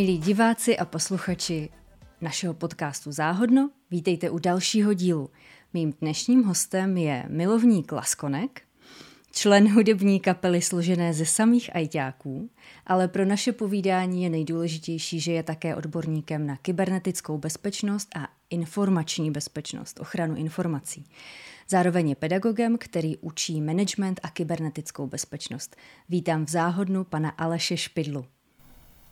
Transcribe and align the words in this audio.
Milí 0.00 0.18
diváci 0.18 0.78
a 0.78 0.84
posluchači 0.84 1.68
našeho 2.20 2.54
podcastu 2.54 3.12
Záhodno, 3.12 3.70
vítejte 3.90 4.30
u 4.30 4.38
dalšího 4.38 4.94
dílu. 4.94 5.30
Mým 5.74 5.92
dnešním 6.00 6.44
hostem 6.44 6.96
je 6.96 7.24
milovník 7.28 7.92
Laskonek, 7.92 8.62
člen 9.32 9.72
hudební 9.74 10.20
kapely 10.20 10.62
složené 10.62 11.14
ze 11.14 11.26
samých 11.26 11.76
ajťáků, 11.76 12.50
ale 12.86 13.08
pro 13.08 13.24
naše 13.24 13.52
povídání 13.52 14.22
je 14.22 14.30
nejdůležitější, 14.30 15.20
že 15.20 15.32
je 15.32 15.42
také 15.42 15.76
odborníkem 15.76 16.46
na 16.46 16.56
kybernetickou 16.56 17.38
bezpečnost 17.38 18.08
a 18.16 18.28
informační 18.50 19.30
bezpečnost, 19.30 20.00
ochranu 20.00 20.36
informací. 20.36 21.04
Zároveň 21.68 22.08
je 22.08 22.14
pedagogem, 22.14 22.78
který 22.78 23.16
učí 23.16 23.60
management 23.60 24.20
a 24.22 24.30
kybernetickou 24.30 25.06
bezpečnost. 25.06 25.76
Vítám 26.08 26.46
v 26.46 26.50
záhodnu 26.50 27.04
pana 27.04 27.30
Aleše 27.30 27.76
Špidlu. 27.76 28.24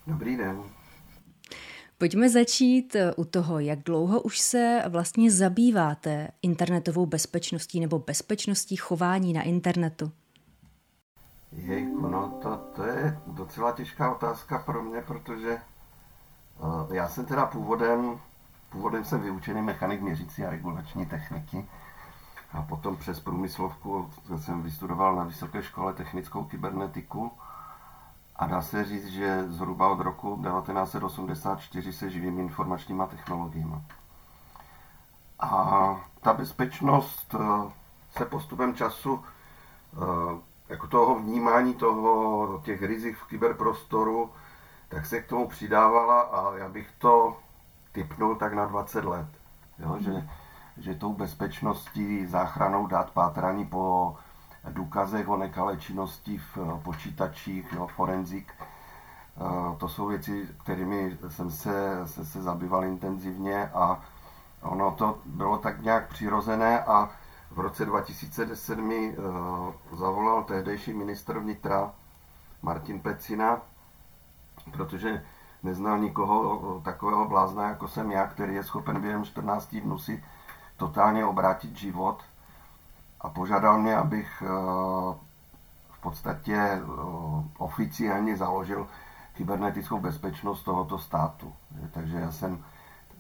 Dobrý 0.06 0.36
den. 0.36 0.77
Pojďme 1.98 2.30
začít 2.30 2.97
eh, 2.97 3.15
u 3.15 3.25
toho, 3.25 3.59
jak 3.59 3.79
dlouho 3.79 4.20
už 4.20 4.39
se 4.39 4.83
vlastně 4.89 5.30
zabýváte 5.30 6.29
internetovou 6.43 7.06
bezpečností 7.06 7.80
nebo 7.80 7.98
bezpečností 7.98 8.77
chování 8.77 9.33
na 9.33 9.43
internetu. 9.43 10.12
Jejku, 11.53 12.09
no 12.09 12.39
to, 12.42 12.56
to 12.77 12.83
je 12.83 13.19
docela 13.27 13.72
těžká 13.72 14.14
otázka 14.14 14.59
pro 14.59 14.83
mě, 14.83 15.03
protože 15.03 15.59
uh, 16.59 16.95
já 16.95 17.09
jsem 17.09 17.27
teda 17.27 17.47
původem, 17.47 18.20
původem 18.70 19.05
jsem 19.05 19.20
vyučený 19.20 19.62
mechanik 19.62 20.00
měřící 20.00 20.44
a 20.44 20.50
regulační 20.50 21.06
techniky 21.06 21.67
a 22.53 22.62
potom 22.62 22.97
přes 22.97 23.20
průmyslovku 23.20 24.11
jsem 24.37 24.62
vystudoval 24.62 25.17
na 25.17 25.25
Vysoké 25.25 25.62
škole 25.62 25.94
technickou 25.94 26.44
kybernetiku 26.44 27.33
a 28.39 28.47
dá 28.47 28.62
se 28.62 28.84
říct, 28.84 29.06
že 29.06 29.44
zhruba 29.48 29.89
od 29.89 30.00
roku 30.00 30.42
1984 30.42 31.92
se 31.92 32.11
živím 32.11 32.41
informačníma 32.41 33.06
technologiemi. 33.06 33.77
A 35.41 36.00
ta 36.20 36.33
bezpečnost 36.33 37.34
eh, 37.34 37.70
se 38.16 38.25
postupem 38.25 38.75
času 38.75 39.25
eh, 39.94 40.41
jako 40.69 40.86
toho 40.86 41.19
vnímání 41.19 41.75
toho, 41.75 42.61
těch 42.64 42.83
rizik 42.83 43.16
v 43.16 43.27
kyberprostoru, 43.27 44.31
tak 44.89 45.06
se 45.06 45.20
k 45.20 45.28
tomu 45.28 45.48
přidávala 45.48 46.20
a 46.20 46.56
já 46.56 46.69
bych 46.69 46.91
to 46.98 47.36
typnul 47.92 48.36
tak 48.36 48.53
na 48.53 48.66
20 48.66 49.05
let. 49.05 49.28
Jo? 49.78 49.97
Že, 50.00 50.28
že 50.77 50.94
tou 50.94 51.12
bezpečností, 51.12 52.27
záchranou 52.27 52.86
dát 52.86 53.11
pátrání 53.11 53.66
po 53.66 54.16
důkazech 54.72 55.28
o 55.28 55.36
nekalé 55.36 55.77
činnosti 55.77 56.38
v 56.38 56.58
eh, 56.58 56.80
počítačích, 56.83 57.72
jo, 57.72 57.86
forenzik. 57.86 58.52
Eh, 58.61 59.77
to 59.77 59.88
jsou 59.88 60.06
věci, 60.06 60.48
kterými 60.62 61.19
jsem 61.28 61.50
se, 61.50 62.00
se, 62.06 62.27
se 62.27 62.42
zabýval 62.42 62.84
intenzivně 62.84 63.69
a 63.69 64.00
ono 64.62 64.91
to 64.91 65.19
bylo 65.25 65.58
tak 65.58 65.83
nějak 65.83 66.08
přirozené 66.08 66.84
a 66.84 67.10
v 67.50 67.60
roce 67.60 67.84
2010 67.84 68.78
mi 68.78 69.16
uh, 69.16 69.98
zavolal 69.98 70.44
tehdejší 70.44 70.92
ministr 70.92 71.38
vnitra 71.38 71.92
Martin 72.62 73.00
Pecina, 73.00 73.58
protože 74.72 75.25
neznal 75.62 75.98
nikoho 75.98 76.80
takového 76.84 77.28
blázna, 77.28 77.69
jako 77.69 77.88
jsem 77.88 78.10
já, 78.10 78.26
který 78.26 78.54
je 78.54 78.64
schopen 78.64 79.00
během 79.00 79.25
14 79.25 79.76
dnů 79.76 79.98
si 79.98 80.25
totálně 80.76 81.25
obrátit 81.25 81.76
život 81.76 82.22
a 83.21 83.29
požádal 83.29 83.79
mě, 83.79 83.97
abych 83.97 84.43
uh, 84.43 85.15
v 85.91 86.01
podstatě 86.01 86.83
uh, 86.84 87.45
oficiálně 87.59 88.37
založil 88.37 88.87
kybernetickou 89.34 90.01
bezpečnost 90.01 90.62
tohoto 90.62 90.99
státu. 90.99 91.53
Takže 91.91 92.17
já 92.17 92.33
jsem 92.33 92.65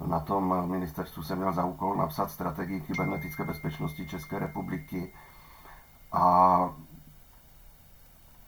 na 0.06 0.20
tom 0.20 0.70
ministerstvu 0.70 1.22
jsem 1.22 1.38
měl 1.38 1.52
za 1.52 1.64
úkol 1.64 1.96
napsat 1.96 2.30
strategii 2.30 2.80
kybernetické 2.80 3.44
bezpečnosti 3.44 4.08
České 4.08 4.38
republiky 4.38 5.12
a 6.12 6.70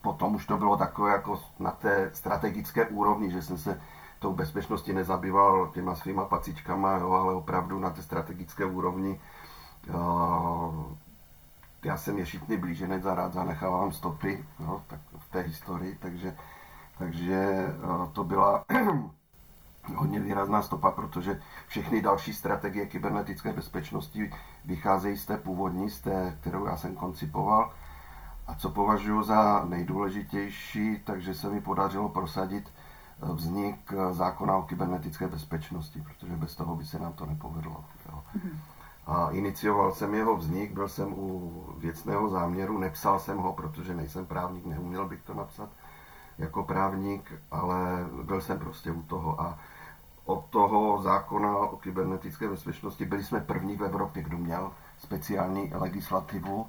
potom 0.02 0.34
už 0.34 0.46
to 0.46 0.56
bylo 0.56 0.76
takové 0.76 1.12
jako 1.12 1.40
na 1.58 1.70
té 1.70 2.10
strategické 2.14 2.86
úrovni, 2.86 3.30
že 3.30 3.42
jsem 3.42 3.58
se 3.58 3.80
tou 4.18 4.32
bezpečností 4.32 4.92
nezabýval 4.92 5.70
těma 5.74 5.94
svýma 5.94 6.24
pacičkama, 6.24 6.92
jo, 6.92 7.12
ale 7.12 7.34
opravdu 7.34 7.78
na 7.78 7.90
té 7.90 8.02
strategické 8.02 8.64
úrovni 8.64 9.20
uh, 9.88 10.84
já 11.84 11.96
jsem 11.96 12.18
ješitný 12.18 12.56
blíženec 12.56 13.06
a 13.06 13.14
rád 13.14 13.32
zanechávám 13.32 13.92
stopy 13.92 14.44
jo, 14.60 14.82
tak 14.86 15.00
v 15.18 15.30
té 15.30 15.40
historii, 15.40 15.98
takže, 16.02 16.36
takže 16.98 17.66
uh, 17.84 18.12
to 18.12 18.24
byla 18.24 18.64
hodně 19.96 20.20
výrazná 20.20 20.62
stopa, 20.62 20.90
protože 20.90 21.40
všechny 21.66 22.02
další 22.02 22.34
strategie 22.34 22.86
kybernetické 22.86 23.52
bezpečnosti 23.52 24.32
vycházejí 24.64 25.16
z 25.16 25.26
té 25.26 25.36
původní, 25.36 25.90
z 25.90 26.00
té, 26.00 26.36
kterou 26.40 26.66
já 26.66 26.76
jsem 26.76 26.94
koncipoval. 26.94 27.72
A 28.46 28.54
co 28.54 28.70
považuji 28.70 29.22
za 29.22 29.64
nejdůležitější, 29.64 30.98
takže 31.04 31.34
se 31.34 31.50
mi 31.50 31.60
podařilo 31.60 32.08
prosadit 32.08 32.68
eh, 32.68 33.32
vznik 33.32 33.92
eh, 33.92 34.14
zákona 34.14 34.56
o 34.56 34.62
kybernetické 34.62 35.28
bezpečnosti, 35.28 36.02
protože 36.02 36.36
bez 36.36 36.56
toho 36.56 36.76
by 36.76 36.84
se 36.84 36.98
nám 36.98 37.12
to 37.12 37.26
nepovedlo. 37.26 37.84
Jo. 38.08 38.22
A 39.06 39.30
inicioval 39.30 39.94
jsem 39.94 40.14
jeho 40.14 40.36
vznik, 40.36 40.72
byl 40.72 40.88
jsem 40.88 41.12
u 41.12 41.52
věcného 41.78 42.28
záměru, 42.28 42.78
nepsal 42.78 43.18
jsem 43.18 43.38
ho, 43.38 43.52
protože 43.52 43.94
nejsem 43.94 44.26
právník, 44.26 44.66
neuměl 44.66 45.08
bych 45.08 45.22
to 45.22 45.34
napsat 45.34 45.68
jako 46.38 46.62
právník, 46.62 47.32
ale 47.50 48.06
byl 48.22 48.40
jsem 48.40 48.58
prostě 48.58 48.90
u 48.90 49.02
toho. 49.02 49.40
A 49.40 49.58
od 50.24 50.44
toho 50.50 51.02
zákona 51.02 51.56
o 51.56 51.76
kybernetické 51.76 52.48
bezpečnosti 52.48 53.04
byli 53.04 53.24
jsme 53.24 53.40
první 53.40 53.76
v 53.76 53.84
Evropě, 53.84 54.22
kdo 54.22 54.38
měl 54.38 54.72
speciální 54.98 55.72
legislativu. 55.74 56.66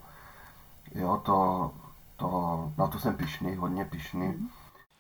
Jo, 0.96 1.22
to, 1.26 1.72
to, 2.18 2.72
na 2.78 2.88
to 2.88 3.00
jsem 3.00 3.16
pišný, 3.16 3.56
hodně 3.56 3.86
pišný. 3.86 4.50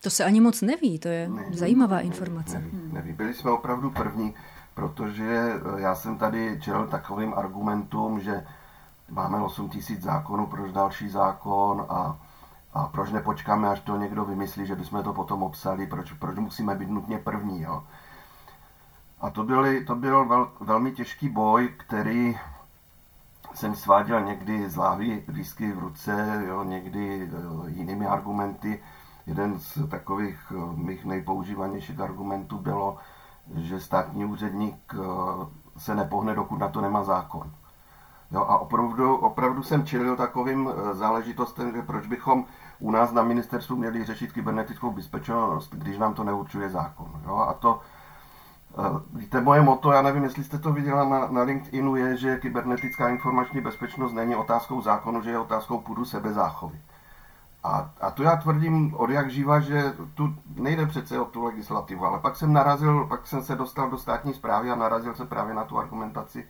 To 0.04 0.10
se 0.10 0.24
ani 0.24 0.42
moc 0.42 0.62
neví, 0.62 1.00
to 1.00 1.08
je 1.08 1.30
neví, 1.30 1.58
zajímavá 1.58 1.96
neví, 1.96 2.08
informace. 2.08 2.60
Neví, 2.60 2.94
neví. 2.94 3.14
Byli 3.14 3.34
jsme 3.34 3.52
opravdu 3.52 3.92
první, 3.92 4.34
protože 4.74 5.54
já 5.78 5.96
jsem 5.96 6.18
tady 6.18 6.60
čelil 6.62 6.88
takovým 6.88 7.34
argumentům, 7.34 8.20
že 8.20 8.48
máme 9.10 9.42
8 9.42 9.70
tisíc 9.70 10.02
zákonů, 10.02 10.48
proč 10.48 10.72
další 10.72 11.10
zákon 11.10 11.86
a, 11.90 12.18
a 12.74 12.88
proč 12.88 13.12
nepočkáme, 13.12 13.70
až 13.70 13.80
to 13.80 13.98
někdo 13.98 14.26
vymyslí, 14.26 14.66
že 14.66 14.76
bychom 14.76 15.04
to 15.04 15.14
potom 15.14 15.44
obsali, 15.44 15.88
proč, 15.88 16.12
proč 16.14 16.38
musíme 16.38 16.76
být 16.76 16.90
nutně 16.90 17.18
první. 17.18 17.62
Jo? 17.62 17.84
A 19.22 19.30
to, 19.30 19.44
byly, 19.44 19.86
to 19.86 19.96
byl 19.96 20.26
vel, 20.26 20.52
velmi 20.60 20.92
těžký 20.92 21.30
boj, 21.30 21.70
který 21.78 22.38
jsem 23.54 23.76
sváděl 23.76 24.22
někdy 24.22 24.70
z 24.70 24.76
lávy 24.76 25.24
výsky 25.28 25.72
v 25.72 25.80
ruce, 25.80 26.44
jo, 26.48 26.64
někdy 26.64 27.30
uh, 27.32 27.70
jinými 27.70 28.08
argumenty. 28.08 28.84
Jeden 29.28 29.60
z 29.60 29.88
takových 29.90 30.52
uh, 30.52 30.78
mých 30.78 31.06
nejpoužívanějších 31.06 32.00
argumentů 32.00 32.58
bylo, 32.58 32.98
že 33.56 33.80
státní 33.80 34.26
úředník 34.26 34.94
uh, 34.94 35.04
se 35.78 35.96
nepohne, 35.96 36.36
dokud 36.36 36.60
na 36.60 36.70
to 36.70 36.82
nemá 36.82 37.04
zákon. 37.04 37.52
Jo, 38.32 38.42
a 38.42 38.58
opravdu, 38.58 39.16
opravdu 39.16 39.64
jsem 39.64 39.86
čelil 39.86 40.16
takovým 40.16 40.70
záležitostem, 40.92 41.72
že 41.72 41.82
proč 41.82 42.08
bychom 42.08 42.46
u 42.80 42.92
nás 42.92 43.12
na 43.12 43.24
ministerstvu 43.24 43.76
měli 43.76 44.06
řešit 44.06 44.32
kybernetickou 44.32 44.92
bezpečnost, 44.92 45.76
když 45.76 45.98
nám 45.98 46.14
to 46.14 46.24
neurčuje 46.24 46.70
zákon. 46.70 47.22
Jo, 47.26 47.36
a 47.36 47.54
to, 47.54 47.80
Víte, 49.14 49.42
moje 49.42 49.62
moto, 49.62 49.92
já 49.92 50.02
nevím, 50.02 50.24
jestli 50.24 50.44
jste 50.44 50.58
to 50.58 50.74
viděla 50.74 51.10
na, 51.10 51.28
na 51.28 51.42
LinkedInu, 51.42 51.96
je, 51.96 52.18
že 52.18 52.38
kybernetická 52.38 53.10
informační 53.10 53.62
bezpečnost 53.62 54.14
není 54.14 54.36
otázkou 54.36 54.82
zákonu, 54.82 55.22
že 55.22 55.30
je 55.30 55.40
otázkou 55.40 55.78
půdu 55.80 56.06
sebezáchovy. 56.06 56.82
A, 57.64 57.90
a 58.02 58.12
to 58.12 58.24
já 58.24 58.36
tvrdím 58.36 58.96
od 58.96 59.10
jak 59.10 59.32
živa, 59.32 59.60
že 59.60 59.94
tu 60.14 60.36
nejde 60.56 60.86
přece 60.86 61.20
o 61.20 61.26
tu 61.26 61.46
legislativu, 61.46 62.06
ale 62.06 62.20
pak 62.20 62.36
jsem 62.36 62.54
narazil, 62.54 63.06
pak 63.08 63.28
jsem 63.28 63.44
se 63.44 63.56
dostal 63.56 63.90
do 63.90 63.98
státní 63.98 64.34
zprávy 64.34 64.72
a 64.72 64.76
narazil 64.76 65.16
se 65.16 65.26
právě 65.26 65.54
na 65.54 65.64
tu 65.64 65.78
argumentaci. 65.78 66.48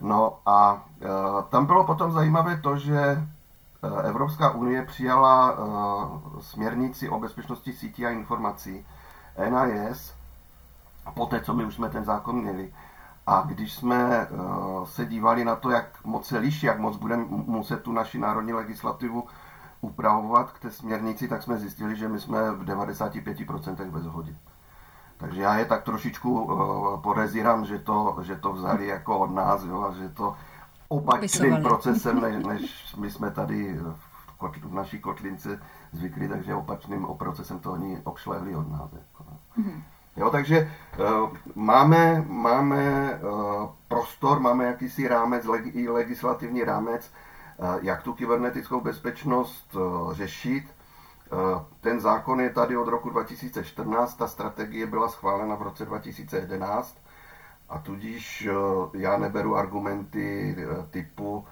No 0.00 0.38
a 0.46 0.84
e, 1.02 1.06
tam 1.48 1.66
bylo 1.66 1.84
potom 1.84 2.12
zajímavé 2.12 2.56
to, 2.56 2.76
že 2.76 2.98
e, 2.98 3.26
Evropská 4.02 4.50
unie 4.50 4.82
přijala 4.84 5.52
e, 5.52 5.56
směrnici 6.42 7.08
o 7.08 7.20
bezpečnosti 7.20 7.72
sítí 7.72 8.06
a 8.06 8.10
informací 8.10 8.86
NIS, 9.38 10.14
poté, 11.14 11.40
co 11.40 11.54
my 11.54 11.64
už 11.64 11.74
jsme 11.74 11.88
ten 11.88 12.04
zákon 12.04 12.36
měli. 12.36 12.72
A 13.26 13.42
když 13.46 13.72
jsme 13.72 14.26
uh, 14.26 14.84
se 14.84 15.06
dívali 15.06 15.44
na 15.44 15.56
to, 15.56 15.70
jak 15.70 16.04
moc 16.04 16.26
se 16.26 16.38
liší, 16.38 16.66
jak 16.66 16.78
moc 16.78 16.96
budeme 16.96 17.24
muset 17.28 17.82
tu 17.82 17.92
naši 17.92 18.18
národní 18.18 18.52
legislativu 18.52 19.28
upravovat 19.80 20.52
k 20.52 20.58
té 20.58 20.70
směrnici, 20.70 21.28
tak 21.28 21.42
jsme 21.42 21.58
zjistili, 21.58 21.96
že 21.96 22.08
my 22.08 22.20
jsme 22.20 22.50
v 22.50 22.64
95% 22.64 23.90
ve 23.90 24.00
shodě. 24.00 24.34
Takže 25.16 25.42
já 25.42 25.58
je 25.58 25.64
tak 25.64 25.82
trošičku 25.82 26.42
uh, 26.42 27.00
podezírám, 27.00 27.64
že 27.64 27.78
to, 27.78 28.16
že 28.22 28.36
to 28.36 28.52
vzali 28.52 28.86
jako 28.86 29.18
od 29.18 29.30
nás, 29.30 29.64
jo, 29.64 29.82
a 29.82 29.92
že 29.92 30.08
to 30.08 30.36
opačným 30.88 31.62
procesem, 31.62 32.20
než, 32.20 32.44
než 32.46 32.94
my 32.96 33.10
jsme 33.10 33.30
tady 33.30 33.80
v 34.62 34.74
naší 34.74 34.98
kotlince 34.98 35.60
zvyklí, 35.92 36.28
takže 36.28 36.54
opačným 36.54 37.06
procesem 37.18 37.58
to 37.58 37.72
oni 37.72 38.00
obšlehli 38.04 38.56
od 38.56 38.72
nás. 38.72 38.92
Jako, 38.92 39.24
mm-hmm. 39.58 39.82
Jo, 40.16 40.30
takže 40.30 40.72
uh, 40.98 41.30
máme, 41.54 42.24
máme 42.28 43.14
uh, 43.14 43.68
prostor, 43.88 44.40
máme 44.40 44.64
jakýsi 44.64 45.08
rámec, 45.08 45.44
leg, 45.44 45.74
i 45.74 45.88
legislativní 45.88 46.64
rámec, 46.64 47.10
uh, 47.10 47.29
jak 47.82 48.02
tu 48.02 48.12
kybernetickou 48.12 48.80
bezpečnost 48.80 49.74
uh, 49.74 50.14
řešit. 50.14 50.64
Uh, 51.32 51.62
ten 51.80 52.00
zákon 52.00 52.40
je 52.40 52.50
tady 52.50 52.76
od 52.76 52.88
roku 52.88 53.10
2014, 53.10 54.14
ta 54.14 54.28
strategie 54.28 54.86
byla 54.86 55.08
schválena 55.08 55.54
v 55.54 55.62
roce 55.62 55.84
2011 55.84 56.98
a 57.68 57.78
tudíž 57.78 58.48
já 58.94 59.18
neberu 59.18 59.56
argumenty 59.56 60.56
typu 60.90 61.44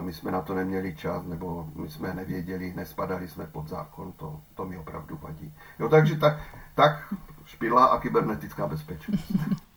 my 0.00 0.12
jsme 0.12 0.30
na 0.30 0.42
to 0.42 0.54
neměli 0.54 0.96
čas, 0.96 1.24
nebo 1.24 1.68
my 1.74 1.90
jsme 1.90 2.14
nevěděli, 2.14 2.72
nespadali 2.76 3.28
jsme 3.28 3.46
pod 3.46 3.68
zákon, 3.68 4.12
to, 4.12 4.40
to 4.54 4.64
mi 4.64 4.78
opravdu 4.78 5.18
vadí. 5.22 5.54
Jo, 5.78 5.88
takže 5.88 6.16
tak, 6.16 6.40
tak 6.74 7.14
špila 7.44 7.84
a 7.84 8.00
kybernetická 8.00 8.66
bezpečnost. 8.66 9.32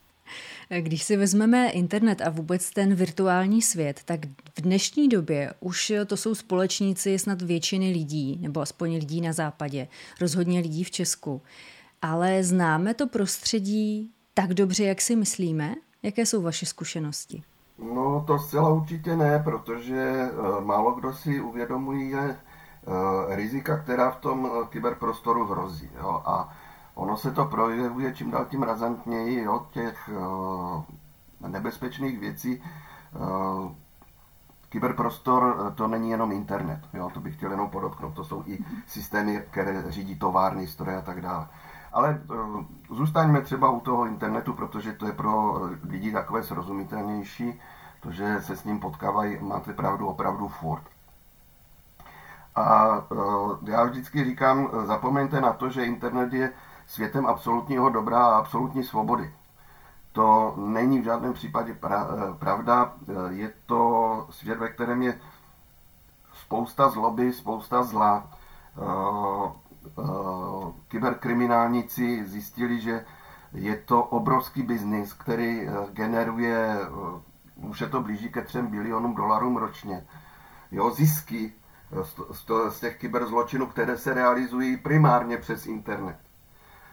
Když 0.79 1.03
si 1.03 1.17
vezmeme 1.17 1.69
internet 1.69 2.21
a 2.21 2.29
vůbec 2.29 2.69
ten 2.69 2.95
virtuální 2.95 3.61
svět, 3.61 4.01
tak 4.05 4.19
v 4.57 4.61
dnešní 4.61 5.09
době 5.09 5.53
už 5.59 5.91
to 6.05 6.17
jsou 6.17 6.35
společníci 6.35 7.19
snad 7.19 7.41
většiny 7.41 7.91
lidí, 7.91 8.39
nebo 8.41 8.61
aspoň 8.61 8.93
lidí 8.93 9.21
na 9.21 9.33
západě, 9.33 9.87
rozhodně 10.21 10.59
lidí 10.59 10.83
v 10.83 10.91
Česku. 10.91 11.41
Ale 12.01 12.43
známe 12.43 12.93
to 12.93 13.07
prostředí 13.07 14.11
tak 14.33 14.53
dobře, 14.53 14.83
jak 14.83 15.01
si 15.01 15.15
myslíme? 15.15 15.75
Jaké 16.03 16.25
jsou 16.25 16.41
vaše 16.41 16.65
zkušenosti? 16.65 17.43
No 17.79 18.23
to 18.27 18.39
zcela 18.39 18.69
určitě 18.69 19.15
ne, 19.15 19.39
protože 19.43 20.29
uh, 20.31 20.65
málo 20.65 20.91
kdo 20.91 21.13
si 21.13 21.41
uvědomuje 21.41 22.19
uh, 22.19 23.35
rizika, 23.35 23.77
která 23.77 24.11
v 24.11 24.17
tom 24.17 24.45
uh, 24.45 24.67
kyberprostoru 24.67 25.45
hrozí. 25.45 25.89
Jo? 25.97 26.21
A 26.25 26.57
ono 26.95 27.17
se 27.17 27.31
to 27.31 27.45
projevuje 27.45 28.13
čím 28.13 28.31
dál 28.31 28.45
tím 28.45 28.63
razantněji 28.63 29.47
od 29.47 29.69
těch 29.71 30.09
nebezpečných 31.47 32.19
věcí. 32.19 32.63
Kyberprostor 34.69 35.73
to 35.75 35.87
není 35.87 36.09
jenom 36.09 36.31
internet, 36.31 36.79
jo? 36.93 37.11
to 37.13 37.19
bych 37.19 37.35
chtěl 37.35 37.51
jenom 37.51 37.69
podotknout, 37.69 38.13
to 38.13 38.23
jsou 38.23 38.43
i 38.45 38.65
systémy, 38.87 39.43
které 39.51 39.91
řídí 39.91 40.15
továrny, 40.15 40.67
stroje 40.67 40.97
a 40.97 41.01
tak 41.01 41.21
dále. 41.21 41.47
Ale 41.91 42.21
zůstaňme 42.89 43.41
třeba 43.41 43.69
u 43.69 43.79
toho 43.79 44.05
internetu, 44.05 44.53
protože 44.53 44.93
to 44.93 45.05
je 45.05 45.11
pro 45.11 45.61
lidi 45.89 46.11
takové 46.11 46.43
srozumitelnější, 46.43 47.61
protože 48.01 48.41
se 48.41 48.55
s 48.55 48.63
ním 48.63 48.79
potkávají, 48.79 49.37
máte 49.41 49.73
pravdu, 49.73 50.07
opravdu 50.07 50.47
furt. 50.47 50.83
A 52.55 52.87
já 53.63 53.83
vždycky 53.83 54.23
říkám, 54.23 54.69
zapomeňte 54.85 55.41
na 55.41 55.53
to, 55.53 55.69
že 55.69 55.85
internet 55.85 56.33
je 56.33 56.51
světem 56.87 57.25
absolutního 57.25 57.89
dobra 57.89 58.25
a 58.25 58.37
absolutní 58.37 58.83
svobody. 58.83 59.33
To 60.11 60.53
není 60.57 60.99
v 60.99 61.03
žádném 61.03 61.33
případě 61.33 61.73
pra, 61.73 62.07
eh, 62.07 62.33
pravda. 62.33 62.93
Je 63.29 63.53
to 63.65 64.27
svět, 64.29 64.59
ve 64.59 64.69
kterém 64.69 65.01
je 65.01 65.19
spousta 66.33 66.89
zloby, 66.89 67.33
spousta 67.33 67.83
zla. 67.83 68.29
Eh, 69.99 70.71
kyberkriminálníci 70.87 72.25
zjistili, 72.25 72.81
že 72.81 73.05
je 73.53 73.77
to 73.77 74.03
obrovský 74.03 74.63
biznis, 74.63 75.13
který 75.13 75.67
eh, 75.67 75.71
generuje, 75.91 76.79
eh, 76.81 77.67
už 77.67 77.81
je 77.81 77.87
to 77.87 78.01
blíží 78.01 78.29
ke 78.29 78.41
3 78.41 78.61
bilionům 78.61 79.15
dolarům 79.15 79.57
ročně. 79.57 80.07
Jo, 80.71 80.91
zisky 80.91 81.53
z 82.69 82.79
těch 82.79 82.97
kyberzločinů, 82.97 83.67
které 83.67 83.97
se 83.97 84.13
realizují 84.13 84.77
primárně 84.77 85.37
přes 85.37 85.65
internet. 85.65 86.17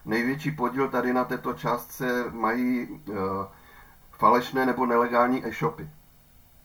Největší 0.04 0.50
podíl 0.50 0.88
tady 0.88 1.12
na 1.12 1.24
této 1.24 1.54
částce 1.54 2.24
mají 2.30 3.00
falešné 4.10 4.66
nebo 4.66 4.86
nelegální 4.86 5.46
e-shopy, 5.46 5.90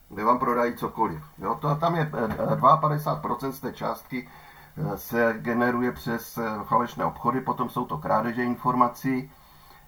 kde 0.09 0.23
vám 0.23 0.39
prodají 0.39 0.75
cokoliv. 0.75 1.23
Jo, 1.37 1.55
to, 1.55 1.75
tam 1.75 1.95
je 1.95 2.05
52% 2.05 3.49
z 3.49 3.59
té 3.59 3.73
částky 3.73 4.27
se 4.95 5.35
generuje 5.37 5.91
přes 5.91 6.37
eh, 6.37 6.63
falešné 6.63 7.05
obchody, 7.05 7.41
potom 7.41 7.69
jsou 7.69 7.85
to 7.85 7.97
krádeže 7.97 8.43
informací. 8.43 9.31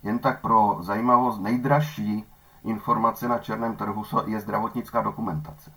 Jen 0.03 0.19
tak 0.19 0.41
pro 0.41 0.77
zajímavost, 0.79 1.39
nejdražší 1.39 2.25
informace 2.63 3.27
na 3.27 3.37
černém 3.39 3.75
trhu 3.75 4.03
je 4.25 4.39
zdravotnická 4.39 5.01
dokumentace. 5.01 5.71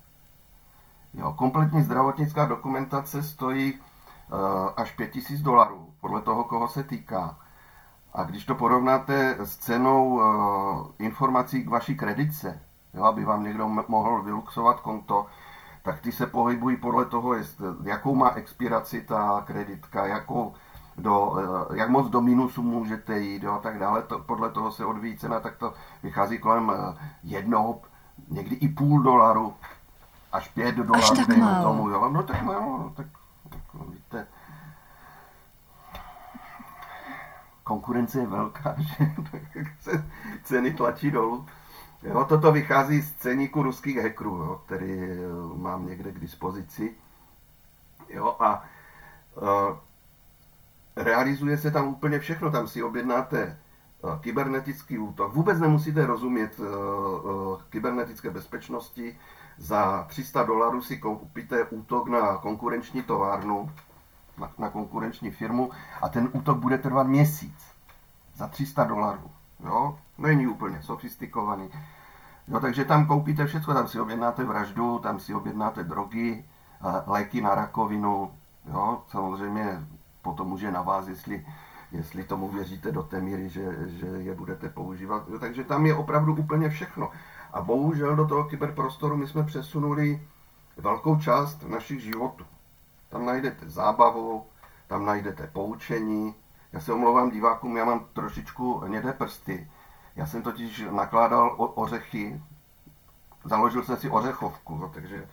Jo, 1.13 1.33
kompletní 1.37 1.83
zdravotnická 1.83 2.45
dokumentace 2.45 3.23
stojí 3.23 3.73
uh, 3.73 3.79
až 4.77 4.91
5000 4.91 5.41
dolarů, 5.41 5.93
podle 6.01 6.21
toho, 6.21 6.43
koho 6.43 6.67
se 6.67 6.83
týká. 6.83 7.37
A 8.13 8.23
když 8.23 8.45
to 8.45 8.55
porovnáte 8.55 9.35
s 9.39 9.57
cenou 9.57 10.09
uh, 10.09 10.87
informací 10.99 11.63
k 11.63 11.69
vaší 11.69 11.97
kreditce, 11.97 12.61
jo, 12.93 13.03
aby 13.03 13.25
vám 13.25 13.43
někdo 13.43 13.69
mohl 13.87 14.21
vyluxovat 14.21 14.79
konto, 14.79 15.25
tak 15.83 15.99
ty 15.99 16.11
se 16.11 16.27
pohybují 16.27 16.77
podle 16.77 17.05
toho, 17.05 17.35
jakou 17.83 18.15
má 18.15 18.29
expiraci 18.29 19.01
ta 19.01 19.43
kreditka, 19.47 20.05
jakou 20.05 20.53
do, 20.97 21.33
eh, 21.71 21.77
jak 21.77 21.89
moc 21.89 22.09
do 22.09 22.21
minusu 22.21 22.63
můžete 22.63 23.19
jít 23.19 23.43
jo, 23.43 23.53
a 23.53 23.59
tak 23.59 23.79
dále. 23.79 24.01
To, 24.01 24.19
podle 24.19 24.49
toho 24.49 24.71
se 24.71 24.85
odvíjí 24.85 25.17
cena, 25.17 25.39
tak 25.39 25.57
to 25.57 25.73
vychází 26.03 26.37
kolem 26.37 26.71
eh, 26.75 26.97
jednoho, 27.23 27.81
někdy 28.29 28.55
i 28.55 28.67
půl 28.69 29.01
dolaru, 29.01 29.53
až 30.31 30.47
pět 30.47 30.75
dolarů, 30.75 31.25
dejme 31.27 31.59
tomu. 31.63 31.89
Jo. 31.89 32.09
No 32.09 32.23
tak 32.23 32.43
málo, 32.43 32.77
no, 32.77 32.93
tak, 32.95 33.07
tak 33.49 33.61
no, 33.73 33.85
víte, 33.85 34.27
konkurence 37.63 38.19
je 38.19 38.27
velká, 38.27 38.75
že 38.79 39.05
se 39.79 40.05
ceny 40.43 40.73
tlačí 40.73 41.11
dolů. 41.11 41.45
Jo, 42.03 42.25
toto 42.25 42.51
vychází 42.51 43.01
z 43.01 43.13
ceníku 43.13 43.63
ruských 43.63 43.97
hackerů, 43.97 44.37
jo, 44.37 44.61
který 44.65 45.01
eh, 45.01 45.17
mám 45.55 45.87
někde 45.87 46.11
k 46.11 46.19
dispozici. 46.19 46.95
Jo, 48.09 48.35
a 48.39 48.63
uh, 49.35 49.77
realizuje 50.95 51.57
se 51.57 51.71
tam 51.71 51.87
úplně 51.87 52.19
všechno. 52.19 52.51
Tam 52.51 52.67
si 52.67 52.83
objednáte 52.83 53.59
uh, 54.01 54.19
kybernetický 54.19 54.97
útok. 54.97 55.33
Vůbec 55.33 55.59
nemusíte 55.59 56.05
rozumět 56.05 56.59
uh, 56.59 56.65
uh, 56.65 57.61
kybernetické 57.69 58.29
bezpečnosti. 58.29 59.17
Za 59.57 60.03
300 60.09 60.43
dolarů 60.43 60.81
si 60.81 60.97
koupíte 60.97 61.65
útok 61.65 62.07
na 62.07 62.37
konkurenční 62.37 63.03
továrnu, 63.03 63.71
na, 64.57 64.69
konkurenční 64.69 65.31
firmu 65.31 65.71
a 66.01 66.09
ten 66.09 66.29
útok 66.33 66.57
bude 66.57 66.77
trvat 66.77 67.07
měsíc. 67.07 67.55
Za 68.35 68.47
300 68.47 68.83
dolarů. 68.83 69.31
Jo? 69.63 69.97
Není 70.17 70.47
úplně 70.47 70.81
sofistikovaný. 70.81 71.69
Jo, 72.47 72.59
takže 72.59 72.85
tam 72.85 73.05
koupíte 73.05 73.45
všechno, 73.45 73.73
tam 73.73 73.87
si 73.87 73.99
objednáte 73.99 74.43
vraždu, 74.43 74.99
tam 74.99 75.19
si 75.19 75.33
objednáte 75.33 75.83
drogy, 75.83 76.45
léky 77.07 77.41
na 77.41 77.55
rakovinu, 77.55 78.31
jo, 78.73 79.03
samozřejmě 79.07 79.87
potom 80.21 80.47
může 80.47 80.71
na 80.71 80.81
vás, 80.81 81.07
jestli, 81.07 81.45
jestli 81.91 82.23
tomu 82.23 82.49
věříte 82.49 82.91
do 82.91 83.03
té 83.03 83.21
míry, 83.21 83.49
že, 83.49 83.75
že 83.87 84.07
je 84.07 84.35
budete 84.35 84.69
používat. 84.69 85.29
Jo, 85.29 85.39
takže 85.39 85.63
tam 85.63 85.85
je 85.85 85.95
opravdu 85.95 86.35
úplně 86.35 86.69
všechno. 86.69 87.09
A 87.53 87.61
bohužel 87.61 88.15
do 88.15 88.27
toho 88.27 88.43
kyberprostoru 88.43 89.17
my 89.17 89.27
jsme 89.27 89.43
přesunuli 89.43 90.21
velkou 90.77 91.15
část 91.15 91.63
našich 91.69 92.01
životů. 92.01 92.45
Tam 93.11 93.25
najdete 93.25 93.69
zábavu, 93.69 94.45
tam 94.87 95.05
najdete 95.05 95.47
poučení. 95.53 96.35
Já 96.73 96.79
se 96.79 96.93
omlouvám 96.93 97.31
divákům, 97.31 97.77
já 97.77 97.85
mám 97.85 98.05
trošičku 98.13 98.77
hnědé 98.77 99.13
prsty. 99.13 99.67
Já 100.15 100.25
jsem 100.25 100.41
totiž 100.41 100.83
nakládal 100.91 101.55
o, 101.57 101.67
ořechy, 101.67 102.41
založil 103.45 103.83
jsem 103.83 103.97
si 103.97 104.09
ořechovku, 104.09 104.77
no, 104.77 104.89
takže 104.89 105.27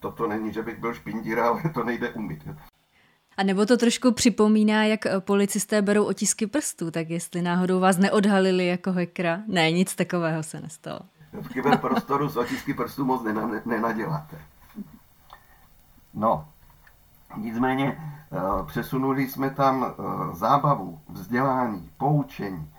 toto 0.00 0.26
není, 0.26 0.52
že 0.52 0.62
bych 0.62 0.78
byl 0.78 0.94
špindíra, 0.94 1.48
ale 1.48 1.62
to 1.74 1.84
nejde 1.84 2.10
umít. 2.10 2.48
A 3.36 3.42
nebo 3.42 3.66
to 3.66 3.76
trošku 3.76 4.12
připomíná, 4.12 4.84
jak 4.84 5.06
eh, 5.06 5.20
policisté 5.20 5.82
berou 5.82 6.04
otisky 6.04 6.46
prstů, 6.46 6.90
tak 6.90 7.10
jestli 7.10 7.42
náhodou 7.42 7.80
vás 7.80 7.98
neodhalili 7.98 8.66
jako 8.66 8.92
hekra. 8.92 9.42
Ne, 9.46 9.72
nic 9.72 9.94
takového 9.94 10.42
se 10.42 10.60
nestalo. 10.60 11.00
V 11.32 11.48
kyberprostoru 11.48 12.28
z 12.28 12.36
otisky 12.36 12.74
prstů 12.74 13.04
moc 13.04 13.22
nenaděláte. 13.64 14.36
No, 16.14 16.48
nicméně 17.36 17.96
eh, 17.98 18.38
přesunuli 18.66 19.28
jsme 19.28 19.50
tam 19.50 19.84
eh, 19.84 20.36
zábavu, 20.36 21.00
vzdělání, 21.08 21.90
poučení, 21.98 22.70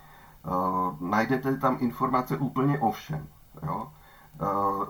Uh, 0.47 1.09
najdete 1.09 1.57
tam 1.57 1.77
informace 1.79 2.37
úplně 2.37 2.79
o 2.79 2.91
všem. 2.91 3.27
Jo? 3.63 3.91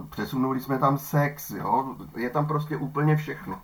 Přesunuli 0.10 0.60
jsme 0.60 0.80
tam 0.80 0.98
sex, 0.98 1.52
jo? 1.52 1.96
je 2.16 2.30
tam 2.30 2.48
prostě 2.48 2.78
úplně 2.78 3.16
všechno. 3.16 3.62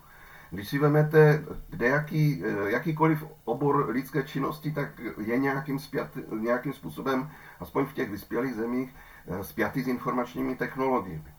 Když 0.50 0.68
si 0.68 0.78
vezmete 0.78 1.44
jaký, 1.78 2.44
eh, 2.44 2.70
jakýkoliv 2.70 3.24
obor 3.44 3.88
lidské 3.90 4.22
činnosti, 4.22 4.72
tak 4.72 4.88
je 5.20 5.38
nějakým, 5.38 5.78
spjat, 5.78 6.08
nějakým 6.40 6.72
způsobem, 6.72 7.30
aspoň 7.60 7.86
v 7.86 7.92
těch 7.92 8.10
vyspělých 8.10 8.54
zemích, 8.54 8.94
spjatý 9.42 9.82
s 9.82 9.88
informačními 9.88 10.56
technologiemi. 10.56 11.32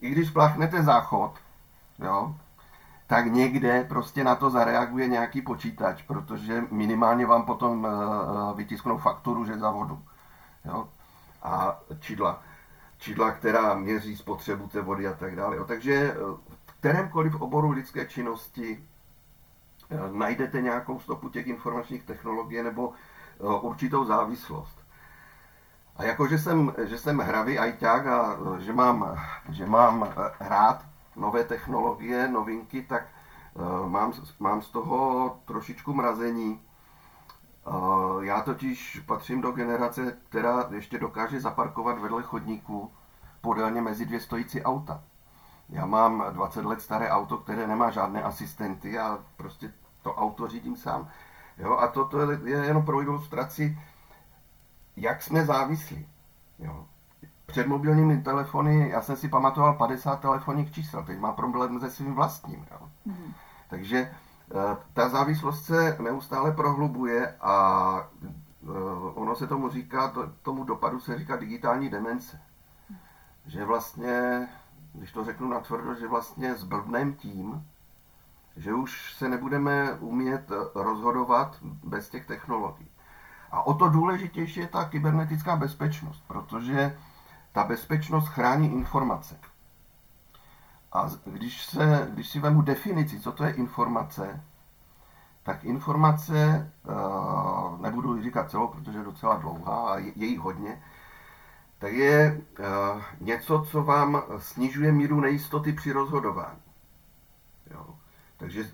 I 0.00 0.10
když 0.10 0.28
spláchnete 0.28 0.82
záchod, 0.82 1.34
jo, 1.98 2.36
tak 3.06 3.26
někde 3.26 3.84
prostě 3.84 4.24
na 4.24 4.34
to 4.34 4.50
zareaguje 4.50 5.08
nějaký 5.08 5.42
počítač, 5.42 6.02
protože 6.02 6.64
minimálně 6.70 7.26
vám 7.26 7.44
potom 7.44 7.86
eh, 7.86 8.54
vytisknou 8.56 8.98
fakturu, 8.98 9.44
že 9.44 9.58
za 9.58 9.70
vodu. 9.70 10.02
Jo? 10.64 10.88
A 11.42 11.80
čidla, 12.00 12.42
čidla, 12.98 13.30
která 13.30 13.74
měří 13.74 14.16
spotřebu 14.16 14.68
té 14.68 14.80
vody 14.80 15.08
a 15.08 15.14
tak 15.14 15.36
dále. 15.36 15.56
Jo? 15.56 15.64
Takže 15.64 15.94
eh, 15.94 16.14
v 16.66 16.74
kterémkoliv 16.78 17.34
oboru 17.34 17.70
lidské 17.70 18.06
činnosti 18.06 18.84
eh, 19.90 19.96
najdete 20.12 20.62
nějakou 20.62 21.00
stopu 21.00 21.28
těch 21.28 21.46
informačních 21.46 22.04
technologií 22.04 22.62
nebo 22.62 22.92
určitou 23.60 24.04
závislost. 24.04 24.78
A 25.96 26.04
jako, 26.04 26.28
že 26.28 26.38
jsem, 26.38 26.74
že 26.84 26.98
jsem 26.98 27.18
hravý 27.18 27.58
ajťák 27.58 28.06
a 28.06 28.36
že 28.58 28.72
mám, 28.72 29.20
že 29.50 29.66
mám 29.66 30.08
rád 30.40 30.84
nové 31.16 31.44
technologie, 31.44 32.28
novinky, 32.28 32.82
tak 32.82 33.06
uh, 33.54 33.88
mám, 33.88 34.12
mám 34.38 34.62
z 34.62 34.70
toho 34.70 35.30
trošičku 35.44 35.94
mrazení. 35.94 36.60
Uh, 37.66 38.24
já 38.24 38.42
totiž 38.42 39.02
patřím 39.06 39.40
do 39.40 39.52
generace, 39.52 40.16
která 40.28 40.68
ještě 40.70 40.98
dokáže 40.98 41.40
zaparkovat 41.40 41.98
vedle 41.98 42.22
chodníku 42.22 42.92
podélně 43.40 43.80
mezi 43.80 44.06
dvě 44.06 44.20
stojící 44.20 44.62
auta. 44.62 45.02
Já 45.68 45.86
mám 45.86 46.24
20 46.32 46.64
let 46.64 46.82
staré 46.82 47.10
auto, 47.10 47.38
které 47.38 47.66
nemá 47.66 47.90
žádné 47.90 48.22
asistenty 48.22 48.98
a 48.98 49.18
prostě 49.36 49.72
to 50.02 50.14
auto 50.14 50.48
řídím 50.48 50.76
sám. 50.76 51.08
Jo, 51.58 51.76
a 51.76 51.88
toto 51.88 52.30
je, 52.30 52.40
je 52.44 52.64
jenom 52.64 52.84
pro 52.84 53.02
ilustraci, 53.02 53.78
jak 54.96 55.22
jsme 55.22 55.44
závislí. 55.44 56.08
Jo 56.58 56.86
před 57.46 57.66
mobilními 57.66 58.22
telefony, 58.22 58.88
já 58.88 59.02
jsem 59.02 59.16
si 59.16 59.28
pamatoval 59.28 59.74
50 59.74 60.20
telefonních 60.20 60.72
čísel, 60.72 61.04
teď 61.04 61.18
má 61.18 61.32
problém 61.32 61.80
se 61.80 61.90
svým 61.90 62.14
vlastním. 62.14 62.66
Jo. 62.70 62.88
Mm. 63.04 63.34
Takže 63.70 63.98
eh, 63.98 64.76
ta 64.92 65.08
závislost 65.08 65.64
se 65.64 65.96
neustále 66.00 66.52
prohlubuje 66.52 67.34
a 67.40 68.08
eh, 68.22 68.68
ono 69.14 69.36
se 69.36 69.46
tomu 69.46 69.68
říká, 69.68 70.12
tomu 70.42 70.64
dopadu 70.64 71.00
se 71.00 71.18
říká 71.18 71.36
digitální 71.36 71.88
demence. 71.88 72.40
Že 73.46 73.64
vlastně, 73.64 74.48
když 74.92 75.12
to 75.12 75.24
řeknu 75.24 75.48
natvrdo, 75.48 75.94
že 75.94 76.08
vlastně 76.08 76.54
zblbnem 76.54 77.14
tím, 77.14 77.66
že 78.56 78.74
už 78.74 79.14
se 79.14 79.28
nebudeme 79.28 79.92
umět 79.92 80.52
rozhodovat 80.74 81.56
bez 81.62 82.08
těch 82.08 82.26
technologií. 82.26 82.88
A 83.50 83.66
o 83.66 83.74
to 83.74 83.88
důležitější 83.88 84.60
je 84.60 84.68
ta 84.68 84.84
kybernetická 84.84 85.56
bezpečnost, 85.56 86.24
protože 86.26 86.98
ta 87.54 87.64
bezpečnost 87.64 88.28
chrání 88.28 88.72
informace. 88.72 89.36
A 90.92 91.10
když, 91.24 91.66
se, 91.66 92.08
když 92.14 92.28
si 92.28 92.40
vemu 92.40 92.62
definici, 92.62 93.20
co 93.20 93.32
to 93.32 93.44
je 93.44 93.52
informace, 93.52 94.44
tak 95.42 95.64
informace, 95.64 96.70
eh, 96.88 97.82
nebudu 97.82 98.22
říkat 98.22 98.50
celou, 98.50 98.68
protože 98.68 98.98
je 98.98 99.04
docela 99.04 99.36
dlouhá 99.36 99.92
a 99.92 99.98
je 99.98 100.26
jí 100.26 100.36
hodně, 100.36 100.82
tak 101.78 101.92
je 101.92 102.40
eh, 102.58 102.64
něco, 103.20 103.64
co 103.70 103.82
vám 103.82 104.22
snižuje 104.38 104.92
míru 104.92 105.20
nejistoty 105.20 105.72
při 105.72 105.92
rozhodování. 105.92 106.62
Jo. 107.70 107.86
Takže 108.36 108.70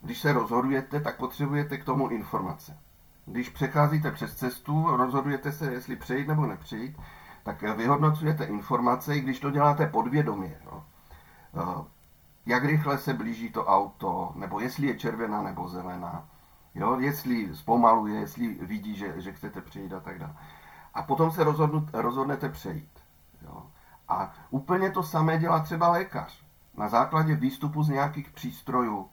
když 0.00 0.18
se 0.18 0.32
rozhodujete, 0.32 1.00
tak 1.00 1.16
potřebujete 1.16 1.78
k 1.78 1.84
tomu 1.84 2.08
informace. 2.08 2.78
Když 3.26 3.48
přecházíte 3.48 4.10
přes 4.10 4.34
cestu, 4.34 4.96
rozhodujete 4.96 5.52
se, 5.52 5.72
jestli 5.72 5.96
přejít 5.96 6.28
nebo 6.28 6.46
nepřejít, 6.46 6.96
tak 7.42 7.62
vyhodnocujete 7.62 8.44
informace, 8.44 9.16
i 9.16 9.20
když 9.20 9.40
to 9.40 9.50
děláte 9.50 9.86
podvědomě. 9.86 10.56
No. 10.64 11.86
Jak 12.46 12.64
rychle 12.64 12.98
se 12.98 13.14
blíží 13.14 13.50
to 13.50 13.66
auto, 13.66 14.32
nebo 14.34 14.60
jestli 14.60 14.86
je 14.86 14.98
červená 14.98 15.42
nebo 15.42 15.68
zelená, 15.68 16.28
jo? 16.74 17.00
jestli 17.00 17.56
zpomaluje, 17.56 18.20
jestli 18.20 18.48
vidí, 18.48 18.94
že, 18.94 19.20
že 19.20 19.32
chcete 19.32 19.60
přejít 19.60 19.92
a 19.92 20.00
tak 20.00 20.18
dále. 20.18 20.34
A 20.94 21.02
potom 21.02 21.30
se 21.30 21.44
rozhodnu, 21.44 21.88
rozhodnete 21.92 22.48
přejít. 22.48 23.00
Jo? 23.42 23.66
A 24.08 24.32
úplně 24.50 24.90
to 24.90 25.02
samé 25.02 25.38
dělá 25.38 25.60
třeba 25.60 25.88
lékař. 25.88 26.44
Na 26.74 26.88
základě 26.88 27.34
výstupu 27.34 27.82
z 27.82 27.88
nějakých 27.88 28.30
přístrojů, 28.30 29.10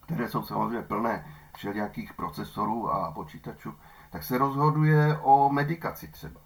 které 0.00 0.28
jsou 0.28 0.42
samozřejmě 0.42 0.82
plné 0.82 1.26
všelijakých 1.56 2.14
procesorů 2.14 2.90
a 2.90 3.12
počítačů, 3.12 3.74
tak 4.10 4.22
se 4.22 4.38
rozhoduje 4.38 5.18
o 5.22 5.50
medikaci 5.52 6.08
třeba. 6.08 6.40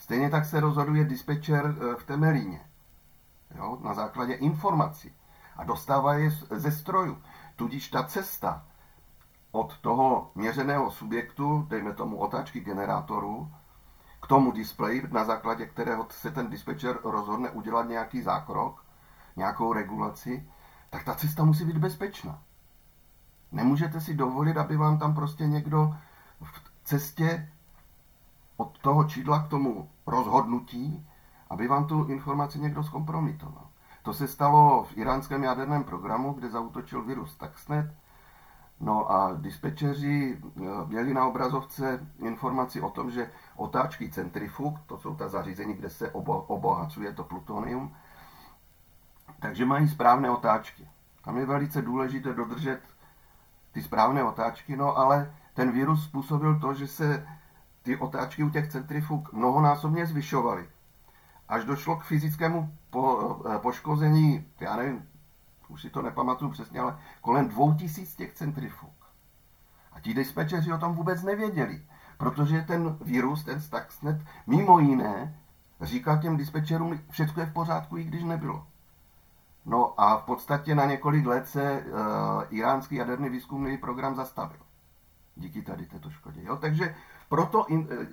Stejně 0.00 0.30
tak 0.30 0.44
se 0.44 0.60
rozhoduje 0.60 1.04
dispečer 1.04 1.64
eh, 1.66 1.96
v 1.96 2.04
Temelíně. 2.04 2.60
Jo, 3.54 3.78
na 3.80 3.94
základě 3.94 4.34
informací. 4.34 5.12
A 5.56 5.64
dostává 5.64 6.14
je 6.14 6.30
ze 6.50 6.72
strojů. 6.72 7.22
Tudíž 7.56 7.88
ta 7.88 8.02
cesta 8.04 8.64
od 9.52 9.78
toho 9.78 10.30
měřeného 10.34 10.90
subjektu, 10.90 11.66
dejme 11.68 11.92
tomu 11.92 12.16
otáčky 12.16 12.60
generátoru, 12.60 13.52
k 14.22 14.26
tomu 14.26 14.52
displeji, 14.52 15.08
na 15.10 15.24
základě 15.24 15.66
kterého 15.66 16.06
se 16.10 16.30
ten 16.30 16.50
dispečer 16.50 16.98
rozhodne 17.04 17.50
udělat 17.50 17.88
nějaký 17.88 18.22
zákrok, 18.22 18.84
nějakou 19.36 19.72
regulaci, 19.72 20.48
tak 20.90 21.04
ta 21.04 21.14
cesta 21.14 21.44
musí 21.44 21.64
být 21.64 21.78
bezpečná. 21.78 22.42
Nemůžete 23.52 24.00
si 24.00 24.14
dovolit, 24.14 24.56
aby 24.56 24.76
vám 24.76 24.98
tam 24.98 25.14
prostě 25.14 25.46
někdo 25.46 25.96
v 26.40 26.62
cestě 26.84 27.52
od 28.60 28.78
toho 28.78 29.04
čídla 29.04 29.42
k 29.42 29.48
tomu 29.48 29.90
rozhodnutí, 30.06 31.06
aby 31.50 31.68
vám 31.68 31.86
tu 31.86 32.04
informaci 32.04 32.58
někdo 32.58 32.82
zkompromitoval. 32.82 33.66
To 34.02 34.14
se 34.14 34.28
stalo 34.28 34.84
v 34.84 34.96
iránském 34.96 35.44
jaderném 35.44 35.84
programu, 35.84 36.32
kde 36.32 36.50
zautočil 36.50 37.04
virus 37.04 37.32
Stuxnet. 37.32 37.94
No 38.80 39.10
a 39.10 39.32
dispečeři 39.32 40.38
eh, 40.42 40.60
měli 40.86 41.14
na 41.14 41.26
obrazovce 41.26 42.06
informaci 42.18 42.80
o 42.80 42.90
tom, 42.90 43.10
že 43.10 43.30
otáčky 43.56 44.10
centrifug, 44.10 44.80
to 44.86 44.98
jsou 44.98 45.14
ta 45.14 45.28
zařízení, 45.28 45.74
kde 45.74 45.90
se 45.90 46.10
obo, 46.10 46.42
obohacuje 46.42 47.12
to 47.12 47.24
plutonium, 47.24 47.94
takže 49.40 49.64
mají 49.64 49.88
správné 49.88 50.30
otáčky. 50.30 50.88
Tam 51.24 51.36
je 51.38 51.46
velice 51.46 51.82
důležité 51.82 52.34
dodržet 52.34 52.80
ty 53.72 53.82
správné 53.82 54.24
otáčky, 54.24 54.76
no 54.76 54.96
ale 54.96 55.34
ten 55.54 55.72
virus 55.72 56.04
způsobil 56.04 56.60
to, 56.60 56.74
že 56.74 56.86
se 56.86 57.26
ty 57.82 57.96
otáčky 57.96 58.42
u 58.42 58.50
těch 58.50 58.68
centrifug 58.68 59.32
mnohonásobně 59.32 60.06
zvyšovaly. 60.06 60.68
Až 61.48 61.64
došlo 61.64 61.96
k 61.96 62.04
fyzickému 62.04 62.72
po, 62.90 63.36
eh, 63.54 63.58
poškození, 63.58 64.44
já 64.60 64.76
nevím, 64.76 65.08
už 65.68 65.82
si 65.82 65.90
to 65.90 66.02
nepamatuju 66.02 66.50
přesně, 66.50 66.80
ale 66.80 66.98
kolem 67.20 67.48
dvou 67.48 67.74
tisíc 67.74 68.16
těch 68.16 68.32
centrifug. 68.32 68.90
A 69.92 70.00
ti 70.00 70.14
dispečeři 70.14 70.72
o 70.72 70.78
tom 70.78 70.94
vůbec 70.94 71.22
nevěděli, 71.22 71.82
protože 72.18 72.62
ten 72.62 72.96
virus, 73.00 73.44
ten 73.44 73.60
Stuxnet, 73.60 74.20
mimo 74.46 74.78
jiné, 74.78 75.38
říkal 75.80 76.18
těm 76.18 76.36
dispečerům, 76.36 77.00
všechno 77.10 77.42
je 77.42 77.46
v 77.46 77.52
pořádku, 77.52 77.96
i 77.96 78.04
když 78.04 78.24
nebylo. 78.24 78.66
No 79.64 80.00
a 80.00 80.16
v 80.16 80.22
podstatě 80.22 80.74
na 80.74 80.84
několik 80.84 81.26
let 81.26 81.48
se 81.48 81.80
uh, 81.80 81.98
iránský 82.50 82.94
jaderný 82.94 83.28
výzkumný 83.28 83.78
program 83.78 84.14
zastavil. 84.14 84.60
Díky 85.36 85.62
tady 85.62 85.86
této 85.86 86.10
škodě. 86.10 86.40
Jo? 86.44 86.56
Takže 86.56 86.94
proto 87.30 87.66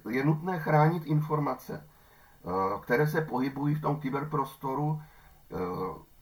je 0.09 0.25
nutné 0.25 0.59
chránit 0.59 1.05
informace, 1.05 1.83
eh, 1.83 2.49
které 2.81 3.07
se 3.07 3.21
pohybují 3.21 3.75
v 3.75 3.81
tom 3.81 3.99
kyberprostoru, 3.99 5.01
eh, 5.01 5.55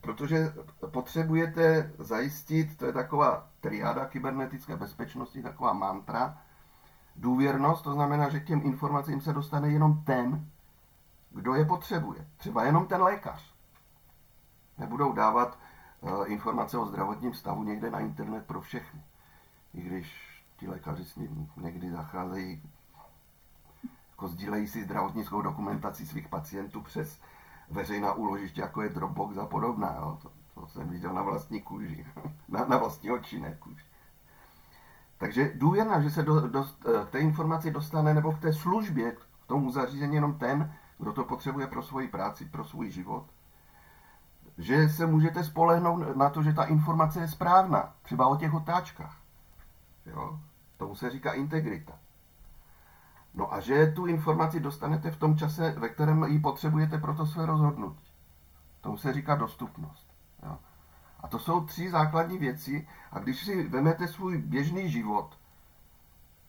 protože 0.02 0.54
potřebujete 0.92 1.92
zajistit, 2.00 2.78
to 2.78 2.86
je 2.86 2.94
taková 2.94 3.50
triáda 3.62 4.06
kybernetické 4.06 4.78
bezpečnosti, 4.78 5.44
taková 5.44 5.74
mantra, 5.74 6.38
důvěrnost, 7.16 7.84
to 7.84 7.94
znamená, 7.94 8.30
že 8.30 8.40
k 8.40 8.46
těm 8.46 8.62
informacím 8.64 9.22
se 9.22 9.34
dostane 9.34 9.70
jenom 9.70 10.04
ten, 10.04 10.48
kdo 11.30 11.56
je 11.56 11.66
potřebuje. 11.66 12.28
Třeba 12.38 12.64
jenom 12.64 12.88
ten 12.88 13.02
lékař. 13.02 13.54
Nebudou 14.78 15.14
dávat 15.14 15.60
eh, 16.04 16.28
informace 16.28 16.78
o 16.78 16.86
zdravotním 16.86 17.34
stavu 17.34 17.64
někde 17.64 17.92
na 17.92 18.00
internet 18.00 18.46
pro 18.46 18.62
všechny. 18.62 19.04
I 19.74 19.82
když 19.82 20.36
ti 20.58 20.68
lékaři 20.68 21.06
s 21.06 21.16
ním 21.16 21.52
někdy 21.58 21.92
zacházejí 21.92 22.64
jako 24.16 24.28
sdílejí 24.28 24.68
si 24.68 24.84
zdravotnickou 24.84 25.42
dokumentaci 25.42 26.06
svých 26.06 26.28
pacientů 26.28 26.82
přes 26.82 27.20
veřejná 27.70 28.14
úložiště, 28.14 28.62
jako 28.62 28.82
je 28.82 28.90
Dropbox 28.90 29.38
a 29.38 29.46
podobná. 29.46 29.96
Jo. 30.00 30.20
To, 30.22 30.32
to 30.54 30.68
jsem 30.68 30.90
viděl 30.90 31.14
na 31.14 31.22
vlastní 31.22 31.62
kůži, 31.62 32.06
na, 32.50 32.66
na 32.66 32.78
vlastní 32.78 33.12
oči, 33.12 33.40
ne 33.40 33.58
kůži. 33.60 33.86
Takže 35.18 35.52
důvěrná, 35.56 36.02
že 36.02 36.10
se 36.10 36.24
do, 36.24 36.48
do, 36.48 36.64
k 37.06 37.10
té 37.10 37.20
informaci 37.20 37.72
dostane 37.72 38.14
nebo 38.14 38.32
k 38.32 38.40
té 38.40 38.54
službě, 38.54 39.12
k 39.12 39.48
tomu 39.48 39.72
zařízení 39.72 40.16
jenom 40.16 40.40
ten, 40.40 40.74
kdo 40.98 41.14
to 41.14 41.24
potřebuje 41.24 41.68
pro 41.68 41.84
svoji 41.84 42.08
práci, 42.08 42.46
pro 42.46 42.64
svůj 42.66 42.92
život. 42.92 43.26
Že 44.58 44.90
se 44.90 45.06
můžete 45.06 45.44
spolehnout 45.44 46.16
na 46.16 46.30
to, 46.30 46.44
že 46.44 46.54
ta 46.54 46.64
informace 46.64 47.20
je 47.20 47.28
správná, 47.28 47.94
třeba 48.02 48.28
o 48.28 48.36
těch 48.36 48.54
otáčkách. 48.54 49.18
Jo? 50.06 50.40
Tomu 50.78 50.96
se 50.96 51.10
říká 51.10 51.34
integrita. 51.34 52.05
No 53.36 53.54
a 53.54 53.60
že 53.60 53.92
tu 53.92 54.06
informaci 54.06 54.60
dostanete 54.60 55.12
v 55.12 55.18
tom 55.20 55.38
čase, 55.38 55.72
ve 55.72 55.90
kterém 55.90 56.24
ji 56.24 56.40
potřebujete 56.40 56.98
pro 56.98 57.16
to 57.16 57.26
své 57.26 57.46
rozhodnutí. 57.46 58.12
Tomu 58.82 58.98
se 58.98 59.14
říká 59.14 59.36
dostupnost. 59.36 60.08
Jo. 60.44 60.58
A 61.20 61.28
to 61.28 61.40
jsou 61.40 61.66
tři 61.66 61.92
základní 61.92 62.38
věci. 62.38 62.88
A 63.12 63.20
když 63.20 63.46
si 63.46 63.68
vezmete 63.68 64.08
svůj 64.08 64.38
běžný 64.38 64.90
život, 64.90 65.38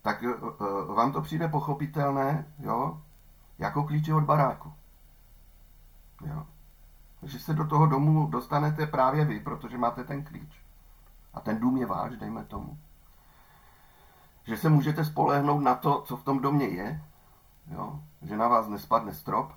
tak 0.02 0.22
uh, 0.22 0.94
vám 0.94 1.12
to 1.12 1.22
přijde 1.22 1.48
pochopitelné, 1.48 2.54
jo, 2.58 3.02
jako 3.58 3.84
klíče 3.84 4.14
od 4.14 4.24
baráku. 4.24 4.72
Jo. 6.26 6.46
Že 7.22 7.38
se 7.38 7.54
do 7.54 7.66
toho 7.66 7.86
domu 7.86 8.26
dostanete 8.26 8.86
právě 8.86 9.24
vy, 9.24 9.40
protože 9.40 9.78
máte 9.78 10.04
ten 10.04 10.24
klíč. 10.24 10.62
A 11.34 11.40
ten 11.40 11.60
dům 11.60 11.76
je 11.76 11.86
váš, 11.86 12.16
dejme 12.16 12.44
tomu. 12.44 12.78
Že 14.46 14.56
se 14.56 14.68
můžete 14.68 15.04
spolehnout 15.04 15.62
na 15.62 15.74
to, 15.74 16.02
co 16.06 16.16
v 16.16 16.24
tom 16.24 16.38
domě 16.38 16.66
je, 16.66 17.02
jo. 17.70 18.00
že 18.22 18.36
na 18.36 18.48
vás 18.48 18.68
nespadne 18.68 19.14
strop, 19.14 19.52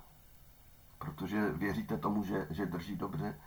protože 0.98 1.50
věříte 1.50 1.98
tomu, 1.98 2.24
že, 2.24 2.46
že 2.50 2.66
drží 2.66 2.96
dobře. 2.96 3.38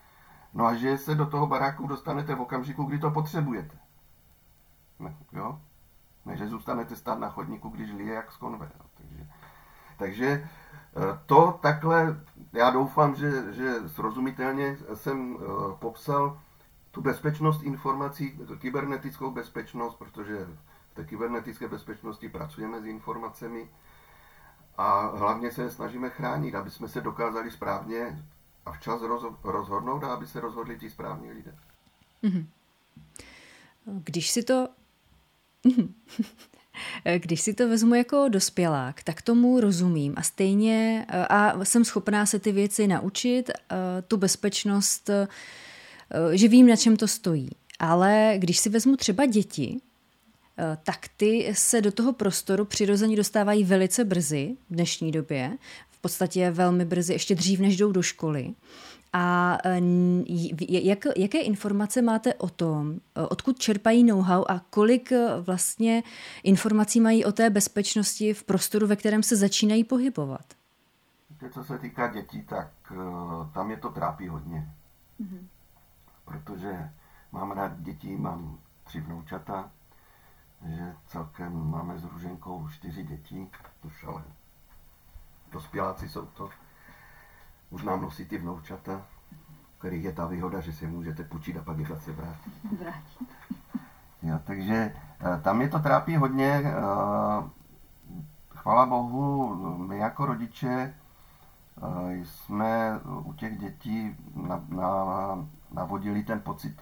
No 0.54 0.66
a 0.66 0.76
že 0.76 0.98
se 0.98 1.16
do 1.16 1.26
toho 1.26 1.48
baráku 1.48 1.88
dostanete 1.88 2.36
v 2.36 2.42
okamžiku, 2.42 2.84
kdy 2.84 3.00
to 3.00 3.12
potřebujete. 3.12 3.78
Ne, 5.00 5.16
jo? 5.34 5.62
Ne, 6.26 6.38
že 6.38 6.48
zůstanete 6.48 6.96
stát 6.96 7.20
na 7.20 7.30
chodníku, 7.30 7.70
když 7.70 7.92
lije 7.92 8.14
jak 8.14 8.32
z 8.32 8.38
konve. 8.38 8.72
Jo. 8.80 8.86
Takže, 8.98 9.28
takže 9.98 10.28
eh, 10.28 11.20
to 11.26 11.60
takhle, 11.62 12.22
já 12.54 12.70
doufám, 12.70 13.16
že, 13.16 13.54
že 13.54 13.90
srozumitelně 13.90 14.78
jsem 14.94 15.38
eh, 15.38 15.46
popsal 15.80 16.40
tu 16.92 17.02
bezpečnost 17.02 17.64
informací, 17.64 18.40
kybernetickou 18.60 19.32
bezpečnost, 19.32 19.96
protože 19.96 20.48
v 20.94 20.96
té 20.96 21.04
kybernetické 21.04 21.68
bezpečnosti 21.68 22.30
pracujeme 22.30 22.82
s 22.82 22.86
informacemi, 22.86 23.70
a 24.78 25.18
hlavně 25.18 25.52
se 25.52 25.72
snažíme 25.72 26.10
chránit, 26.10 26.56
aby 26.56 26.72
jsme 26.72 26.88
se 26.88 27.02
dokázali 27.02 27.52
správně 27.52 28.24
a 28.66 28.72
včas 28.72 29.02
rozhodnout 29.44 30.04
a 30.04 30.14
aby 30.14 30.28
se 30.28 30.40
rozhodli 30.40 30.80
ti 30.80 30.90
správní 30.90 31.32
lidé. 31.32 31.56
Mhm. 32.22 32.48
Když 33.86 34.32
si 34.32 34.44
to 34.44 34.68
Když 37.18 37.42
si 37.42 37.54
to 37.54 37.70
vezmu 37.70 37.96
jako 37.96 38.30
dospělák, 38.30 39.04
tak 39.04 39.22
tomu 39.22 39.60
rozumím 39.60 40.14
a 40.18 40.22
stejně 40.22 41.06
a 41.30 41.66
jsem 41.66 41.86
schopná 41.86 42.26
se 42.26 42.40
ty 42.40 42.52
věci 42.52 42.88
naučit, 42.88 43.52
tu 44.08 44.18
bezpečnost, 44.18 45.10
že 46.32 46.48
vím, 46.48 46.68
na 46.68 46.76
čem 46.76 46.98
to 46.98 47.08
stojí. 47.08 47.50
Ale 47.80 48.34
když 48.38 48.60
si 48.60 48.70
vezmu 48.70 48.96
třeba 48.96 49.26
děti, 49.26 49.82
Eh, 49.82 49.93
tak 50.84 51.08
ty 51.18 51.54
se 51.56 51.82
do 51.82 51.92
toho 51.92 52.14
prostoru 52.14 52.66
přirozeně 52.66 53.16
dostávají 53.16 53.64
velice 53.64 54.06
brzy 54.06 54.58
v 54.70 54.74
dnešní 54.74 55.12
době, 55.12 55.58
v 55.90 56.02
podstatě 56.02 56.52
velmi 56.52 56.86
brzy, 56.86 57.14
ještě 57.14 57.36
dřív, 57.36 57.60
než 57.60 57.78
jdou 57.78 57.92
do 57.92 58.02
školy. 58.02 58.54
A 59.14 59.58
eh, 59.66 59.82
jak, 60.70 61.06
jaké 61.18 61.40
informace 61.40 62.02
máte 62.02 62.34
o 62.34 62.50
tom, 62.50 63.00
eh, 63.16 63.22
odkud 63.22 63.60
čerpají 63.60 64.04
know-how 64.04 64.46
a 64.50 64.60
kolik 64.70 65.14
vlastně 65.42 66.04
informací 66.44 67.00
mají 67.00 67.26
o 67.26 67.32
té 67.32 67.50
bezpečnosti 67.50 68.34
v 68.34 68.44
prostoru, 68.44 68.88
ve 68.88 68.96
kterém 68.96 69.24
se 69.24 69.36
začínají 69.36 69.84
pohybovat? 69.84 70.46
Co 71.54 71.64
se 71.64 71.78
týká 71.78 72.08
dětí, 72.08 72.44
tak 72.44 72.72
tam 73.54 73.72
je 73.72 73.78
to 73.78 73.90
trápí 73.90 74.28
hodně. 74.28 74.70
Mm-hmm. 75.22 75.48
Protože 76.26 76.90
mám 77.32 77.52
rád 77.52 77.82
děti, 77.82 78.18
mám 78.18 78.60
tři 78.84 79.00
vnoučata, 79.00 79.72
že 80.66 80.96
celkem 81.08 81.70
máme 81.70 81.98
s 81.98 82.04
Ruženkou 82.04 82.68
čtyři 82.70 83.04
děti, 83.04 83.50
už 83.84 84.04
ale 84.04 84.24
dospěláci 85.52 86.10
jsou 86.10 86.26
to. 86.26 86.50
Už 87.70 87.84
nám 87.84 88.02
nosí 88.02 88.26
ty 88.26 88.38
vnoučata, 88.38 89.02
kterých 89.78 90.04
je 90.04 90.14
ta 90.14 90.26
výhoda, 90.26 90.60
že 90.60 90.74
si 90.74 90.88
můžete 90.88 91.24
půjčit 91.24 91.58
a 91.58 91.62
pak 91.62 91.78
je 91.78 91.86
zase 91.86 92.12
vrátit. 92.12 92.54
Jo, 94.24 94.40
takže 94.44 94.96
eh, 95.20 95.42
tam 95.42 95.62
je 95.62 95.70
to 95.70 95.80
trápí 95.80 96.16
hodně. 96.16 96.64
Eh, 96.66 96.74
chvala 98.50 98.86
Bohu, 98.86 99.56
my 99.78 99.98
jako 99.98 100.26
rodiče 100.26 100.94
eh, 101.78 102.26
jsme 102.26 103.00
u 103.24 103.34
těch 103.34 103.58
dětí 103.58 104.16
navodili 105.72 106.24
ten 106.24 106.40
pocit 106.40 106.82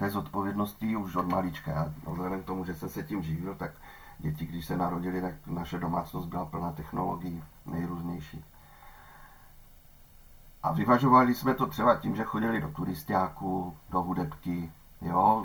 té 0.00 0.10
zodpovědnosti 0.10 0.96
už 0.96 1.16
od 1.16 1.28
malička. 1.28 1.92
Vzhledem 2.06 2.42
k 2.42 2.46
tomu, 2.46 2.64
že 2.64 2.74
jsem 2.74 2.88
se 2.88 3.02
tím 3.02 3.22
živil, 3.22 3.54
tak 3.54 3.70
děti, 4.18 4.46
když 4.46 4.66
se 4.66 4.76
narodili, 4.76 5.20
tak 5.20 5.34
naše 5.46 5.78
domácnost 5.78 6.28
byla 6.28 6.44
plná 6.44 6.72
technologií 6.72 7.44
nejrůznější. 7.66 8.44
A 10.62 10.72
vyvažovali 10.72 11.34
jsme 11.34 11.54
to 11.54 11.66
třeba 11.66 11.96
tím, 11.96 12.16
že 12.16 12.24
chodili 12.24 12.60
do 12.60 12.68
turistiáku, 12.68 13.76
do 13.90 14.02
hudebky, 14.02 14.72
jo, 15.02 15.44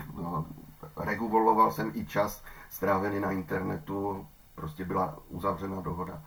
reguloval 0.96 1.72
jsem 1.72 1.90
i 1.94 2.06
čas 2.06 2.44
strávený 2.70 3.20
na 3.20 3.30
internetu, 3.30 4.26
prostě 4.54 4.84
byla 4.84 5.18
uzavřena 5.28 5.80
dohoda. 5.80 6.22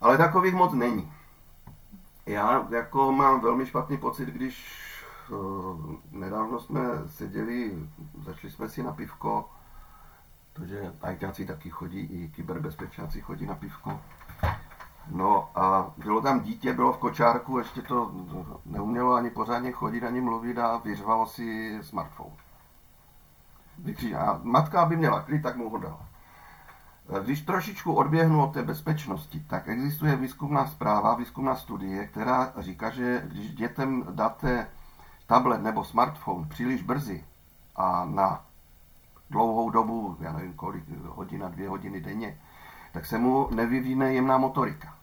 Ale 0.00 0.18
takových 0.18 0.54
moc 0.54 0.72
není. 0.72 1.12
Já 2.26 2.66
jako 2.70 3.12
mám 3.12 3.40
velmi 3.40 3.66
špatný 3.66 3.96
pocit, 3.96 4.28
když 4.28 4.84
nedávno 6.10 6.60
jsme 6.60 6.80
seděli, 7.06 7.88
začali 8.24 8.52
jsme 8.52 8.68
si 8.68 8.82
na 8.82 8.92
pivko, 8.92 9.50
protože 10.52 10.92
ajťáci 11.02 11.46
taky 11.46 11.70
chodí, 11.70 12.00
i 12.00 12.28
kyberbezpečáci 12.28 13.20
chodí 13.20 13.46
na 13.46 13.54
pivko. 13.54 14.00
No 15.10 15.50
a 15.54 15.94
bylo 15.96 16.20
tam 16.20 16.40
dítě, 16.40 16.72
bylo 16.72 16.92
v 16.92 16.98
kočárku, 16.98 17.58
ještě 17.58 17.82
to 17.82 18.12
neumělo 18.66 19.14
ani 19.14 19.30
pořádně 19.30 19.72
chodit, 19.72 20.04
ani 20.04 20.20
mluvit 20.20 20.58
a 20.58 20.76
vyřvalo 20.76 21.26
si 21.26 21.78
smartphone. 21.82 22.34
Vykří, 23.78 24.14
a 24.14 24.40
matka, 24.42 24.82
aby 24.82 24.96
měla 24.96 25.22
klid, 25.22 25.42
tak 25.42 25.56
mu 25.56 25.70
ho 25.70 25.78
dala. 25.78 26.06
Když 27.24 27.42
trošičku 27.42 27.94
odběhnu 27.94 28.44
od 28.44 28.52
té 28.52 28.62
bezpečnosti, 28.62 29.40
tak 29.40 29.68
existuje 29.68 30.16
výzkumná 30.16 30.66
zpráva, 30.66 31.14
výzkumná 31.14 31.56
studie, 31.56 32.06
která 32.06 32.52
říká, 32.58 32.90
že 32.90 33.22
když 33.26 33.54
dětem 33.54 34.04
dáte 34.10 34.66
tablet 35.26 35.62
nebo 35.62 35.84
smartphone 35.84 36.48
příliš 36.48 36.82
brzy 36.82 37.24
a 37.76 38.04
na 38.04 38.44
dlouhou 39.30 39.70
dobu, 39.70 40.16
já 40.20 40.32
nevím 40.32 40.52
kolik, 40.52 40.84
hodina, 41.04 41.48
dvě 41.48 41.68
hodiny 41.68 42.00
denně, 42.00 42.38
tak 42.92 43.06
se 43.06 43.18
mu 43.18 43.48
nevyvíne 43.50 44.14
jemná 44.14 44.38
motorika. 44.38 44.94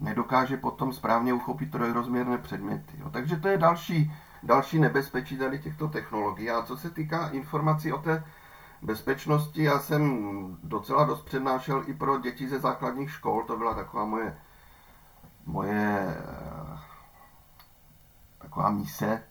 Nedokáže 0.00 0.56
potom 0.56 0.92
správně 0.92 1.32
uchopit 1.32 1.70
trojrozměrné 1.70 2.38
předměty. 2.38 2.96
Jo. 2.98 3.10
Takže 3.10 3.36
to 3.36 3.48
je 3.48 3.58
další, 3.58 4.12
další 4.42 4.78
nebezpečí 4.78 5.38
tady 5.38 5.58
těchto 5.58 5.88
technologií. 5.88 6.50
A 6.50 6.62
co 6.62 6.76
se 6.76 6.90
týká 6.90 7.28
informací 7.28 7.92
o 7.92 7.98
té 7.98 8.24
bezpečnosti, 8.82 9.62
já 9.62 9.78
jsem 9.78 10.56
docela 10.62 11.04
dost 11.04 11.22
přednášel 11.22 11.84
i 11.86 11.94
pro 11.94 12.18
děti 12.18 12.48
ze 12.48 12.58
základních 12.58 13.10
škol. 13.10 13.42
To 13.42 13.56
byla 13.56 13.74
taková 13.74 14.04
moje, 14.04 14.38
moje 15.46 16.16
taková 18.56 18.70
mise. 18.70 19.22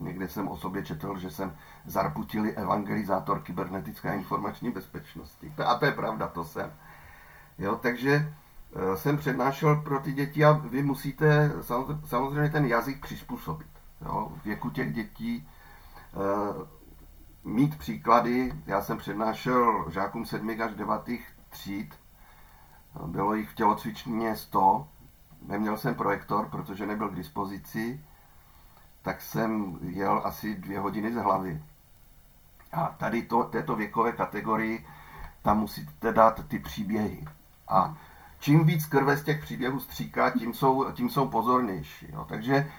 Někde 0.00 0.28
jsem 0.28 0.48
o 0.48 0.56
sobě 0.56 0.84
četl, 0.84 1.18
že 1.18 1.30
jsem 1.30 1.56
zarputilý 1.86 2.50
evangelizátor 2.50 3.40
kybernetické 3.42 4.14
informační 4.14 4.70
bezpečnosti. 4.70 5.54
A 5.66 5.74
to 5.74 5.86
je 5.86 5.92
pravda, 5.92 6.28
to 6.28 6.44
jsem. 6.44 6.72
Jo, 7.58 7.76
takže 7.76 8.12
eh, 8.12 8.96
jsem 8.96 9.16
přednášel 9.16 9.76
pro 9.76 10.00
ty 10.00 10.12
děti 10.12 10.44
a 10.44 10.52
vy 10.52 10.82
musíte 10.82 11.52
samozřejmě 12.06 12.50
ten 12.50 12.64
jazyk 12.64 13.00
přizpůsobit. 13.00 13.68
Jo, 14.04 14.32
v 14.40 14.44
věku 14.44 14.70
těch 14.70 14.92
dětí 14.92 15.48
eh, 16.14 16.66
mít 17.44 17.78
příklady. 17.78 18.52
Já 18.66 18.82
jsem 18.82 18.98
přednášel 18.98 19.90
žákům 19.90 20.26
7 20.26 20.50
až 20.64 20.74
9 20.74 21.00
tříd. 21.50 21.94
Bylo 23.06 23.34
jich 23.34 23.50
v 23.50 23.54
tělocvičně 23.54 24.36
100. 24.36 24.88
Neměl 25.42 25.76
jsem 25.76 25.94
projektor, 25.94 26.48
protože 26.48 26.86
nebyl 26.86 27.08
k 27.08 27.14
dispozici 27.14 28.00
tak 29.04 29.22
jsem 29.22 29.78
jel 29.82 30.20
asi 30.24 30.54
dvě 30.54 30.80
hodiny 30.80 31.12
z 31.12 31.16
hlavy. 31.16 31.62
A 32.72 32.94
tady 32.98 33.22
to, 33.22 33.42
této 33.42 33.76
věkové 33.76 34.12
kategorii, 34.12 34.86
tam 35.42 35.58
musíte 35.58 36.12
dát 36.12 36.48
ty 36.48 36.58
příběhy. 36.58 37.24
A 37.68 37.96
čím 38.40 38.64
víc 38.64 38.86
krve 38.86 39.16
z 39.16 39.24
těch 39.24 39.42
příběhů 39.42 39.80
stříká, 39.80 40.30
tím 40.30 40.54
jsou, 40.54 40.92
tím 40.92 41.10
jsou 41.10 41.28
pozornější. 41.28 42.06
Jo. 42.12 42.26
Takže 42.28 42.54
e, 42.54 42.70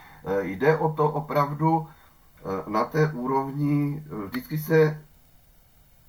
jde 0.44 0.78
o 0.78 0.94
to 0.94 1.12
opravdu 1.12 1.88
e, 1.88 2.70
na 2.70 2.86
té 2.86 3.12
úrovni 3.12 4.04
e, 4.06 4.28
vždycky 4.28 4.58
se 4.58 5.02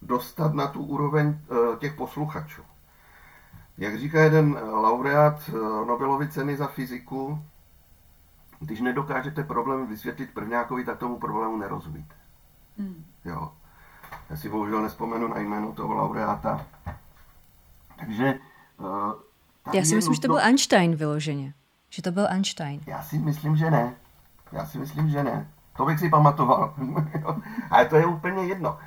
dostat 0.03 0.55
na 0.55 0.67
tu 0.67 0.85
úroveň 0.85 1.39
těch 1.79 1.95
posluchačů. 1.95 2.63
Jak 3.79 3.99
říká 3.99 4.21
jeden 4.21 4.59
laureát 4.71 5.51
Nobelovy 5.87 6.29
ceny 6.29 6.57
za 6.57 6.67
fyziku, 6.67 7.43
když 8.61 8.81
nedokážete 8.81 9.45
problém 9.45 9.87
vysvětlit 9.87 10.35
prvňákovi, 10.35 10.85
tak 10.85 10.99
tomu 10.99 11.19
problému 11.19 11.57
nerozumíte. 11.57 12.15
Hmm. 12.79 13.05
Jo. 13.25 13.53
Já 14.31 14.37
si 14.37 14.49
bohužel 14.49 14.83
nespomenu 14.83 15.29
na 15.29 15.39
jméno 15.39 15.73
toho 15.73 15.95
laureáta. 15.95 16.67
Takže... 17.99 18.39
Uh, 18.79 19.13
Já 19.75 19.85
si 19.85 19.95
myslím, 19.95 20.01
nutno... 20.01 20.15
že 20.15 20.21
to 20.21 20.29
byl 20.29 20.39
Einstein 20.39 20.97
vyloženě. 20.97 21.55
Že 21.91 22.03
to 22.03 22.13
byl 22.13 22.27
Einstein. 22.31 22.81
Já 22.87 23.03
si 23.03 23.19
myslím, 23.19 23.57
že 23.57 23.71
ne. 23.71 23.95
Já 24.53 24.67
si 24.67 24.79
myslím, 24.79 25.11
že 25.11 25.25
ne. 25.25 25.51
To 25.77 25.85
bych 25.85 25.99
si 25.99 26.09
pamatoval. 26.09 26.75
Ale 27.71 27.87
to 27.87 27.97
je 27.97 28.07
úplně 28.07 28.45
jedno. 28.45 28.79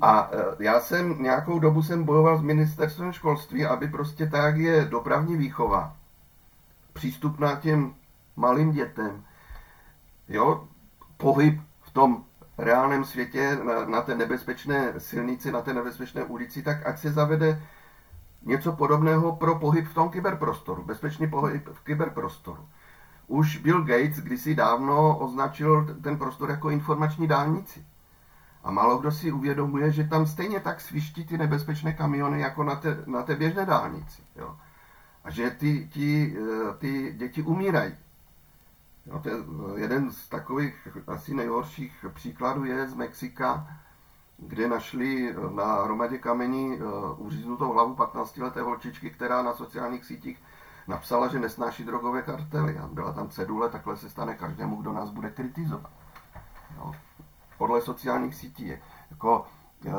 A 0.00 0.30
e, 0.32 0.64
já 0.64 0.80
jsem 0.80 1.22
nějakou 1.22 1.58
dobu 1.58 1.82
jsem 1.82 2.04
bojoval 2.04 2.38
s 2.38 2.42
ministerstvem 2.42 3.12
školství, 3.12 3.66
aby 3.66 3.88
prostě 3.88 4.26
tak 4.26 4.56
je 4.56 4.84
dopravní 4.84 5.36
výchova 5.36 5.96
přístupná 6.92 7.54
těm 7.54 7.94
malým 8.36 8.72
dětem. 8.72 9.24
Jo, 10.28 10.68
pohyb 11.16 11.60
v 11.80 11.90
tom 11.90 12.24
reálném 12.58 13.04
světě 13.04 13.58
na, 13.64 13.84
na 13.84 14.00
té 14.00 14.14
nebezpečné 14.14 14.94
silnici, 14.98 15.52
na 15.52 15.62
té 15.62 15.74
nebezpečné 15.74 16.24
ulici, 16.24 16.62
tak 16.62 16.86
ať 16.86 16.98
se 16.98 17.12
zavede 17.12 17.62
něco 18.42 18.72
podobného 18.72 19.36
pro 19.36 19.58
pohyb 19.58 19.86
v 19.86 19.94
tom 19.94 20.08
kyberprostoru, 20.08 20.84
bezpečný 20.84 21.30
pohyb 21.30 21.68
v 21.72 21.80
kyberprostoru. 21.80 22.68
Už 23.26 23.56
Bill 23.56 23.84
Gates 23.84 24.16
kdysi 24.16 24.54
dávno 24.54 25.18
označil 25.18 25.96
ten 26.02 26.18
prostor 26.18 26.50
jako 26.50 26.70
informační 26.70 27.28
dálnici. 27.28 27.86
A 28.64 28.70
málo 28.70 28.98
kdo 28.98 29.12
si 29.12 29.32
uvědomuje, 29.32 29.92
že 29.92 30.04
tam 30.04 30.26
stejně 30.26 30.60
tak 30.60 30.80
sviští 30.80 31.24
ty 31.24 31.38
nebezpečné 31.38 31.92
kamiony 31.92 32.40
jako 32.40 32.64
na 32.64 32.76
té, 32.76 33.02
na 33.06 33.22
té 33.22 33.36
běžné 33.36 33.66
dálnici. 33.66 34.22
Jo. 34.36 34.56
A 35.24 35.30
že 35.30 35.50
ty, 35.50 35.88
ty, 35.92 36.36
eh, 36.38 36.74
ty 36.78 37.12
děti 37.16 37.42
umírají. 37.42 37.94
Jo, 39.06 39.18
to 39.18 39.28
je 39.28 39.36
jeden 39.76 40.12
z 40.12 40.28
takových 40.28 40.88
asi 41.06 41.34
nejhorších 41.34 42.06
příkladů 42.14 42.64
je 42.64 42.88
z 42.88 42.94
Mexika, 42.94 43.68
kde 44.36 44.68
našli 44.68 45.34
na 45.54 45.82
hromadě 45.82 46.18
kamení 46.18 46.78
eh, 46.78 46.84
uříznutou 47.16 47.72
hlavu 47.72 47.94
15-leté 47.94 48.62
holčičky, 48.62 49.10
která 49.10 49.42
na 49.42 49.54
sociálních 49.54 50.04
sítích 50.04 50.42
napsala, 50.86 51.28
že 51.28 51.38
nesnáší 51.38 51.84
drogové 51.84 52.22
kartely. 52.22 52.78
A 52.78 52.86
byla 52.86 53.12
tam 53.12 53.28
cedule, 53.28 53.70
takhle 53.70 53.96
se 53.96 54.10
stane 54.10 54.34
každému, 54.34 54.76
kdo 54.76 54.92
nás 54.92 55.10
bude 55.10 55.30
kritizovat. 55.30 55.90
Jo. 56.76 56.92
Podle 57.58 57.82
sociálních 57.82 58.34
sítí 58.34 58.66
je, 58.66 58.80
jako, 59.10 59.46
eh, 59.86 59.92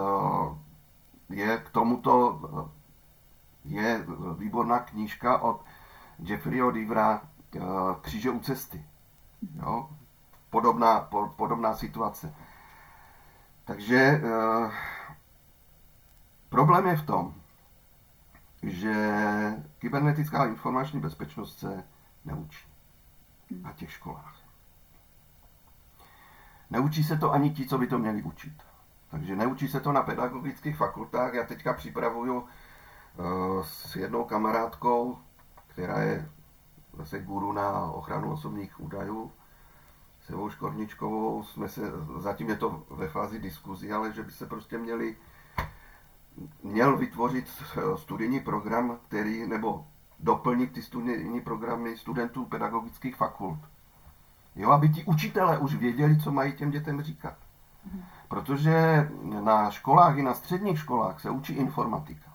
je 1.30 1.58
k 1.58 1.70
tomuto 1.70 2.39
eh, 2.44 2.86
je 3.65 4.06
výborná 4.38 4.80
knížka 4.80 5.38
od 5.38 5.62
Jeffreyho 6.20 6.72
Divra 6.72 7.22
Kříže 8.02 8.30
u 8.30 8.39
cesty. 8.39 8.86
Jo? 9.55 9.89
Podobná, 10.49 10.99
po, 10.99 11.27
podobná 11.27 11.75
situace. 11.75 12.34
Takže 13.65 13.97
e, 13.97 14.21
problém 16.49 16.88
je 16.88 16.97
v 16.97 17.05
tom, 17.05 17.34
že 18.63 18.93
kybernetická 19.79 20.45
informační 20.45 20.99
bezpečnost 20.99 21.60
se 21.60 21.84
neučí 22.25 22.67
na 23.62 23.71
těch 23.71 23.91
školách. 23.91 24.36
Neučí 26.69 27.03
se 27.03 27.17
to 27.17 27.31
ani 27.31 27.49
ti, 27.51 27.67
co 27.67 27.77
by 27.77 27.88
to 27.88 27.97
měli 27.97 28.23
učit. 28.23 28.53
Takže 29.12 29.36
neučí 29.36 29.67
se 29.67 29.79
to 29.79 29.91
na 29.91 30.01
pedagogických 30.01 30.77
fakultách. 30.77 31.34
Já 31.34 31.43
teďka 31.43 31.73
připravuju 31.73 32.36
uh, 32.39 32.47
s 33.63 33.95
jednou 33.95 34.23
kamarádkou, 34.23 35.17
která 35.67 35.99
je 35.99 36.29
zase 36.97 37.19
guru 37.19 37.51
na 37.51 37.81
ochranu 37.81 38.31
osobních 38.31 38.79
údajů, 38.79 39.31
s 40.21 40.29
Evou 40.29 40.49
Škorničkovou 40.49 41.43
jsme 41.43 41.69
se, 41.69 41.81
zatím 42.17 42.49
je 42.49 42.55
to 42.55 42.84
ve 42.89 43.08
fázi 43.08 43.39
diskuzí, 43.39 43.91
ale 43.91 44.13
že 44.13 44.23
by 44.23 44.31
se 44.31 44.45
prostě 44.45 44.77
měli, 44.77 45.15
měl 46.63 46.97
vytvořit 46.97 47.63
studijní 47.95 48.39
program, 48.39 48.97
který, 49.08 49.47
nebo 49.47 49.88
doplnit 50.19 50.71
ty 50.71 50.81
studijní 50.81 51.41
programy 51.41 51.97
studentů 51.97 52.45
pedagogických 52.45 53.15
fakult. 53.15 53.60
Jo, 54.55 54.71
aby 54.71 54.89
ti 54.89 55.03
učitelé 55.03 55.58
už 55.58 55.75
věděli, 55.75 56.17
co 56.17 56.31
mají 56.31 56.53
těm 56.53 56.71
dětem 56.71 57.01
říkat. 57.01 57.36
Protože 58.27 59.10
na 59.21 59.71
školách 59.71 60.17
i 60.17 60.23
na 60.23 60.34
středních 60.34 60.79
školách 60.79 61.19
se 61.19 61.29
učí 61.29 61.53
informatika. 61.53 62.35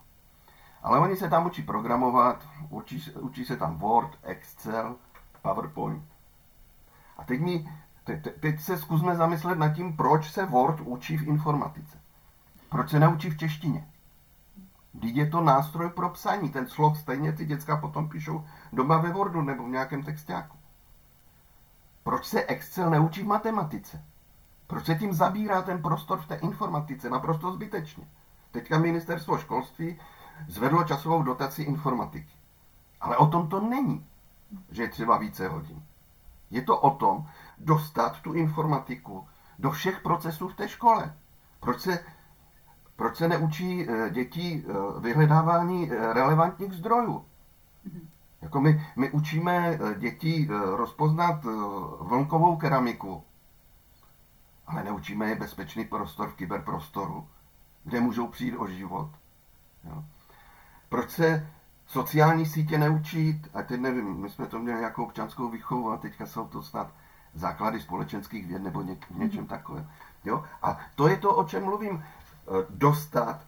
Ale 0.83 0.99
oni 0.99 1.17
se 1.17 1.31
tam 1.31 1.47
učí 1.47 1.63
programovat, 1.63 2.49
učí, 2.71 3.13
učí 3.13 3.45
se 3.45 3.57
tam 3.57 3.79
Word, 3.79 4.19
Excel, 4.23 4.97
PowerPoint. 5.43 6.05
A 7.19 7.25
teď, 7.25 7.41
mi, 7.41 7.69
te, 8.05 8.17
te, 8.17 8.31
teď 8.31 8.61
se 8.61 8.79
zkusme 8.79 9.17
zamyslet 9.17 9.59
nad 9.59 9.69
tím, 9.69 9.97
proč 9.97 10.33
se 10.33 10.47
Word 10.47 10.81
učí 10.81 11.17
v 11.17 11.29
informatice. 11.29 12.01
Proč 12.69 12.91
se 12.91 13.01
neučí 13.01 13.31
v 13.31 13.39
češtině? 13.39 13.89
Vždyť 14.95 15.17
je 15.17 15.27
to 15.27 15.41
nástroj 15.41 15.91
pro 15.91 16.11
psaní. 16.11 16.51
Ten 16.51 16.67
slov 16.67 16.99
stejně 16.99 17.33
ty 17.33 17.47
děcka 17.47 17.77
potom 17.77 18.09
píšou 18.09 18.45
doma 18.73 18.99
ve 18.99 19.13
Wordu 19.13 19.43
nebo 19.43 19.65
v 19.65 19.69
nějakém 19.69 20.03
textáku. 20.03 20.57
Proč 22.03 22.27
se 22.27 22.43
Excel 22.45 22.91
neučí 22.91 23.23
v 23.23 23.27
matematice? 23.27 24.05
Proč 24.67 24.87
se 24.87 24.95
tím 24.95 25.13
zabírá 25.13 25.63
ten 25.63 25.83
prostor 25.83 26.21
v 26.21 26.27
té 26.27 26.35
informatice? 26.35 27.11
Naprosto 27.11 27.53
zbytečně. 27.53 28.05
Teďka 28.51 28.79
ministerstvo 28.79 29.39
školství 29.39 29.99
zvedlo 30.49 30.85
časovou 30.85 31.23
dotaci 31.23 31.63
informatiky. 31.63 32.33
Ale 33.01 33.17
o 33.17 33.27
tom 33.27 33.49
to 33.49 33.61
není, 33.61 34.07
že 34.71 34.83
je 34.83 34.89
třeba 34.89 35.19
více 35.19 35.49
hodin. 35.49 35.83
Je 36.51 36.63
to 36.63 36.81
o 36.81 36.91
tom 36.91 37.27
dostat 37.59 38.21
tu 38.21 38.33
informatiku 38.33 39.29
do 39.59 39.71
všech 39.71 40.01
procesů 40.01 40.49
v 40.49 40.55
té 40.55 40.69
škole. 40.69 41.15
Proč 41.61 41.81
se, 41.81 42.05
proč 42.97 43.17
se 43.17 43.29
neučí 43.29 43.87
eh, 43.89 44.11
děti 44.11 44.65
eh, 44.65 45.01
vyhledávání 45.01 45.93
eh, 45.93 46.13
relevantních 46.13 46.73
zdrojů? 46.73 47.25
Jako 48.41 48.61
my, 48.61 48.87
my 48.97 49.11
učíme 49.11 49.79
děti 49.99 50.49
rozpoznat 50.77 51.45
vlnkovou 52.01 52.57
keramiku, 52.57 53.25
ale 54.67 54.85
neučíme 54.85 55.29
je 55.29 55.37
bezpečný 55.37 55.85
prostor 55.85 56.29
v 56.29 56.35
kyberprostoru, 56.35 57.29
kde 57.85 58.01
můžou 58.01 58.27
přijít 58.27 58.57
o 58.57 58.67
život. 58.67 59.11
Jo. 59.85 60.05
Proč 60.91 61.11
se 61.11 61.51
sociální 61.87 62.47
sítě 62.47 62.79
neučit, 62.79 63.49
a 63.55 63.63
teď 63.63 63.81
nevím, 63.81 64.21
my 64.21 64.31
jsme 64.31 64.47
to 64.47 64.59
měli 64.59 64.83
jako 64.83 65.05
občanskou 65.05 65.49
výchovu 65.49 65.91
a 65.91 65.97
teďka 65.97 66.27
jsou 66.27 66.49
to 66.49 66.63
snad 66.63 66.95
základy 67.35 67.81
společenských 67.81 68.47
věd 68.47 68.63
nebo 68.63 68.83
ně, 68.83 68.97
něčem 69.11 69.47
takovém. 69.47 69.91
Jo? 70.25 70.45
A 70.63 70.79
to 70.95 71.09
je 71.09 71.17
to, 71.17 71.35
o 71.35 71.45
čem 71.45 71.65
mluvím. 71.65 71.97
E, 71.97 72.03
dostat 72.71 73.47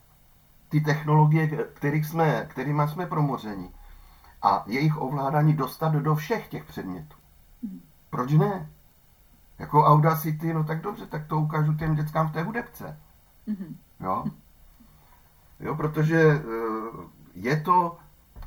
ty 0.68 0.80
technologie, 0.80 1.48
kterých 1.74 2.06
jsme, 2.06 2.46
kterými 2.50 2.82
jsme 2.88 3.06
promořeni 3.06 3.70
a 4.42 4.64
jejich 4.66 4.96
ovládání 4.96 5.52
dostat 5.52 5.92
do 5.92 6.14
všech 6.14 6.48
těch 6.48 6.64
předmětů. 6.64 7.16
Proč 8.10 8.32
ne? 8.32 8.70
Jako 9.58 9.84
Audacity, 9.84 10.54
no 10.54 10.64
tak 10.64 10.80
dobře, 10.80 11.06
tak 11.06 11.26
to 11.26 11.38
ukážu 11.38 11.74
těm 11.74 11.94
dětskám 11.94 12.28
v 12.28 12.32
té 12.32 12.42
hudebce. 12.42 13.00
Jo? 14.00 14.24
Jo, 15.60 15.74
protože 15.74 16.20
e, 16.20 16.42
je 17.34 17.60
to 17.60 17.96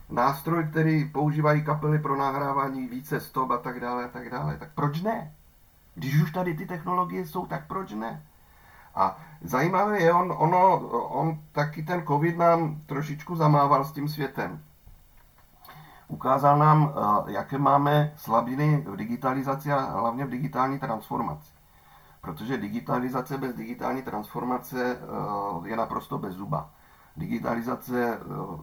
nástroj, 0.10 0.68
který 0.68 1.10
používají 1.10 1.64
kapely 1.64 2.00
pro 2.00 2.18
nahrávání 2.18 2.88
více 2.88 3.20
stop 3.20 3.52
a 3.52 3.58
tak 3.58 3.80
dále 3.80 4.06
a 4.06 4.08
tak 4.08 4.30
dále. 4.30 4.58
Tak 4.58 4.70
proč 4.76 5.02
ne? 5.02 5.32
Když 5.96 6.22
už 6.22 6.32
tady 6.32 6.54
ty 6.54 6.66
technologie 6.66 7.26
jsou, 7.26 7.46
tak 7.46 7.68
proč 7.68 7.92
ne? 7.92 8.24
A 8.96 9.18
zajímavé 9.42 10.00
je, 10.00 10.14
on, 10.14 10.34
ono, 10.38 10.80
on 11.08 11.40
taky 11.52 11.84
ten 11.84 12.04
covid 12.08 12.38
nám 12.38 12.82
trošičku 12.86 13.36
zamával 13.36 13.86
s 13.86 13.92
tím 13.92 14.10
světem. 14.10 14.60
Ukázal 16.08 16.58
nám, 16.58 16.94
eh, 16.96 17.32
jaké 17.32 17.58
máme 17.58 18.14
slabiny 18.16 18.84
v 18.88 18.96
digitalizaci 18.96 19.72
a 19.72 19.80
hlavně 19.80 20.26
v 20.26 20.30
digitální 20.30 20.80
transformaci. 20.80 21.52
Protože 22.22 22.58
digitalizace 22.58 23.38
bez 23.38 23.56
digitální 23.56 24.02
transformace 24.02 24.98
eh, 24.98 25.70
je 25.70 25.76
naprosto 25.76 26.18
bez 26.18 26.34
zuba. 26.34 26.70
Digitalizace 27.18 28.14
eh, 28.14 28.22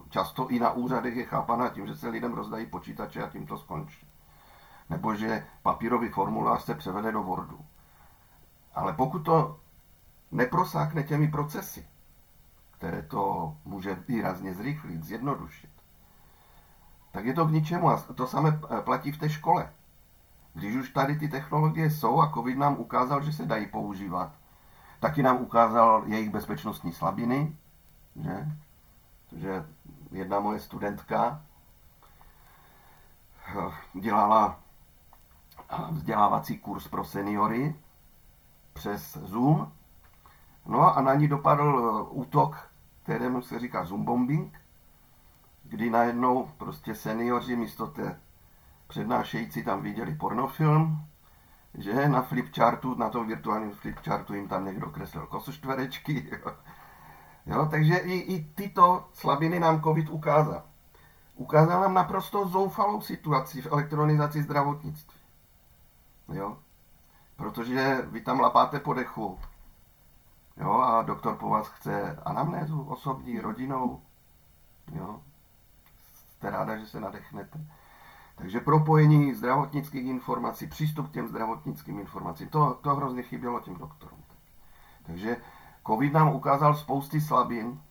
často 0.09 0.47
i 0.47 0.59
na 0.59 0.71
úřadech 0.71 1.15
je 1.15 1.25
chápaná 1.25 1.69
tím, 1.69 1.87
že 1.87 1.95
se 1.95 2.09
lidem 2.09 2.33
rozdají 2.33 2.65
počítače 2.65 3.23
a 3.23 3.29
tím 3.29 3.45
to 3.45 3.57
skončí. 3.57 4.07
Nebo 4.89 5.15
že 5.15 5.47
papírový 5.61 6.09
formulář 6.09 6.63
se 6.63 6.75
převede 6.75 7.11
do 7.11 7.23
Wordu. 7.23 7.59
Ale 8.75 8.93
pokud 8.93 9.19
to 9.19 9.59
neprosákne 10.31 11.03
těmi 11.03 11.27
procesy, 11.27 11.87
které 12.71 13.01
to 13.01 13.53
může 13.65 13.95
výrazně 14.07 14.53
zrychlit, 14.53 15.03
zjednodušit, 15.03 15.69
tak 17.11 17.25
je 17.25 17.33
to 17.33 17.45
k 17.45 17.51
ničemu. 17.51 17.89
A 17.89 17.97
to 17.97 18.27
samé 18.27 18.59
eh, 18.69 18.81
platí 18.81 19.11
v 19.11 19.17
té 19.17 19.29
škole. 19.29 19.73
Když 20.53 20.75
už 20.75 20.89
tady 20.89 21.15
ty 21.15 21.27
technologie 21.27 21.89
jsou 21.89 22.21
a 22.21 22.31
COVID 22.33 22.57
nám 22.57 22.77
ukázal, 22.77 23.23
že 23.23 23.33
se 23.33 23.45
dají 23.45 23.67
používat, 23.67 24.31
taky 24.99 25.23
nám 25.23 25.41
ukázal 25.41 26.03
jejich 26.05 26.29
bezpečnostní 26.29 26.91
slabiny, 26.91 27.55
že? 28.15 28.47
že 29.35 29.65
jedna 30.11 30.39
moje 30.39 30.59
studentka 30.59 31.41
eh, 33.47 33.99
dělala 33.99 34.59
eh, 35.69 35.75
vzdělávací 35.91 36.57
kurz 36.57 36.87
pro 36.87 37.03
seniory 37.03 37.75
přes 38.73 39.17
Zoom. 39.17 39.71
No 40.65 40.97
a 40.97 41.01
na 41.01 41.13
ní 41.13 41.27
dopadl 41.27 41.63
eh, 41.79 42.09
útok, 42.09 42.69
kterému 43.03 43.41
se 43.41 43.59
říká 43.59 43.85
Zoom 43.85 44.05
bombing, 44.05 44.59
kdy 45.63 45.89
najednou 45.89 46.45
prostě 46.57 46.95
seniori 46.95 47.55
místo 47.55 47.87
té 47.87 48.19
přednášející 48.87 49.63
tam 49.63 49.81
viděli 49.81 50.15
pornofilm, 50.15 51.07
že 51.73 52.09
na 52.09 52.21
flipchartu, 52.21 52.95
na 52.95 53.09
tom 53.09 53.27
virtuálním 53.27 53.71
flipchartu 53.71 54.33
jim 54.33 54.47
tam 54.47 54.65
někdo 54.65 54.89
kreslil 54.89 55.27
kosočtverečky. 55.27 56.31
Jo. 57.45 57.67
takže 57.71 57.97
i, 57.97 58.13
i 58.13 58.43
tyto 58.43 59.09
slabiny 59.13 59.59
nám 59.59 59.81
COVID 59.81 60.09
ukázal. 60.09 60.63
Ukázal 61.35 61.81
nám 61.81 61.93
naprosto 61.93 62.47
zoufalou 62.47 63.01
situaci 63.01 63.61
v 63.61 63.65
elektronizaci 63.71 64.43
zdravotnictví. 64.43 65.19
Jo? 66.33 66.57
Protože 67.35 68.01
vy 68.11 68.21
tam 68.21 68.39
lapáte 68.39 68.79
po 68.79 68.93
dechu, 68.93 69.39
jo, 70.57 70.71
a 70.71 71.01
doktor 71.01 71.35
po 71.35 71.49
vás 71.49 71.67
chce 71.67 72.19
anamnézu 72.25 72.81
osobní, 72.81 73.39
rodinou, 73.39 74.01
jo. 74.91 75.21
Jste 76.27 76.49
ráda, 76.49 76.77
že 76.77 76.87
se 76.87 76.99
nadechnete. 76.99 77.65
Takže 78.35 78.59
propojení 78.59 79.33
zdravotnických 79.33 80.05
informací, 80.05 80.67
přístup 80.67 81.09
k 81.09 81.13
těm 81.13 81.27
zdravotnickým 81.27 81.99
informacím, 81.99 82.47
to, 82.47 82.73
to 82.81 82.95
hrozně 82.95 83.23
chybělo 83.23 83.59
těm 83.59 83.75
doktorům. 83.75 84.23
Takže 85.05 85.37
COVID 85.87 86.13
nám 86.13 86.35
ukázal 86.35 86.75
spousty 86.75 87.21
slabin 87.21 87.81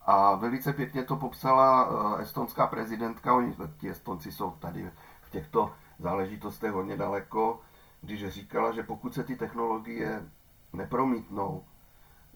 a 0.00 0.34
velice 0.34 0.72
pěkně 0.72 1.04
to 1.04 1.16
popsala 1.16 1.88
eh, 2.18 2.22
estonská 2.22 2.66
prezidentka, 2.66 3.34
oni, 3.34 3.56
ti 3.76 3.90
Estonci 3.90 4.32
jsou 4.32 4.50
tady 4.50 4.90
v 5.20 5.30
těchto 5.30 5.72
záležitostech 5.98 6.72
hodně 6.72 6.96
daleko, 6.96 7.60
když 8.00 8.28
říkala, 8.28 8.72
že 8.72 8.82
pokud 8.82 9.14
se 9.14 9.24
ty 9.24 9.36
technologie 9.36 10.30
nepromítnou 10.72 11.64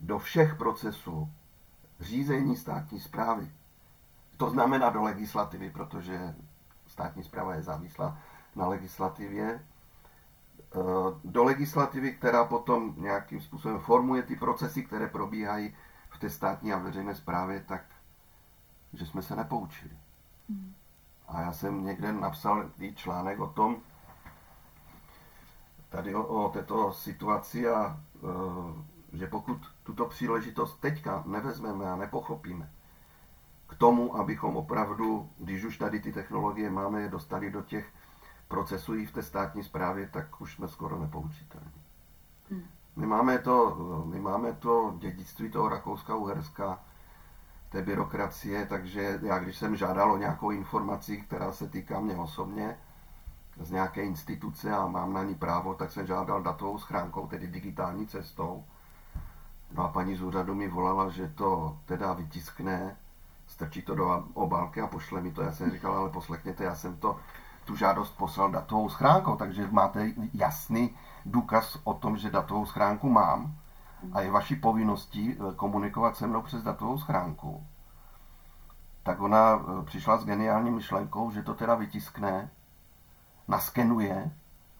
do 0.00 0.18
všech 0.18 0.54
procesů 0.54 1.28
řízení 2.00 2.56
státní 2.56 3.00
zprávy, 3.00 3.52
to 4.36 4.50
znamená 4.50 4.90
do 4.90 5.02
legislativy, 5.02 5.70
protože 5.70 6.34
státní 6.86 7.22
zpráva 7.22 7.54
je 7.54 7.62
závislá 7.62 8.18
na 8.56 8.66
legislativě, 8.66 9.66
do 11.24 11.44
legislativy, 11.44 12.12
která 12.12 12.44
potom 12.44 12.94
nějakým 12.96 13.40
způsobem 13.40 13.78
formuje 13.78 14.22
ty 14.22 14.36
procesy, 14.36 14.82
které 14.82 15.06
probíhají 15.08 15.74
v 16.10 16.18
té 16.18 16.30
státní 16.30 16.72
a 16.72 16.78
veřejné 16.78 17.14
správě, 17.14 17.64
tak 17.68 17.84
že 18.92 19.06
jsme 19.06 19.22
se 19.22 19.36
nepoučili. 19.36 19.96
Hmm. 20.48 20.74
A 21.28 21.40
já 21.40 21.52
jsem 21.52 21.84
někde 21.84 22.12
napsal 22.12 22.70
článek 22.94 23.40
o 23.40 23.46
tom, 23.46 23.76
tady 25.88 26.14
o, 26.14 26.24
o 26.24 26.48
této 26.48 26.92
situaci 26.92 27.68
a 27.68 28.00
e, 29.12 29.18
že 29.18 29.26
pokud 29.26 29.58
tuto 29.82 30.06
příležitost 30.06 30.80
teďka 30.80 31.22
nevezmeme 31.26 31.90
a 31.90 31.96
nepochopíme 31.96 32.70
k 33.72 33.74
tomu, 33.74 34.16
abychom 34.16 34.56
opravdu, 34.56 35.30
když 35.38 35.64
už 35.64 35.78
tady 35.78 36.00
ty 36.00 36.12
technologie 36.12 36.70
máme, 36.70 37.00
je 37.00 37.08
dostali 37.08 37.50
do 37.50 37.62
těch 37.62 37.92
procesů 38.52 38.94
i 38.94 39.06
v 39.06 39.12
té 39.12 39.22
státní 39.22 39.62
správě, 39.64 40.08
tak 40.12 40.40
už 40.40 40.54
jsme 40.54 40.68
skoro 40.68 41.00
nepoučitelní. 41.00 41.82
Hmm. 42.50 42.62
My 42.96 43.06
máme 43.06 43.38
to, 43.38 43.76
my 44.06 44.20
máme 44.20 44.52
to 44.52 44.94
dědictví 44.98 45.50
toho 45.50 45.68
Rakouska-Uherska, 45.68 46.78
té 47.68 47.82
byrokracie, 47.82 48.66
takže 48.66 49.20
já 49.22 49.38
když 49.38 49.56
jsem 49.56 49.76
žádal 49.76 50.12
o 50.12 50.16
nějakou 50.16 50.50
informaci, 50.50 51.16
která 51.16 51.52
se 51.52 51.68
týká 51.68 52.00
mě 52.00 52.16
osobně, 52.16 52.76
z 53.60 53.70
nějaké 53.70 54.02
instituce 54.02 54.72
a 54.72 54.86
mám 54.86 55.12
na 55.12 55.24
ní 55.24 55.34
právo, 55.34 55.74
tak 55.74 55.90
jsem 55.90 56.06
žádal 56.06 56.42
datovou 56.42 56.78
schránkou, 56.78 57.26
tedy 57.26 57.46
digitální 57.46 58.06
cestou. 58.06 58.64
No 59.72 59.84
a 59.84 59.88
paní 59.88 60.16
z 60.16 60.22
úřadu 60.22 60.54
mi 60.54 60.68
volala, 60.68 61.08
že 61.08 61.28
to 61.28 61.78
teda 61.84 62.12
vytiskne, 62.12 62.96
strčí 63.46 63.82
to 63.82 63.94
do 63.94 64.24
obálky 64.34 64.80
a 64.80 64.86
pošle 64.86 65.20
mi 65.20 65.32
to. 65.32 65.42
Já 65.42 65.52
jsem 65.52 65.70
říkal, 65.70 65.92
ale 65.92 66.10
poslechněte, 66.10 66.64
já 66.64 66.74
jsem 66.74 66.96
to, 66.96 67.16
tu 67.64 67.76
žádost 67.76 68.16
poslal 68.16 68.50
datovou 68.50 68.88
schránkou, 68.88 69.36
takže 69.36 69.68
máte 69.70 70.12
jasný 70.34 70.96
důkaz 71.26 71.78
o 71.84 71.94
tom, 71.94 72.16
že 72.16 72.30
datovou 72.30 72.66
schránku 72.66 73.10
mám 73.10 73.54
a 74.12 74.20
je 74.20 74.30
vaší 74.30 74.56
povinností 74.56 75.36
eh, 75.36 75.54
komunikovat 75.56 76.16
se 76.16 76.26
mnou 76.26 76.42
přes 76.42 76.62
datovou 76.62 76.98
schránku. 76.98 77.66
Tak 79.02 79.20
ona 79.20 79.54
eh, 79.54 79.84
přišla 79.84 80.16
s 80.16 80.24
geniální 80.24 80.70
myšlenkou, 80.70 81.30
že 81.30 81.42
to 81.42 81.54
teda 81.54 81.74
vytiskne 81.74 82.50
naskenuje 83.48 84.30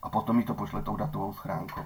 a 0.03 0.11
potom 0.11 0.37
mi 0.37 0.45
to 0.45 0.55
pošle 0.55 0.83
tou 0.83 0.97
datovou 0.97 1.33
schránkou. 1.33 1.85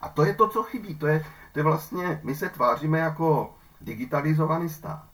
A 0.00 0.08
to 0.08 0.24
je 0.24 0.34
to, 0.34 0.48
co 0.48 0.62
chybí. 0.62 0.94
To 0.94 1.06
je, 1.06 1.24
to 1.52 1.58
je 1.58 1.62
vlastně, 1.62 2.20
my 2.22 2.34
se 2.34 2.48
tváříme 2.48 2.98
jako 2.98 3.54
digitalizovaný 3.80 4.68
stát. 4.68 5.08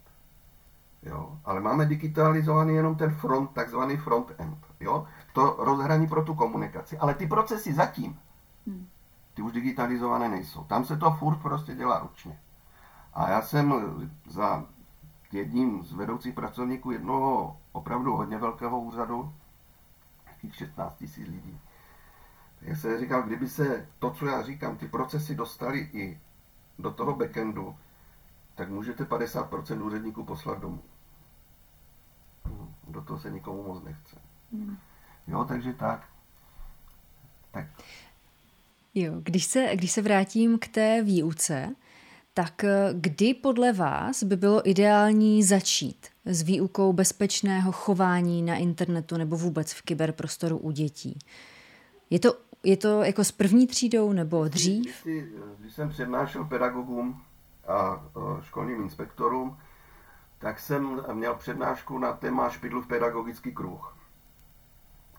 Jo? 1.03 1.39
Ale 1.45 1.61
máme 1.61 1.87
digitalizovaný 1.87 2.75
jenom 2.75 2.97
ten 2.97 3.15
front, 3.15 3.51
takzvaný 3.51 3.97
front-end. 3.97 4.59
Jo? 4.81 5.07
To 5.33 5.57
rozhraní 5.59 6.07
pro 6.07 6.25
tu 6.25 6.35
komunikaci. 6.35 6.99
Ale 6.99 7.15
ty 7.15 7.27
procesy 7.27 7.75
zatím, 7.75 8.21
hmm. 8.67 8.89
ty 9.35 9.43
už 9.43 9.53
digitalizované 9.53 10.29
nejsou. 10.29 10.65
Tam 10.65 10.85
se 10.85 10.97
to 10.97 11.11
furt 11.11 11.37
prostě 11.37 11.75
dělá 11.75 11.99
ručně. 11.99 12.41
A 13.15 13.31
já 13.31 13.43
jsem 13.43 13.75
za 14.27 14.65
jedním 15.33 15.83
z 15.83 15.93
vedoucích 15.93 16.35
pracovníků 16.35 16.91
jednoho 16.91 17.57
opravdu 17.73 18.17
hodně 18.17 18.39
velkého 18.39 18.81
úřadu 18.81 19.35
nějakých 20.25 20.57
16 20.57 20.97
tisíc 20.97 21.29
lidí. 21.29 21.61
Já 22.63 22.77
jsem 22.77 23.01
říkal, 23.01 23.23
kdyby 23.23 23.49
se 23.49 23.89
to, 23.99 24.11
co 24.11 24.27
já 24.27 24.43
říkám, 24.43 24.77
ty 24.77 24.89
procesy 24.89 25.35
dostaly 25.35 25.79
i 25.93 26.21
do 26.79 26.91
toho 26.91 27.15
backendu, 27.15 27.77
tak 28.55 28.69
můžete 28.69 29.05
50% 29.05 29.87
úředníků 29.87 30.25
poslat 30.25 30.59
domů. 30.59 30.83
Do 32.89 33.03
toho 33.03 33.19
se 33.19 33.31
nikomu 33.31 33.63
moc 33.63 33.85
nechce. 33.85 34.17
Jo, 35.27 35.45
takže 35.49 35.73
tak. 35.73 36.09
tak. 37.51 37.67
Jo, 38.95 39.13
když 39.23 39.45
se, 39.45 39.71
když 39.75 39.93
se 39.93 40.03
vrátím 40.03 40.59
k 40.59 40.69
té 40.69 41.03
výuce, 41.03 41.75
tak 42.35 42.65
eh, 42.65 42.89
kdy 42.93 43.35
podle 43.35 43.73
vás 43.73 44.23
by 44.23 44.37
bylo 44.37 44.69
ideální 44.69 45.43
začít 45.43 46.07
s 46.25 46.43
výukou 46.43 46.93
bezpečného 46.93 47.73
chování 47.73 48.43
na 48.43 48.57
internetu 48.57 49.17
nebo 49.17 49.37
vůbec 49.37 49.73
v 49.73 49.83
kyberprostoru 49.83 50.59
u 50.59 50.71
dětí? 50.71 51.19
Je 52.11 52.19
to, 52.19 52.37
je 52.63 52.77
to 52.77 53.03
jako 53.03 53.25
s 53.25 53.33
první 53.33 53.67
třídou 53.67 54.13
nebo 54.13 54.49
dřív? 54.49 55.05
Když, 55.05 55.25
když 55.59 55.73
jsem 55.73 55.89
přednášel 55.89 56.45
pedagogům 56.45 57.23
a 57.69 58.07
školním 58.41 58.83
inspektorům, 58.83 59.59
tak 60.39 60.61
jsem 60.61 61.03
měl 61.13 61.35
přednášku 61.35 61.99
na 61.99 62.13
téma 62.13 62.51
Špidlův 62.51 62.87
pedagogický 62.87 63.55
kruh. 63.55 63.94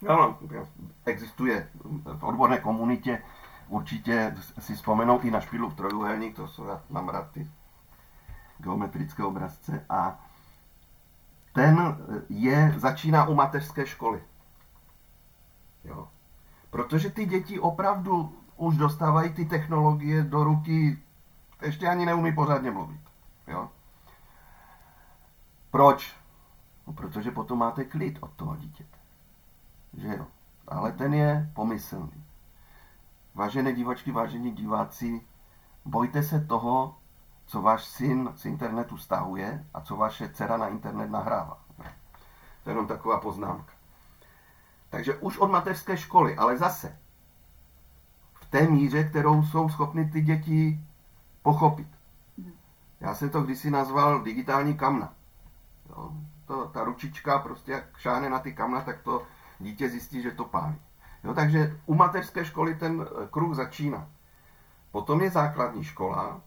Ano, 0.07 0.39
existuje 1.05 1.69
v 2.03 2.23
odborné 2.23 2.57
komunitě 2.57 3.21
určitě 3.67 4.35
si 4.59 4.75
vzpomenou 4.75 5.19
i 5.19 5.31
na 5.31 5.39
v 5.69 5.75
trojuhelník, 5.75 6.35
to 6.35 6.47
jsou, 6.47 6.65
rád 7.09 7.31
ty 7.31 7.51
geometrické 8.57 9.23
obrazce 9.23 9.85
a 9.89 10.19
ten 11.53 11.97
je, 12.29 12.73
začíná 12.77 13.25
u 13.25 13.35
mateřské 13.35 13.87
školy. 13.87 14.23
Jo. 15.83 16.07
Protože 16.69 17.09
ty 17.09 17.25
děti 17.25 17.59
opravdu 17.59 18.37
už 18.57 18.77
dostávají 18.77 19.33
ty 19.33 19.45
technologie 19.45 20.23
do 20.23 20.43
ruky, 20.43 20.99
ještě 21.61 21.87
ani 21.87 22.05
neumí 22.05 22.33
pořádně 22.35 22.71
mluvit. 22.71 23.01
Jo. 23.47 23.69
Proč? 25.71 26.15
No, 26.87 26.93
protože 26.93 27.31
potom 27.31 27.59
máte 27.59 27.83
klid 27.83 28.17
od 28.21 28.31
toho 28.31 28.55
dítěte. 28.55 28.94
Že 29.97 30.07
jo? 30.07 30.27
Ale 30.67 30.91
ten 30.91 31.13
je 31.13 31.51
pomyslný. 31.53 32.23
Vážené 33.35 33.73
divačky, 33.73 34.11
vážení 34.11 34.51
diváci, 34.51 35.21
bojte 35.85 36.23
se 36.23 36.39
toho, 36.39 36.95
co 37.45 37.61
váš 37.61 37.85
syn 37.85 38.33
z 38.35 38.45
internetu 38.45 38.97
stahuje 38.97 39.65
a 39.73 39.81
co 39.81 39.95
vaše 39.95 40.29
dcera 40.29 40.57
na 40.57 40.67
internet 40.67 41.09
nahrává. 41.09 41.57
To 42.63 42.69
je 42.69 42.71
jenom 42.71 42.87
taková 42.87 43.19
poznámka. 43.19 43.73
Takže 44.89 45.15
už 45.15 45.37
od 45.37 45.51
mateřské 45.51 45.97
školy, 45.97 46.37
ale 46.37 46.57
zase 46.57 46.99
v 48.33 48.45
té 48.45 48.67
míře, 48.67 49.03
kterou 49.03 49.43
jsou 49.43 49.69
schopny 49.69 50.09
ty 50.09 50.21
děti 50.21 50.79
pochopit. 51.41 51.87
Já 52.99 53.15
jsem 53.15 53.29
to 53.29 53.41
kdysi 53.41 53.71
nazval 53.71 54.23
digitální 54.23 54.77
kamna. 54.77 55.13
Jo, 55.89 56.11
to, 56.45 56.67
ta 56.67 56.83
ručička 56.83 57.39
prostě 57.39 57.71
jak 57.71 57.97
šáhne 57.97 58.29
na 58.29 58.39
ty 58.39 58.53
kamna, 58.53 58.81
tak 58.81 59.01
to 59.01 59.23
dítě 59.59 59.89
zjistí, 59.89 60.21
že 60.21 60.31
to 60.31 60.45
pálí. 60.45 60.75
Jo, 61.23 61.33
takže 61.33 61.79
u 61.85 61.95
mateřské 61.95 62.45
školy 62.45 62.75
ten 62.75 63.05
eh, 63.05 63.27
kruh 63.31 63.55
začíná. 63.55 64.07
Potom 64.91 65.21
je 65.21 65.29
základní 65.29 65.83
škola, 65.83 66.41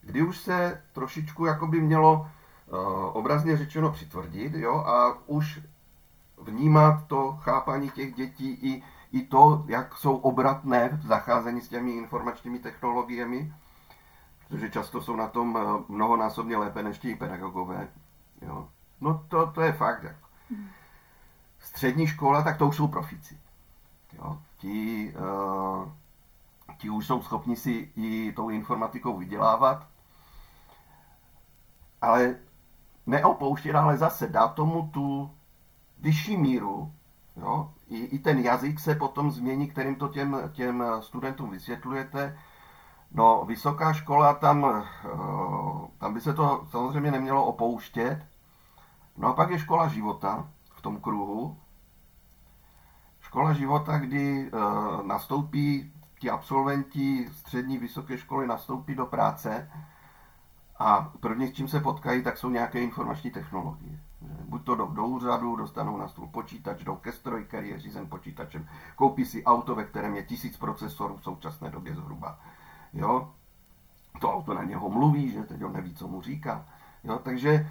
kdy 0.00 0.22
už 0.22 0.38
se 0.38 0.82
trošičku 0.92 1.44
jakoby 1.46 1.80
mělo 1.80 2.20
uh, 2.20 2.78
obrazně 3.12 3.56
řečeno 3.56 3.90
přitvrdit 3.90 4.54
jo, 4.54 4.74
a 4.74 5.18
už 5.26 5.60
vnímat 6.42 7.06
to 7.06 7.38
chápání 7.40 7.90
těch 7.90 8.14
dětí 8.14 8.50
i, 8.50 8.82
i 9.12 9.22
to, 9.22 9.64
jak 9.66 9.96
jsou 9.96 10.16
obratné 10.16 10.88
v 10.88 11.06
zacházení 11.06 11.60
s 11.60 11.68
těmi 11.68 11.90
informačními 11.90 12.58
technologiemi, 12.58 13.52
protože 14.48 14.70
často 14.70 15.02
jsou 15.02 15.16
na 15.16 15.26
tom 15.26 15.58
eh, 15.58 15.84
mnohonásobně 15.88 16.56
lépe 16.56 16.82
než 16.82 16.98
ti 16.98 17.14
pedagogové. 17.14 17.88
Jo. 18.40 18.68
No 19.00 19.24
to, 19.28 19.46
to 19.46 19.60
je 19.60 19.72
fakt. 19.72 20.02
Jako. 20.02 20.26
Střední 21.62 22.06
škola, 22.06 22.42
tak 22.42 22.58
to 22.58 22.68
už 22.68 22.76
jsou 22.76 22.88
profici. 22.88 23.38
Jo. 24.12 24.38
ti, 24.56 25.14
ti 26.78 26.90
už 26.90 27.06
jsou 27.06 27.22
schopni 27.22 27.56
si 27.56 27.90
i 27.96 28.32
tou 28.32 28.50
informatikou 28.50 29.16
vydělávat, 29.16 29.86
ale 32.02 32.36
neopouštět, 33.06 33.74
ale 33.74 33.96
zase 33.96 34.28
dá 34.28 34.48
tomu 34.48 34.90
tu 34.92 35.30
vyšší 35.98 36.36
míru, 36.36 36.92
jo? 37.36 37.72
I, 37.88 37.98
i 37.98 38.18
ten 38.18 38.38
jazyk 38.38 38.80
se 38.80 38.94
potom 38.94 39.30
změní, 39.30 39.68
kterým 39.68 39.94
to 39.94 40.08
těm, 40.08 40.50
těm 40.52 40.84
studentům 41.00 41.50
vysvětlujete. 41.50 42.38
No, 43.14 43.44
vysoká 43.44 43.92
škola, 43.92 44.34
tam, 44.34 44.66
eh, 44.66 45.08
tam 45.98 46.14
by 46.14 46.20
se 46.20 46.34
to 46.34 46.66
samozřejmě 46.70 47.10
nemělo 47.10 47.44
opouštět. 47.44 48.26
No 49.16 49.28
a 49.28 49.32
pak 49.32 49.50
je 49.50 49.58
škola 49.58 49.88
života 49.88 50.48
tom 50.82 51.00
kruhu. 51.00 51.56
Škola 53.20 53.52
života, 53.52 53.98
kdy 53.98 54.50
eh, 54.52 54.58
nastoupí 55.02 55.92
ti 56.18 56.30
absolventi 56.30 57.28
střední 57.32 57.78
vysoké 57.78 58.18
školy 58.18 58.46
nastoupí 58.46 58.94
do 58.94 59.06
práce 59.06 59.70
a 60.78 61.12
první, 61.20 61.48
s 61.48 61.52
čím 61.52 61.68
se 61.68 61.80
potkají, 61.80 62.22
tak 62.22 62.38
jsou 62.38 62.50
nějaké 62.50 62.80
informační 62.80 63.30
technologie. 63.30 63.98
Buď 64.44 64.64
to 64.64 64.74
jdou 64.74 64.86
do 64.86 65.06
úřadu, 65.06 65.56
dostanou 65.56 65.96
na 65.96 66.08
stůl 66.08 66.26
počítač, 66.26 66.84
jdou 66.84 66.96
ke 66.96 67.12
stroji, 67.12 67.44
který 67.44 67.68
je 67.68 67.78
řízen 67.78 68.08
počítačem, 68.08 68.68
koupí 68.96 69.24
si 69.24 69.44
auto, 69.44 69.74
ve 69.74 69.84
kterém 69.84 70.14
je 70.14 70.22
tisíc 70.22 70.56
procesorů 70.56 71.16
v 71.16 71.24
současné 71.24 71.70
době 71.70 71.94
zhruba. 71.94 72.38
Jo? 72.92 73.34
To 74.20 74.32
auto 74.32 74.54
na 74.54 74.64
něho 74.64 74.90
mluví, 74.90 75.30
že 75.30 75.42
teď 75.42 75.64
on 75.64 75.72
neví, 75.72 75.94
co 75.94 76.08
mu 76.08 76.22
říká. 76.22 76.66
Jo? 77.04 77.18
Takže 77.18 77.70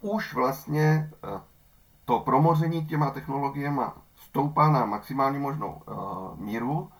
už 0.00 0.34
vlastně 0.34 1.10
eh, 1.24 1.40
to 2.08 2.20
promoření 2.20 2.86
těma 2.86 3.10
technologiemi 3.10 3.82
stoupá 4.16 4.68
na 4.68 4.84
maximální 4.84 5.38
možnou 5.38 5.82
uh, 5.86 6.40
míru, 6.40 6.90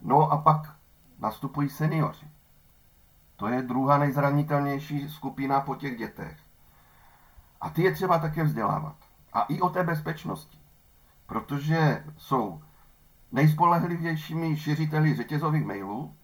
no 0.00 0.32
a 0.32 0.36
pak 0.36 0.76
nastupují 1.18 1.68
seniori. 1.68 2.28
To 3.36 3.48
je 3.48 3.62
druhá 3.62 3.98
nejzranitelnější 3.98 5.08
skupina 5.08 5.60
po 5.60 5.74
těch 5.74 5.98
dětech. 5.98 6.38
A 7.60 7.70
ty 7.70 7.82
je 7.82 7.92
třeba 7.92 8.18
také 8.18 8.44
vzdělávat. 8.44 8.96
A 9.32 9.42
i 9.42 9.60
o 9.60 9.68
té 9.68 9.82
bezpečnosti. 9.82 10.58
Protože 11.26 12.04
jsou 12.16 12.62
nejspolehlivějšími 13.32 14.56
šiřiteli 14.56 15.16
řetězových 15.16 15.64
mailů 15.64 16.14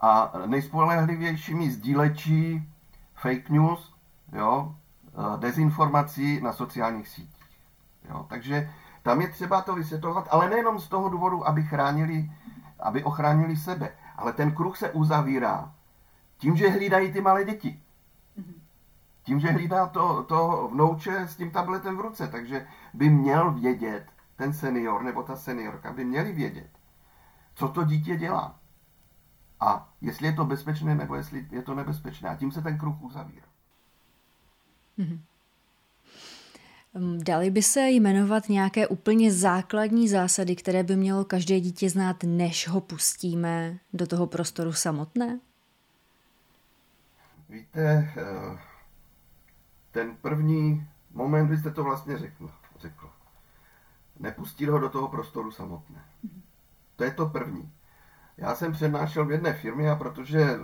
a 0.00 0.32
nejspolehlivějšími 0.46 1.70
sdílečí 1.70 2.72
fake 3.14 3.50
news, 3.50 3.94
jo, 4.32 4.74
dezinformací 5.36 6.40
na 6.40 6.52
sociálních 6.52 7.08
sítích. 7.08 7.46
Jo. 8.08 8.26
Takže 8.28 8.70
tam 9.02 9.20
je 9.20 9.28
třeba 9.28 9.62
to 9.62 9.74
vysvětlovat, 9.74 10.28
ale 10.30 10.50
nejenom 10.50 10.78
z 10.78 10.88
toho 10.88 11.08
důvodu, 11.08 11.48
aby 11.48 11.62
chránili, 11.62 12.30
aby 12.80 13.04
ochránili 13.04 13.56
sebe, 13.56 13.92
ale 14.16 14.32
ten 14.32 14.54
kruh 14.54 14.76
se 14.76 14.90
uzavírá 14.90 15.72
tím, 16.38 16.56
že 16.56 16.70
hlídají 16.70 17.12
ty 17.12 17.20
malé 17.20 17.44
děti. 17.44 17.80
Tím, 19.22 19.40
že 19.40 19.50
hlídá 19.50 19.86
to, 19.86 20.22
to 20.22 20.68
vnouče 20.72 21.20
s 21.20 21.36
tím 21.36 21.50
tabletem 21.50 21.96
v 21.96 22.00
ruce. 22.00 22.28
Takže 22.28 22.66
by 22.94 23.10
měl 23.10 23.52
vědět, 23.52 24.06
ten 24.36 24.52
senior 24.52 25.02
nebo 25.02 25.22
ta 25.22 25.36
seniorka 25.36 25.92
by 25.92 26.04
měli 26.04 26.32
vědět, 26.32 26.70
co 27.54 27.68
to 27.68 27.84
dítě 27.84 28.16
dělá. 28.16 28.58
A 29.60 29.88
jestli 30.00 30.26
je 30.26 30.32
to 30.32 30.44
bezpečné, 30.44 30.94
nebo 30.94 31.14
jestli 31.14 31.46
je 31.50 31.62
to 31.62 31.74
nebezpečné. 31.74 32.28
A 32.28 32.36
tím 32.36 32.52
se 32.52 32.62
ten 32.62 32.78
kruh 32.78 33.02
uzavírá. 33.02 33.43
Mm-hmm. 34.98 35.18
Dali 37.22 37.50
by 37.50 37.62
se 37.62 37.90
jmenovat 37.90 38.48
nějaké 38.48 38.86
úplně 38.86 39.32
základní 39.32 40.08
zásady, 40.08 40.56
které 40.56 40.82
by 40.82 40.96
mělo 40.96 41.24
každé 41.24 41.60
dítě 41.60 41.90
znát, 41.90 42.16
než 42.22 42.68
ho 42.68 42.80
pustíme 42.80 43.78
do 43.92 44.06
toho 44.06 44.26
prostoru 44.26 44.72
samotné? 44.72 45.40
Víte, 47.48 48.12
eh, 48.16 48.58
ten 49.90 50.16
první 50.16 50.86
moment, 51.10 51.48
vy 51.48 51.58
jste 51.58 51.70
to 51.70 51.84
vlastně 51.84 52.18
řekl, 52.18 52.50
řekl. 52.80 53.10
Nepustit 54.20 54.68
ho 54.68 54.78
do 54.78 54.88
toho 54.88 55.08
prostoru 55.08 55.52
samotné. 55.52 56.04
To 56.96 57.04
je 57.04 57.10
to 57.10 57.26
první. 57.26 57.72
Já 58.36 58.54
jsem 58.54 58.72
přednášel 58.72 59.26
v 59.26 59.30
jedné 59.30 59.52
firmě 59.52 59.90
a 59.90 59.96
protože 59.96 60.40
eh, 60.40 60.58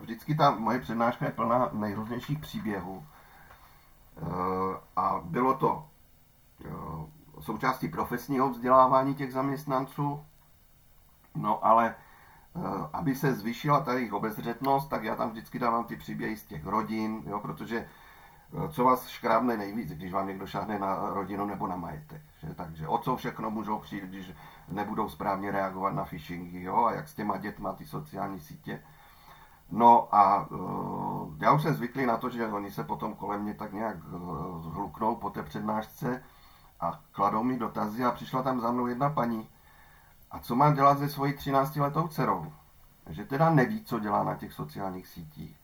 vždycky 0.00 0.34
ta 0.34 0.50
moje 0.50 0.80
přednáška 0.80 1.24
je 1.24 1.32
plná 1.32 1.70
nejrůznějších 1.72 2.38
příběhů. 2.38 3.06
Eh, 4.16 4.22
a 4.96 5.20
bylo 5.24 5.54
to 5.54 5.88
součástí 7.40 7.88
profesního 7.88 8.50
vzdělávání 8.50 9.14
těch 9.14 9.32
zaměstnanců, 9.32 10.24
no 11.34 11.66
ale 11.66 11.94
Eh, 12.58 12.88
aby 12.92 13.14
se 13.14 13.34
zvýšila 13.34 13.80
ta 13.80 13.92
jejich 13.92 14.12
obezřetnost, 14.12 14.90
tak 14.90 15.04
já 15.04 15.16
tam 15.16 15.30
vždycky 15.30 15.58
dávám 15.58 15.84
ty 15.84 15.96
příběhy 15.96 16.36
z 16.36 16.44
těch 16.44 16.66
rodin, 16.66 17.22
jo, 17.26 17.40
protože 17.40 17.78
eh, 17.78 18.68
co 18.68 18.84
vás 18.84 19.08
škrábne 19.08 19.56
nejvíc, 19.56 19.92
když 19.92 20.12
vám 20.12 20.26
někdo 20.26 20.46
šáhne 20.46 20.78
na 20.78 21.10
rodinu 21.10 21.46
nebo 21.46 21.66
na 21.66 21.76
majetek. 21.76 22.22
Že? 22.38 22.54
Takže 22.54 22.88
o 22.88 22.98
co 22.98 23.16
všechno 23.16 23.50
můžou 23.50 23.78
přijít, 23.78 24.04
když 24.04 24.32
nebudou 24.68 25.08
správně 25.08 25.50
reagovat 25.50 25.94
na 25.94 26.04
phishingy, 26.04 26.62
jo, 26.62 26.84
a 26.84 26.92
jak 26.92 27.08
s 27.08 27.14
těma 27.14 27.36
dětma 27.36 27.72
ty 27.72 27.86
sociální 27.86 28.40
sítě. 28.40 28.82
No 29.70 30.14
a 30.14 30.46
uh, 30.50 31.34
já 31.38 31.52
už 31.52 31.62
jsem 31.62 31.74
zvyklý 31.74 32.06
na 32.06 32.16
to, 32.16 32.30
že 32.30 32.46
oni 32.46 32.70
se 32.70 32.84
potom 32.84 33.14
kolem 33.14 33.42
mě 33.42 33.54
tak 33.54 33.72
nějak 33.72 33.96
uh, 34.12 34.62
zhluknou 34.62 35.16
po 35.16 35.30
té 35.30 35.42
přednášce 35.42 36.22
a 36.80 37.00
kladou 37.12 37.42
mi 37.42 37.58
dotazy 37.58 38.04
a 38.04 38.10
přišla 38.10 38.42
tam 38.42 38.60
za 38.60 38.72
mnou 38.72 38.86
jedna 38.86 39.10
paní, 39.10 39.48
a 40.30 40.38
co 40.38 40.56
mám 40.56 40.74
dělat 40.74 40.98
se 40.98 41.08
svojí 41.08 41.32
13-letou 41.32 42.08
dcerou? 42.08 42.52
Že 43.06 43.24
teda 43.24 43.50
neví, 43.50 43.84
co 43.84 43.98
dělá 43.98 44.24
na 44.24 44.34
těch 44.34 44.52
sociálních 44.52 45.06
sítích. 45.06 45.60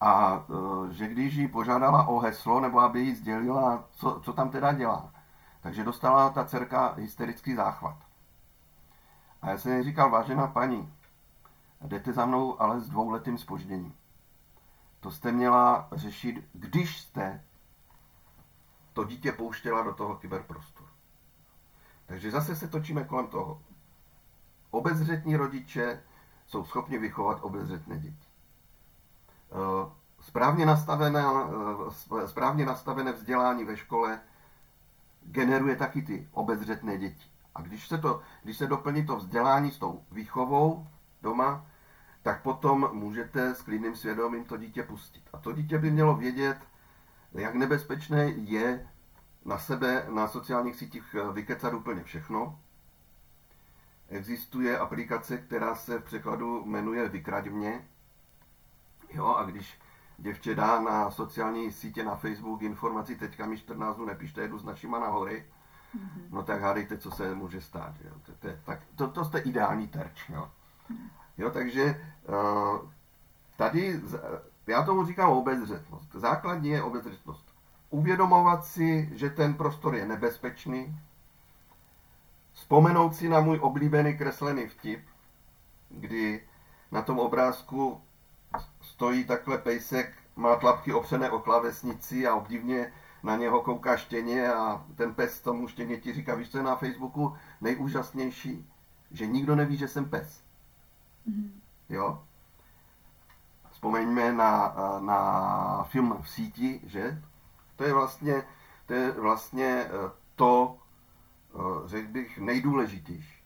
A 0.00 0.44
e, 0.90 0.94
že 0.94 1.08
když 1.08 1.34
jí 1.34 1.48
požádala 1.48 2.08
o 2.08 2.18
heslo, 2.18 2.60
nebo 2.60 2.80
aby 2.80 3.00
jí 3.00 3.14
sdělila, 3.14 3.84
co, 3.90 4.20
co 4.20 4.32
tam 4.32 4.50
teda 4.50 4.72
dělá, 4.72 5.10
takže 5.60 5.84
dostala 5.84 6.30
ta 6.30 6.44
dcerka 6.44 6.94
hysterický 6.96 7.54
záchvat. 7.54 7.96
A 9.42 9.50
já 9.50 9.58
jsem 9.58 9.76
jí 9.76 9.82
říkal, 9.82 10.10
vážená 10.10 10.46
paní, 10.46 10.92
jdete 11.80 12.12
za 12.12 12.26
mnou 12.26 12.62
ale 12.62 12.80
s 12.80 12.88
dvouletým 12.88 13.38
spožděním. 13.38 13.94
To 15.00 15.10
jste 15.10 15.32
měla 15.32 15.88
řešit, 15.92 16.48
když 16.52 17.00
jste 17.00 17.44
to 18.92 19.04
dítě 19.04 19.32
pouštěla 19.32 19.82
do 19.82 19.94
toho 19.94 20.16
kyberprostoru. 20.16 20.88
Takže 22.06 22.30
zase 22.30 22.56
se 22.56 22.68
točíme 22.68 23.04
kolem 23.04 23.26
toho. 23.26 23.62
Obezřetní 24.70 25.36
rodiče 25.36 26.02
jsou 26.46 26.64
schopni 26.64 26.98
vychovat 26.98 27.38
obezřetné 27.42 27.98
děti. 27.98 28.28
Eh, 29.52 29.90
správně 30.20 30.66
nastavené, 30.66 31.24
eh, 32.22 32.28
správně 32.28 32.66
nastavené 32.66 33.12
vzdělání 33.12 33.64
ve 33.64 33.76
škole 33.76 34.20
generuje 35.22 35.76
taky 35.76 36.02
ty 36.02 36.28
obezřetné 36.32 36.98
děti. 36.98 37.30
A 37.54 37.62
když 37.62 37.88
se, 37.88 37.98
to, 37.98 38.20
když 38.42 38.56
se 38.56 38.66
doplní 38.66 39.06
to 39.06 39.16
vzdělání 39.16 39.70
s 39.70 39.78
tou 39.78 40.04
výchovou 40.10 40.86
doma, 41.26 41.66
tak 42.22 42.42
potom 42.42 42.88
můžete 42.92 43.54
s 43.54 43.62
klidným 43.62 43.96
svědomím 43.96 44.44
to 44.44 44.56
dítě 44.56 44.82
pustit. 44.82 45.22
A 45.32 45.38
to 45.38 45.52
dítě 45.52 45.78
by 45.78 45.90
mělo 45.90 46.16
vědět, 46.16 46.58
jak 47.32 47.54
nebezpečné 47.54 48.24
je 48.26 48.86
na 49.44 49.58
sebe 49.58 50.06
na 50.10 50.28
sociálních 50.28 50.76
sítích 50.76 51.16
eh, 51.18 51.32
vykecat 51.32 51.74
úplně 51.74 52.04
všechno. 52.04 52.58
Existuje 54.08 54.78
aplikace, 54.78 55.38
která 55.38 55.74
se 55.74 55.98
v 55.98 56.04
překladu 56.04 56.64
jmenuje 56.64 57.08
Vykraď 57.08 57.50
mě. 57.50 57.88
Jo, 59.10 59.26
a 59.26 59.44
když 59.44 59.78
děvče 60.18 60.54
dá 60.54 60.80
na 60.80 61.10
sociální 61.10 61.72
sítě 61.72 62.04
na 62.04 62.16
Facebook 62.16 62.62
informaci, 62.62 63.16
teďka 63.16 63.46
mi 63.46 63.58
14 63.58 63.96
dnů 63.96 64.06
nepíšte, 64.06 64.40
jedu 64.40 64.58
s 64.58 64.64
našima 64.64 64.98
na 64.98 65.08
hory, 65.08 65.46
mm-hmm. 65.96 66.22
no 66.30 66.42
tak 66.42 66.60
hádejte, 66.60 66.98
co 66.98 67.10
se 67.10 67.34
může 67.34 67.60
stát. 67.60 67.94
Jo. 68.04 68.14
To, 68.22 68.32
to, 68.32 68.48
tak, 68.64 68.80
to, 68.96 69.08
to 69.08 69.24
jste 69.24 69.38
ideální 69.38 69.88
terč. 69.88 70.28
Jo. 70.28 70.50
Jo 71.38 71.50
takže 71.50 72.00
uh, 72.28 72.90
tady, 73.56 74.00
já 74.66 74.82
tomu 74.82 75.06
říkám 75.06 75.30
obezřetnost. 75.30 76.12
Základní 76.14 76.68
je 76.68 76.82
obezřetnost 76.82 77.56
uvědomovat 77.90 78.64
si, 78.64 79.10
že 79.12 79.30
ten 79.30 79.54
prostor 79.54 79.94
je 79.94 80.06
nebezpečný, 80.06 80.98
vzpomenout 82.52 83.14
si 83.14 83.28
na 83.28 83.40
můj 83.40 83.58
oblíbený 83.62 84.18
kreslený 84.18 84.66
vtip, 84.68 85.00
kdy 85.88 86.44
na 86.92 87.02
tom 87.02 87.18
obrázku 87.18 88.00
stojí 88.80 89.24
takhle 89.24 89.58
pejsek, 89.58 90.12
má 90.36 90.56
tlapky 90.56 90.92
opřené 90.92 91.30
o 91.30 91.38
klavesnici 91.38 92.26
a 92.26 92.34
obdivně 92.34 92.92
na 93.22 93.36
něho 93.36 93.62
kouká 93.62 93.96
štěně 93.96 94.52
a 94.52 94.84
ten 94.94 95.14
pes 95.14 95.40
tomu 95.40 95.68
štěně 95.68 95.96
ti 95.96 96.12
říká, 96.12 96.34
víš, 96.34 96.50
co 96.50 96.58
je 96.58 96.64
na 96.64 96.76
Facebooku 96.76 97.36
nejúžasnější? 97.60 98.70
Že 99.10 99.26
nikdo 99.26 99.56
neví, 99.56 99.76
že 99.76 99.88
jsem 99.88 100.10
pes. 100.10 100.45
Mm-hmm. 101.28 101.50
Jo? 101.88 102.22
Vzpomeňme 103.70 104.32
na, 104.32 104.74
na 105.00 105.18
film 105.82 106.22
v 106.22 106.30
síti, 106.30 106.80
že? 106.86 107.22
To 107.76 107.84
je 107.84 107.92
vlastně, 107.92 108.42
to 108.86 108.94
je 108.94 109.10
vlastně 109.12 109.66
eh, 109.66 110.10
to, 110.34 110.78
řekl 111.84 112.08
bych, 112.08 112.38
nejdůležitější. 112.38 113.42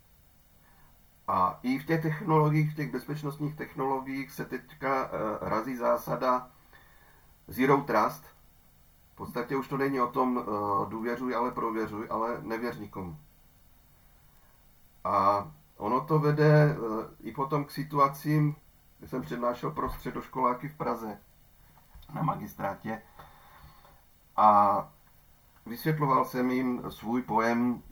A 1.28 1.58
i 1.62 1.78
v 1.78 1.86
těch 1.86 2.02
technologiích, 2.02 2.72
v 2.72 2.76
těch 2.76 2.92
bezpečnostních 2.92 3.56
technologiích 3.56 4.32
se 4.32 4.44
teďka 4.44 5.10
razí 5.40 5.76
zásada 5.76 6.50
Zero 7.48 7.76
Trust. 7.76 8.24
V 9.12 9.16
podstatě 9.16 9.56
už 9.56 9.68
to 9.68 9.76
není 9.76 10.00
o 10.00 10.06
tom 10.06 10.44
důvěřuj, 10.88 11.34
ale 11.36 11.50
prověřuj, 11.50 12.06
ale 12.10 12.38
nevěř 12.42 12.78
nikomu. 12.78 13.18
A 15.04 15.46
ono 15.80 16.00
to 16.00 16.18
vede 16.18 16.76
i 17.20 17.32
potom 17.32 17.64
k 17.64 17.70
situacím, 17.70 18.56
kdy 18.98 19.08
jsem 19.08 19.22
přednášel 19.22 19.70
pro 19.70 19.90
středoškoláky 19.90 20.68
v 20.68 20.74
Praze 20.74 21.18
na 22.14 22.22
magistrátě 22.22 23.02
a 24.36 24.88
vysvětloval 25.66 26.24
jsem 26.24 26.50
jim 26.50 26.82
svůj 26.88 27.22
pojem 27.22 27.82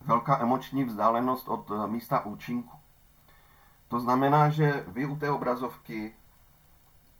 velká 0.00 0.38
emoční 0.40 0.84
vzdálenost 0.84 1.48
od 1.48 1.70
místa 1.86 2.24
účinku. 2.24 2.76
To 3.88 4.00
znamená, 4.00 4.48
že 4.48 4.84
vy 4.88 5.06
u 5.06 5.16
té 5.16 5.30
obrazovky 5.30 6.14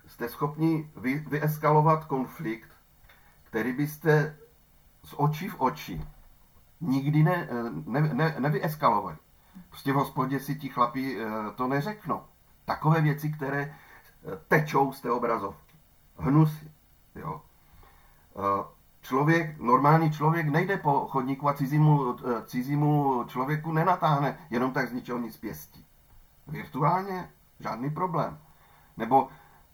jste 0.07 0.29
schopni 0.29 0.91
vy, 0.97 1.15
vyeskalovat 1.19 2.05
konflikt, 2.05 2.71
který 3.43 3.73
byste 3.73 4.39
z 5.05 5.15
očí 5.17 5.49
v 5.49 5.61
oči 5.61 6.05
nikdy 6.81 7.23
ne, 7.23 7.49
ne, 7.87 8.01
ne, 8.01 8.37
nevyeskalovali. 8.39 9.17
Prostě 9.69 9.93
v 9.93 9.97
hospodě 9.97 10.41
si 10.41 10.55
ti 10.55 10.69
chlapi 10.69 11.19
eh, 11.21 11.51
to 11.55 11.69
neřeknou. 11.69 12.21
Takové 12.65 13.01
věci, 13.01 13.33
které 13.33 13.61
eh, 13.63 13.75
tečou 14.49 14.93
z 14.93 15.01
té 15.01 15.11
obrazovky. 15.11 15.75
Hnusy. 16.17 16.71
Jo. 17.15 17.43
Eh, 18.37 18.65
člověk, 19.01 19.59
normální 19.59 20.13
člověk 20.13 20.49
nejde 20.49 20.77
po 20.77 21.07
chodníku 21.11 21.49
a 21.49 21.55
cizímu, 21.55 22.17
cizímu 22.47 23.25
člověku 23.25 23.73
nenatáhne 23.73 24.39
jenom 24.51 24.73
tak 24.73 24.89
z 24.89 24.93
ničeho 24.93 25.19
nic 25.19 25.37
pěstí. 25.37 25.87
Virtuálně 26.47 27.31
žádný 27.61 27.91
problém. 27.91 28.39
Nebo 28.97 29.29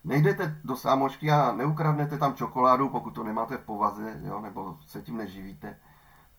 nejdete 0.04 0.60
do 0.64 0.76
sámošky 0.76 1.30
a 1.30 1.52
neukradnete 1.52 2.18
tam 2.18 2.34
čokoládu, 2.34 2.88
pokud 2.88 3.10
to 3.10 3.24
nemáte 3.24 3.56
v 3.56 3.64
povaze, 3.64 4.20
jo, 4.24 4.40
nebo 4.40 4.78
se 4.86 5.02
tím 5.02 5.16
neživíte. 5.16 5.76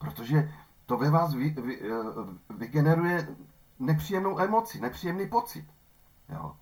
Protože 0.01 0.53
to 0.85 0.97
ve 0.97 1.09
vás 1.09 1.33
vy, 1.33 1.49
vy, 1.49 1.79
eh, 1.81 1.87
vygeneruje 2.49 3.27
nepříjemnou 3.79 4.39
emoci, 4.39 4.81
nepříjemný 4.81 5.27
pocit. 5.27 5.65
Jo. 6.29 6.55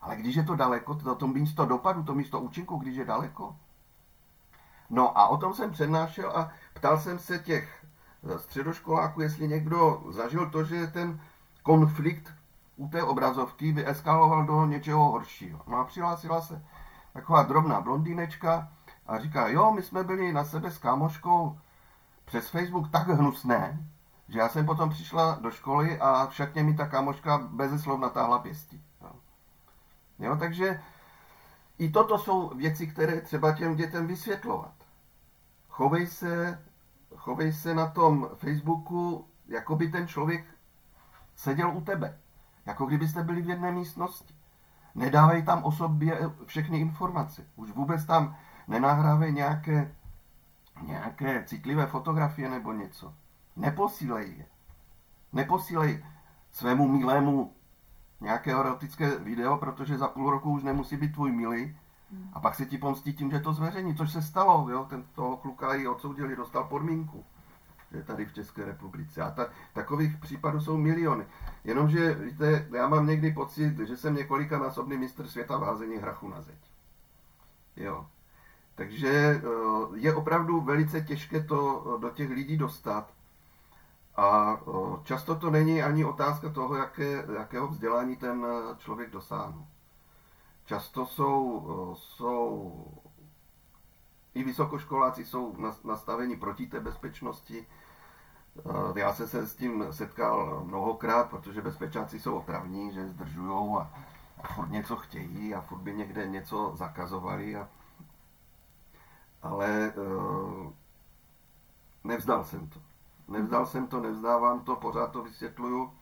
Ale 0.00 0.16
když 0.16 0.36
je 0.36 0.42
to 0.42 0.56
daleko, 0.56 0.94
to, 0.94 1.14
to 1.14 1.26
místo 1.26 1.66
dopadu, 1.66 2.02
to 2.02 2.14
místo 2.14 2.40
účinku, 2.40 2.76
když 2.76 2.96
je 2.96 3.04
daleko. 3.04 3.56
No 4.90 5.18
a 5.18 5.28
o 5.28 5.36
tom 5.36 5.54
jsem 5.54 5.70
přednášel 5.70 6.30
a 6.30 6.50
ptal 6.74 6.98
jsem 6.98 7.18
se 7.18 7.38
těch 7.38 7.84
eh, 8.24 8.38
středoškoláků, 8.38 9.20
jestli 9.20 9.48
někdo 9.48 10.02
zažil 10.10 10.50
to, 10.50 10.64
že 10.64 10.86
ten 10.86 11.20
konflikt 11.62 12.32
u 12.76 12.88
té 12.88 13.02
obrazovky 13.02 13.72
vyeskaloval 13.72 14.46
do 14.46 14.66
něčeho 14.66 15.10
horšího. 15.10 15.60
No 15.66 15.76
a 15.76 15.84
přihlásila 15.84 16.40
se 16.40 16.64
taková 17.12 17.42
drobná 17.42 17.80
blondýnečka 17.80 18.68
a 19.06 19.18
říká, 19.18 19.48
jo, 19.48 19.72
my 19.72 19.82
jsme 19.82 20.04
byli 20.04 20.32
na 20.32 20.44
sebe 20.44 20.70
s 20.70 20.78
kámoškou 20.78 21.58
přes 22.28 22.48
Facebook 22.48 22.90
tak 22.90 23.08
hnusné, 23.08 23.88
že 24.28 24.38
já 24.38 24.48
jsem 24.48 24.66
potom 24.66 24.90
přišla 24.90 25.38
do 25.40 25.50
školy 25.50 25.98
a 26.00 26.26
však 26.26 26.54
mi 26.54 26.74
ta 26.74 26.86
kamoška 26.86 27.38
bez 27.38 27.82
slov 27.82 28.00
natáhla 28.00 28.38
pěstí. 28.38 28.82
Jo. 29.02 29.10
jo, 30.18 30.36
takže 30.36 30.82
i 31.78 31.90
toto 31.90 32.18
jsou 32.18 32.48
věci, 32.56 32.86
které 32.86 33.20
třeba 33.20 33.52
těm 33.52 33.76
dětem 33.76 34.06
vysvětlovat. 34.06 34.74
Chovej 35.68 36.06
se, 36.06 36.62
chovej 37.16 37.52
se 37.52 37.74
na 37.74 37.86
tom 37.86 38.28
Facebooku, 38.34 39.26
jako 39.46 39.76
by 39.76 39.88
ten 39.88 40.08
člověk 40.08 40.44
seděl 41.36 41.70
u 41.70 41.80
tebe. 41.80 42.18
Jako 42.66 42.86
kdybyste 42.86 43.22
byli 43.22 43.42
v 43.42 43.48
jedné 43.48 43.72
místnosti. 43.72 44.34
Nedávej 44.94 45.42
tam 45.42 45.64
o 45.64 45.72
sobě 45.72 46.30
všechny 46.46 46.80
informace. 46.80 47.46
Už 47.56 47.70
vůbec 47.70 48.04
tam 48.04 48.36
nenahrávej 48.68 49.32
nějaké 49.32 49.94
nějaké 50.82 51.44
citlivé 51.44 51.86
fotografie 51.86 52.50
nebo 52.50 52.72
něco. 52.72 53.14
Neposílej 53.56 54.34
je. 54.38 54.46
Neposílej 55.32 56.04
svému 56.50 56.88
milému 56.88 57.52
nějaké 58.20 58.52
erotické 58.52 59.18
video, 59.18 59.56
protože 59.56 59.98
za 59.98 60.08
půl 60.08 60.30
roku 60.30 60.50
už 60.50 60.62
nemusí 60.62 60.96
být 60.96 61.12
tvůj 61.12 61.32
milý. 61.32 61.76
Hmm. 62.12 62.30
A 62.32 62.40
pak 62.40 62.54
se 62.54 62.66
ti 62.66 62.78
pomstí 62.78 63.12
tím, 63.12 63.30
že 63.30 63.40
to 63.40 63.52
zveřejní, 63.52 63.96
což 63.96 64.12
se 64.12 64.22
stalo. 64.22 64.70
Jo? 64.70 64.84
Ten 64.84 65.04
toho 65.14 65.36
kluka 65.36 65.74
i 65.74 65.86
odsoudili, 65.86 66.36
dostal 66.36 66.64
podmínku. 66.64 67.24
Že 67.92 68.02
tady 68.02 68.26
v 68.26 68.34
České 68.34 68.64
republice. 68.64 69.22
A 69.22 69.30
ta, 69.30 69.46
takových 69.72 70.16
případů 70.16 70.60
jsou 70.60 70.76
miliony. 70.76 71.26
Jenomže, 71.64 72.14
víte, 72.14 72.68
já 72.76 72.88
mám 72.88 73.06
někdy 73.06 73.32
pocit, 73.32 73.78
že 73.78 73.96
jsem 73.96 74.14
několika 74.14 74.58
násobný 74.58 74.96
mistr 74.96 75.26
světa 75.26 75.56
vázení 75.56 75.96
hrachu 75.96 76.28
na 76.28 76.40
zeď. 76.40 76.58
Jo. 77.76 78.06
Takže 78.78 79.08
eh, 79.08 79.42
je 79.94 80.14
opravdu 80.14 80.60
velice 80.60 81.00
těžké 81.00 81.42
to 81.42 81.84
eh, 81.86 82.00
do 82.00 82.10
těch 82.10 82.30
lidí 82.30 82.56
dostat. 82.56 83.10
A 84.16 84.56
eh, 84.60 84.70
často 85.04 85.34
to 85.34 85.50
není 85.50 85.82
ani 85.82 86.04
otázka 86.04 86.48
toho, 86.48 86.76
jaké, 86.76 87.26
jakého 87.38 87.68
vzdělání 87.68 88.16
ten 88.16 88.46
člověk 88.78 89.10
dosáhne. 89.10 89.66
Často 90.64 91.06
jsou, 91.06 91.94
jsou 91.98 92.72
i 94.34 94.44
vysokoškoláci 94.44 95.24
jsou 95.24 95.56
nastaveni 95.84 96.36
proti 96.36 96.66
té 96.66 96.80
bezpečnosti. 96.80 97.66
Já 98.94 99.14
jsem 99.14 99.28
se 99.28 99.46
s 99.46 99.56
tím 99.56 99.84
setkal 99.90 100.64
mnohokrát, 100.64 101.30
protože 101.30 101.62
bezpečáci 101.62 102.20
jsou 102.20 102.34
otravní, 102.36 102.92
že 102.92 103.08
zdržují 103.08 103.76
a, 103.78 103.90
a 104.42 104.52
furt 104.54 104.70
něco 104.70 104.96
chtějí 104.96 105.54
a 105.54 105.60
furt 105.60 105.78
by 105.78 105.94
někde 105.94 106.28
něco 106.28 106.72
zakazovali. 106.76 107.56
A, 107.56 107.68
ale 109.42 109.92
uh, 109.96 110.72
nevzdal 112.04 112.44
jsem 112.44 112.68
to. 112.68 112.80
Nevzdal 113.28 113.66
jsem 113.66 113.86
to, 113.86 114.00
nevzdávám 114.00 114.60
to, 114.60 114.76
pořád 114.76 115.12
to 115.12 115.22
vysvětluju. 115.22 115.92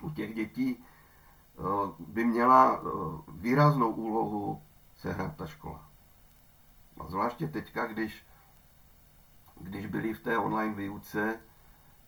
U 0.00 0.10
těch 0.10 0.34
dětí 0.34 0.84
uh, 1.56 1.90
by 1.98 2.24
měla 2.24 2.80
uh, 2.80 3.20
výraznou 3.28 3.90
úlohu 3.90 4.62
sehrát 4.96 5.36
ta 5.36 5.46
škola. 5.46 5.88
A 7.00 7.06
zvláště 7.06 7.48
teďka, 7.48 7.86
když, 7.86 8.26
když 9.60 9.86
byli 9.86 10.14
v 10.14 10.20
té 10.20 10.38
online 10.38 10.74
výuce, 10.74 11.40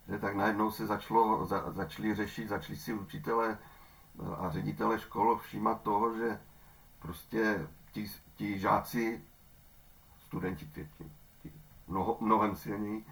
že 0.09 0.19
tak 0.19 0.37
najednou 0.37 0.71
se 0.71 0.87
začalo, 0.87 1.47
za, 1.47 1.73
začali 1.73 2.15
řešit, 2.15 2.49
začali 2.49 2.79
si 2.79 2.95
učitele 2.95 3.59
a 4.39 4.51
ředitele 4.51 5.01
škol 5.01 5.39
všímat 5.39 5.83
toho, 5.83 6.17
že 6.17 6.41
prostě 6.99 7.69
ti, 7.93 8.11
ti 8.37 8.59
žáci 8.59 9.25
studenti 10.31 10.67
třetí, 10.67 11.11
mnoho, 11.89 12.17
mnohem 12.21 12.57
silněji, 12.57 13.05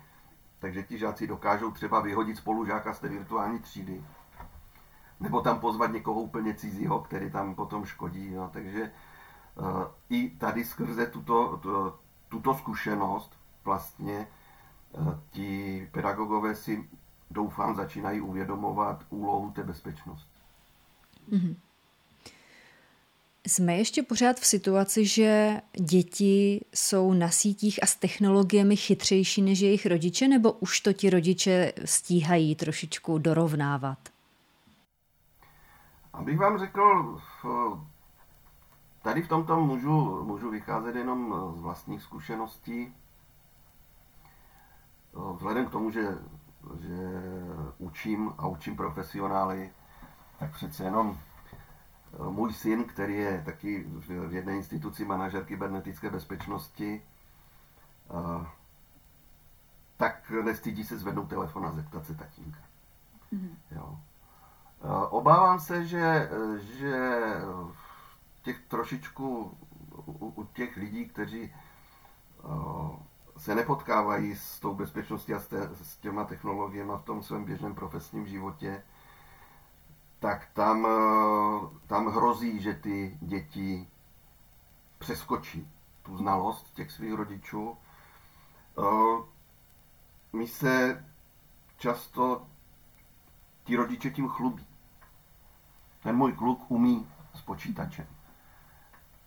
takže 0.59 0.83
ti 0.83 0.99
žáci 0.99 1.27
dokážou 1.27 1.71
třeba 1.71 2.01
vyhodit 2.01 2.37
spolužáka 2.37 2.95
z 2.95 3.01
té 3.01 3.09
virtuální 3.09 3.59
třídy, 3.59 4.05
nebo 5.21 5.41
tam 5.41 5.61
pozvat 5.61 5.93
někoho 5.93 6.21
úplně 6.21 6.55
cizího, 6.55 7.01
který 7.01 7.31
tam 7.31 7.55
potom 7.55 7.85
škodí. 7.85 8.31
No. 8.31 8.51
Takže 8.53 8.93
uh, 9.55 9.85
i 10.11 10.31
tady 10.31 10.65
skrze 10.65 11.07
tuto, 11.07 11.57
to, 11.57 11.99
tuto 12.29 12.55
zkušenost 12.55 13.39
vlastně 13.65 14.27
uh, 14.93 15.15
ti 15.31 15.89
pedagogové 15.93 16.55
si 16.55 16.89
doufám 17.31 17.75
začínají 17.75 18.21
uvědomovat 18.21 19.05
úlohu 19.11 19.51
té 19.51 19.63
bezpečnosti. 19.63 20.39
Mm-hmm. 21.31 21.57
Jsme 23.49 23.77
ještě 23.77 24.03
pořád 24.03 24.37
v 24.37 24.47
situaci, 24.47 25.07
že 25.07 25.61
děti 25.81 26.65
jsou 26.75 27.13
na 27.13 27.31
sítích 27.31 27.83
a 27.83 27.87
s 27.87 27.97
technologiemi 27.97 28.77
chytřejší 28.77 29.43
než 29.43 29.61
jejich 29.61 29.87
rodiče, 29.87 30.29
nebo 30.29 30.53
už 30.53 30.81
to 30.81 30.93
ti 30.93 31.11
rodiče 31.11 31.73
stíhají 31.85 32.57
trošičku 32.57 33.19
dorovnávat? 33.19 33.99
Abych 36.13 36.39
vám 36.39 36.59
řekl, 36.59 37.19
tady 39.03 39.23
v 39.23 39.29
tomto 39.29 39.61
můžu, 39.61 40.25
můžu 40.25 40.51
vycházet 40.51 40.97
jenom 40.97 41.53
z 41.57 41.61
vlastních 41.61 42.03
zkušeností. 42.03 42.95
Vzhledem 45.37 45.67
k 45.67 45.71
tomu, 45.71 45.91
že, 45.91 46.19
že 46.81 46.97
učím 47.79 48.35
a 48.39 48.47
učím 48.47 48.77
profesionály, 48.77 49.71
tak 50.39 50.53
přece 50.53 50.85
jenom 50.85 51.19
můj 52.31 52.53
syn, 52.53 52.85
který 52.85 53.17
je 53.17 53.43
taky 53.45 53.85
v 54.09 54.33
jedné 54.33 54.57
instituci 54.57 55.05
manažer 55.05 55.45
kybernetické 55.45 56.11
bezpečnosti, 56.11 57.03
tak 59.97 60.31
nestydí 60.31 60.85
se 60.85 60.99
zvednout 60.99 61.29
telefon 61.29 61.67
a 61.67 61.73
zeptat 61.73 62.07
se 62.07 62.15
tatínka. 62.15 62.61
Mm-hmm. 63.33 63.57
Jo. 63.71 63.99
Obávám 65.11 65.61
se, 65.61 65.87
že, 65.87 66.31
že 66.61 67.23
těch 68.43 68.61
trošičku 68.69 69.59
u, 70.07 70.33
u 70.37 70.45
těch 70.45 70.77
lidí, 70.77 71.09
kteří 71.09 71.53
se 73.37 73.55
nepotkávají 73.55 74.37
s 74.37 74.61
tou 74.61 74.75
bezpečností 74.75 75.35
a 75.35 75.41
s 75.83 75.97
těma 75.97 76.25
technologiemi 76.25 76.93
v 76.97 77.03
tom 77.03 77.23
svém 77.23 77.45
běžném 77.45 77.75
profesním 77.75 78.27
životě, 78.27 78.83
tak 80.19 80.49
tam, 80.53 80.87
tam 81.87 82.07
hrozí, 82.07 82.61
že 82.61 82.75
ty 82.75 83.19
děti 83.21 83.89
přeskočí 84.99 85.73
tu 86.03 86.17
znalost 86.17 86.75
těch 86.75 86.93
svých 86.93 87.13
rodičů. 87.13 87.77
My 90.33 90.47
se 90.49 91.05
často 91.77 92.47
ti 93.65 93.77
rodiče 93.77 94.11
tím 94.11 94.29
chlubí. 94.29 94.67
Ten 96.03 96.17
můj 96.17 96.33
kluk 96.33 96.71
umí 96.71 97.09
s 97.35 97.41
počítačem. 97.41 98.07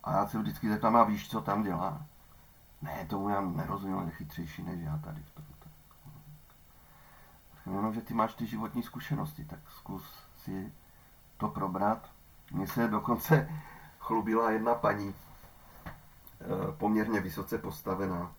A 0.03 0.11
já 0.11 0.27
se 0.27 0.39
vždycky 0.39 0.69
zeptám, 0.69 0.95
a 0.95 1.03
víš, 1.03 1.29
co 1.29 1.41
tam 1.41 1.63
dělá? 1.63 2.05
Ne, 2.81 3.05
tomu 3.09 3.29
já 3.29 3.41
nerozumím, 3.41 3.97
on 3.97 4.05
je 4.05 4.11
chytřejší 4.11 4.63
než 4.63 4.79
já 4.79 4.97
tady 4.97 5.23
v 5.23 5.31
tom. 5.31 5.45
Jenom, 7.65 7.93
že 7.93 8.01
ty 8.01 8.13
máš 8.13 8.33
ty 8.33 8.47
životní 8.47 8.83
zkušenosti, 8.83 9.45
tak 9.45 9.59
zkus 9.69 10.03
si 10.37 10.73
to 11.41 11.47
probrat. 11.47 12.09
Mně 12.51 12.67
se 12.67 12.87
dokonce 12.87 13.49
chlubila 13.99 14.51
jedna 14.51 14.75
paní, 14.75 15.15
eh, 15.85 16.71
poměrně 16.77 17.19
vysoce 17.19 17.57
postavená. 17.57 18.31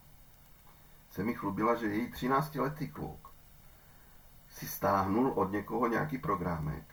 Se 1.11 1.25
mi 1.25 1.35
chlubila, 1.35 1.75
že 1.75 1.87
její 1.87 2.13
13-letý 2.13 2.89
kluk 2.89 3.31
si 4.49 4.69
stáhnul 4.69 5.33
od 5.35 5.53
někoho 5.53 5.87
nějaký 5.87 6.19
programek 6.19 6.85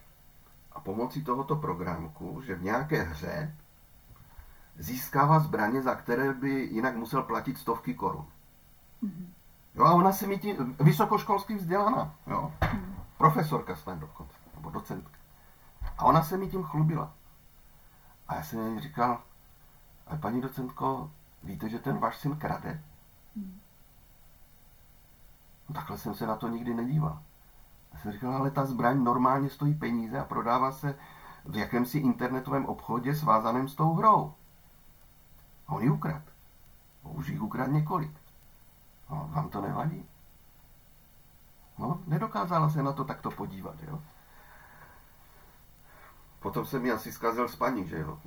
a 0.72 0.80
pomocí 0.80 1.24
tohoto 1.24 1.55
programku, 1.55 2.41
že 2.41 2.55
v 2.55 2.64
nějaké 2.64 3.03
hře 3.03 3.55
získává 4.78 5.39
zbraně, 5.39 5.82
za 5.82 5.95
které 5.95 6.34
by 6.34 6.49
jinak 6.49 6.95
musel 6.95 7.24
platit 7.24 7.57
stovky 7.57 7.93
korun. 7.93 8.26
Mm-hmm. 9.03 9.26
Jo, 9.76 9.86
a 9.86 9.93
ona 9.93 10.12
se 10.12 10.28
mi 10.28 10.39
tím, 10.39 10.76
vysokoškolsky 10.80 11.55
vzdělaná, 11.55 12.16
jo, 12.28 12.53
mm-hmm. 12.62 12.93
profesorka 13.18 13.76
snad 13.76 13.99
dokonce, 13.99 14.36
nebo 14.55 14.70
docentka. 14.70 15.18
A 15.97 16.05
ona 16.05 16.23
se 16.23 16.38
mi 16.38 16.47
tím 16.47 16.63
chlubila. 16.63 17.13
A 18.27 18.36
já 18.36 18.43
jsem 18.43 18.75
jí 18.75 18.80
říkal, 18.80 19.21
ale 20.07 20.19
paní 20.19 20.41
docentko, 20.41 21.11
víte, 21.43 21.69
že 21.69 21.80
ten 21.80 21.97
váš 21.97 22.17
syn 22.17 22.36
krade? 22.36 22.84
Mm. 23.36 23.59
No, 25.69 25.75
takhle 25.75 25.97
jsem 25.97 26.15
se 26.15 26.27
na 26.27 26.36
to 26.36 26.47
nikdy 26.47 26.73
nedíval. 26.73 27.19
Já 27.93 27.99
jsem 27.99 28.11
říkal, 28.11 28.36
ale 28.36 28.51
ta 28.51 28.65
zbraň 28.65 29.03
normálně 29.03 29.49
stojí 29.49 29.73
peníze 29.73 30.19
a 30.19 30.23
prodává 30.23 30.71
se 30.71 30.95
v 31.45 31.55
jakémsi 31.55 31.97
internetovém 31.97 32.65
obchodě 32.65 33.15
svázaném 33.15 33.67
s 33.67 33.75
tou 33.75 33.93
hrou. 33.93 34.34
A 35.67 35.73
on 35.73 35.84
ji 35.84 35.89
ukrad. 35.89 36.21
Už 37.03 37.27
jich 37.27 37.41
ukrad 37.41 37.67
několik. 37.67 38.11
No, 39.09 39.30
vám 39.34 39.49
to 39.49 39.61
nevadí? 39.61 40.05
No, 41.77 41.99
nedokázala 42.07 42.69
se 42.69 42.84
na 42.84 42.93
to 42.93 43.03
takto 43.03 43.32
podívat, 43.32 43.75
jo. 43.84 44.01
Potom 46.39 46.65
se 46.65 46.79
mi 46.79 46.91
asi 46.91 47.11
zkazil 47.11 47.47
spaní, 47.47 47.87
že 47.87 47.99
jo. 47.99 48.19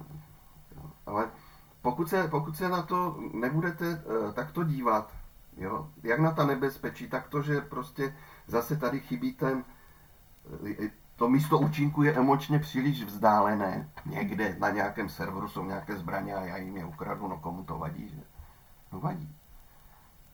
Ale 1.07 1.31
pokud 1.83 2.09
se, 2.09 2.29
pokud 2.29 2.57
se 2.57 2.69
na 2.69 2.83
to 2.83 3.17
nebudete 3.35 3.89
uh, 3.89 4.33
takto 4.33 4.65
dívat, 4.65 5.13
jo, 5.57 5.91
jak 6.03 6.21
na 6.21 6.33
ta 6.33 6.47
nebezpečí, 6.47 7.09
tak 7.09 7.29
to, 7.29 7.43
že 7.43 7.61
prostě 7.61 8.17
zase 8.47 8.77
tady 8.77 9.01
chybí 9.01 9.33
ten, 9.33 9.65
eh, 10.67 10.91
to 11.17 11.29
místo 11.29 11.59
účinku 11.59 12.03
je 12.03 12.15
emočně 12.15 12.59
příliš 12.59 13.05
vzdálené. 13.05 13.91
Někde 14.07 14.57
na 14.59 14.71
nějakém 14.71 15.09
serveru 15.09 15.49
jsou 15.49 15.65
nějaké 15.65 15.97
zbraně 15.97 16.35
a 16.35 16.45
já 16.45 16.57
jim 16.57 16.77
je 16.77 16.85
ukradu, 16.85 17.29
no 17.29 17.39
komu 17.39 17.65
to 17.65 17.79
vadí, 17.79 18.09
že? 18.09 18.21
No 18.93 19.01
vadí. 19.01 19.37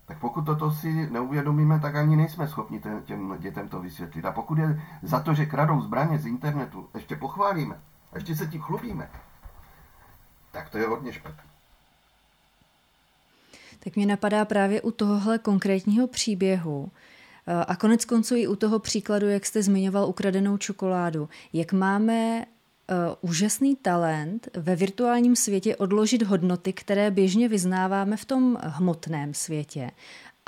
Tak 0.09 0.19
pokud 0.19 0.43
toto 0.43 0.71
si 0.71 1.11
neuvědomíme, 1.11 1.81
tak 1.81 1.95
ani 1.95 2.17
nejsme 2.17 2.49
schopni 2.49 2.81
těm 3.05 3.37
dětem 3.39 3.69
to 3.69 3.81
vysvětlit. 3.81 4.25
A 4.25 4.33
pokud 4.33 4.59
je 4.59 4.83
za 5.03 5.21
to, 5.21 5.35
že 5.35 5.47
kradou 5.47 5.81
zbraně 5.81 6.19
z 6.19 6.27
internetu, 6.27 6.89
ještě 6.95 7.17
pochválíme, 7.17 7.81
ještě 8.15 8.37
se 8.37 8.47
tím 8.47 8.61
chlubíme, 8.61 9.11
tak 10.51 10.69
to 10.69 10.79
je 10.79 10.87
hodně 10.87 11.13
špatné. 11.13 11.43
Tak 13.79 13.97
mě 13.97 14.07
napadá 14.07 14.45
právě 14.45 14.83
u 14.83 14.91
tohohle 14.91 15.39
konkrétního 15.39 16.07
příběhu, 16.07 16.91
a 17.69 17.77
konec 17.77 18.05
konců 18.05 18.35
i 18.37 18.47
u 18.47 18.57
toho 18.57 18.79
příkladu, 18.79 19.29
jak 19.29 19.47
jste 19.47 19.63
zmiňoval 19.63 20.09
ukradenou 20.09 20.57
čokoládu, 20.57 21.29
jak 21.53 21.73
máme 21.73 22.45
úžasný 23.21 23.77
talent 23.77 24.49
ve 24.57 24.77
virtuálním 24.77 25.37
světě 25.37 25.77
odložit 25.77 26.23
hodnoty, 26.23 26.73
které 26.73 27.11
běžně 27.11 27.49
vyznáváme 27.49 28.17
v 28.17 28.25
tom 28.25 28.59
hmotném 28.63 29.35
světě. 29.35 29.91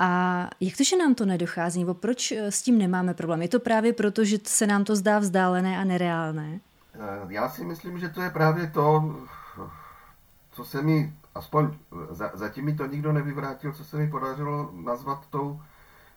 A 0.03 0.49
jak 0.59 0.77
to, 0.77 0.83
že 0.83 0.97
nám 0.97 1.15
to 1.15 1.25
nedochází, 1.25 1.79
nebo 1.79 1.93
proč 1.93 2.31
eh, 2.31 2.51
s 2.51 2.61
tím 2.61 2.77
nemáme 2.77 3.13
problém? 3.13 3.41
Je 3.41 3.47
to 3.47 3.59
právě 3.59 3.93
proto, 3.93 4.25
že 4.25 4.37
se 4.43 4.67
nám 4.67 4.83
to 4.83 4.95
zdá 4.95 5.19
vzdálené 5.19 5.77
a 5.77 5.83
nereálné? 5.83 6.59
Eh, 6.93 6.99
já 7.27 7.49
si 7.49 7.63
myslím, 7.63 7.99
že 7.99 8.09
to 8.09 8.21
je 8.21 8.29
právě 8.29 8.67
to, 8.67 9.15
co 10.51 10.65
se 10.65 10.81
mi, 10.81 11.13
aspoň 11.35 11.73
zatím 12.33 12.65
mi 12.65 12.75
to 12.75 12.85
nikdo 12.85 13.11
nevyvrátil, 13.13 13.73
co 13.73 13.83
se 13.83 13.97
mi 13.97 14.07
podařilo 14.07 14.71
nazvat 14.73 15.27
tou 15.29 15.61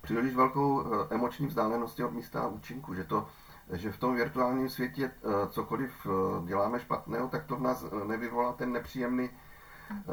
příliš 0.03 0.35
velkou 0.35 0.85
emoční 1.11 1.47
vzdáleností 1.47 2.05
od 2.05 2.13
místa 2.13 2.41
a 2.41 2.47
účinku, 2.47 2.95
že 2.95 3.05
to 3.05 3.27
že 3.73 3.93
v 3.93 3.99
tom 3.99 4.15
virtuálním 4.15 4.69
světě 4.69 5.11
eh, 5.15 5.49
cokoliv 5.49 6.07
eh, 6.07 6.47
děláme 6.47 6.81
špatného, 6.81 7.29
tak 7.29 7.45
to 7.45 7.57
v 7.57 7.63
nás 7.63 7.85
eh, 7.85 8.05
nevyvolá 8.05 8.53
ten 8.53 8.73
nepříjemný, 8.73 9.31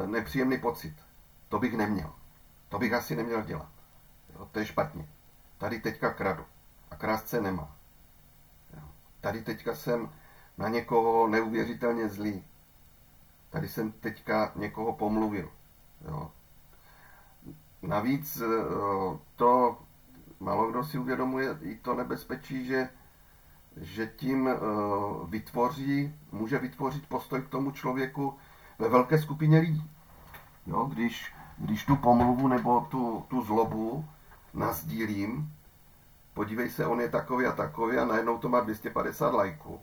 nepříjemný 0.06 0.58
pocit. 0.58 0.94
To 1.48 1.58
bych 1.58 1.76
neměl. 1.76 2.12
To 2.68 2.78
bych 2.78 2.92
asi 2.92 3.16
neměl 3.16 3.42
dělat. 3.42 3.68
Jo, 4.34 4.48
to 4.52 4.58
je 4.58 4.66
špatně. 4.66 5.08
Tady 5.58 5.80
teďka 5.80 6.12
kradu. 6.12 6.44
A 6.90 6.96
krásce 6.96 7.40
nemá. 7.40 7.76
Jo. 8.76 8.82
Tady 9.20 9.42
teďka 9.42 9.74
jsem 9.74 10.12
na 10.58 10.68
někoho 10.68 11.28
neuvěřitelně 11.28 12.08
zlý. 12.08 12.44
Tady 13.50 13.68
jsem 13.68 13.92
teďka 13.92 14.52
někoho 14.56 14.92
pomluvil. 14.92 15.50
Jo. 16.08 16.30
Navíc 17.82 18.42
to 19.36 19.78
malo 20.42 20.70
kdo 20.70 20.84
si 20.84 20.98
uvědomuje 20.98 21.58
i 21.60 21.76
to 21.76 21.94
nebezpečí, 21.94 22.66
že 22.66 22.88
že 23.76 24.06
tím 24.06 24.48
eh, 24.48 24.56
vytvoří, 25.28 26.14
může 26.32 26.58
vytvořit 26.58 27.08
postoj 27.08 27.42
k 27.42 27.48
tomu 27.48 27.70
člověku 27.70 28.38
ve 28.78 28.88
velké 28.88 29.18
skupině 29.18 29.58
lidí. 29.58 29.90
Jo, 30.66 30.84
když, 30.84 31.34
když 31.58 31.84
tu 31.84 31.96
pomluvu 31.96 32.48
nebo 32.48 32.80
tu, 32.80 33.24
tu 33.28 33.42
zlobu 33.42 34.04
nazdílím, 34.54 35.52
podívej 36.34 36.70
se, 36.70 36.86
on 36.86 37.00
je 37.00 37.08
takový 37.08 37.46
a 37.46 37.52
takový 37.52 37.98
a 37.98 38.04
najednou 38.04 38.38
to 38.38 38.48
má 38.48 38.60
250 38.60 39.34
lajků. 39.34 39.80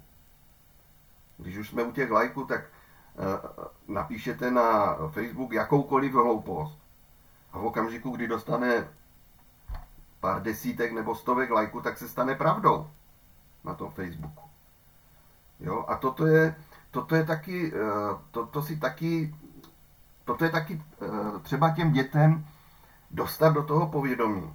Když 1.37 1.57
už 1.57 1.69
jsme 1.69 1.83
u 1.83 1.91
těch 1.91 2.11
lajků, 2.11 2.45
tak 2.45 2.61
uh, 2.65 3.95
napíšete 3.95 4.51
na 4.51 4.95
Facebook 5.07 5.51
jakoukoliv 5.51 6.13
hloupost. 6.13 6.79
A 7.53 7.59
v 7.59 7.65
okamžiku, 7.65 8.09
kdy 8.11 8.27
dostane 8.27 8.87
pár 10.19 10.41
desítek 10.41 10.91
nebo 10.91 11.15
stovek 11.15 11.49
lajků, 11.49 11.81
tak 11.81 11.97
se 11.97 12.09
stane 12.09 12.35
pravdou 12.35 12.89
na 13.63 13.73
tom 13.73 13.91
Facebooku. 13.91 14.49
Jo, 15.59 15.85
a 15.87 15.97
toto 15.97 16.25
je, 16.25 16.55
toto 16.91 17.15
je 17.15 17.23
taky, 17.23 17.73
eh, 17.75 18.15
to, 18.31 18.45
to 18.45 18.61
si 18.61 18.77
taky, 18.77 19.35
toto 20.25 20.43
je 20.43 20.49
taky 20.49 20.83
eh, 21.01 21.39
třeba 21.41 21.69
těm 21.69 21.91
dětem 21.91 22.45
dostat 23.11 23.49
do 23.49 23.63
toho 23.63 23.87
povědomí, 23.87 24.53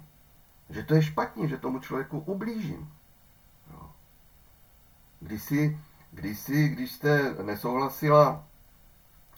že 0.69 0.83
to 0.83 0.95
je 0.95 1.03
špatně, 1.03 1.47
že 1.47 1.57
tomu 1.57 1.79
člověku 1.79 2.19
ublížím. 2.19 2.93
Jo. 3.71 3.89
Když, 5.19 5.43
si, 5.43 5.79
když, 6.11 6.91
jste 6.91 7.35
nesouhlasila, 7.43 8.43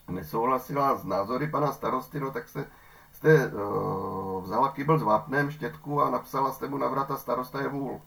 nesouhlasila 0.07 0.97
s 0.97 1.03
názory 1.03 1.47
pana 1.47 1.73
starosty, 1.73 2.19
no, 2.19 2.31
tak 2.31 2.49
se, 2.49 2.65
jste 3.11 3.47
uh, 3.47 4.43
vzala 4.43 4.71
kybl 4.71 4.99
s 4.99 5.03
vápnem, 5.03 5.51
štětku 5.51 6.01
a 6.01 6.09
napsala 6.09 6.51
jste 6.51 6.67
mu 6.67 6.77
na 6.77 6.87
vrata 6.87 7.17
starosta 7.17 7.61
je 7.61 7.67
vůl. 7.67 8.01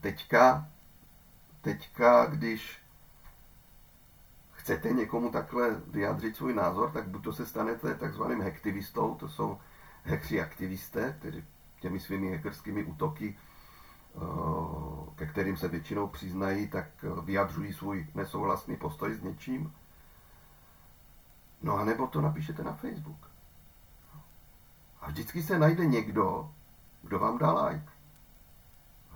Teďka, 0.00 0.68
teďka, 1.60 2.26
když 2.26 2.82
chcete 4.52 4.92
někomu 4.92 5.30
takhle 5.30 5.80
vyjádřit 5.86 6.36
svůj 6.36 6.54
názor, 6.54 6.90
tak 6.90 7.08
buď 7.08 7.24
to 7.24 7.32
se 7.32 7.46
stanete 7.46 7.94
takzvaným 7.94 8.42
hektivistou, 8.42 9.14
to 9.14 9.28
jsou 9.28 9.58
hekři 10.04 10.40
aktivisté, 10.40 11.16
kteří 11.18 11.44
těmi 11.80 12.00
svými 12.00 12.32
hackerskými 12.32 12.84
útoky, 12.84 13.36
eh, 14.16 14.18
ke 15.16 15.26
kterým 15.26 15.56
se 15.56 15.68
většinou 15.68 16.06
přiznají, 16.06 16.68
tak 16.68 16.86
vyjadřují 17.24 17.72
svůj 17.72 18.06
nesouhlasný 18.14 18.76
postoj 18.76 19.14
s 19.14 19.22
něčím. 19.22 19.72
No 21.62 21.78
a 21.78 21.84
nebo 21.84 22.06
to 22.06 22.20
napíšete 22.20 22.62
na 22.62 22.72
Facebook. 22.72 23.30
A 25.00 25.10
vždycky 25.10 25.42
se 25.42 25.58
najde 25.58 25.86
někdo, 25.86 26.50
kdo 27.02 27.18
vám 27.18 27.38
dá 27.38 27.64
like. 27.64 27.91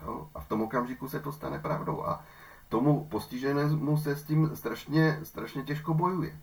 Jo? 0.03 0.28
A 0.34 0.40
v 0.40 0.49
tom 0.49 0.62
okamžiku 0.62 1.09
se 1.09 1.20
to 1.20 1.32
stane 1.32 1.59
pravdou. 1.59 2.07
A 2.07 2.24
tomu 2.68 3.05
postiženému 3.05 3.97
se 3.97 4.16
s 4.16 4.24
tím 4.24 4.57
strašně, 4.57 5.20
strašně 5.22 5.62
těžko 5.62 5.94
bojuje. 5.94 6.40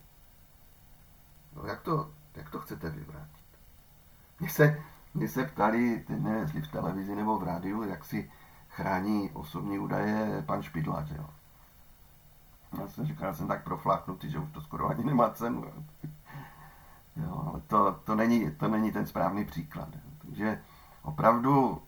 No 1.56 1.66
jak 1.66 1.80
to, 1.80 2.10
jak 2.34 2.50
to 2.50 2.58
chcete 2.58 2.90
vyvrátit? 2.90 3.44
mě 4.40 4.50
se, 4.50 4.82
mě 5.14 5.28
se 5.28 5.44
ptali, 5.44 6.04
teď 6.06 6.20
nevím, 6.20 6.40
jestli 6.40 6.62
v 6.62 6.70
televizi 6.70 7.14
nebo 7.14 7.38
v 7.38 7.42
rádiu, 7.42 7.82
jak 7.82 8.04
si 8.04 8.30
chrání 8.68 9.30
osobní 9.30 9.78
údaje 9.78 10.42
pan 10.46 10.62
Špidla, 10.62 11.04
že 11.04 11.16
jo. 11.16 11.26
Já 12.80 12.88
jsem 12.88 13.06
říkal, 13.06 13.26
já 13.26 13.34
jsem 13.34 13.48
tak 13.48 13.64
profláknutý, 13.64 14.30
že 14.30 14.38
už 14.38 14.50
to 14.50 14.60
skoro 14.60 14.88
ani 14.88 15.04
nemá 15.04 15.30
cenu. 15.30 15.64
Jo, 17.16 17.44
ale 17.46 17.60
to, 17.66 18.00
to, 18.04 18.14
není, 18.14 18.50
to 18.50 18.68
není 18.68 18.92
ten 18.92 19.06
správný 19.06 19.44
příklad. 19.44 19.88
Takže 20.18 20.62
opravdu, 21.02 21.82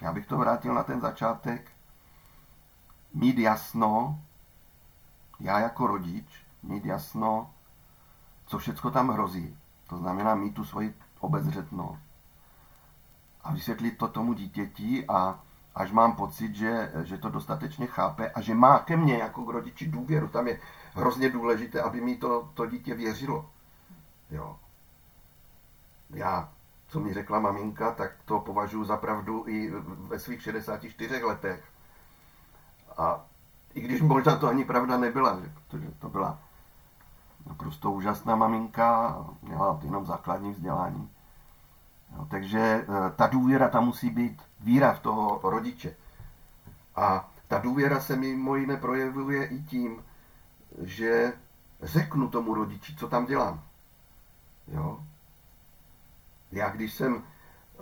já 0.00 0.12
bych 0.12 0.26
to 0.26 0.38
vrátil 0.38 0.74
na 0.74 0.82
ten 0.82 1.00
začátek, 1.00 1.70
mít 3.14 3.38
jasno, 3.38 4.20
já 5.40 5.60
jako 5.60 5.86
rodič, 5.86 6.44
mít 6.62 6.84
jasno, 6.84 7.50
co 8.46 8.58
všechno 8.58 8.90
tam 8.90 9.08
hrozí. 9.08 9.56
To 9.88 9.98
znamená 9.98 10.34
mít 10.34 10.54
tu 10.54 10.64
svoji 10.64 10.94
obezřetnost 11.20 12.10
a 13.44 13.52
vysvětlit 13.52 13.98
to 13.98 14.08
tomu 14.08 14.32
dítěti 14.32 15.06
a 15.08 15.40
až 15.74 15.92
mám 15.92 16.16
pocit, 16.16 16.54
že, 16.54 16.92
že 17.04 17.18
to 17.18 17.30
dostatečně 17.30 17.86
chápe 17.86 18.30
a 18.30 18.40
že 18.40 18.54
má 18.54 18.78
ke 18.78 18.96
mně 18.96 19.18
jako 19.18 19.44
k 19.44 19.48
rodiči 19.48 19.86
důvěru. 19.86 20.28
Tam 20.28 20.48
je 20.48 20.60
hrozně 20.94 21.30
důležité, 21.30 21.82
aby 21.82 22.00
mi 22.00 22.16
to, 22.16 22.50
to 22.54 22.66
dítě 22.66 22.94
věřilo. 22.94 23.50
Jo. 24.30 24.58
Já, 26.10 26.48
co 26.90 27.00
mi 27.00 27.14
řekla 27.14 27.40
maminka, 27.40 27.92
tak 27.92 28.12
to 28.24 28.40
považuji 28.40 28.84
za 28.84 28.96
pravdu 28.96 29.44
i 29.46 29.70
ve 29.86 30.18
svých 30.18 30.42
64 30.42 31.24
letech. 31.24 31.64
A 32.98 33.24
i 33.74 33.80
když 33.80 34.02
možná 34.02 34.36
to 34.36 34.48
ani 34.48 34.64
pravda 34.64 34.96
nebyla, 34.96 35.40
protože 35.54 35.90
to 35.98 36.08
byla 36.08 36.38
naprosto 37.46 37.92
úžasná 37.92 38.36
maminka, 38.36 39.16
měla 39.42 39.80
jenom 39.82 40.06
základní 40.06 40.52
vzdělání. 40.52 41.10
Jo, 42.16 42.26
takže 42.30 42.58
e, 42.60 42.86
ta 43.16 43.26
důvěra 43.26 43.68
tam 43.68 43.84
musí 43.84 44.10
být 44.10 44.42
víra 44.60 44.92
v 44.92 45.00
toho 45.00 45.40
rodiče. 45.42 45.96
A 46.96 47.30
ta 47.48 47.58
důvěra 47.58 48.00
se 48.00 48.16
mimo 48.16 48.56
jiné 48.56 48.76
projevuje 48.76 49.46
i 49.46 49.62
tím, 49.62 50.04
že 50.82 51.32
řeknu 51.82 52.28
tomu 52.28 52.54
rodiči, 52.54 52.96
co 52.96 53.08
tam 53.08 53.26
dělám. 53.26 53.62
Jo? 54.68 55.00
Já 56.52 56.70
když 56.70 56.94
jsem 56.94 57.14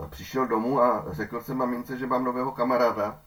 e, 0.04 0.08
přišel 0.08 0.46
domů 0.46 0.80
a 0.82 1.04
řekl 1.10 1.40
jsem 1.40 1.56
mamince, 1.56 1.98
že 1.98 2.06
mám 2.06 2.24
nového 2.24 2.52
kamaráda, 2.52 3.20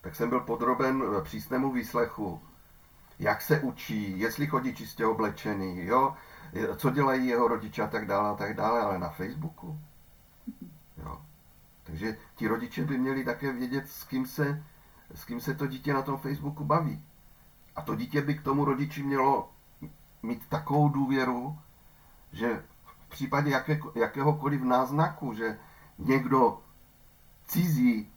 tak 0.00 0.16
jsem 0.16 0.28
byl 0.28 0.40
podroben 0.40 1.02
e, 1.02 1.22
přísnému 1.22 1.72
výslechu, 1.72 2.42
jak 3.18 3.42
se 3.42 3.60
učí, 3.60 4.18
jestli 4.20 4.46
chodí 4.46 4.74
čistě 4.74 5.06
oblečený, 5.06 5.86
jo? 5.86 6.14
co 6.76 6.90
dělají 6.90 7.26
jeho 7.26 7.48
rodiče 7.48 7.82
a 7.82 7.86
tak 7.86 8.06
dále 8.06 8.30
a 8.30 8.34
tak 8.34 8.56
dále, 8.56 8.80
ale 8.80 8.98
na 8.98 9.08
Facebooku. 9.08 9.78
Jo. 10.96 11.22
Takže 11.84 12.16
ti 12.34 12.48
rodiče 12.48 12.84
by 12.84 12.98
měli 12.98 13.24
také 13.24 13.52
vědět, 13.52 13.88
s 13.88 14.04
kým, 14.04 14.26
se, 14.26 14.64
s 15.14 15.24
kým 15.24 15.40
se 15.40 15.54
to 15.54 15.66
dítě 15.66 15.94
na 15.94 16.02
tom 16.02 16.18
Facebooku 16.18 16.64
baví. 16.64 17.04
A 17.76 17.82
to 17.82 17.94
dítě 17.94 18.22
by 18.22 18.34
k 18.34 18.42
tomu 18.42 18.64
rodiči 18.64 19.02
mělo 19.02 19.52
mít 20.22 20.48
takovou 20.48 20.88
důvěru, 20.88 21.58
že 22.32 22.64
případě 23.14 23.50
jaké, 23.50 23.80
jakéhokoliv 23.94 24.62
náznaku, 24.62 25.34
že 25.34 25.58
někdo 25.98 26.62
cizí 27.46 28.12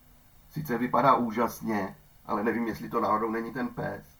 sice 0.49 0.77
vypadá 0.77 1.15
úžasně, 1.15 1.95
ale 2.25 2.43
nevím, 2.43 2.67
jestli 2.67 2.89
to 2.89 3.01
náhodou 3.01 3.31
není 3.31 3.53
ten 3.53 3.67
pes, 3.67 4.17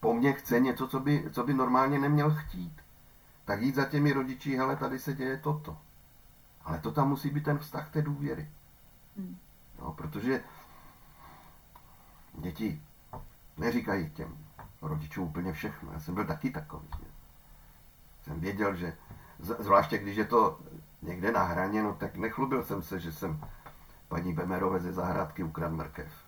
po 0.00 0.14
mně 0.14 0.32
chce 0.32 0.60
něco, 0.60 0.88
co 0.88 1.00
by, 1.00 1.24
co 1.32 1.44
by 1.44 1.54
normálně 1.54 1.98
neměl 1.98 2.34
chtít, 2.34 2.80
tak 3.44 3.62
jít 3.62 3.74
za 3.74 3.84
těmi 3.84 4.12
rodiči, 4.12 4.56
hele, 4.56 4.76
tady 4.76 4.98
se 4.98 5.14
děje 5.14 5.36
toto. 5.36 5.78
Ale 6.64 6.78
to 6.78 6.92
tam 6.92 7.08
musí 7.08 7.30
být 7.30 7.44
ten 7.44 7.58
vztah 7.58 7.90
té 7.90 8.02
důvěry. 8.02 8.48
Hmm. 9.16 9.38
No, 9.80 9.92
protože 9.92 10.44
děti 12.34 12.82
neříkají 13.56 14.10
těm 14.10 14.36
rodičům 14.82 15.24
úplně 15.28 15.52
všechno. 15.52 15.92
Já 15.92 16.00
jsem 16.00 16.14
byl 16.14 16.24
taky 16.24 16.50
takový. 16.50 16.88
Že? 16.98 17.06
Jsem 18.22 18.40
věděl, 18.40 18.74
že 18.74 18.96
zvláště 19.38 19.98
když 19.98 20.16
je 20.16 20.24
to 20.24 20.58
někde 21.02 21.32
na 21.32 21.42
hraně, 21.42 21.82
no 21.82 21.96
tak 22.00 22.16
nechlubil 22.16 22.64
jsem 22.64 22.82
se, 22.82 23.00
že 23.00 23.12
jsem 23.12 23.40
paní 24.08 24.34
Bemerové 24.34 24.80
ze 24.80 24.92
zahrádky 24.92 25.42
ukradl 25.42 25.76
mrkev. 25.76 26.24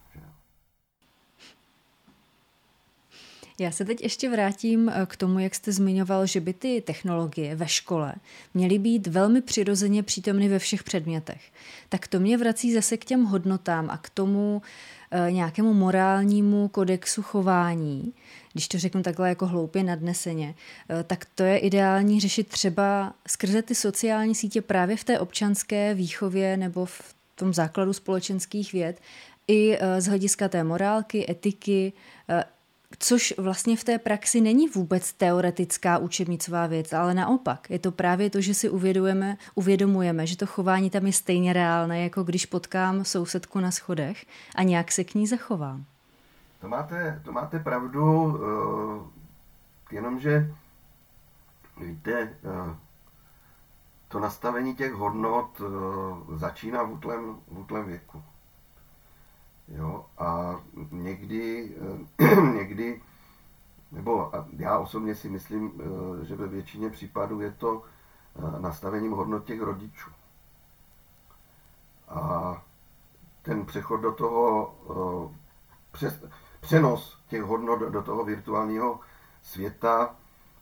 Já 3.58 3.70
se 3.70 3.84
teď 3.84 4.02
ještě 4.02 4.30
vrátím 4.30 4.88
eh, 4.88 5.06
k 5.06 5.16
tomu, 5.16 5.38
jak 5.38 5.54
jste 5.54 5.72
zmiňoval, 5.72 6.26
že 6.26 6.40
by 6.40 6.52
ty 6.52 6.80
technologie 6.86 7.56
ve 7.56 7.68
škole 7.68 8.14
měly 8.54 8.78
být 8.78 9.06
velmi 9.06 9.42
přirozeně 9.42 10.02
přítomny 10.02 10.48
ve 10.48 10.58
všech 10.58 10.82
předmětech. 10.82 11.52
Tak 11.88 12.08
to 12.08 12.20
mě 12.20 12.38
vrací 12.38 12.72
zase 12.72 12.96
k 12.96 13.04
těm 13.04 13.24
hodnotám 13.24 13.90
a 13.90 13.98
k 13.98 14.10
tomu 14.10 14.62
e, 15.10 15.32
nějakému 15.32 15.74
morálnímu 15.74 16.68
kodexu 16.68 17.22
chování. 17.22 18.12
Když 18.56 18.68
to 18.68 18.78
řeknu 18.78 19.02
takhle 19.02 19.28
jako 19.28 19.46
hloupě 19.46 19.82
nadneseně, 19.82 20.54
e, 21.00 21.04
tak 21.04 21.24
to 21.34 21.42
je 21.42 21.58
ideální 21.58 22.20
řešit 22.20 22.48
třeba 22.48 23.14
skrze 23.28 23.62
ty 23.62 23.74
sociální 23.74 24.34
sítě 24.34 24.62
právě 24.62 24.96
v 24.96 25.04
té 25.04 25.18
občanské 25.18 25.94
výchově 25.94 26.56
nebo 26.56 26.86
v 26.86 27.14
tom 27.34 27.54
základu 27.54 27.92
společenských 27.92 28.72
věd, 28.72 29.00
i 29.48 29.78
z 29.98 30.06
hlediska 30.06 30.48
té 30.48 30.64
morálky, 30.64 31.30
etiky, 31.30 31.92
Což 32.98 33.34
vlastně 33.38 33.76
v 33.76 33.84
té 33.84 33.98
praxi 33.98 34.40
není 34.40 34.68
vůbec 34.68 35.12
teoretická 35.12 35.98
učebnicová 35.98 36.66
věc, 36.66 36.92
ale 36.92 37.14
naopak. 37.14 37.70
Je 37.70 37.78
to 37.78 37.92
právě 37.92 38.30
to, 38.30 38.40
že 38.40 38.54
si 38.54 38.68
uvědomujeme, 38.68 39.36
uvědomujeme, 39.54 40.26
že 40.26 40.36
to 40.36 40.46
chování 40.46 40.90
tam 40.90 41.06
je 41.06 41.12
stejně 41.12 41.52
reálné, 41.52 42.02
jako 42.02 42.24
když 42.24 42.46
potkám 42.46 43.04
sousedku 43.04 43.60
na 43.60 43.70
schodech 43.70 44.26
a 44.54 44.62
nějak 44.62 44.92
se 44.92 45.04
k 45.04 45.14
ní 45.14 45.26
zachovám. 45.26 45.84
To 46.60 46.68
máte, 46.68 47.20
to 47.24 47.32
máte 47.32 47.58
pravdu, 47.58 48.24
uh, 48.24 49.06
jenomže 49.90 50.54
víte, 51.80 52.36
uh, 52.42 52.74
to 54.08 54.20
nastavení 54.20 54.74
těch 54.74 54.92
hodnot 54.92 55.60
uh, 55.60 56.36
začíná 56.36 56.82
v 56.82 56.92
útlém, 56.92 57.36
v 57.48 57.58
útlém 57.58 57.86
věku. 57.86 58.22
Jo, 59.68 60.06
a 60.18 60.60
někdy, 60.90 61.74
eh, 62.18 62.40
někdy, 62.54 63.02
nebo 63.92 64.32
já 64.56 64.78
osobně 64.78 65.14
si 65.14 65.28
myslím, 65.28 65.72
eh, 65.80 66.24
že 66.24 66.36
ve 66.36 66.46
většině 66.46 66.90
případů 66.90 67.40
je 67.40 67.50
to 67.52 67.82
eh, 68.36 68.60
nastavením 68.60 69.12
hodnot 69.12 69.44
těch 69.44 69.60
rodičů. 69.60 70.10
A 72.08 72.62
ten 73.42 73.66
přechod 73.66 73.96
do 73.96 74.12
toho, 74.12 74.74
přes, 75.92 76.24
přenos 76.66 77.18
těch 77.28 77.42
hodnot 77.42 77.80
do 77.80 78.02
toho 78.02 78.24
virtuálního 78.24 79.00
světa, 79.42 80.14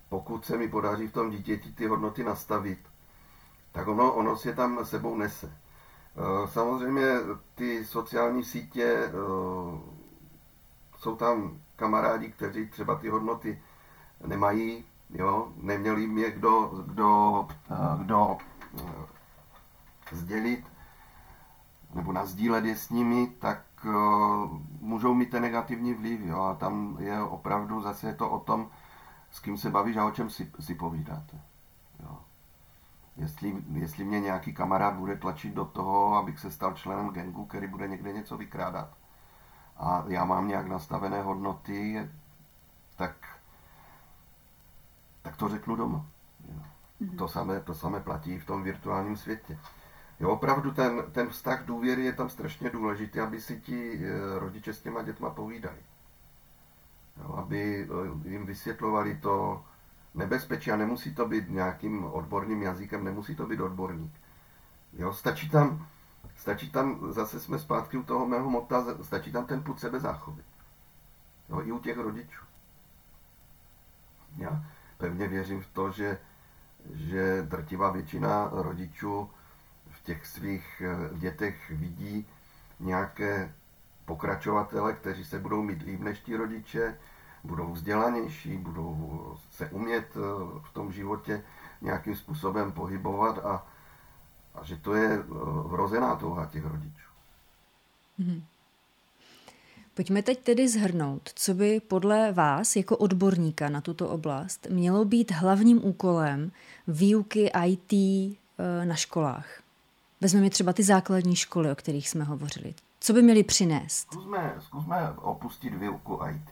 pokud 0.09 0.45
se 0.45 0.57
mi 0.57 0.69
podaří 0.69 1.07
v 1.07 1.13
tom 1.13 1.31
dítěti 1.31 1.73
ty 1.73 1.87
hodnoty 1.87 2.25
nastavit, 2.25 2.79
tak 3.73 3.89
ono, 3.89 4.13
ono 4.13 4.37
si 4.37 4.49
je 4.49 4.55
tam 4.55 4.85
sebou 4.85 5.17
nese. 5.17 5.47
Eh, 5.47 6.49
samozřejmě 6.49 7.07
ty 7.55 7.85
sociální 7.85 8.45
sítě 8.45 8.85
eh, 8.85 9.13
jsou 10.99 11.17
tam 11.17 11.59
kamarádi, 11.77 12.29
kteří 12.29 12.69
třeba 12.69 12.95
ty 12.95 13.09
hodnoty 13.09 13.63
nemají, 14.27 14.85
jo, 15.11 15.53
neměli 15.57 16.01
jim 16.01 16.19
je 16.19 16.31
kdo, 16.31 16.61
kdo, 16.87 17.49
eh, 17.71 18.05
kdo 18.05 18.39
sdělit 20.13 20.65
nebo 21.95 22.13
nazdílet 22.13 22.65
je 22.65 22.77
s 22.77 22.91
nimi, 22.91 23.27
tak 23.27 23.65
můžou 24.81 25.15
mít 25.15 25.31
ten 25.31 25.43
negativní 25.43 25.95
vliv. 25.95 26.21
Jo, 26.21 26.43
a 26.43 26.55
tam 26.55 26.97
je 27.01 27.23
opravdu 27.23 27.81
zase 27.81 28.15
to 28.15 28.31
o 28.31 28.39
tom, 28.39 28.71
s 29.31 29.41
kým 29.41 29.59
se 29.59 29.71
bavíš 29.71 29.97
a 29.97 30.07
o 30.07 30.11
čem 30.11 30.31
si, 30.31 30.53
si 30.61 30.75
povídáte. 30.75 31.41
Jo 32.03 32.19
jestli, 33.17 33.63
jestli 33.73 34.05
mě 34.05 34.21
nějaký 34.21 34.55
kamarád 34.55 34.95
bude 34.95 35.17
tlačit 35.17 35.55
do 35.55 35.65
toho, 35.65 36.17
abych 36.17 36.39
se 36.39 36.51
stal 36.51 36.75
členem 36.75 37.11
gengu, 37.11 37.47
který 37.47 37.67
bude 37.67 37.89
někde 37.89 38.13
něco 38.13 38.37
vykrádat 38.37 38.89
a 39.77 40.05
já 40.09 40.25
mám 40.25 40.49
nějak 40.49 40.67
nastavené 40.67 41.23
hodnoty, 41.23 42.09
tak, 42.97 43.39
tak 45.23 45.37
to 45.37 45.49
řeknu 45.49 45.77
doma. 45.77 46.07
Mm-hmm. 47.03 47.17
To, 47.17 47.29
samé, 47.29 47.61
to 47.61 47.75
samé 47.75 48.01
platí 48.01 48.39
v 48.39 48.47
tom 48.47 48.63
virtuálním 48.63 49.17
světě. 49.17 49.59
Jo, 50.21 50.31
opravdu 50.31 50.73
ten, 50.73 51.03
ten 51.13 51.29
vztah 51.29 51.65
důvěry 51.65 52.05
je 52.05 52.13
tam 52.13 52.29
strašně 52.29 52.71
důležitý, 52.71 53.21
aby 53.21 53.41
si 53.41 53.61
ti 53.61 54.01
eh, 54.05 54.39
rodiče 54.39 54.75
s 54.75 54.81
těma 54.83 55.03
dětma 55.03 55.31
povídali. 55.31 55.79
Jo, 57.23 57.35
aby 57.35 57.89
eh, 58.25 58.29
jim 58.29 58.47
vysvětlovali 58.47 59.17
to, 59.17 59.65
nebezpečí 60.15 60.71
a 60.71 60.77
nemusí 60.77 61.15
to 61.15 61.29
být 61.29 61.51
nějakým 61.51 62.05
odborným 62.05 62.63
jazykem, 62.63 63.05
nemusí 63.05 63.37
to 63.37 63.47
být 63.47 63.61
odborník. 63.61 64.13
Jo, 64.93 65.13
stačí 65.13 65.49
tam, 65.49 65.87
stačí 66.37 66.71
tam, 66.71 67.13
zase 67.13 67.41
jsme 67.41 67.59
zpátky 67.59 67.97
u 67.97 68.03
toho 68.03 68.27
mého 68.27 68.51
mota, 68.51 68.85
stačí 69.03 69.33
tam 69.33 69.47
ten 69.47 69.63
put 69.63 69.81
sebezáchovy. 69.81 70.43
Jo, 71.49 71.63
i 71.63 71.73
u 71.73 71.79
těch 71.79 71.99
rodičů. 71.99 72.45
Já 74.37 74.65
pevně 74.99 75.29
věřím 75.29 75.61
v 75.61 75.67
to, 75.67 75.91
že, 75.91 76.19
že 76.95 77.43
drtivá 77.43 77.91
většina 77.91 78.49
rodičů 78.53 79.31
těch 80.05 80.27
svých 80.27 80.83
eh, 80.85 81.19
dětech 81.19 81.71
vidí 81.71 82.27
nějaké 82.81 83.55
pokračovatele, 84.05 84.93
kteří 84.93 85.25
se 85.25 85.39
budou 85.39 85.63
mít 85.63 85.83
líp 85.83 86.01
než 86.01 86.21
ti 86.21 86.37
rodiče, 86.37 86.99
budou 87.45 87.73
vzdělanější, 87.73 88.57
budou 88.57 89.37
se 89.51 89.71
umět 89.71 90.07
eh, 90.17 90.21
v 90.71 90.73
tom 90.73 90.93
životě 90.93 91.43
nějakým 91.81 92.17
způsobem 92.17 92.73
pohybovat 92.73 93.39
a, 93.39 93.67
a 94.55 94.65
že 94.65 94.77
to 94.77 94.95
je 94.95 95.23
vrozená 95.63 96.17
touha 96.17 96.47
těch 96.47 96.65
rodičů. 96.65 97.09
Mm-hmm. 98.19 98.43
Pojďme 99.95 100.23
teď 100.23 100.41
tedy 100.43 100.69
zhrnout, 100.69 101.31
co 101.35 101.55
by 101.55 101.81
podle 101.81 102.33
vás 102.33 102.77
jako 102.77 102.97
odborníka 102.97 103.69
na 103.69 103.81
tuto 103.81 104.09
oblast 104.09 104.67
mělo 104.71 105.05
být 105.05 105.31
hlavním 105.31 105.85
úkolem 105.85 106.53
výuky 106.89 107.51
IT 107.67 107.93
eh, 107.93 108.85
na 108.85 108.95
školách. 108.95 109.64
Vezmeme 110.25 110.51
třeba 110.51 110.73
ty 110.73 110.83
základní 110.83 111.37
školy, 111.37 111.71
o 111.71 111.75
kterých 111.75 112.09
jsme 112.09 112.25
hovořili. 112.25 112.75
Co 113.01 113.13
by 113.13 113.23
měli 113.23 113.43
přinést? 113.45 114.13
Zkusme, 114.13 114.55
zkusme 114.61 115.13
opustit 115.13 115.75
výuku 115.75 116.21
IT, 116.31 116.51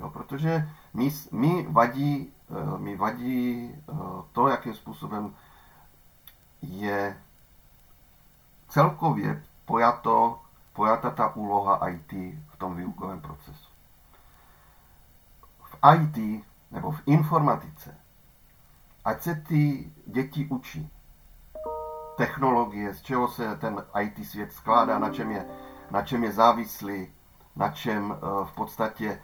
jo, 0.00 0.10
protože 0.10 0.68
mi, 0.94 1.12
mi, 1.32 1.66
vadí, 1.70 2.32
eh, 2.50 2.78
mi 2.78 2.96
vadí 2.96 3.70
eh, 3.74 3.94
to, 4.32 4.48
jakým 4.48 4.74
způsobem 4.74 5.34
je 6.62 7.22
celkově 8.68 9.44
pojato, 9.64 10.40
pojata 10.72 11.10
ta 11.10 11.36
úloha 11.36 11.88
IT 11.88 12.12
v 12.48 12.56
tom 12.58 12.76
výukovém 12.76 13.20
procesu. 13.20 13.68
V 15.62 15.76
IT 15.94 16.44
nebo 16.70 16.90
v 16.90 17.00
informatice, 17.06 17.96
ať 19.04 19.22
se 19.22 19.34
ty 19.34 19.92
děti 20.06 20.46
učí 20.46 20.90
technologie, 22.16 22.94
z 22.94 23.02
čeho 23.02 23.28
se 23.28 23.56
ten 23.56 23.84
IT 24.00 24.26
svět 24.26 24.52
skládá, 24.52 24.98
na 24.98 25.10
čem 25.10 25.30
je, 25.30 25.46
na 25.90 26.02
čem 26.02 26.24
je 26.24 26.32
závislý, 26.32 27.12
na 27.56 27.70
čem 27.70 28.12
eh, 28.12 28.44
v 28.44 28.52
podstatě 28.52 29.22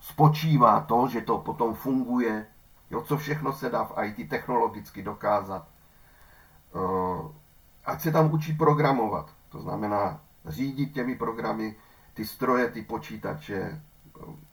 spočívá 0.00 0.80
to, 0.80 1.08
že 1.08 1.20
to 1.20 1.38
potom 1.38 1.74
funguje, 1.74 2.46
jo, 2.90 3.02
co 3.02 3.16
všechno 3.16 3.52
se 3.52 3.70
dá 3.70 3.84
v 3.84 3.92
IT 4.04 4.28
technologicky 4.28 5.02
dokázat. 5.02 5.68
Eh, 6.74 7.28
ať 7.84 8.00
se 8.00 8.12
tam 8.12 8.32
učí 8.32 8.52
programovat, 8.52 9.30
to 9.48 9.60
znamená 9.60 10.20
řídit 10.46 10.92
těmi 10.92 11.14
programy 11.14 11.76
ty 12.14 12.26
stroje, 12.26 12.70
ty 12.70 12.82
počítače, 12.82 13.82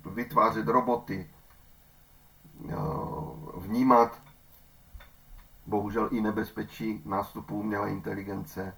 vytvářet 0.05 0.67
roboty, 0.67 1.29
eh, 2.69 2.75
vnímat 3.57 4.24
bohužel 5.67 6.09
i 6.11 6.21
nebezpečí 6.21 7.01
nástupu 7.05 7.59
umělé 7.59 7.91
inteligence. 7.91 8.73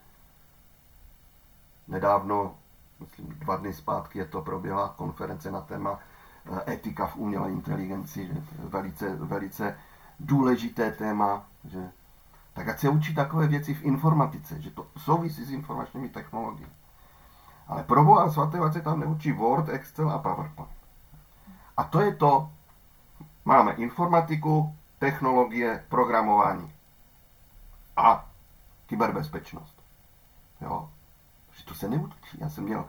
Nedávno, 1.87 2.55
myslím 2.99 3.27
dva 3.27 3.57
dny 3.57 3.73
zpátky, 3.73 4.19
je 4.19 4.25
to 4.25 4.41
proběhla 4.41 4.93
konference 4.97 5.51
na 5.51 5.61
téma 5.61 5.99
eh, 6.45 6.73
etika 6.73 7.07
v 7.07 7.15
umělé 7.15 7.51
inteligenci, 7.51 8.27
že 8.27 8.33
velice, 8.59 9.15
velice 9.15 9.77
důležité 10.19 10.91
téma, 10.91 11.45
že 11.63 11.91
tak 12.53 12.67
ať 12.67 12.79
se 12.79 12.89
učí 12.89 13.15
takové 13.15 13.47
věci 13.47 13.73
v 13.73 13.83
informatice, 13.83 14.61
že 14.61 14.71
to 14.71 14.87
souvisí 14.97 15.45
s 15.45 15.51
informačními 15.51 16.09
technologiemi. 16.09 16.73
Ale 17.67 17.83
pro 17.83 18.03
boha 18.03 18.31
svatého, 18.31 18.73
se 18.73 18.81
tam 18.81 18.99
neučí 18.99 19.31
Word, 19.31 19.69
Excel 19.69 20.09
a 20.09 20.19
PowerPoint. 20.19 20.71
A 21.77 21.83
to 21.83 22.01
je 22.01 22.15
to, 22.15 22.49
máme 23.45 23.71
informatiku, 23.71 24.75
technologie, 24.99 25.85
programování 25.89 26.76
a 27.97 28.29
kyberbezpečnost. 28.85 29.83
Jo? 30.61 30.89
Že 31.51 31.65
to 31.65 31.75
se 31.75 31.89
neučí. 31.89 32.37
Já 32.37 32.49
jsem 32.49 32.63
měl 32.63 32.85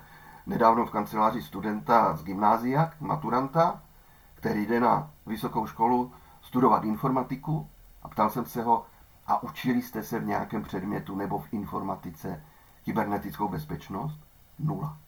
nedávno 0.46 0.86
v 0.86 0.90
kanceláři 0.90 1.42
studenta 1.42 2.16
z 2.16 2.24
gymnázia, 2.24 2.92
maturanta, 3.00 3.82
který 4.34 4.66
jde 4.66 4.80
na 4.80 5.10
vysokou 5.26 5.66
školu 5.66 6.12
studovat 6.42 6.84
informatiku 6.84 7.68
a 8.02 8.08
ptal 8.08 8.30
jsem 8.30 8.46
se 8.46 8.62
ho, 8.62 8.86
a 9.26 9.42
učili 9.42 9.82
jste 9.82 10.02
se 10.02 10.18
v 10.18 10.26
nějakém 10.26 10.62
předmětu 10.62 11.16
nebo 11.16 11.38
v 11.38 11.52
informatice 11.52 12.44
kybernetickou 12.84 13.48
bezpečnost? 13.48 14.20
Nula. 14.58 14.98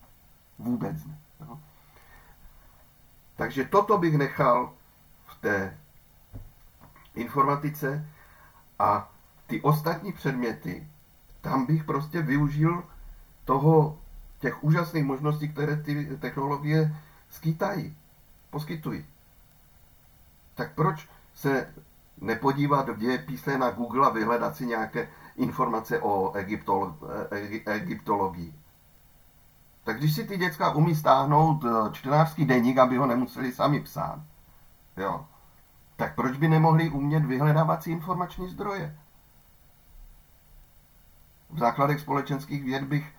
Vůbec 0.59 1.05
ne. 1.05 1.19
Jo? 1.41 1.59
Takže 3.37 3.65
toto 3.65 3.99
bych 3.99 4.19
nechal 4.19 4.73
v 5.27 5.41
té 5.41 5.79
informatice 7.15 8.09
a 8.79 9.09
ty 9.51 9.61
ostatní 9.63 10.13
předměty, 10.13 10.89
tam 11.41 11.67
bych 11.67 11.85
prostě 11.85 12.23
využil 12.23 12.83
toho, 13.45 13.99
těch 14.39 14.65
úžasných 14.65 15.05
možností, 15.05 15.49
které 15.49 15.77
ty 15.77 16.17
technologie 16.21 16.97
skýtají, 17.31 17.97
poskytují. 18.51 19.05
Tak 20.55 20.75
proč 20.75 21.09
se 21.35 21.75
nepodívat 22.21 22.89
v 22.89 22.99
dějepise 22.99 23.59
na 23.59 23.71
Google 23.71 24.07
a 24.07 24.11
vyhledat 24.11 24.57
si 24.57 24.67
nějaké 24.67 25.09
informace 25.37 26.01
o 26.01 26.33
egyptolo- 26.33 26.95
egyptologii? 27.67 28.55
Tak 29.85 29.99
když 29.99 30.15
si 30.15 30.25
ty 30.25 30.37
děcka 30.37 30.75
umí 30.75 30.95
stáhnout 30.95 31.65
eh, 31.65 31.93
čtenářský 31.93 32.45
deník, 32.45 32.79
aby 32.79 32.97
ho 32.97 33.07
nemuseli 33.07 33.53
sami 33.53 33.81
psát, 33.81 34.21
jo, 34.97 35.27
tak 35.97 36.15
proč 36.15 36.37
by 36.37 36.49
nemohli 36.49 36.91
umět 36.91 37.25
vyhledávací 37.25 37.91
informační 37.91 38.49
zdroje? 38.49 38.97
V 41.53 41.59
základech 41.59 42.01
společenských 42.01 42.65
věd 42.65 42.85
bych, 42.85 43.13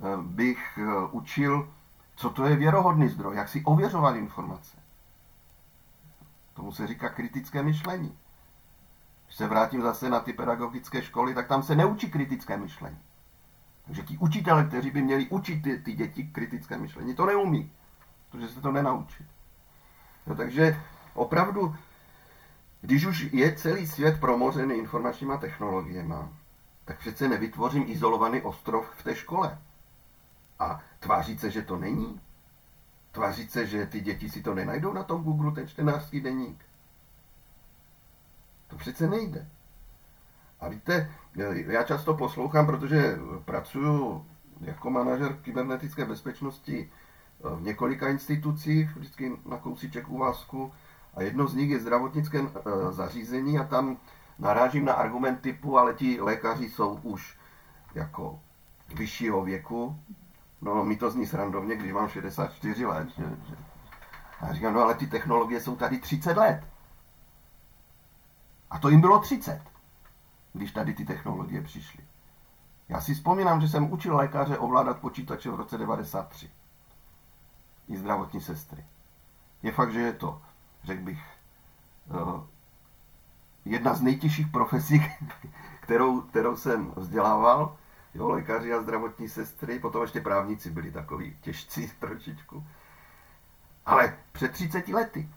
eh, 0.00 0.16
bych 0.22 0.78
eh, 0.78 1.06
učil, 1.10 1.72
co 2.16 2.30
to 2.30 2.44
je 2.44 2.56
věrohodný 2.56 3.08
zdroj, 3.08 3.36
jak 3.36 3.48
si 3.48 3.64
ověřovat 3.64 4.16
informace. 4.16 4.76
Tomu 6.54 6.72
se 6.72 6.86
říká 6.86 7.08
kritické 7.08 7.62
myšlení. 7.62 8.18
Když 9.26 9.36
se 9.36 9.46
vrátím 9.46 9.82
zase 9.82 10.10
na 10.10 10.20
ty 10.20 10.32
pedagogické 10.32 11.02
školy, 11.02 11.34
tak 11.34 11.46
tam 11.46 11.62
se 11.62 11.74
neučí 11.74 12.10
kritické 12.10 12.56
myšlení. 12.56 12.98
Takže 13.86 14.02
ti 14.02 14.18
učitele, 14.18 14.64
kteří 14.64 14.90
by 14.90 15.02
měli 15.02 15.28
učit 15.28 15.62
ty, 15.62 15.78
ty 15.78 15.92
děti 15.92 16.24
kritické 16.24 16.78
myšlení, 16.78 17.14
to 17.14 17.26
neumí, 17.26 17.72
protože 18.30 18.48
se 18.48 18.60
to 18.60 18.72
nenaučí. 18.72 19.26
No, 20.26 20.34
takže 20.34 20.80
opravdu, 21.14 21.76
když 22.80 23.06
už 23.06 23.28
je 23.32 23.56
celý 23.56 23.86
svět 23.86 24.20
promořený 24.20 24.74
informačníma 24.74 25.36
technologiemi, 25.36 26.14
tak 26.86 26.98
přece 26.98 27.28
nevytvořím 27.28 27.84
izolovaný 27.86 28.42
ostrov 28.42 28.90
v 28.98 29.02
té 29.02 29.14
škole. 29.14 29.58
A 30.58 30.80
tvářit 31.00 31.40
se, 31.40 31.50
že 31.50 31.62
to 31.62 31.76
není. 31.76 32.20
Tvářit 33.12 33.50
se, 33.50 33.66
že 33.66 33.86
ty 33.86 34.00
děti 34.00 34.30
si 34.30 34.42
to 34.42 34.54
nenajdou 34.54 34.92
na 34.92 35.02
tom 35.02 35.22
Google, 35.22 35.52
ten 35.52 35.68
čtenářský 35.68 36.20
deník. 36.20 36.64
To 38.68 38.76
přece 38.76 39.06
nejde. 39.06 39.48
A 40.60 40.68
víte, 40.68 41.10
já 41.50 41.82
často 41.82 42.14
poslouchám, 42.14 42.66
protože 42.66 43.16
pracuji 43.44 44.24
jako 44.60 44.90
manažer 44.90 45.36
kybernetické 45.42 46.04
bezpečnosti 46.04 46.90
v 47.40 47.62
několika 47.62 48.08
institucích, 48.08 48.96
vždycky 48.96 49.32
na 49.46 49.56
kousíček 49.56 50.08
úvazku, 50.08 50.72
a 51.14 51.22
jedno 51.22 51.46
z 51.46 51.54
nich 51.54 51.70
je 51.70 51.80
zdravotnické 51.80 52.38
eh, 52.38 52.92
zařízení 52.92 53.58
a 53.58 53.64
tam 53.64 53.96
narážím 54.38 54.84
na 54.84 54.92
argument 54.92 55.40
typu, 55.40 55.78
ale 55.78 55.94
ti 55.94 56.20
lékaři 56.20 56.70
jsou 56.70 56.94
už 57.02 57.38
jako 57.94 58.40
vyššího 58.94 59.44
věku. 59.44 60.00
No, 60.60 60.84
mi 60.84 60.96
to 60.96 61.10
zní 61.10 61.26
srandovně, 61.26 61.76
když 61.76 61.92
mám 61.92 62.08
64 62.08 62.86
let. 62.86 63.08
Že, 63.08 63.24
že. 63.48 63.56
A 64.40 64.52
říkám, 64.52 64.74
no 64.74 64.80
ale 64.80 64.94
ty 64.94 65.06
technologie 65.06 65.60
jsou 65.60 65.76
tady 65.76 65.98
30 65.98 66.36
let. 66.36 66.64
A 68.70 68.78
to 68.78 68.88
jim 68.88 69.00
bylo 69.00 69.18
30, 69.18 69.62
když 70.52 70.72
tady 70.72 70.94
ty 70.94 71.04
technologie 71.04 71.62
přišly. 71.62 72.04
Já 72.88 73.00
si 73.00 73.14
vzpomínám, 73.14 73.60
že 73.60 73.68
jsem 73.68 73.92
učil 73.92 74.16
lékaře 74.16 74.58
ovládat 74.58 75.00
počítače 75.00 75.50
v 75.50 75.54
roce 75.54 75.78
93. 75.78 76.50
I 77.88 77.96
zdravotní 77.96 78.40
sestry. 78.40 78.84
Je 79.62 79.72
fakt, 79.72 79.92
že 79.92 80.00
je 80.00 80.12
to, 80.12 80.42
řekl 80.84 81.02
bych, 81.02 81.22
eh, 82.10 82.46
jedna 83.66 83.94
z 83.94 84.02
nejtěžších 84.02 84.48
profesí, 84.48 85.12
kterou, 85.80 86.20
kterou 86.20 86.56
jsem 86.56 86.92
vzdělával. 86.96 87.76
Jo, 88.14 88.28
lékaři 88.28 88.72
a 88.72 88.82
zdravotní 88.82 89.28
sestry, 89.28 89.78
potom 89.78 90.02
ještě 90.02 90.20
právníci 90.20 90.70
byli 90.70 90.90
takový 90.90 91.36
těžcí 91.40 91.90
trošičku. 92.00 92.64
Ale 93.86 94.14
před 94.32 94.52
30 94.52 94.88
lety. 94.88 95.28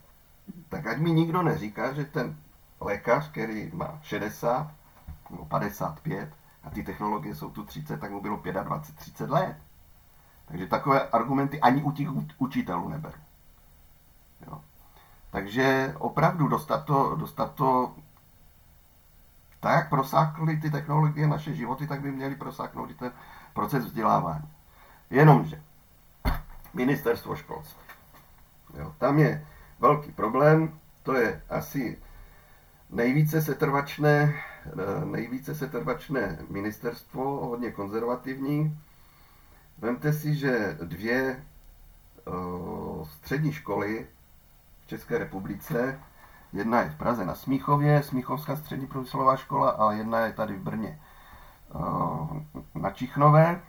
Tak 0.70 0.88
ať 0.88 0.98
mi 0.98 1.12
nikdo 1.12 1.42
neříká, 1.42 1.94
že 1.94 2.06
ten 2.06 2.38
lékař, 2.82 3.32
který 3.32 3.72
má 3.74 4.00
60 4.04 4.72
nebo 5.30 5.46
55 5.46 6.34
a 6.64 6.70
ty 6.70 6.84
technologie 6.84 7.36
jsou 7.36 7.50
tu 7.50 7.64
30, 7.64 8.00
tak 8.00 8.12
mu 8.12 8.22
bylo 8.22 8.42
25, 8.64 8.96
30 8.96 9.30
let. 9.30 9.58
Takže 10.46 10.68
takové 10.68 11.10
argumenty 11.10 11.62
ani 11.62 11.84
u 11.84 11.92
těch 11.92 12.08
učitelů 12.38 12.90
neberu. 12.90 13.18
Jo. 14.48 14.62
Takže 15.32 15.96
opravdu 16.00 16.48
dostat 16.48 16.86
to, 16.86 17.16
dostat 17.16 17.54
to 17.54 17.96
tak 19.60 19.76
jak 19.76 19.90
prosákly 19.90 20.58
ty 20.58 20.72
technologie 20.72 21.28
naše 21.28 21.54
životy, 21.54 21.88
tak 21.88 22.02
by 22.02 22.12
měly 22.12 22.36
prosáknout 22.36 22.92
i 22.92 22.94
ten 22.94 23.12
proces 23.54 23.86
vzdělávání. 23.86 24.50
Jenomže 25.10 25.62
ministerstvo 26.74 27.36
školství. 27.36 27.84
Jo, 28.78 28.94
tam 28.98 29.20
je 29.20 29.46
velký 29.80 30.12
problém, 30.12 30.80
to 31.04 31.14
je 31.14 31.42
asi 31.50 31.98
nejvíce 32.90 33.42
setrvačné, 33.42 34.44
eh, 34.66 35.06
nejvíce 35.06 35.56
setrvačné 35.56 36.40
ministerstvo, 36.50 37.24
hodně 37.24 37.72
konzervativní. 37.72 38.80
Vemte 39.78 40.14
si, 40.14 40.36
že 40.36 40.78
dvě 40.84 41.46
uh, 42.28 43.08
střední 43.08 43.54
školy 43.54 44.08
v 44.84 44.88
České 44.88 45.18
republice, 45.18 46.00
jedna 46.54 46.82
je 46.82 46.90
v 46.90 46.98
Praze 46.98 47.26
na 47.26 47.36
Smíchově, 47.36 48.04
Smíchovská 48.04 48.56
střední 48.56 48.88
průmyslová 48.88 49.36
škola, 49.36 49.70
a 49.70 49.92
jedna 49.92 50.20
je 50.20 50.34
tady 50.34 50.56
v 50.56 50.62
Brně 50.62 51.00
uh, 51.74 52.38
na 52.76 52.92
Čichnové, 52.92 53.62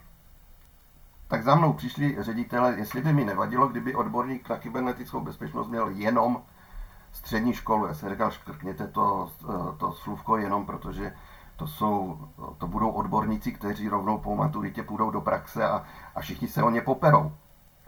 tak 1.29 1.43
za 1.43 1.55
mnou 1.55 1.73
přišli 1.73 2.17
ředitele, 2.23 2.75
jestli 2.79 3.01
by 3.01 3.13
mi 3.13 3.25
nevadilo, 3.25 3.69
kdyby 3.69 3.95
odborník 3.95 4.49
na 4.49 4.57
kybernetickou 4.57 5.21
bezpečnost 5.21 5.69
měl 5.69 5.89
jenom 5.89 6.43
střední 7.13 7.55
školu. 7.55 7.87
Já 7.87 7.95
jsem 7.95 8.11
říkal, 8.11 8.31
škrkněte 8.31 8.87
to, 8.89 9.31
to 9.79 9.93
slůvko 9.93 10.37
jenom, 10.37 10.67
protože 10.67 11.17
to, 11.57 11.67
jsou, 11.67 12.29
to 12.59 12.67
budou 12.67 12.91
odborníci, 12.91 13.53
kteří 13.53 13.89
rovnou 13.89 14.19
po 14.19 14.37
maturitě 14.37 14.83
půjdou 14.83 15.11
do 15.11 15.21
praxe 15.21 15.69
a, 15.69 15.85
a 16.15 16.21
všichni 16.21 16.49
se 16.49 16.63
o 16.63 16.71
ně 16.71 16.81
poperou. 16.81 17.33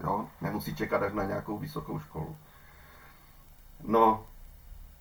Jo? 0.04 0.26
Nemusí 0.40 0.76
čekat 0.76 1.02
až 1.02 1.12
na 1.12 1.24
nějakou 1.24 1.58
vysokou 1.58 1.98
školu. 1.98 2.36
No, 3.86 4.24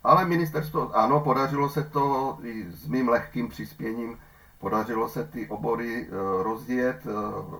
ale 0.03 0.25
ministerstvo, 0.25 0.95
ano, 0.95 1.19
podařilo 1.19 1.69
se 1.69 1.83
to 1.83 2.37
i 2.43 2.71
s 2.71 2.87
mým 2.87 3.09
lehkým 3.09 3.49
přispěním 3.49 4.17
Podařilo 4.61 5.09
se 5.09 5.23
ty 5.23 5.47
obory 5.47 6.07
eh, 6.07 6.43
rozjet, 6.43 7.07
eh, 7.07 7.11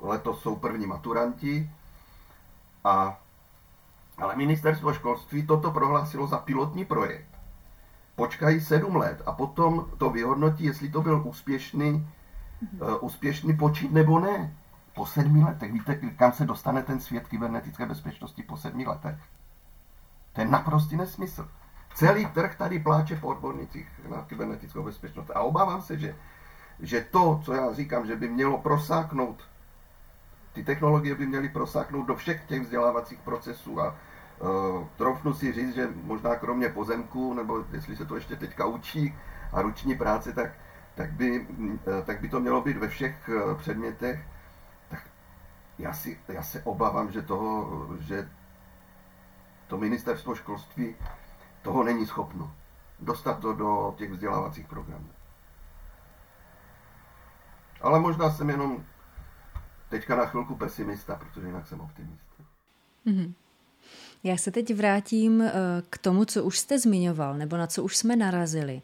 letos 0.01 0.41
jsou 0.41 0.55
první 0.55 0.85
maturanti, 0.85 1.71
a, 2.83 3.19
ale 4.17 4.35
ministerstvo 4.35 4.93
školství 4.93 5.47
toto 5.47 5.71
prohlásilo 5.71 6.27
za 6.27 6.37
pilotní 6.37 6.85
projekt. 6.85 7.27
Počkají 8.15 8.61
sedm 8.61 8.95
let 8.95 9.21
a 9.25 9.31
potom 9.31 9.89
to 9.97 10.09
vyhodnotí, 10.09 10.63
jestli 10.63 10.89
to 10.89 11.01
byl 11.01 11.21
úspěšný, 11.25 11.91
mm-hmm. 11.91 12.97
úspěšný 13.01 13.57
počít 13.57 13.91
nebo 13.91 14.19
ne. 14.19 14.55
Po 14.93 15.05
sedmi 15.05 15.43
letech. 15.43 15.71
Víte, 15.71 15.95
kam 15.95 16.31
se 16.31 16.45
dostane 16.45 16.83
ten 16.83 16.99
svět 16.99 17.27
kybernetické 17.27 17.85
bezpečnosti 17.85 18.43
po 18.43 18.57
sedmi 18.57 18.85
letech? 18.85 19.17
To 20.33 20.41
je 20.41 20.47
naprostý 20.47 20.97
nesmysl. 20.97 21.47
Celý 21.93 22.25
trh 22.25 22.55
tady 22.55 22.79
pláče 22.79 23.15
po 23.15 23.27
odbornicích 23.27 23.87
na 24.09 24.21
kybernetickou 24.21 24.83
bezpečnost. 24.83 25.31
A 25.35 25.41
obávám 25.41 25.81
se, 25.81 25.97
že 25.97 26.15
že 26.81 27.05
to, 27.11 27.41
co 27.45 27.53
já 27.53 27.73
říkám, 27.73 28.05
že 28.07 28.15
by 28.15 28.29
mělo 28.29 28.57
prosáknout, 28.57 29.43
ty 30.53 30.63
technologie 30.63 31.15
by 31.15 31.25
měly 31.25 31.49
prosáknout 31.49 32.07
do 32.07 32.15
všech 32.15 32.43
těch 32.45 32.61
vzdělávacích 32.61 33.19
procesů 33.19 33.81
a 33.81 33.95
uh, 34.39 34.87
troufnu 34.97 35.33
si 35.33 35.53
říct, 35.53 35.75
že 35.75 35.89
možná 36.03 36.35
kromě 36.35 36.69
pozemku, 36.69 37.33
nebo 37.33 37.65
jestli 37.71 37.95
se 37.95 38.05
to 38.05 38.15
ještě 38.15 38.35
teďka 38.35 38.65
učí 38.65 39.15
a 39.53 39.61
ruční 39.61 39.95
práce, 39.95 40.33
tak, 40.33 40.51
tak, 40.95 41.11
by, 41.11 41.39
uh, 41.39 41.77
tak 42.05 42.21
by 42.21 42.29
to 42.29 42.39
mělo 42.39 42.61
být 42.61 42.77
ve 42.77 42.87
všech 42.87 43.29
uh, 43.29 43.57
předmětech, 43.57 44.19
tak 44.89 44.99
já, 45.79 45.93
si, 45.93 46.19
já 46.27 46.43
se 46.43 46.61
obávám, 46.63 47.11
že, 47.11 47.21
toho, 47.21 47.87
že 47.99 48.29
to 49.67 49.77
ministerstvo 49.77 50.35
školství 50.35 50.95
toho 51.61 51.83
není 51.83 52.05
schopno 52.05 52.51
dostat 53.01 53.39
to 53.39 53.53
do 53.53 53.95
těch 53.97 54.11
vzdělávacích 54.11 54.67
programů. 54.67 55.09
Ale 57.81 57.99
možná 57.99 58.31
jsem 58.31 58.49
jenom 58.49 58.83
teďka 59.89 60.15
na 60.15 60.25
chvilku 60.25 60.55
pesimista, 60.55 61.15
protože 61.15 61.47
jinak 61.47 61.67
jsem 61.67 61.81
optimista. 61.81 62.43
Mm-hmm. 63.05 63.33
Já 64.23 64.37
se 64.37 64.51
teď 64.51 64.75
vrátím 64.75 65.41
eh, 65.41 65.53
k 65.89 65.97
tomu, 65.97 66.25
co 66.25 66.43
už 66.43 66.59
jste 66.59 66.79
zmiňoval, 66.79 67.37
nebo 67.37 67.57
na 67.57 67.67
co 67.67 67.83
už 67.83 67.97
jsme 67.97 68.15
narazili. 68.15 68.81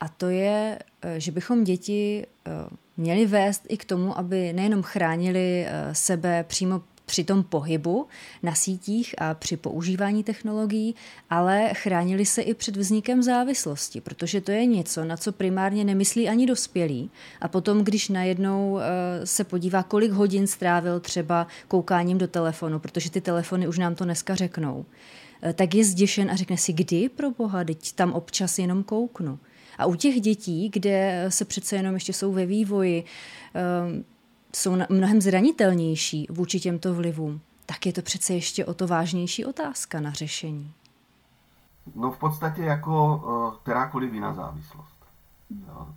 A 0.00 0.08
to 0.08 0.28
je, 0.28 0.78
eh, 1.02 1.20
že 1.20 1.32
bychom 1.32 1.64
děti 1.64 2.26
eh, 2.46 2.50
měli 2.96 3.26
vést 3.26 3.66
i 3.68 3.76
k 3.76 3.84
tomu, 3.84 4.18
aby 4.18 4.52
nejenom 4.52 4.82
chránili 4.82 5.66
sebe 5.92 6.44
přímo 6.44 6.82
při 7.08 7.24
tom 7.24 7.42
pohybu 7.42 8.06
na 8.42 8.54
sítích 8.54 9.14
a 9.18 9.34
při 9.34 9.56
používání 9.56 10.24
technologií, 10.24 10.94
ale 11.30 11.70
chránili 11.74 12.26
se 12.26 12.42
i 12.42 12.54
před 12.54 12.76
vznikem 12.76 13.22
závislosti, 13.22 14.00
protože 14.00 14.40
to 14.40 14.50
je 14.50 14.66
něco, 14.66 15.04
na 15.04 15.16
co 15.16 15.32
primárně 15.32 15.84
nemyslí 15.84 16.28
ani 16.28 16.46
dospělí. 16.46 17.10
A 17.40 17.48
potom, 17.48 17.84
když 17.84 18.08
najednou 18.08 18.78
eh, 18.78 19.26
se 19.26 19.44
podívá, 19.44 19.82
kolik 19.82 20.12
hodin 20.12 20.46
strávil 20.46 21.00
třeba 21.00 21.46
koukáním 21.68 22.18
do 22.18 22.28
telefonu, 22.28 22.78
protože 22.78 23.10
ty 23.10 23.20
telefony 23.20 23.68
už 23.68 23.78
nám 23.78 23.94
to 23.94 24.04
dneska 24.04 24.34
řeknou, 24.34 24.84
eh, 25.42 25.52
tak 25.52 25.74
je 25.74 25.84
zděšen 25.84 26.30
a 26.30 26.36
řekne 26.36 26.56
si, 26.56 26.72
kdy 26.72 27.08
pro 27.08 27.30
boha, 27.30 27.64
teď 27.64 27.92
tam 27.92 28.12
občas 28.12 28.58
jenom 28.58 28.82
kouknu. 28.82 29.38
A 29.78 29.86
u 29.86 29.94
těch 29.94 30.20
dětí, 30.20 30.68
kde 30.68 31.26
se 31.28 31.44
přece 31.44 31.76
jenom 31.76 31.94
ještě 31.94 32.12
jsou 32.12 32.32
ve 32.32 32.46
vývoji, 32.46 33.04
eh, 33.54 34.17
jsou 34.56 34.76
mnohem 34.88 35.20
zranitelnější 35.20 36.26
vůči 36.30 36.60
těmto 36.60 36.94
vlivům, 36.94 37.40
tak 37.66 37.86
je 37.86 37.92
to 37.92 38.02
přece 38.02 38.34
ještě 38.34 38.64
o 38.64 38.74
to 38.74 38.86
vážnější 38.86 39.44
otázka 39.44 40.00
na 40.00 40.10
řešení. 40.10 40.74
No 41.94 42.10
v 42.10 42.18
podstatě 42.18 42.62
jako 42.62 43.16
uh, 43.16 43.54
kterákoliv 43.62 44.12
jiná 44.12 44.34
závislost. 44.34 44.96
Jo. 45.68 45.88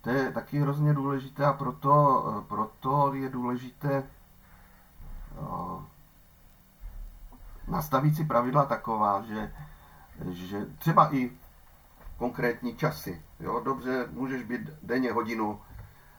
To 0.00 0.10
je 0.10 0.32
taky 0.32 0.58
hrozně 0.58 0.94
důležité 0.94 1.44
a 1.44 1.52
proto, 1.52 2.24
uh, 2.26 2.44
proto 2.44 3.14
je 3.14 3.28
důležité 3.28 4.02
uh, 5.40 5.82
nastavit 7.68 8.16
si 8.16 8.24
pravidla 8.24 8.64
taková, 8.64 9.22
že, 9.22 9.52
že 10.30 10.66
třeba 10.78 11.14
i 11.14 11.30
konkrétní 12.16 12.76
časy. 12.76 13.22
Jo? 13.40 13.60
Dobře, 13.64 14.08
můžeš 14.10 14.42
být 14.42 14.60
denně 14.82 15.12
hodinu 15.12 15.60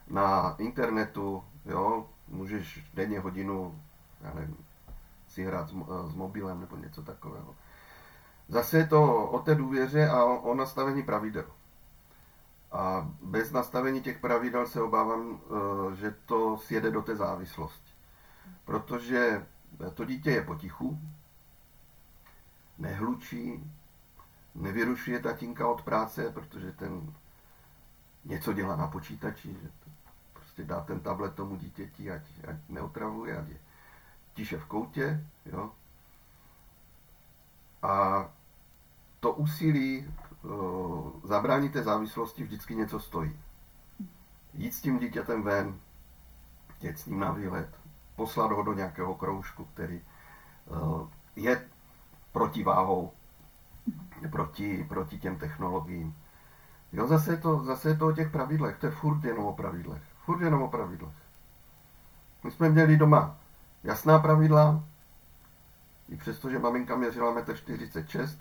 na 0.07 0.55
internetu, 0.57 1.43
Jo, 1.66 2.09
můžeš 2.28 2.89
denně 2.93 3.20
hodinu, 3.20 3.82
já 4.22 4.34
nevím, 4.34 4.57
si 5.28 5.43
hrát 5.43 5.70
s, 5.70 5.74
s 6.12 6.14
mobilem 6.16 6.59
nebo 6.59 6.76
něco 6.76 7.01
takového. 7.01 7.55
Zase 8.47 8.78
je 8.78 8.88
to 8.88 9.26
o 9.26 9.39
té 9.39 9.55
důvěře 9.55 10.09
a 10.09 10.24
o, 10.24 10.39
o 10.39 10.55
nastavení 10.55 11.03
pravidel. 11.03 11.45
A 12.72 13.12
bez 13.22 13.51
nastavení 13.51 14.01
těch 14.01 14.20
pravidel 14.20 14.68
se 14.68 14.82
obávám, 14.82 15.39
eh, 15.41 15.95
že 15.95 16.16
to 16.26 16.57
sjede 16.57 16.91
do 16.91 17.01
té 17.01 17.16
závislosti. 17.16 17.91
Protože 18.66 19.45
to 19.93 20.05
dítě 20.05 20.32
je 20.32 20.43
potichu, 20.43 20.99
nehlučí, 22.78 23.72
nevyrušuje 24.55 25.20
tatínka 25.20 25.68
od 25.68 25.82
práce, 25.82 26.30
protože 26.30 26.72
ten 26.72 27.14
něco 28.26 28.53
dělá 28.53 28.76
na 28.76 28.88
počítači, 28.88 29.53
že 29.53 29.70
prostě 30.62 30.74
dá 30.74 30.82
ten 30.82 30.99
tablet 30.99 31.36
tomu 31.36 31.55
dítěti, 31.55 32.12
ať, 32.12 32.22
ať 32.47 32.55
neotravuje, 32.70 33.38
ať 33.38 33.49
je 33.49 33.57
tiše 34.34 34.57
v 34.57 34.66
koutě, 34.66 35.24
jo. 35.45 35.72
A 37.82 38.26
to 39.20 39.34
úsilí 39.34 40.05
o, 40.43 41.14
zabránit 41.24 41.74
té 41.74 41.84
závislosti 41.84 42.43
vždycky 42.43 42.76
něco 42.76 42.99
stojí. 42.99 43.39
Jít 44.53 44.74
s 44.74 44.82
tím 44.82 44.99
dítětem 44.99 45.43
ven, 45.43 45.80
jít 46.82 46.99
s 46.99 47.05
ním 47.05 47.20
na 47.20 47.32
výlet, 47.32 47.70
poslat 48.16 48.51
ho 48.51 48.64
do 48.64 48.74
nějakého 48.74 49.16
kroužku, 49.16 49.66
který 49.66 50.01
o, 50.68 51.09
je 51.36 51.68
protiváhou 52.32 53.12
proti, 54.32 54.86
proti 54.89 55.20
těm 55.20 55.38
technologiím. 55.38 56.16
Jo, 56.93 57.07
zase 57.07 57.32
je, 57.32 57.38
to, 57.38 57.64
zase 57.64 57.89
je 57.89 57.97
to 57.97 58.07
o 58.07 58.12
těch 58.12 58.32
pravidlech, 58.32 58.78
to 58.78 58.86
je 58.86 58.91
furt 58.91 59.24
jenom 59.24 59.45
o 59.45 59.53
pravidlech. 59.53 60.11
Furt 60.32 60.41
jenom 60.41 60.61
o 60.61 60.67
pravidlech. 60.67 61.13
My 62.43 62.51
jsme 62.51 62.69
měli 62.69 62.97
doma 62.97 63.36
jasná 63.84 64.19
pravidla, 64.19 64.84
i 66.09 66.17
přesto, 66.17 66.49
že 66.49 66.59
maminka 66.59 66.95
měřila 66.95 67.36
1,46 67.36 68.21
m, 68.21 68.38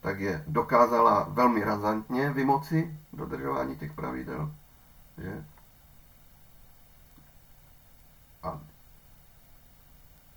tak 0.00 0.20
je 0.20 0.44
dokázala 0.46 1.26
velmi 1.28 1.64
razantně 1.64 2.30
vymoci 2.30 2.98
dodržování 3.12 3.76
těch 3.76 3.92
pravidel. 3.92 4.50
Že? 5.18 5.44
A 8.42 8.60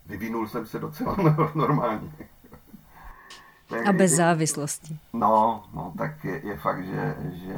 vyvinul 0.05 0.47
jsem 0.47 0.67
se 0.67 0.80
docela 0.80 1.15
normálně. 1.55 2.11
A 3.89 3.93
bez 3.93 4.11
závislosti. 4.11 4.99
No, 5.13 5.63
no 5.73 5.93
tak 5.97 6.23
je, 6.23 6.47
je 6.47 6.57
fakt, 6.57 6.86
že, 6.86 7.15
že 7.32 7.57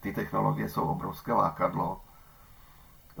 ty 0.00 0.12
technologie 0.12 0.68
jsou 0.68 0.82
obrovské 0.82 1.32
lákadlo. 1.32 2.00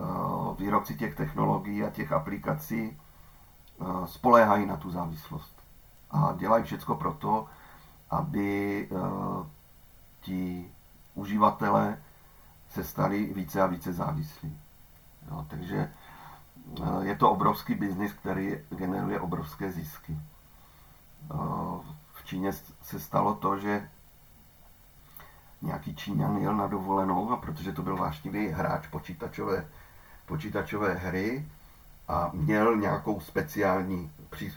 Eh, 0.02 0.54
výrobci 0.58 0.94
těch 0.94 1.14
technologií 1.14 1.84
a 1.84 1.90
těch 1.90 2.12
aplikací 2.12 2.98
eh, 3.80 3.84
spoléhají 4.06 4.66
na 4.66 4.76
tu 4.76 4.90
závislost. 4.90 5.62
A 6.10 6.34
dělají 6.38 6.64
všechno 6.64 6.96
proto, 6.96 7.46
aby 8.10 8.88
eh, 8.90 8.96
ti 10.20 10.70
uživatelé 11.14 12.02
se 12.70 12.84
stali 12.84 13.32
více 13.34 13.62
a 13.62 13.66
více 13.66 13.92
závislí. 13.92 14.58
Jo, 15.30 15.46
takže 15.48 15.92
je 17.00 17.16
to 17.16 17.30
obrovský 17.30 17.74
biznis, 17.74 18.12
který 18.12 18.58
generuje 18.70 19.20
obrovské 19.20 19.72
zisky. 19.72 20.18
V 22.12 22.24
Číně 22.24 22.52
se 22.82 23.00
stalo 23.00 23.34
to, 23.34 23.58
že 23.58 23.88
nějaký 25.62 25.96
Číňan 25.96 26.36
jel 26.36 26.56
na 26.56 26.66
dovolenou, 26.66 27.30
a 27.30 27.36
protože 27.36 27.72
to 27.72 27.82
byl 27.82 27.96
vášnivý 27.96 28.48
hráč 28.48 28.86
počítačové, 28.86 29.66
počítačové 30.32 30.94
hry 30.94 31.44
a 32.08 32.30
měl 32.32 32.76
nějakou 32.76 33.20
speciální 33.20 34.12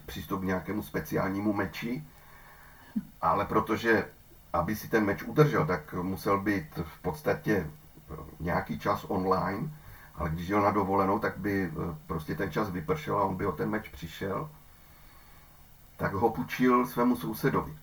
přístup 0.05 0.41
k 0.41 0.43
nějakému 0.43 0.83
speciálnímu 0.83 1.53
meči, 1.53 2.03
ale 3.21 3.45
protože, 3.45 4.07
aby 4.53 4.75
si 4.75 4.87
ten 4.87 5.05
meč 5.05 5.23
udržel, 5.23 5.65
tak 5.65 5.93
musel 5.93 6.41
být 6.41 6.79
v 6.83 7.01
podstatě 7.01 7.67
nějaký 8.39 8.79
čas 8.79 9.05
online, 9.07 9.69
ale 10.15 10.29
když 10.29 10.47
jel 10.47 10.61
na 10.61 10.71
dovolenou, 10.71 11.19
tak 11.19 11.37
by 11.37 11.67
eh, 11.67 11.95
prostě 12.07 12.35
ten 12.35 12.51
čas 12.51 12.69
vypršel 12.69 13.17
a 13.17 13.23
on 13.23 13.35
by 13.35 13.45
o 13.45 13.51
ten 13.51 13.69
meč 13.69 13.89
přišel, 13.89 14.49
tak 15.97 16.13
ho 16.13 16.29
půjčil 16.29 16.87
svému 16.87 17.15
sousedovi. 17.15 17.75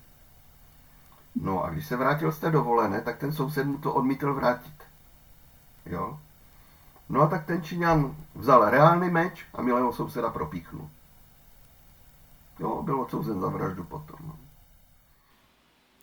No 1.42 1.64
a 1.64 1.70
když 1.70 1.86
se 1.86 1.96
vrátil 1.96 2.32
z 2.32 2.38
té 2.38 2.50
dovolené, 2.50 3.00
tak 3.00 3.18
ten 3.18 3.32
soused 3.32 3.66
mu 3.66 3.78
to 3.78 3.94
odmítl 3.94 4.34
vrátit. 4.34 4.82
Jo? 5.86 6.18
No 7.08 7.20
a 7.20 7.26
tak 7.26 7.46
ten 7.46 7.62
Číňan 7.62 8.16
vzal 8.34 8.70
reálný 8.70 9.10
meč 9.10 9.46
a 9.54 9.62
milého 9.62 9.92
souseda 9.92 10.30
propíchnul. 10.30 10.90
Jo, 12.58 12.82
byl 12.82 13.00
odsouzen 13.00 13.40
za 13.40 13.48
vraždu 13.48 13.84
potom. 13.84 14.16
No. 14.26 14.36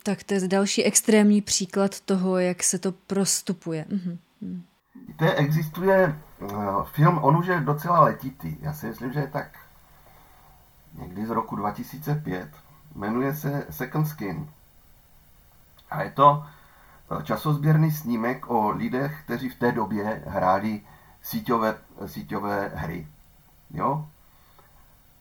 Tak 0.02 0.22
to 0.22 0.34
je 0.34 0.48
další 0.48 0.84
extrémní 0.84 1.42
příklad 1.42 2.00
toho, 2.00 2.38
jak 2.38 2.62
se 2.62 2.78
to 2.78 2.92
prostupuje. 2.92 3.84
Mhm. 3.88 4.18
Víte, 5.06 5.34
existuje 5.34 6.20
uh, 6.40 6.84
film, 6.84 7.18
on 7.22 7.36
už 7.36 7.46
je 7.46 7.60
docela 7.60 8.00
letitý. 8.00 8.56
Já 8.60 8.72
si 8.72 8.86
myslím, 8.86 9.12
že 9.12 9.20
je 9.20 9.26
tak 9.26 9.58
někdy 10.98 11.26
z 11.26 11.30
roku 11.30 11.56
2005. 11.56 12.48
Jmenuje 12.94 13.34
se 13.34 13.66
Second 13.70 14.08
Skin. 14.08 14.48
A 15.90 16.02
je 16.02 16.10
to 16.10 16.44
eh, 16.46 16.59
časozběrný 17.22 17.92
snímek 17.92 18.50
o 18.50 18.70
lidech, 18.70 19.22
kteří 19.24 19.48
v 19.48 19.58
té 19.58 19.72
době 19.72 20.22
hráli 20.26 20.80
síťové, 21.22 21.78
síťové 22.06 22.72
hry. 22.74 23.06
Jo? 23.70 24.08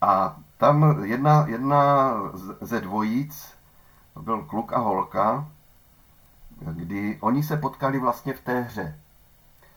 A 0.01 0.37
tam 0.57 1.03
jedna, 1.03 1.45
jedna 1.47 2.13
ze 2.61 2.81
dvojic, 2.81 3.53
byl 4.21 4.41
kluk 4.43 4.73
a 4.73 4.77
holka, 4.77 5.47
kdy 6.59 7.17
oni 7.21 7.43
se 7.43 7.57
potkali 7.57 7.99
vlastně 7.99 8.33
v 8.33 8.41
té 8.41 8.61
hře. 8.61 8.99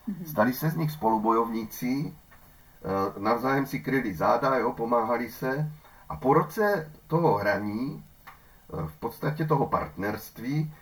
Mhm. 0.07 0.25
Stali 0.25 0.53
se 0.53 0.69
z 0.69 0.75
nich 0.75 0.91
spolubojovníci, 0.91 2.13
eh, 2.13 3.19
navzájem 3.19 3.65
si 3.65 3.79
kryli 3.79 4.15
záda, 4.15 4.55
jo, 4.55 4.71
pomáhali 4.71 5.31
se 5.31 5.71
a 6.09 6.15
po 6.15 6.33
roce 6.33 6.91
toho 7.07 7.37
hraní, 7.37 8.03
eh, 8.23 8.87
v 8.87 8.99
podstatě 8.99 9.45
toho 9.45 9.67
partnerství, 9.67 10.73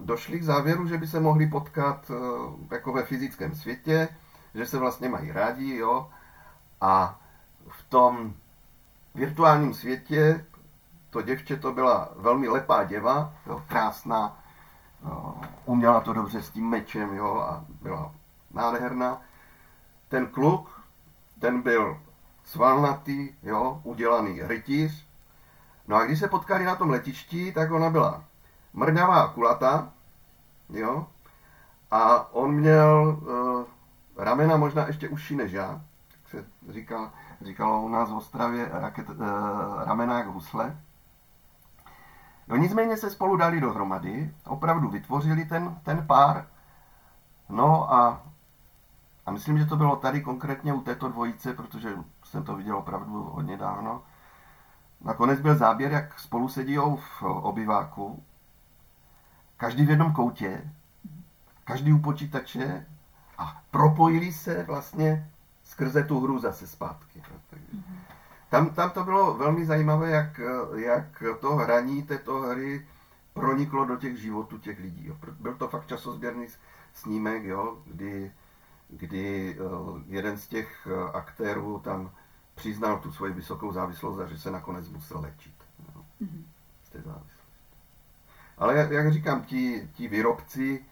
došli 0.00 0.40
k 0.40 0.44
závěru, 0.44 0.86
že 0.86 0.98
by 0.98 1.06
se 1.06 1.20
mohli 1.20 1.46
potkat 1.46 2.10
jako 2.70 2.92
ve 2.92 3.02
fyzickém 3.02 3.54
světě, 3.54 4.08
že 4.54 4.66
se 4.66 4.78
vlastně 4.78 5.08
mají 5.08 5.32
rádi, 5.32 5.76
jo, 5.76 6.10
a 6.80 7.20
v 7.68 7.82
tom 7.88 8.34
virtuálním 9.14 9.74
světě 9.74 10.44
to 11.10 11.22
děvče 11.22 11.56
to 11.56 11.72
byla 11.72 12.08
velmi 12.16 12.48
lepá 12.48 12.84
děva, 12.84 13.32
jo, 13.46 13.62
krásná, 13.68 14.44
jo, 15.04 15.34
uměla 15.64 16.00
to 16.00 16.12
dobře 16.12 16.42
s 16.42 16.50
tím 16.50 16.68
mečem, 16.68 17.14
jo, 17.14 17.36
a 17.36 17.64
byla 17.82 18.14
nádherná. 18.50 19.22
Ten 20.08 20.26
kluk, 20.26 20.82
ten 21.38 21.62
byl 21.62 22.00
svalnatý, 22.44 23.28
jo, 23.42 23.80
udělaný 23.84 24.42
rytíř. 24.42 25.06
No 25.88 25.96
a 25.96 26.04
když 26.04 26.18
se 26.18 26.28
potkali 26.28 26.64
na 26.64 26.76
tom 26.76 26.90
letišti, 26.90 27.52
tak 27.52 27.70
ona 27.70 27.90
byla 27.90 28.24
mrňavá 28.72 29.22
a 29.22 29.28
kulatá, 29.28 29.92
jo, 30.68 31.06
a 31.90 32.32
on 32.34 32.52
měl 32.52 33.18
uh, 33.20 33.64
ramena 34.24 34.56
možná 34.56 34.86
ještě 34.86 35.08
užší 35.08 35.36
než 35.36 35.52
já, 35.52 35.80
jak 36.12 36.28
se 36.28 36.44
říkal, 36.72 37.10
říkalo 37.40 37.82
u 37.82 37.88
nás 37.88 38.10
v 38.10 38.16
Ostravě 38.16 38.68
raket, 38.72 39.08
uh, 39.08 39.16
ramena 39.84 40.18
jak 40.18 40.26
husle. 40.26 40.80
No 42.48 42.56
nicméně 42.56 42.96
se 42.96 43.10
spolu 43.10 43.36
dali 43.36 43.60
dohromady, 43.60 44.34
opravdu 44.46 44.88
vytvořili 44.88 45.44
ten, 45.44 45.80
ten 45.82 46.06
pár, 46.06 46.46
no 47.48 47.92
a 47.92 48.22
a 49.28 49.30
myslím, 49.30 49.58
že 49.58 49.66
to 49.66 49.76
bylo 49.76 49.96
tady 49.96 50.20
konkrétně 50.20 50.72
u 50.72 50.80
této 50.80 51.08
dvojice, 51.08 51.54
protože 51.54 51.96
jsem 52.24 52.44
to 52.44 52.56
viděl 52.56 52.76
opravdu 52.76 53.22
hodně 53.22 53.56
dávno. 53.56 54.02
Nakonec 55.00 55.40
byl 55.40 55.56
záběr, 55.56 55.92
jak 55.92 56.18
spolu 56.18 56.48
sedí 56.48 56.78
v 56.78 57.22
obyváku, 57.22 58.24
každý 59.58 59.86
v 59.86 59.90
jednom 59.90 60.12
koutě, 60.12 60.70
každý 61.64 61.92
u 61.92 61.98
počítače 61.98 62.86
a 63.38 63.62
propojili 63.70 64.32
se 64.32 64.62
vlastně 64.62 65.30
skrze 65.64 66.04
tu 66.04 66.20
hru 66.20 66.38
zase 66.38 66.66
zpátky. 66.66 67.22
Tam, 68.50 68.70
tam 68.70 68.90
to 68.90 69.04
bylo 69.04 69.34
velmi 69.34 69.66
zajímavé, 69.66 70.10
jak, 70.10 70.40
jak 70.76 71.22
to 71.40 71.56
hraní 71.56 72.02
této 72.02 72.40
hry 72.40 72.86
proniklo 73.34 73.84
do 73.84 73.96
těch 73.96 74.18
životů 74.18 74.58
těch 74.58 74.80
lidí. 74.80 75.12
Byl 75.40 75.54
to 75.54 75.68
fakt 75.68 75.86
časozběrný 75.86 76.46
snímek, 76.94 77.44
jo, 77.44 77.78
kdy 77.86 78.32
kdy 78.88 79.56
eh, 79.58 80.02
jeden 80.06 80.38
z 80.38 80.48
těch 80.48 80.88
eh, 80.90 81.12
aktérů 81.12 81.78
tam 81.78 82.10
přiznal 82.54 82.98
tu 82.98 83.12
svoji 83.12 83.32
vysokou 83.32 83.72
závislost 83.72 84.18
a 84.18 84.26
že 84.26 84.38
se 84.38 84.50
nakonec 84.50 84.88
musel 84.88 85.20
léčit 85.20 85.54
no, 85.94 86.04
mm-hmm. 86.22 86.42
z 86.84 86.88
té 86.88 86.98
závislosti. 86.98 87.37
Ale 88.58 88.76
jak, 88.76 88.90
jak 88.90 89.12
říkám, 89.12 89.42
ti, 89.42 89.88
ti 89.94 90.08
výrobci, 90.08 90.84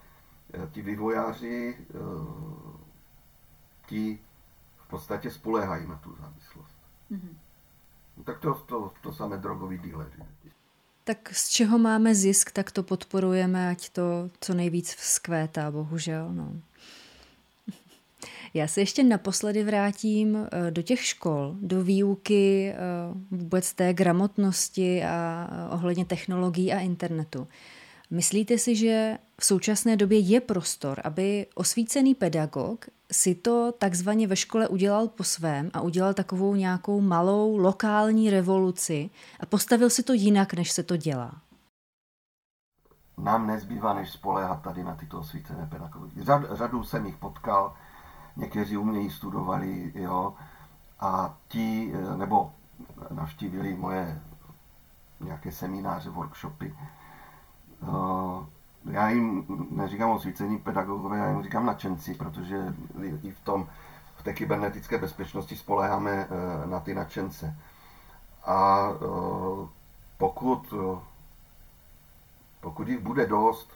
eh, 0.54 0.68
ti 0.72 0.82
vývojáři, 0.82 1.76
ti 3.86 4.18
v 4.76 4.88
podstatě 4.88 5.30
spolehají 5.30 5.86
na 5.86 5.96
tu 5.96 6.16
závislost. 6.20 6.76
Mm-hmm. 7.10 7.36
No, 8.16 8.24
tak 8.24 8.38
to, 8.38 8.54
to, 8.54 8.92
to 9.02 9.12
samé 9.12 9.36
drogový 9.36 9.78
díleři. 9.78 10.22
Tak 11.04 11.34
z 11.34 11.48
čeho 11.48 11.78
máme 11.78 12.14
zisk, 12.14 12.50
tak 12.50 12.70
to 12.70 12.82
podporujeme, 12.82 13.70
ať 13.70 13.90
to 13.90 14.30
co 14.40 14.54
nejvíc 14.54 14.94
vzkvétá, 14.94 15.70
bohužel. 15.70 16.32
No. 16.32 16.52
Já 18.56 18.68
se 18.68 18.80
ještě 18.80 19.02
naposledy 19.02 19.64
vrátím 19.64 20.36
eh, 20.36 20.70
do 20.70 20.82
těch 20.82 21.04
škol, 21.04 21.56
do 21.60 21.82
výuky 21.82 22.72
eh, 22.72 22.76
vůbec 23.30 23.72
té 23.72 23.94
gramotnosti 23.94 25.04
a 25.04 25.48
eh, 25.50 25.74
ohledně 25.74 26.04
technologií 26.04 26.72
a 26.72 26.80
internetu. 26.80 27.48
Myslíte 28.10 28.58
si, 28.58 28.76
že 28.76 29.18
v 29.40 29.44
současné 29.44 29.96
době 29.96 30.18
je 30.18 30.40
prostor, 30.40 31.00
aby 31.04 31.46
osvícený 31.54 32.14
pedagog 32.14 32.86
si 33.12 33.34
to 33.34 33.72
takzvaně 33.78 34.26
ve 34.26 34.36
škole 34.36 34.68
udělal 34.68 35.08
po 35.08 35.24
svém 35.24 35.70
a 35.74 35.80
udělal 35.80 36.14
takovou 36.14 36.54
nějakou 36.54 37.00
malou 37.00 37.56
lokální 37.56 38.30
revoluci 38.30 39.10
a 39.40 39.46
postavil 39.46 39.90
si 39.90 40.02
to 40.02 40.12
jinak, 40.12 40.54
než 40.54 40.72
se 40.72 40.82
to 40.82 40.96
dělá? 40.96 41.32
Nám 43.18 43.46
nezbývá, 43.46 43.94
než 43.94 44.10
spoléhat 44.10 44.62
tady 44.62 44.84
na 44.84 44.94
tyto 44.94 45.18
osvícené 45.18 45.66
pedagogy. 45.70 46.22
Řad, 46.22 46.42
řadu 46.52 46.84
jsem 46.84 47.06
jich 47.06 47.16
potkal, 47.16 47.74
někteří 48.36 48.76
u 48.76 48.84
mě 48.84 49.10
studovali, 49.10 49.92
jo, 49.94 50.34
a 51.00 51.34
ti, 51.48 51.92
eh, 51.94 52.16
nebo 52.16 52.52
navštívili 53.10 53.76
moje 53.76 54.20
nějaké 55.20 55.52
semináře, 55.52 56.10
workshopy. 56.10 56.74
Eh, 57.82 58.46
já 58.90 59.08
jim 59.08 59.46
neříkám 59.70 60.10
osvícení 60.10 60.58
pedagogové, 60.58 61.18
já 61.18 61.30
jim 61.30 61.42
říkám 61.42 61.66
nadšenci, 61.66 62.14
protože 62.14 62.74
i 63.22 63.30
v 63.30 63.40
tom, 63.40 63.68
v 64.16 64.22
té 64.22 64.32
kybernetické 64.32 64.98
bezpečnosti 64.98 65.56
spoléháme 65.56 66.10
eh, 66.10 66.66
na 66.66 66.80
ty 66.80 66.94
nadšence. 66.94 67.56
A 68.46 68.88
pokud, 70.18 70.74
pokud 72.60 72.88
jich 72.88 72.98
bude 72.98 73.26
dost, 73.26 73.70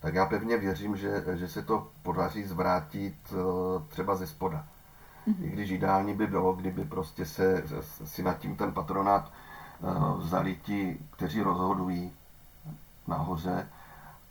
tak 0.00 0.14
já 0.14 0.26
pevně 0.26 0.56
věřím, 0.56 0.96
že, 0.96 1.24
že 1.34 1.48
se 1.48 1.62
to 1.62 1.88
podaří 2.02 2.44
zvrátit 2.44 3.16
eh, 3.32 3.36
třeba 3.88 4.16
ze 4.16 4.26
spoda. 4.26 4.64
Mm-hmm. 5.28 5.44
I 5.44 5.48
když 5.50 5.70
ideální 5.70 6.14
by 6.14 6.26
bylo, 6.26 6.52
kdyby 6.52 6.84
prostě 6.84 7.26
se 7.26 7.64
si 8.04 8.22
nad 8.22 8.38
tím 8.38 8.56
ten 8.56 8.72
patronát 8.72 9.32
eh, 9.32 9.86
vzali 10.18 10.56
ti, 10.62 10.98
kteří 11.10 11.42
rozhodují 11.42 12.12
nahoře. 13.06 13.68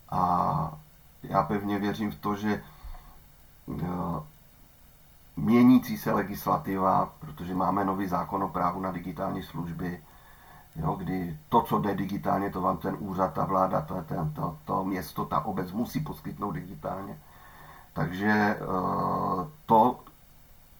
A 0.10 0.80
já 1.24 1.44
pevně 1.44 1.80
věřím 1.80 2.12
v 2.12 2.16
to, 2.16 2.36
že 2.36 2.64
eh, 3.84 3.86
měnící 5.36 5.98
se 5.98 6.12
legislativa, 6.12 7.14
protože 7.20 7.54
máme 7.54 7.86
nový 7.86 8.08
zákon 8.08 8.44
o 8.44 8.50
právu 8.50 8.82
na 8.82 8.92
digitální 8.92 9.44
služby, 9.44 10.02
Jo, 10.76 10.96
kdy 10.96 11.38
to, 11.50 11.62
co 11.62 11.80
jde 11.80 11.96
digitálně, 11.96 12.50
to 12.50 12.62
vám 12.62 12.78
ten 12.78 12.96
úřad, 13.00 13.34
ta 13.34 13.46
vláda, 13.46 13.82
to, 13.82 14.04
to, 14.04 14.30
to, 14.36 14.58
to 14.66 14.86
město, 14.86 15.26
ta 15.26 15.46
obec 15.46 15.72
musí 15.72 16.00
poskytnout 16.00 16.52
digitálně. 16.52 17.18
Takže 17.94 18.32
eh, 18.32 18.58
to, 19.66 20.00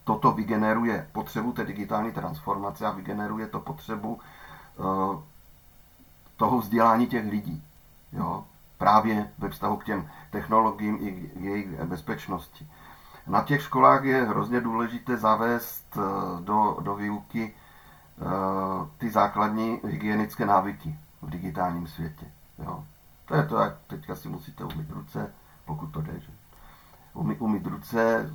toto 0.04 0.32
vygeneruje 0.32 1.08
potřebu 1.12 1.52
té 1.52 1.64
digitální 1.64 2.12
transformace 2.12 2.86
a 2.86 2.90
vygeneruje 2.90 3.46
to 3.46 3.60
potřebu 3.60 4.20
eh, 4.20 5.18
toho 6.36 6.58
vzdělání 6.58 7.06
těch 7.06 7.30
lidí. 7.30 7.62
Jo? 8.12 8.44
Právě 8.78 9.30
ve 9.38 9.48
vztahu 9.48 9.76
k 9.76 9.84
těm 9.84 10.10
technologiím 10.30 10.98
i 11.00 11.12
k 11.12 11.40
jejich 11.40 11.68
bezpečnosti. 11.84 12.68
Na 13.26 13.42
těch 13.42 13.62
školách 13.62 14.04
je 14.04 14.24
hrozně 14.24 14.60
důležité 14.60 15.16
zavést 15.16 15.98
eh, 15.98 16.00
do, 16.42 16.76
do 16.80 16.94
výuky 16.94 17.54
ty 18.98 19.10
základní 19.10 19.80
hygienické 19.84 20.46
návyky 20.46 20.98
v 21.22 21.30
digitálním 21.30 21.86
světě. 21.86 22.26
Jo? 22.58 22.84
To 23.24 23.34
je 23.34 23.42
to, 23.42 23.56
jak 23.58 23.74
teďka 23.86 24.16
si 24.16 24.28
musíte 24.28 24.64
umít 24.64 24.90
ruce, 24.90 25.32
pokud 25.64 25.86
to 25.86 26.00
jde. 26.00 26.20
Že? 26.20 26.32
umí, 27.16 27.36
umít 27.36 27.66
ruce, 27.66 28.30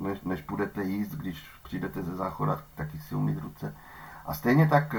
než, 0.00 0.20
než 0.20 0.42
půjdete 0.42 0.82
jíst, 0.82 1.10
když 1.10 1.44
přijdete 1.62 2.02
ze 2.02 2.16
záchoda, 2.16 2.62
taky 2.74 2.98
si 2.98 3.14
umít 3.14 3.38
ruce. 3.38 3.74
A 4.26 4.34
stejně 4.34 4.68
tak 4.68 4.94
eh, 4.94 4.98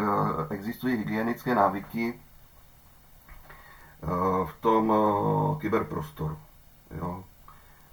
existují 0.50 0.98
hygienické 0.98 1.56
návyky 1.56 2.14
eh, 4.04 4.08
v 4.46 4.54
tom 4.62 4.94
eh, 4.94 5.62
kyberprostoru. 5.62 6.38
Jo? 6.98 7.24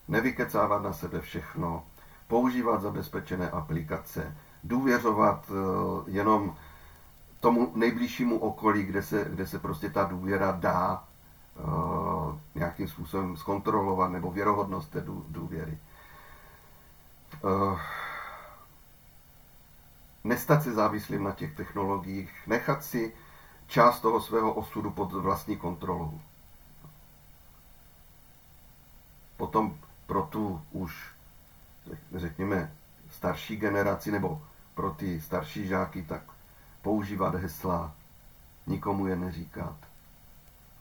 Nevykecávat 0.09 0.83
na 0.83 0.93
sebe 0.93 1.21
všechno, 1.21 1.85
používat 2.29 2.83
zabezpečené 2.83 3.51
aplikace, 3.51 4.37
důvěřovat 4.65 5.51
jenom 6.07 6.57
tomu 7.41 7.73
nejbližšímu 7.75 8.39
okolí, 8.39 8.83
kde 8.83 9.03
se, 9.03 9.25
kde 9.25 9.47
se 9.47 9.59
prostě 9.59 9.91
ta 9.91 10.05
důvěra 10.05 10.53
dá 10.53 11.05
uh, 11.59 12.39
nějakým 12.55 12.89
způsobem 12.89 13.37
zkontrolovat 13.37 14.11
nebo 14.11 14.31
věrohodnost 14.31 14.91
té 14.91 15.05
důvěry. 15.29 15.79
Uh, 17.43 17.81
nestat 20.25 20.63
se 20.63 20.73
závislým 20.73 21.25
na 21.25 21.33
těch 21.33 21.57
technologiích, 21.57 22.31
nechat 22.47 22.85
si 22.85 23.13
část 23.67 24.01
toho 24.01 24.21
svého 24.21 24.53
osudu 24.53 24.91
pod 24.91 25.13
vlastní 25.13 25.57
kontrolou. 25.57 26.21
Potom 29.37 29.79
pro 30.07 30.23
tu 30.23 30.63
už, 30.71 31.11
řekněme, 32.15 32.73
starší 33.11 33.57
generaci 33.57 34.11
nebo 34.11 34.43
pro 34.81 34.91
ty 34.91 35.21
starší 35.21 35.67
žáky, 35.67 36.03
tak 36.03 36.23
používat 36.83 37.35
hesla, 37.35 37.93
nikomu 38.67 39.07
je 39.07 39.17
neříkat, 39.17 39.77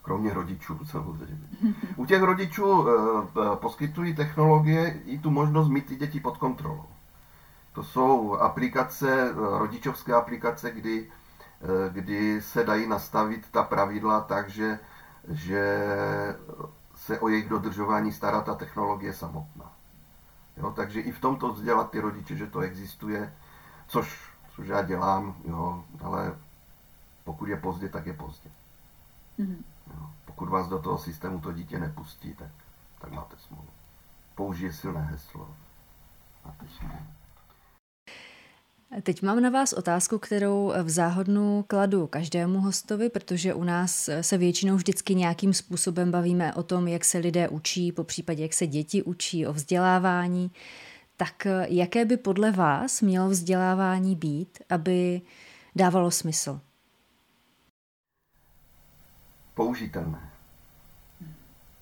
Kromě 0.01 0.33
rodičů 0.33 0.85
samozřejmě. 0.85 1.47
U 1.95 2.05
těch 2.05 2.21
rodičů 2.21 2.87
e, 2.87 3.55
poskytují 3.55 4.15
technologie 4.15 5.01
i 5.05 5.19
tu 5.19 5.29
možnost 5.29 5.69
mít 5.69 5.85
ty 5.85 5.95
děti 5.95 6.19
pod 6.19 6.37
kontrolou. 6.37 6.85
To 7.73 7.83
jsou 7.83 8.35
aplikace, 8.35 9.33
rodičovské 9.35 10.13
aplikace, 10.13 10.71
kdy, 10.71 11.11
kdy 11.89 12.41
se 12.41 12.63
dají 12.63 12.87
nastavit 12.87 13.51
ta 13.51 13.63
pravidla 13.63 14.21
tak, 14.21 14.49
že, 14.49 14.79
že 15.27 15.85
se 16.95 17.19
o 17.19 17.27
jejich 17.29 17.49
dodržování 17.49 18.11
stará 18.11 18.41
ta 18.41 18.55
technologie 18.55 19.13
samotná. 19.13 19.71
Jo, 20.57 20.73
takže 20.75 21.01
i 21.01 21.11
v 21.11 21.19
tomto 21.19 21.53
vzdělat 21.53 21.91
ty 21.91 21.99
rodiče, 21.99 22.35
že 22.35 22.47
to 22.47 22.59
existuje, 22.59 23.33
což, 23.89 24.31
což 24.55 24.67
já 24.67 24.81
dělám, 24.81 25.35
jo, 25.47 25.83
ale 26.01 26.35
pokud 27.23 27.45
je 27.45 27.57
pozdě, 27.57 27.89
tak 27.89 28.05
je 28.05 28.13
pozdě. 28.13 28.49
Mm-hmm. 29.39 29.63
Jo. 29.87 30.09
Pokud 30.25 30.49
vás 30.49 30.67
do 30.67 30.79
toho 30.79 30.97
systému 30.97 31.39
to 31.39 31.53
dítě 31.53 31.79
nepustí, 31.79 32.33
tak, 32.33 32.51
tak 33.01 33.11
máte 33.11 33.37
smůlu. 33.47 33.67
Použije 34.35 34.73
silné 34.73 35.01
heslo. 35.01 35.55
Máte 36.45 36.65
smůlu. 36.77 36.99
Teď 39.03 39.21
mám 39.21 39.41
na 39.41 39.49
vás 39.49 39.73
otázku, 39.73 40.19
kterou 40.19 40.73
v 40.83 40.89
záhodnu 40.89 41.65
kladu 41.67 42.07
každému 42.07 42.61
hostovi, 42.61 43.09
protože 43.09 43.53
u 43.53 43.63
nás 43.63 44.09
se 44.21 44.37
většinou 44.37 44.75
vždycky 44.75 45.15
nějakým 45.15 45.53
způsobem 45.53 46.11
bavíme 46.11 46.53
o 46.53 46.63
tom, 46.63 46.87
jak 46.87 47.05
se 47.05 47.17
lidé 47.17 47.49
učí, 47.49 47.91
po 47.91 48.03
případě 48.03 48.43
jak 48.43 48.53
se 48.53 48.67
děti 48.67 49.03
učí, 49.03 49.47
o 49.47 49.53
vzdělávání. 49.53 50.51
Tak 51.19 51.47
jaké 51.67 52.05
by 52.05 52.17
podle 52.17 52.51
vás 52.51 53.01
mělo 53.01 53.29
vzdělávání 53.29 54.15
být, 54.15 54.59
aby 54.69 55.21
dávalo 55.75 56.11
smysl? 56.11 56.59
použitelné. 59.59 60.29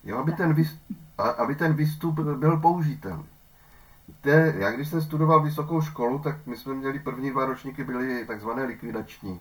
Jo, 0.04 0.18
aby, 0.18 0.32
ten 0.32 0.54
výstup, 0.54 0.82
aby 1.38 1.56
ten 1.56 1.74
výstup 1.74 2.20
byl 2.20 2.58
použitelný. 2.58 3.30
Víte, 4.08 4.54
já 4.58 4.72
když 4.72 4.88
jsem 4.90 5.02
studoval 5.02 5.44
vysokou 5.44 5.82
školu, 5.82 6.20
tak 6.20 6.36
my 6.46 6.58
jsme 6.58 6.74
měli 6.74 7.00
první 7.00 7.30
dva 7.32 7.46
ročníky, 7.46 7.84
byly 7.84 8.26
takzvané 8.26 8.64
likvidační. 8.64 9.40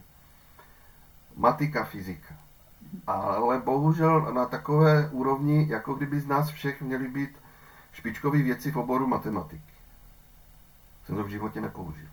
Matika, 1.36 1.84
fyzika. 1.84 2.34
Ale 3.06 3.60
bohužel 3.60 4.34
na 4.34 4.46
takové 4.46 5.08
úrovni, 5.08 5.66
jako 5.68 5.94
kdyby 5.94 6.20
z 6.20 6.26
nás 6.26 6.50
všech 6.50 6.82
měli 6.82 7.08
být 7.08 7.30
špičkoví 7.92 8.42
věci 8.42 8.70
v 8.70 8.76
oboru 8.76 9.06
matematiky. 9.06 9.75
Jsem 11.06 11.16
to 11.16 11.24
v 11.24 11.28
životě 11.28 11.60
nepoužil. 11.60 12.08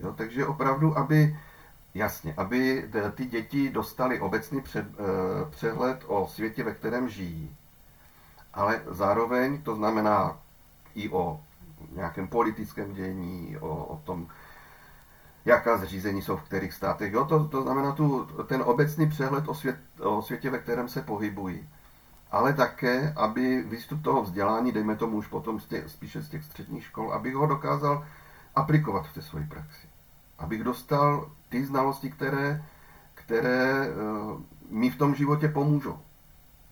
Jo, 0.00 0.12
takže 0.12 0.46
opravdu, 0.46 0.98
aby 0.98 1.36
Jasně, 1.96 2.34
aby 2.36 2.90
ty 3.14 3.24
děti 3.26 3.70
dostali 3.70 4.20
obecný 4.20 4.62
eh, 4.76 4.84
přehled 5.50 6.04
o 6.06 6.26
světě, 6.26 6.64
ve 6.64 6.74
kterém 6.74 7.08
žijí, 7.08 7.56
ale 8.54 8.82
zároveň 8.90 9.62
to 9.62 9.74
znamená 9.74 10.38
i 10.94 11.08
o 11.10 11.40
nějakém 11.92 12.28
politickém 12.28 12.94
dění, 12.94 13.56
o, 13.60 13.84
o 13.84 13.96
tom, 13.96 14.28
jaká 15.44 15.76
zřízení 15.76 16.22
jsou 16.22 16.36
v 16.36 16.42
kterých 16.42 16.72
státech. 16.72 17.12
Jo, 17.12 17.24
to, 17.24 17.48
to 17.48 17.62
znamená 17.62 17.92
tu, 17.92 18.28
ten 18.46 18.62
obecný 18.62 19.08
přehled 19.08 19.48
o, 19.48 19.54
svět, 19.54 19.76
o 20.00 20.22
světě, 20.22 20.50
ve 20.50 20.58
kterém 20.58 20.88
se 20.88 21.02
pohybují. 21.02 21.68
Ale 22.30 22.52
také, 22.52 23.12
aby 23.16 23.62
výstup 23.62 24.02
toho 24.02 24.22
vzdělání, 24.22 24.72
dejme 24.72 24.96
tomu 24.96 25.16
už 25.16 25.26
potom 25.26 25.60
z 25.60 25.66
těch, 25.66 25.90
spíše 25.90 26.22
z 26.22 26.28
těch 26.28 26.44
středních 26.44 26.84
škol, 26.84 27.12
abych 27.12 27.34
ho 27.34 27.46
dokázal 27.46 28.06
aplikovat 28.54 29.06
v 29.06 29.14
té 29.14 29.22
své 29.22 29.46
praxi. 29.46 29.86
Abych 30.38 30.64
dostal 30.64 31.30
ty 31.48 31.66
znalosti, 31.66 32.10
které, 32.10 32.64
které 33.14 33.86
eh, 33.86 33.92
mi 34.70 34.90
v 34.90 34.98
tom 34.98 35.14
životě 35.14 35.48
pomůžou. 35.48 35.98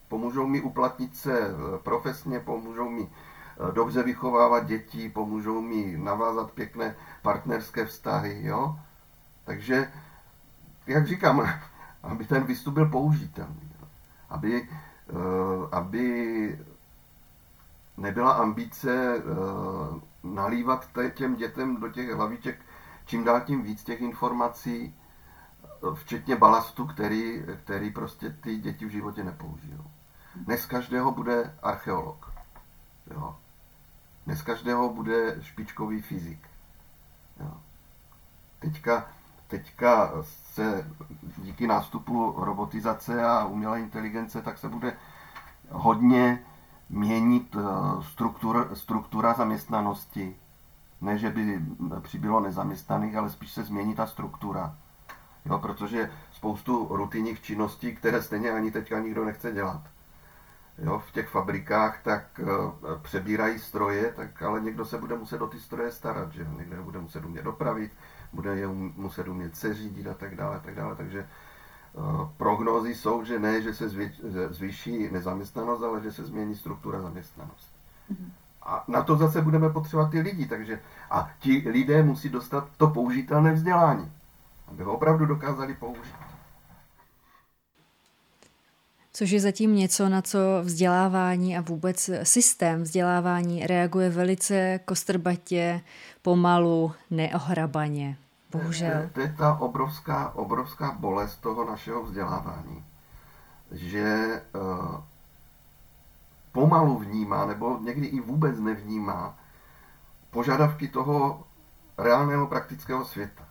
Pomůžou 0.09 0.47
mi 0.47 0.61
uplatnit 0.61 1.17
se 1.17 1.41
eh, 1.41 1.79
profesně, 1.83 2.41
pomůžou 2.41 2.89
mi 2.91 3.09
eh, 3.09 3.73
dobře 3.73 4.03
vychovávat 4.03 4.67
děti, 4.67 5.09
pomůžou 5.09 5.61
mi 5.61 5.97
navázat 5.99 6.51
pěkné 6.51 6.97
partnerské 7.23 7.87
vztahy. 7.87 8.41
Jo? 8.43 8.79
Takže, 9.45 9.93
jak 10.87 11.07
říkám, 11.07 11.49
aby 12.03 12.25
ten 12.25 12.45
výstup 12.45 12.75
byl 12.75 12.87
použitelný. 12.87 13.71
Aby, 14.31 14.69
aby 15.73 16.59
nebyla 17.97 18.33
ambice 18.33 19.23
nalívat 20.23 20.89
těm 21.15 21.37
dětem 21.37 21.77
do 21.77 21.89
těch 21.89 22.11
hlaviček 22.11 22.59
čím 23.07 23.25
dál 23.25 23.41
tím 23.41 23.63
víc 23.63 23.85
těch 23.85 24.01
informací, 24.01 24.95
včetně 25.95 26.37
balastu, 26.37 26.87
který, 26.87 27.43
který 27.65 27.91
prostě 27.91 28.31
ty 28.31 28.57
děti 28.57 28.87
v 28.87 28.91
životě 28.91 29.25
nepoužijou. 29.25 29.85
Dnes 30.35 30.67
každého 30.67 31.13
bude 31.13 31.57
archeolog. 31.63 32.33
Jo. 33.11 33.37
Dnes 34.27 34.43
každého 34.43 34.95
bude 34.95 35.37
špičkový 35.43 36.03
fyzik. 36.03 36.49
Jo. 37.41 37.61
Teďka, 38.59 39.09
teďka 39.59 40.13
se 40.25 40.91
díky 41.37 41.67
nástupu 41.67 42.35
robotizace 42.37 43.25
a 43.25 43.45
umělé 43.45 43.81
inteligence, 43.81 44.43
tak 44.43 44.59
se 44.59 44.69
bude 44.69 44.97
hodně 45.71 46.45
měnit 46.91 47.57
eh, 47.59 48.03
struktura, 48.03 48.69
struktura 48.75 49.35
zaměstnanosti 49.35 50.37
ne, 51.01 51.19
že 51.19 51.31
by 51.31 51.61
přibylo 52.01 52.41
nezaměstnaných, 52.41 53.17
ale 53.17 53.31
spíš 53.31 53.53
se 53.53 53.63
změní 53.63 53.95
ta 53.95 54.07
struktura. 54.07 54.77
Jo, 55.45 55.59
protože 55.59 56.11
spoustu 56.33 56.89
rutinních 56.91 57.43
činností, 57.43 57.97
které 57.97 58.23
stejně 58.23 58.51
ani 58.51 58.71
teďka 58.71 58.99
nikdo 59.01 59.25
nechce 59.25 59.53
dělat. 59.53 59.81
Jo, 60.79 60.99
v 60.99 61.13
těch 61.13 61.29
fabrikách 61.29 62.03
tak 62.03 62.41
e, 62.41 62.45
přebírají 63.03 63.59
stroje, 63.59 64.13
tak 64.17 64.43
ale 64.43 64.61
někdo 64.61 64.85
se 64.85 64.99
bude 64.99 65.17
muset 65.17 65.43
o 65.43 65.47
ty 65.47 65.61
stroje 65.61 65.93
starat, 65.93 66.33
že 66.33 66.47
někdo 66.57 66.83
bude 66.83 66.99
muset 66.99 67.25
umět 67.25 67.43
dopravit, 67.43 67.93
bude 68.35 68.57
je 68.57 68.67
um, 68.67 68.93
muset 68.97 69.29
umět 69.29 69.57
seřídit 69.57 70.07
a 70.07 70.15
tak 70.15 70.37
dále, 70.37 70.61
tak 70.65 70.75
dále. 70.75 70.97
Takže 70.97 71.21
e, 71.21 71.27
prognózy 72.37 72.95
jsou, 72.95 73.25
že 73.25 73.39
ne, 73.39 73.63
že 73.63 73.75
se 73.75 73.89
zvýší 74.51 75.09
nezaměstnanost, 75.13 75.83
ale 75.83 76.03
že 76.03 76.13
se 76.13 76.25
změní 76.25 76.57
struktura 76.57 77.03
zaměstnanosti. 77.03 77.77
Mm-hmm. 78.13 78.31
A 78.63 78.85
na 78.89 79.03
to 79.03 79.17
zase 79.17 79.43
budeme 79.43 79.71
potřebovat 79.71 80.11
ty 80.11 80.21
lidi. 80.21 80.47
Takže, 80.47 80.81
a 81.11 81.31
ti 81.39 81.63
lidé 81.67 82.03
musí 82.03 82.29
dostat 82.29 82.69
to 82.77 82.87
použitelné 82.87 83.53
vzdělání. 83.53 84.13
aby 84.69 84.83
ho 84.83 84.93
opravdu 84.93 85.27
dokázali 85.27 85.75
použít. 85.75 86.15
Což 89.17 89.31
je 89.31 89.41
zatím 89.41 89.77
něco, 89.77 90.09
na 90.09 90.23
co 90.23 90.39
vzdělávání 90.63 91.57
a 91.57 91.61
vůbec 91.61 92.11
systém 92.23 92.83
vzdělávání 92.83 93.67
reaguje 93.67 94.11
velice 94.11 94.81
kostrbatě, 94.85 95.81
pomalu, 96.23 96.93
neohrabaně. 97.11 98.17
Bohužel. 98.59 99.11
To, 99.13 99.21
je 99.21 99.35
ta 99.39 99.55
obrovská, 99.55 100.31
obrovská 100.35 100.93
bolest 100.93 101.37
toho 101.37 101.65
našeho 101.65 102.03
vzdělávání, 102.03 102.85
že 103.71 104.43
uh, 104.55 105.01
pomalu 106.53 106.99
vnímá, 106.99 107.47
nebo 107.47 107.79
někdy 107.81 108.07
i 108.07 108.21
vůbec 108.21 108.61
nevnímá 108.61 109.35
požadavky 110.31 110.89
toho 110.89 111.45
reálného 111.99 112.47
praktického 112.47 113.05
světa. 113.05 113.45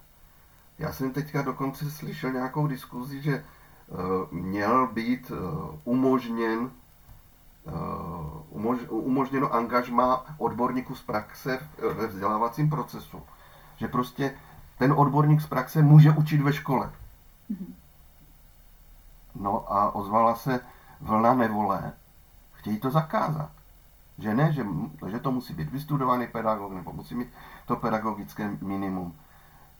Já 0.79 0.93
jsem 0.93 1.11
teďka 1.11 1.41
dokonce 1.41 1.91
slyšel 1.91 2.31
nějakou 2.31 2.67
diskuzi, 2.67 3.21
že 3.21 3.33
eh, 3.33 3.95
měl 4.31 4.87
být 4.87 5.31
eh, 5.31 5.37
umožněn 5.83 6.71
eh, 7.67 7.71
umožněno 8.89 9.53
angažma 9.53 10.25
odborníků 10.37 10.95
z 10.95 11.01
praxe 11.01 11.59
ve 11.93 12.07
vzdělávacím 12.07 12.69
procesu. 12.69 13.21
Že 13.77 13.87
prostě 13.87 14.35
ten 14.83 14.93
odborník 14.93 15.41
z 15.41 15.47
praxe 15.47 15.81
může 15.81 16.11
učit 16.11 16.41
ve 16.41 16.53
škole. 16.53 16.91
No 19.35 19.73
a 19.73 19.95
ozvala 19.95 20.35
se 20.35 20.59
vlna 21.01 21.33
nevole, 21.33 21.93
chtějí 22.53 22.79
to 22.79 22.91
zakázat. 22.91 23.49
Že 24.17 24.33
ne, 24.33 24.53
že, 24.53 24.65
že 25.07 25.19
to 25.19 25.31
musí 25.31 25.53
být 25.53 25.71
vystudovaný 25.71 26.27
pedagog, 26.27 26.73
nebo 26.73 26.93
musí 26.93 27.15
mít 27.15 27.27
to 27.65 27.75
pedagogické 27.75 28.57
minimum. 28.61 29.15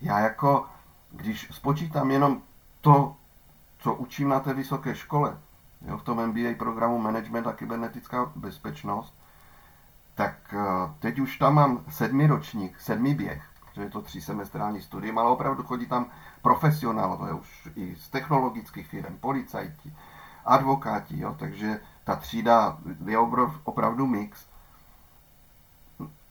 Já 0.02 0.20
jako, 0.20 0.66
když 1.12 1.48
spočítám 1.52 2.12
jenom 2.12 2.42
to, 2.82 3.16
co 3.80 3.94
učím 3.94 4.30
na 4.30 4.40
té 4.40 4.54
vysoké 4.54 4.96
škole, 4.96 5.38
jo, 5.88 5.98
v 5.98 6.04
tom 6.04 6.28
MBA 6.28 6.56
programu 6.58 7.00
Management 7.00 7.48
a 7.48 7.54
kybernetická 7.54 8.32
bezpečnost, 8.36 9.14
tak 10.16 10.54
eh, 10.54 10.94
teď 11.00 11.20
už 11.20 11.38
tam 11.38 11.56
mám 11.56 11.84
sedmi 11.90 12.28
ročník, 12.28 12.80
sedmi 12.80 13.16
běh, 13.16 13.53
že 13.74 13.82
je 13.82 13.90
to 13.90 14.02
tři 14.02 14.22
semestrální 14.22 14.82
studium, 14.82 15.18
ale 15.18 15.30
opravdu 15.30 15.64
chodí 15.64 15.86
tam 15.86 16.06
profesionálové 16.41 17.34
už 17.34 17.68
i 17.76 17.95
z 17.95 18.10
technologických 18.10 18.88
firm, 18.88 19.18
policajti, 19.18 19.94
advokáti, 20.45 21.20
jo, 21.20 21.36
takže 21.40 21.80
ta 22.04 22.16
třída 22.16 22.78
je 23.06 23.18
opravdu 23.64 24.08
mix. 24.08 24.45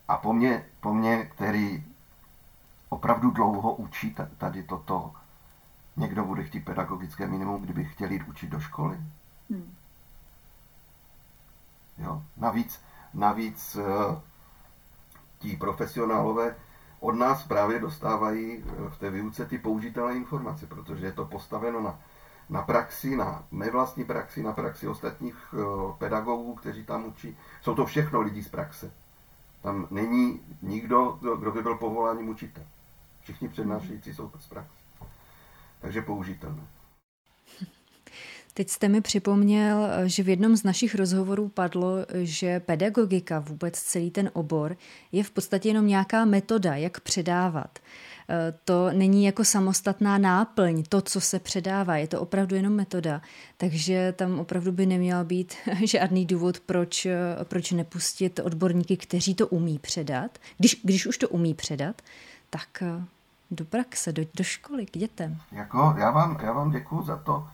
A 0.09 0.17
po 0.17 0.33
mně, 0.33 0.65
po 0.81 0.95
mně, 0.95 1.25
který 1.25 1.85
opravdu 2.89 3.31
dlouho 3.31 3.75
učí 3.75 4.17
tady 4.39 4.63
toto, 4.63 5.15
někdo 5.97 6.25
bude 6.25 6.45
chtít 6.45 6.65
pedagogické 6.65 7.27
minimum, 7.27 7.63
kdyby 7.63 7.85
chtěl 7.85 8.11
jít 8.11 8.29
učit 8.29 8.51
do 8.51 8.61
školy. 8.61 9.01
Hmm. 9.51 9.75
Jo. 11.99 12.23
Navíc, 12.37 12.81
navíc 13.15 13.77
uh, 13.77 14.19
ti 15.39 15.57
profesionálové 15.57 16.57
od 17.03 17.13
nás 17.13 17.43
právě 17.43 17.81
dostávají 17.81 18.65
eh, 18.67 18.91
v 18.91 18.99
té 18.99 19.11
výuce 19.11 19.47
ty 19.47 19.59
použitelné 19.59 20.15
informace, 20.15 20.67
protože 20.67 21.07
je 21.07 21.13
to 21.13 21.25
postaveno 21.25 21.81
na 21.81 21.99
na 22.51 22.63
praxi, 22.63 23.17
na 23.17 23.45
mé 23.51 23.71
vlastní 23.71 24.05
praxi, 24.05 24.43
na 24.43 24.53
praxi 24.53 24.89
ostatních 24.89 25.55
uh, 25.55 25.93
pedagogů, 25.97 26.55
kteří 26.55 26.85
tam 26.85 27.05
učí. 27.05 27.37
Jsou 27.63 27.75
to 27.75 27.87
všechno 27.87 28.21
lidi 28.21 28.43
z 28.43 28.49
praxe. 28.49 28.93
Tam 29.63 29.87
není 29.91 30.41
nikdo, 30.63 31.19
kdo 31.39 31.51
by 31.51 31.63
byl 31.63 31.75
povoláním 31.75 32.29
učitel. 32.29 32.65
Všichni 33.23 33.49
přednášející 33.49 34.15
jsou 34.15 34.31
z 34.39 34.47
praxe. 34.47 34.77
Takže 35.81 36.03
použitelné. 36.03 36.63
Teď 38.55 38.69
jste 38.69 38.89
mi 38.89 39.01
připomněl, 39.01 39.89
že 40.05 40.23
v 40.23 40.29
jednom 40.29 40.57
z 40.57 40.63
našich 40.63 40.95
rozhovorů 40.95 41.49
padlo, 41.49 41.97
že 42.15 42.61
pedagogika, 42.61 43.39
vůbec 43.39 43.81
celý 43.81 44.11
ten 44.11 44.31
obor, 44.33 44.77
je 45.13 45.25
v 45.25 45.31
podstatě 45.31 45.69
jenom 45.69 45.87
nějaká 45.87 46.25
metoda, 46.25 46.77
jak 46.77 47.01
předávat. 47.01 47.79
Eh, 48.29 48.55
to 48.65 48.91
není 48.93 49.25
jako 49.25 49.45
samostatná 49.45 50.19
náplň, 50.19 50.83
to, 50.89 51.01
co 51.01 51.21
se 51.21 51.39
předává, 51.39 51.97
je 51.97 52.09
to 52.09 52.21
opravdu 52.21 52.57
jenom 52.57 52.73
metoda. 52.73 53.23
Takže 53.57 54.15
tam 54.17 54.39
opravdu 54.39 54.73
by 54.73 54.87
neměl 54.87 55.25
být 55.25 55.55
žádný 55.85 56.27
důvod, 56.27 56.61
proč, 56.61 57.07
eh, 57.07 57.17
proč 57.45 57.71
nepustit 57.71 58.41
odborníky, 58.45 58.97
kteří 58.97 59.35
to 59.35 59.49
umí 59.49 59.79
předat. 59.79 60.39
Když, 60.59 60.81
když 60.85 61.07
už 61.07 61.19
to 61.19 61.29
umí 61.29 61.55
předat, 61.55 62.03
tak 62.51 62.83
eh, 62.83 63.05
do 63.51 63.65
praxe, 63.65 64.13
do, 64.13 64.23
do 64.35 64.45
školy, 64.45 64.87
k 64.87 64.99
dětem. 64.99 65.39
Jako, 65.53 65.95
já 65.99 66.11
vám, 66.11 66.39
já 66.43 66.53
vám 66.53 66.71
děkuju 66.71 67.03
za 67.03 67.17
to, 67.17 67.49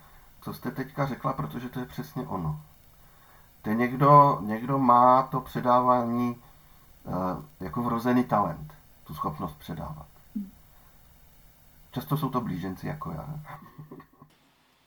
co 0.48 0.54
jste 0.54 0.70
teďka 0.70 1.06
řekla, 1.06 1.32
protože 1.32 1.68
to 1.68 1.80
je 1.80 1.86
přesně 1.86 2.22
ono. 2.22 2.60
Te 3.62 3.74
někdo, 3.74 4.38
někdo 4.40 4.78
má 4.78 5.22
to 5.22 5.40
předávání 5.40 6.36
uh, 7.04 7.14
jako 7.60 7.82
vrozený 7.82 8.24
talent, 8.24 8.74
tu 9.06 9.14
schopnost 9.14 9.58
předávat. 9.58 10.06
Často 11.90 12.16
jsou 12.16 12.28
to 12.28 12.40
blíženci 12.40 12.86
jako 12.86 13.10
já. 13.10 13.28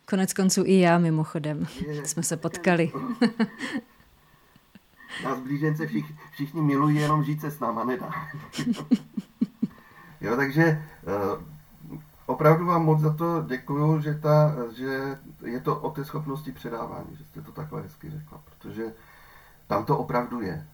Konec 0.10 0.34
konců 0.34 0.64
i 0.66 0.80
já 0.80 0.98
mimochodem. 0.98 1.68
Je, 1.88 2.08
Jsme 2.08 2.24
se 2.24 2.38
potkali. 2.38 2.92
Nás 5.24 5.40
blížence 5.40 5.88
všich, 5.88 6.14
všichni 6.32 6.62
milují, 6.62 6.98
jenom 6.98 7.24
žít 7.24 7.42
se 7.42 7.52
s 7.52 7.60
náma 7.60 7.84
nedá. 7.84 8.12
jo, 10.22 10.36
takže 10.36 10.88
uh, 11.38 11.44
opravdu 12.32 12.66
vám 12.66 12.86
moc 12.86 13.00
za 13.00 13.14
to 13.14 13.44
děkuju, 13.48 14.02
že, 14.02 14.14
ta, 14.14 14.56
že 14.76 15.20
je 15.46 15.60
to 15.60 15.80
o 15.80 15.92
té 15.92 16.06
schopnosti 16.06 16.52
předávání, 16.52 17.16
že 17.18 17.24
jste 17.26 17.42
to 17.42 17.52
takhle 17.52 17.82
hezky 17.82 18.10
řekla, 18.10 18.42
protože 18.46 18.94
tam 19.68 19.86
to 19.86 19.98
opravdu 19.98 20.42
je. 20.42 20.68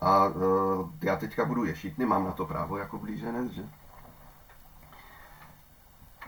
A 0.00 0.26
uh, 0.26 0.90
já 1.02 1.16
teďka 1.16 1.44
budu 1.44 1.64
ješitný, 1.64 2.04
mám 2.06 2.24
na 2.24 2.32
to 2.32 2.46
právo 2.46 2.76
jako 2.76 2.98
blíženec, 2.98 3.52
že? 3.52 3.64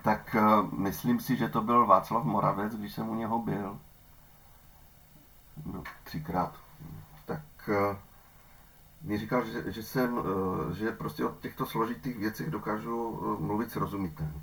tak 0.07 0.35
eh, 0.39 0.43
myslím 0.79 1.21
si, 1.21 1.37
že 1.37 1.49
to 1.49 1.61
byl 1.63 1.87
Václav 1.87 2.25
Moravec, 2.25 2.75
když 2.75 2.95
jsem 2.95 3.09
u 3.09 3.15
něho 3.15 3.39
byl. 3.39 3.79
Byl 5.57 5.83
třikrát. 6.05 6.55
Tak 7.25 7.41
eh, 7.69 7.97
mi 9.03 9.19
říkal, 9.19 9.45
že, 9.45 9.73
že, 9.73 9.83
jsem, 9.83 10.19
že 10.75 10.93
prostě 10.93 11.25
o 11.25 11.35
těchto 11.41 11.67
složitých 11.67 12.19
věcech 12.19 12.51
dokážu 12.51 13.21
mluvit 13.41 13.71
srozumitelně. 13.71 14.41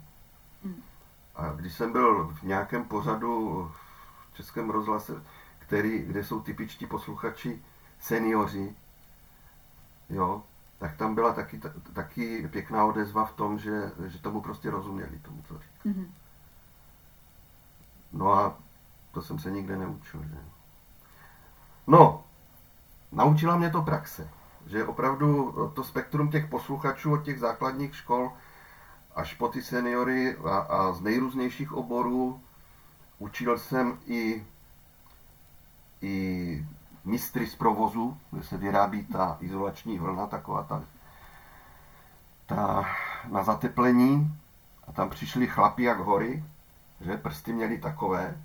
A 1.35 1.49
když 1.49 1.73
jsem 1.73 1.91
byl 1.91 2.27
v 2.27 2.43
nějakém 2.43 2.85
pořadu 2.85 3.71
v 4.31 4.35
Českém 4.35 4.69
rozhlase, 4.69 5.23
který, 5.59 5.99
kde 5.99 6.23
jsou 6.23 6.41
typičtí 6.41 6.85
posluchači 6.85 7.61
seniori, 8.01 8.75
jo, 10.09 10.43
tak 10.79 10.97
tam 10.97 11.15
byla 11.15 11.33
taky, 11.33 11.61
taky 11.93 12.47
pěkná 12.47 12.85
odezva 12.85 13.25
v 13.25 13.33
tom, 13.33 13.59
že, 13.59 13.91
že 14.07 14.19
tomu 14.19 14.41
prostě 14.41 14.69
rozuměli, 14.69 15.19
tomu, 15.19 15.43
co 15.47 15.53
říká. 15.53 15.83
Mm-hmm. 15.85 16.07
No 18.13 18.33
a 18.33 18.57
to 19.11 19.21
jsem 19.21 19.39
se 19.39 19.51
nikde 19.51 19.77
neučil. 19.77 20.23
Že? 20.23 20.37
No, 21.87 22.23
naučila 23.11 23.57
mě 23.57 23.69
to 23.69 23.81
praxe, 23.81 24.29
že 24.67 24.85
opravdu 24.85 25.51
to 25.73 25.83
spektrum 25.83 26.31
těch 26.31 26.47
posluchačů 26.47 27.13
od 27.13 27.23
těch 27.23 27.39
základních 27.39 27.95
škol 27.95 28.31
až 29.15 29.33
po 29.33 29.47
ty 29.47 29.63
seniory 29.63 30.37
a, 30.37 30.57
a 30.57 30.91
z 30.93 31.01
nejrůznějších 31.01 31.73
oborů 31.73 32.41
učil 33.19 33.57
jsem 33.57 33.99
i, 34.05 34.45
i 36.01 36.65
mistry 37.05 37.47
z 37.47 37.55
provozu, 37.55 38.17
kde 38.31 38.43
se 38.43 38.57
vyrábí 38.57 39.05
ta 39.05 39.37
izolační 39.39 39.99
vlna, 39.99 40.27
taková 40.27 40.63
ta, 40.63 40.83
ta 42.45 42.85
na 43.31 43.43
zateplení. 43.43 44.39
A 44.87 44.91
tam 44.91 45.09
přišli 45.09 45.47
chlapi 45.47 45.83
jak 45.83 45.99
hory, 45.99 46.43
že 47.01 47.17
prsty 47.17 47.53
měli 47.53 47.77
takové. 47.77 48.37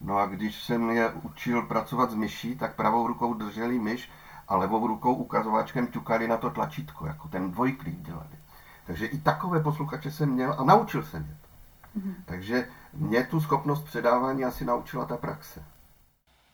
No 0.00 0.16
a 0.16 0.26
když 0.26 0.64
jsem 0.64 0.90
je 0.90 1.12
učil 1.12 1.62
pracovat 1.62 2.10
s 2.10 2.14
myší, 2.14 2.56
tak 2.56 2.76
pravou 2.76 3.06
rukou 3.06 3.34
drželi 3.34 3.78
myš 3.78 4.10
a 4.48 4.56
levou 4.56 4.86
rukou 4.86 5.14
ukazováčkem 5.14 5.86
ťukali 5.86 6.28
na 6.28 6.36
to 6.36 6.50
tlačítko, 6.50 7.06
jako 7.06 7.28
ten 7.28 7.50
dvojklík 7.50 8.00
dělali. 8.00 8.37
Takže 8.88 9.06
i 9.06 9.18
takové 9.18 9.60
posluchače 9.60 10.10
jsem 10.10 10.30
měl 10.30 10.54
a 10.58 10.64
naučil 10.64 11.02
jsem 11.02 11.22
je 11.22 11.36
to. 11.40 11.48
Mm-hmm. 12.00 12.14
Takže 12.24 12.68
mě 12.92 13.24
tu 13.24 13.40
schopnost 13.40 13.84
předávání 13.84 14.44
asi 14.44 14.64
naučila 14.64 15.04
ta 15.04 15.16
praxe. 15.16 15.62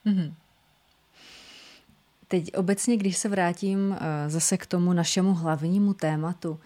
Mm-hmm. 0.07 0.35
Teď 2.29 2.57
obecně, 2.57 2.97
když 2.97 3.17
se 3.17 3.29
vrátím 3.29 3.97
eh, 4.01 4.31
zase 4.31 4.57
k 4.57 4.67
tomu 4.67 4.93
našemu 4.93 5.35
hlavnímu 5.35 5.95
tématu, 5.95 6.61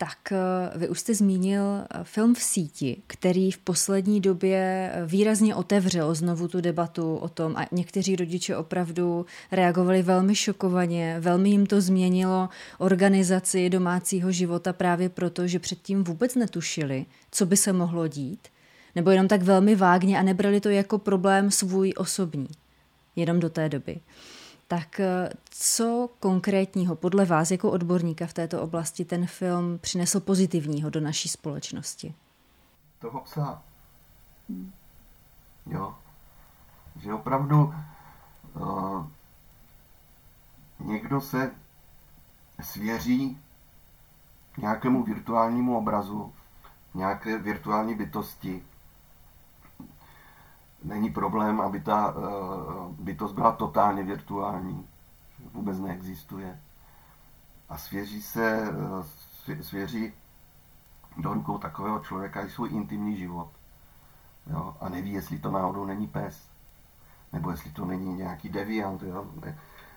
tak 0.00 0.32
eh, 0.32 0.78
vy 0.78 0.88
už 0.88 1.00
jste 1.00 1.14
zmínil 1.14 1.62
eh, 1.62 1.98
film 2.02 2.34
v 2.34 2.42
síti, 2.42 3.02
který 3.06 3.50
v 3.50 3.58
poslední 3.58 4.20
době 4.20 4.90
eh, 4.92 5.06
výrazně 5.06 5.54
otevřel 5.54 6.14
znovu 6.14 6.48
tu 6.48 6.60
debatu 6.60 7.16
o 7.16 7.28
tom 7.28 7.56
a 7.56 7.66
někteří 7.72 8.16
rodiče 8.16 8.56
opravdu 8.56 9.26
reagovali 9.52 10.02
velmi 10.02 10.34
šokovaně, 10.34 11.16
velmi 11.20 11.50
jim 11.50 11.66
to 11.66 11.80
změnilo 11.80 12.48
organizaci 12.78 13.70
domácího 13.70 14.32
života 14.32 14.72
právě 14.72 15.08
proto, 15.08 15.46
že 15.46 15.58
předtím 15.58 16.04
vůbec 16.04 16.34
netušili, 16.34 17.06
co 17.30 17.46
by 17.46 17.56
se 17.56 17.72
mohlo 17.72 18.08
dít, 18.08 18.48
nebo 18.96 19.10
jenom 19.10 19.28
tak 19.28 19.42
velmi 19.42 19.76
vágně 19.76 20.18
a 20.18 20.22
nebrali 20.22 20.60
to 20.60 20.68
jako 20.68 20.98
problém 20.98 21.50
svůj 21.50 21.92
osobní, 21.96 22.48
jenom 23.16 23.40
do 23.40 23.50
té 23.50 23.68
doby. 23.68 24.00
Tak 24.70 25.00
eh, 25.00 25.30
co 25.50 26.08
konkrétního 26.20 26.96
podle 26.96 27.24
vás 27.24 27.50
jako 27.50 27.70
odborníka 27.70 28.26
v 28.26 28.32
této 28.32 28.62
oblasti 28.62 29.04
ten 29.04 29.26
film 29.26 29.78
přinesl 29.78 30.20
pozitivního 30.20 30.90
do 30.90 31.00
naší 31.00 31.28
společnosti? 31.28 32.14
Toho 32.98 33.20
psa. 33.20 33.62
Jo. 35.66 35.94
Že 36.96 37.14
opravdu 37.14 37.74
uh, 38.54 39.06
někdo 40.80 41.20
se 41.20 41.50
svěří 42.60 43.38
nějakému 44.58 45.02
virtuálnímu 45.02 45.78
obrazu, 45.78 46.32
nějaké 46.94 47.38
virtuální 47.38 47.94
bytosti, 47.94 48.62
není 50.84 51.10
problém, 51.10 51.60
aby 51.60 51.80
ta 51.80 52.14
uh, 52.14 52.94
bytost 52.98 53.34
byla 53.34 53.52
totálně 53.52 54.02
virtuální, 54.02 54.88
vůbec 55.52 55.78
neexistuje. 55.78 56.60
A 57.68 57.78
svěří 57.78 58.22
se, 58.22 58.68
uh, 59.48 59.60
svěří 59.60 60.12
do 61.16 61.34
rukou 61.34 61.58
takového 61.58 62.00
člověka 62.00 62.46
i 62.46 62.50
svůj 62.50 62.70
intimní 62.70 63.16
život. 63.16 63.48
Jo? 64.46 64.76
A 64.80 64.88
neví, 64.88 65.12
jestli 65.12 65.38
to 65.38 65.50
náhodou 65.50 65.84
není 65.84 66.06
pes, 66.06 66.48
nebo 67.32 67.50
jestli 67.50 67.70
to 67.70 67.84
není 67.84 68.14
nějaký 68.14 68.48
deviant, 68.48 69.02
jo? 69.02 69.26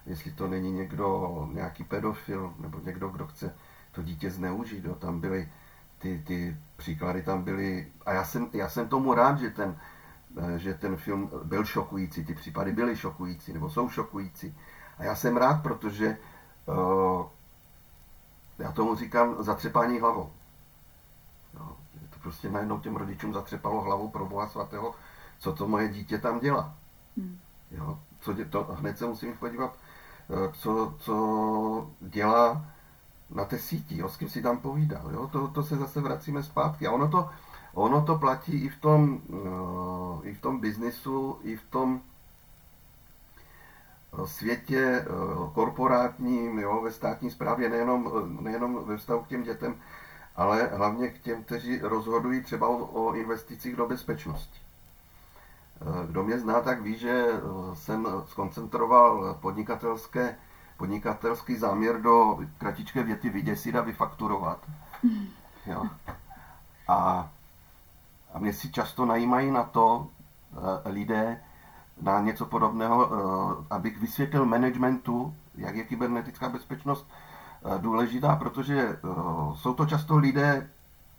Jestli 0.05 0.31
to 0.31 0.47
není 0.47 0.71
někdo, 0.71 1.49
nějaký 1.53 1.83
pedofil, 1.83 2.53
nebo 2.59 2.79
někdo, 2.79 3.09
kdo 3.09 3.27
chce 3.27 3.55
to 3.91 4.03
dítě 4.03 4.31
zneužít. 4.31 4.85
Jo? 4.85 4.95
Tam 4.95 5.19
byly 5.19 5.49
ty, 5.99 6.23
ty 6.27 6.57
příklady, 6.75 7.23
tam 7.23 7.43
byly, 7.43 7.87
a 8.05 8.13
já 8.13 8.25
jsem, 8.25 8.49
já 8.53 8.69
jsem 8.69 8.87
tomu 8.87 9.13
rád, 9.13 9.39
že 9.39 9.49
ten, 9.49 9.75
Eh, 9.75 9.92
že 10.57 10.73
ten 10.73 10.95
film 10.95 11.31
byl 11.43 11.65
šokující, 11.65 12.25
ty 12.25 12.33
případy 12.33 12.71
byly 12.71 12.97
šokující, 12.97 13.53
nebo 13.53 13.69
jsou 13.69 13.89
šokující. 13.89 14.57
A 14.97 15.03
já 15.03 15.15
jsem 15.15 15.37
rád, 15.37 15.63
protože 15.63 16.17
uh, 16.65 17.25
já 18.59 18.71
tomu 18.71 18.95
říkám 18.95 19.43
zatřepání 19.43 19.99
hlavou. 19.99 20.31
No, 21.53 21.77
to 22.09 22.19
prostě 22.21 22.49
najednou 22.49 22.79
těm 22.79 22.95
rodičům 22.95 23.33
zatřepalo 23.33 23.81
hlavou 23.81 24.09
pro 24.09 24.25
Boha 24.25 24.47
svatého, 24.47 24.95
co 25.39 25.53
to 25.53 25.67
moje 25.67 25.89
dítě 25.89 26.17
tam 26.17 26.39
dělá. 26.39 26.75
Hmm. 27.17 27.39
Jo, 27.71 27.99
co 28.19 28.33
dě, 28.33 28.45
to, 28.45 28.63
hned 28.63 28.97
se 28.97 29.05
musím 29.05 29.37
podívat, 29.37 29.77
eh, 30.29 30.51
co, 30.53 30.95
co 30.99 31.91
dělá 31.99 32.65
na 33.29 33.45
té 33.45 33.59
síti, 33.59 33.97
jo, 33.97 34.09
s 34.09 34.17
kým 34.17 34.29
si 34.29 34.41
tam 34.41 34.57
povídal. 34.57 35.11
Jo, 35.11 35.27
to, 35.27 35.47
to 35.47 35.63
se 35.63 35.75
zase 35.75 36.01
vracíme 36.01 36.43
zpátky. 36.43 36.87
A 36.87 36.91
ono 36.91 37.07
to, 37.07 37.29
Ono 37.73 38.01
to 38.01 38.17
platí 38.17 38.63
i 38.65 38.69
v 38.69 38.77
tom, 38.77 39.21
uh, 39.27 40.27
i 40.27 40.33
v 40.33 40.41
tom 40.41 40.59
biznisu, 40.59 41.39
i 41.43 41.55
v 41.55 41.63
tom 41.69 42.01
eh, 44.13 44.27
světě 44.27 45.05
uh, 45.09 45.53
korporátním, 45.53 46.59
jo, 46.59 46.81
ve 46.81 46.91
státní 46.91 47.31
správě, 47.31 47.69
nejenom, 47.69 48.11
nejenom 48.39 48.85
ve 48.85 48.97
vztahu 48.97 49.23
k 49.23 49.27
těm 49.27 49.43
dětem, 49.43 49.75
ale 50.35 50.63
hlavně 50.63 51.09
k 51.09 51.19
těm, 51.19 51.43
kteří 51.43 51.79
rozhodují 51.79 52.43
třeba 52.43 52.67
o, 52.67 52.85
o 52.85 53.13
investicích 53.13 53.75
do 53.75 53.87
bezpečnosti. 53.87 54.59
Kdo 56.07 56.23
mě 56.23 56.39
zná, 56.39 56.61
tak 56.61 56.81
ví, 56.81 56.97
že 56.97 57.27
jsem 57.73 58.07
skoncentroval 58.27 59.37
podnikatelské, 59.41 60.35
podnikatelský 60.77 61.55
záměr 61.55 62.01
do 62.01 62.39
kratičké 62.57 63.03
věty 63.03 63.29
vyděsit 63.29 63.75
a 63.75 63.81
vyfakturovat. 63.81 64.59
Hmm. 65.03 65.27
Jo. 65.65 65.83
A 66.87 67.29
a 68.33 68.39
mě 68.39 68.53
si 68.53 68.71
často 68.71 69.05
najímají 69.05 69.51
na 69.51 69.63
to 69.63 69.97
uh, 69.97 70.59
lidé, 70.85 71.41
na 72.01 72.21
něco 72.21 72.45
podobného, 72.45 73.07
uh, 73.07 73.65
abych 73.69 73.97
vysvětlil 73.97 74.45
managementu, 74.45 75.33
jak 75.55 75.75
je 75.75 75.83
kybernetická 75.83 76.49
bezpečnost 76.49 77.07
uh, 77.61 77.81
důležitá, 77.81 78.35
protože 78.35 78.99
jsou 79.55 79.73
to 79.73 79.85
často 79.85 80.17
lidé 80.17 80.69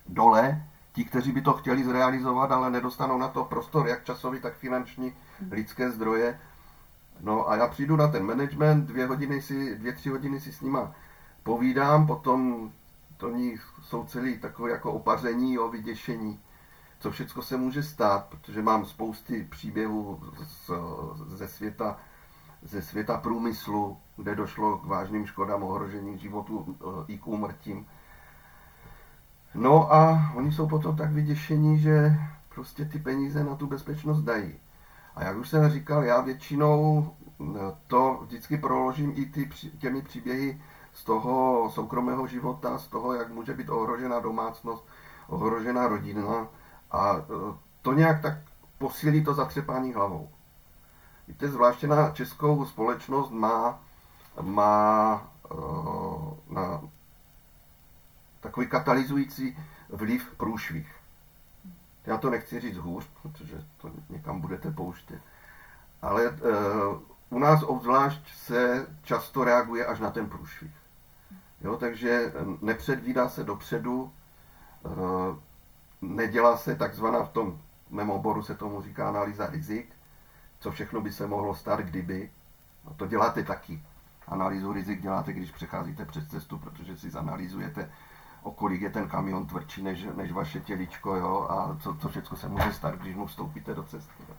dole, 0.07 0.65
ti, 0.93 1.05
kteří 1.05 1.31
by 1.31 1.41
to 1.41 1.53
chtěli 1.53 1.83
zrealizovat, 1.83 2.51
ale 2.51 2.71
nedostanou 2.71 3.17
na 3.17 3.27
to 3.27 3.43
prostor, 3.45 3.87
jak 3.87 4.03
časový, 4.03 4.39
tak 4.39 4.53
finanční, 4.53 5.13
lidské 5.51 5.91
zdroje. 5.91 6.39
No 7.21 7.49
a 7.49 7.55
já 7.55 7.67
přijdu 7.67 7.95
na 7.95 8.07
ten 8.07 8.25
management, 8.25 8.85
dvě 8.85 9.07
hodiny 9.07 9.41
si, 9.41 9.75
dvě, 9.75 9.93
tři 9.93 10.09
hodiny 10.09 10.39
si 10.39 10.51
s 10.51 10.61
nima 10.61 10.91
povídám, 11.43 12.07
potom 12.07 12.71
to 13.17 13.29
ní 13.29 13.55
jsou 13.81 14.03
celý 14.03 14.37
takové 14.37 14.71
jako 14.71 14.91
opaření 14.91 15.59
o 15.59 15.67
vyděšení 15.67 16.39
co 16.99 17.11
všechno 17.11 17.41
se 17.41 17.57
může 17.57 17.83
stát, 17.83 18.25
protože 18.25 18.61
mám 18.61 18.85
spousty 18.85 19.47
příběhů 19.51 20.19
z, 20.43 20.71
ze 21.27 21.47
světa 21.47 21.97
ze 22.65 22.81
světa 22.81 23.17
průmyslu, 23.17 23.97
kde 24.17 24.35
došlo 24.35 24.77
k 24.77 24.85
vážným 24.85 25.25
škodám, 25.25 25.63
ohrožení 25.63 26.17
životu 26.17 26.65
eh, 26.69 26.85
i 27.07 27.17
k 27.17 27.27
úmrtím. 27.27 27.85
No 29.53 29.93
a 29.93 30.31
oni 30.35 30.51
jsou 30.51 30.67
potom 30.67 30.95
tak 30.95 31.11
vyděšení, 31.11 31.79
že 31.79 32.19
prostě 32.55 32.85
ty 32.85 32.99
peníze 32.99 33.43
na 33.43 33.55
tu 33.55 33.67
bezpečnost 33.67 34.21
dají. 34.21 34.53
A 35.15 35.23
jak 35.23 35.37
už 35.37 35.49
jsem 35.49 35.69
říkal, 35.69 36.03
já 36.03 36.21
většinou 36.21 37.11
eh, 37.41 37.59
to 37.87 38.19
vždycky 38.21 38.57
proložím 38.57 39.13
i 39.15 39.25
ty, 39.25 39.49
těmi 39.79 40.01
příběhy 40.01 40.61
z 40.93 41.03
toho 41.03 41.69
soukromého 41.73 42.27
života, 42.27 42.77
z 42.77 42.87
toho, 42.87 43.13
jak 43.13 43.29
může 43.29 43.53
být 43.53 43.69
ohrožena 43.69 44.19
domácnost, 44.19 44.87
ohrožena 45.27 45.87
rodina, 45.87 46.47
a 46.95 47.17
e, 47.17 47.23
to 47.81 47.93
nějak 47.93 48.21
tak 48.21 48.37
posílí 48.77 49.23
to 49.23 49.33
zatřepání 49.33 49.93
hlavou. 49.93 50.29
Víte, 51.27 51.47
zvláště 51.47 51.87
na 51.87 52.11
českou 52.11 52.65
společnost 52.65 53.31
má, 53.31 53.79
má 54.41 55.21
uh, 55.51 56.33
na 56.49 56.81
takový 58.39 58.67
katalyzující 58.67 59.57
vliv 59.89 60.35
průšvih. 60.37 60.95
Já 62.05 62.17
to 62.17 62.29
nechci 62.29 62.59
říct 62.59 62.77
hůř, 62.77 63.07
protože 63.21 63.63
to 63.81 63.91
někam 64.09 64.41
budete 64.41 64.71
pouštět. 64.71 65.21
Ale 66.01 66.29
uh, 66.29 66.37
u 67.29 67.39
nás 67.39 67.63
obzvlášť 67.63 68.35
se 68.35 68.87
často 69.03 69.43
reaguje 69.43 69.85
až 69.85 69.99
na 69.99 70.11
ten 70.11 70.29
průšvih. 70.29 70.71
Jo, 71.61 71.77
takže 71.77 72.33
nepředvídá 72.61 73.29
se 73.29 73.43
dopředu, 73.43 74.11
uh, 74.83 75.35
nedělá 76.01 76.57
se 76.57 76.75
takzvaná 76.75 77.23
v 77.23 77.29
tom 77.29 77.59
mém 77.89 78.09
oboru 78.09 78.43
se 78.43 78.55
tomu 78.55 78.81
říká 78.81 79.09
analýza 79.09 79.47
rizik, 79.47 79.89
co 80.59 80.71
všechno 80.71 81.01
by 81.01 81.11
se 81.11 81.27
mohlo 81.27 81.55
stát, 81.55 81.79
kdyby. 81.79 82.31
No 82.85 82.93
to 82.93 83.07
děláte 83.07 83.43
taky. 83.43 83.83
Analýzu 84.27 84.73
rizik 84.73 85.01
děláte, 85.01 85.33
když 85.33 85.51
přecházíte 85.51 86.05
přes 86.05 86.27
cestu, 86.27 86.57
protože 86.57 86.97
si 86.97 87.09
zanalýzujete, 87.09 87.89
o 88.43 88.51
kolik 88.51 88.81
je 88.81 88.89
ten 88.89 89.09
kamion 89.09 89.45
tvrdší 89.45 89.83
než, 89.83 90.05
než 90.15 90.31
vaše 90.31 90.59
těličko, 90.59 91.15
jo, 91.15 91.47
a 91.49 91.77
co, 91.79 91.95
co 91.95 92.09
všechno 92.09 92.37
se 92.37 92.49
může 92.49 92.73
stát, 92.73 92.95
když 92.95 93.15
mu 93.15 93.25
vstoupíte 93.25 93.73
do 93.73 93.83
cesty. 93.83 94.23
Jo. 94.29 94.35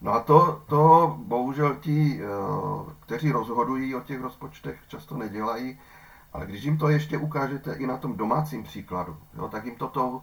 No 0.00 0.12
a 0.12 0.20
to, 0.20 0.62
to 0.66 1.14
bohužel 1.26 1.74
ti, 1.74 2.20
eh, 2.22 2.92
kteří 3.00 3.32
rozhodují 3.32 3.94
o 3.94 4.00
těch 4.00 4.20
rozpočtech, 4.20 4.80
často 4.88 5.16
nedělají, 5.16 5.78
ale 6.32 6.46
když 6.46 6.64
jim 6.64 6.78
to 6.78 6.88
ještě 6.88 7.18
ukážete 7.18 7.74
i 7.74 7.86
na 7.86 7.96
tom 7.96 8.16
domácím 8.16 8.62
příkladu, 8.62 9.16
jo, 9.34 9.48
tak 9.48 9.64
jim 9.64 9.76
to 9.76 9.88
tou 9.88 10.22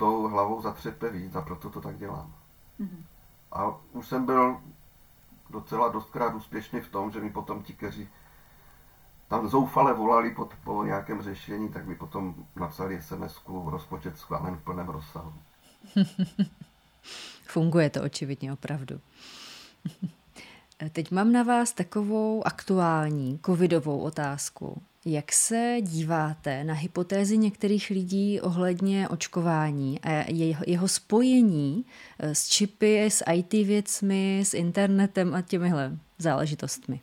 tou 0.00 0.28
hlavou 0.28 0.62
zatřepe 0.62 1.10
víc 1.10 1.34
a 1.34 1.42
proto 1.42 1.70
to 1.70 1.80
tak 1.80 1.98
dělám. 1.98 2.32
Mm-hmm. 2.80 3.04
A 3.52 3.74
už 3.92 4.08
jsem 4.08 4.26
byl 4.26 4.60
docela 5.50 5.88
dostkrát 5.88 6.34
úspěšný 6.34 6.80
v 6.80 6.88
tom, 6.88 7.10
že 7.10 7.20
mi 7.20 7.30
potom 7.30 7.62
ti, 7.62 7.72
kteří 7.72 8.08
tam 9.28 9.48
zoufale 9.48 9.94
volali 9.94 10.30
po, 10.30 10.48
po 10.64 10.84
nějakém 10.84 11.22
řešení, 11.22 11.68
tak 11.68 11.86
mi 11.86 11.94
potom 11.94 12.34
napsali 12.56 13.02
SMS-ku 13.02 13.70
rozpočet 13.70 14.18
schválen 14.18 14.56
v 14.56 14.62
plném 14.62 14.88
rozsahu. 14.88 15.32
Funguje 17.46 17.90
to 17.90 18.02
očividně 18.02 18.52
opravdu. 18.52 19.00
Teď 20.92 21.10
mám 21.10 21.32
na 21.32 21.42
vás 21.42 21.72
takovou 21.72 22.46
aktuální 22.46 23.40
covidovou 23.46 23.98
otázku. 23.98 24.82
Jak 25.04 25.32
se 25.32 25.76
díváte 25.80 26.64
na 26.64 26.74
hypotézy 26.74 27.38
některých 27.38 27.90
lidí 27.90 28.40
ohledně 28.40 29.08
očkování 29.08 30.00
a 30.00 30.30
jeho 30.66 30.88
spojení 30.88 31.86
eh, 32.18 32.34
s 32.34 32.48
čipy, 32.48 33.06
s 33.06 33.24
IT 33.32 33.52
věcmi, 33.52 34.40
s 34.44 34.54
internetem 34.54 35.34
a 35.34 35.42
těmihle 35.42 35.98
záležitostmi? 36.18 37.00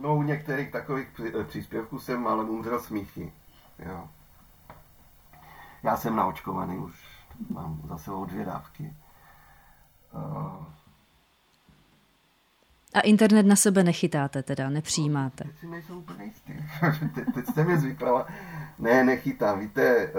No 0.00 0.16
u 0.16 0.22
některých 0.22 0.72
takových 0.72 1.08
příspěvků 1.48 1.98
jsem 1.98 2.26
ale 2.26 2.44
umřel 2.44 2.80
smíchy. 2.80 3.32
Jo. 3.78 4.08
Já 5.82 5.96
jsem 5.96 6.16
naočkovaný, 6.16 6.78
už 6.78 6.92
mám 7.50 7.82
za 7.88 7.98
sebou 7.98 8.24
dvě 8.24 8.44
dávky. 8.44 8.92
Uh, 10.12 10.64
a 12.94 13.00
internet 13.00 13.46
na 13.46 13.56
sebe 13.56 13.84
nechytáte 13.84 14.42
teda, 14.42 14.70
nepřijímáte? 14.70 15.44
Jistý. 16.24 16.52
teď, 17.34 17.46
jste 17.46 17.64
mě 17.64 17.78
zvykla. 17.78 18.26
Ne, 18.78 19.04
nechytám. 19.04 19.60
Víte, 19.60 19.82
eh, 19.82 20.10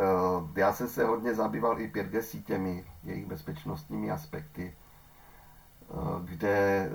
já 0.55 0.73
jsem 0.73 0.87
se 0.87 1.05
hodně 1.05 1.35
zabýval 1.35 1.81
i 1.81 1.87
5G 1.87 2.21
sítěmi, 2.21 2.85
jejich 3.03 3.25
bezpečnostními 3.25 4.11
aspekty, 4.11 4.73
eh, 4.73 5.93
kde, 6.23 6.49
eh, 6.49 6.89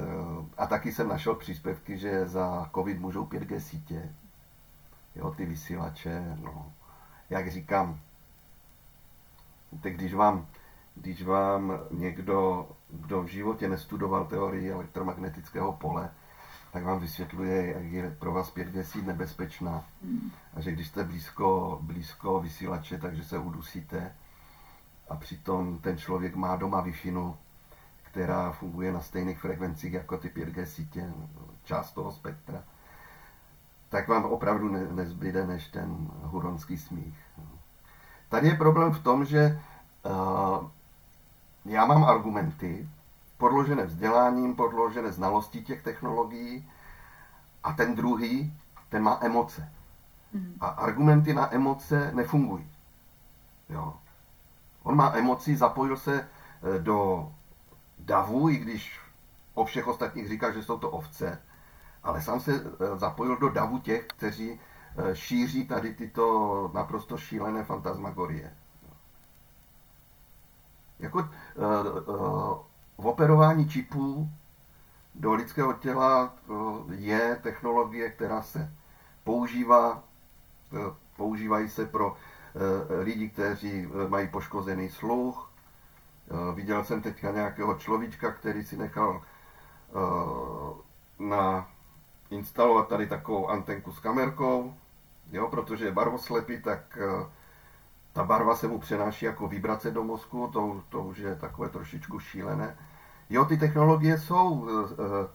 a 0.58 0.66
taky 0.66 0.92
jsem 0.92 1.08
našel 1.08 1.34
příspěvky, 1.34 1.98
že 1.98 2.28
za 2.28 2.70
COVID 2.74 3.00
můžou 3.00 3.24
5G 3.24 3.60
sítě, 3.60 4.10
jo, 5.16 5.30
ty 5.36 5.46
vysílače, 5.46 6.36
no, 6.42 6.72
jak 7.30 7.50
říkám, 7.50 8.00
víte, 9.72 9.90
když 9.90 10.14
vám, 10.14 10.46
když 11.00 11.22
vám 11.22 11.78
někdo 11.90 12.68
kdo 12.92 13.22
v 13.22 13.26
životě 13.26 13.68
nestudoval 13.68 14.24
teorii 14.24 14.70
elektromagnetického 14.70 15.72
pole, 15.72 16.10
tak 16.72 16.84
vám 16.84 17.00
vysvětluje, 17.00 17.72
jak 17.72 17.84
je 17.84 18.16
pro 18.18 18.32
vás 18.32 18.54
5G 18.54 18.82
síť 18.82 19.06
nebezpečná. 19.06 19.84
A 20.54 20.60
že 20.60 20.72
když 20.72 20.88
jste 20.88 21.04
blízko, 21.04 21.78
blízko 21.82 22.40
vysílače, 22.40 22.98
takže 22.98 23.24
se 23.24 23.38
udusíte. 23.38 24.12
A 25.08 25.16
přitom 25.16 25.78
ten 25.78 25.98
člověk 25.98 26.34
má 26.36 26.56
doma 26.56 26.80
wi 26.80 26.94
která 28.02 28.52
funguje 28.52 28.92
na 28.92 29.00
stejných 29.00 29.38
frekvencích 29.38 29.92
jako 29.92 30.18
ty 30.18 30.28
5G 30.28 30.64
sítě, 30.64 31.12
část 31.64 31.92
toho 31.92 32.12
spektra. 32.12 32.64
Tak 33.88 34.08
vám 34.08 34.24
opravdu 34.24 34.68
ne, 34.68 34.84
nezbyde 34.92 35.46
než 35.46 35.68
ten 35.68 36.08
huronský 36.22 36.78
smích. 36.78 37.18
Tady 38.28 38.48
je 38.48 38.54
problém 38.54 38.92
v 38.92 39.02
tom, 39.02 39.24
že 39.24 39.60
uh, 40.04 40.68
já 41.64 41.86
mám 41.86 42.04
argumenty, 42.04 42.88
podložené 43.38 43.84
vzděláním, 43.84 44.56
podložené 44.56 45.12
znalostí 45.12 45.64
těch 45.64 45.82
technologií 45.82 46.70
a 47.62 47.72
ten 47.72 47.94
druhý, 47.94 48.54
ten 48.88 49.02
má 49.02 49.18
emoce. 49.22 49.72
Mm. 50.32 50.56
A 50.60 50.66
argumenty 50.66 51.34
na 51.34 51.54
emoce 51.54 52.12
nefungují. 52.14 52.70
Jo. 53.68 53.94
On 54.82 54.96
má 54.96 55.12
emoci, 55.14 55.56
zapojil 55.56 55.96
se 55.96 56.20
eh, 56.20 56.78
do 56.78 57.30
davu, 57.98 58.50
i 58.50 58.56
když 58.56 59.00
o 59.54 59.64
všech 59.64 59.88
ostatních 59.88 60.28
říká, 60.28 60.50
že 60.50 60.62
jsou 60.62 60.78
to 60.78 60.90
ovce, 60.90 61.42
ale 62.02 62.22
sám 62.22 62.40
se 62.40 62.52
eh, 62.54 62.98
zapojil 62.98 63.36
do 63.36 63.48
davu 63.48 63.78
těch, 63.78 64.06
kteří 64.06 64.60
eh, 64.60 65.16
šíří 65.16 65.66
tady 65.66 65.94
tyto 65.94 66.70
naprosto 66.74 67.18
šílené 67.18 67.64
fantasmagorie. 67.64 68.52
Jako 71.00 71.18
uh, 71.18 71.24
uh, 72.08 72.58
v 72.98 73.06
operování 73.06 73.68
čipů 73.68 74.30
do 75.14 75.34
lidského 75.34 75.72
těla 75.72 76.32
uh, 76.46 76.92
je 76.92 77.38
technologie, 77.42 78.10
která 78.10 78.42
se 78.42 78.72
používá, 79.24 80.02
používají 81.16 81.68
se 81.68 81.86
pro 81.86 82.16
lidi, 83.02 83.28
kteří 83.28 83.88
mají 84.08 84.28
poškozený 84.28 84.88
sluch. 84.88 85.50
Viděl 86.54 86.84
jsem 86.84 87.02
teďka 87.02 87.30
nějakého 87.30 87.74
človíčka, 87.74 88.32
který 88.32 88.64
si 88.64 88.76
nechal 88.76 89.22
na 91.18 91.68
instalovat 92.30 92.88
tady 92.88 93.06
takovou 93.06 93.48
antenku 93.48 93.92
s 93.92 94.00
kamerkou, 94.00 94.74
jo, 95.32 95.48
protože 95.48 95.84
je 95.84 95.92
barvoslepý, 95.92 96.62
tak 96.62 96.98
ta 98.12 98.24
barva 98.24 98.56
se 98.56 98.68
mu 98.68 98.78
přenáší 98.78 99.24
jako 99.24 99.48
vibrace 99.48 99.90
do 99.90 100.04
mozku, 100.04 100.50
to, 100.52 100.82
to 100.88 101.02
už 101.02 101.18
je 101.18 101.36
takové 101.36 101.68
trošičku 101.68 102.18
šílené. 102.18 102.76
Jo, 103.30 103.44
ty 103.44 103.56
technologie 103.56 104.18
jsou, 104.18 104.68
eh, 104.68 104.94
eh, 104.94 105.28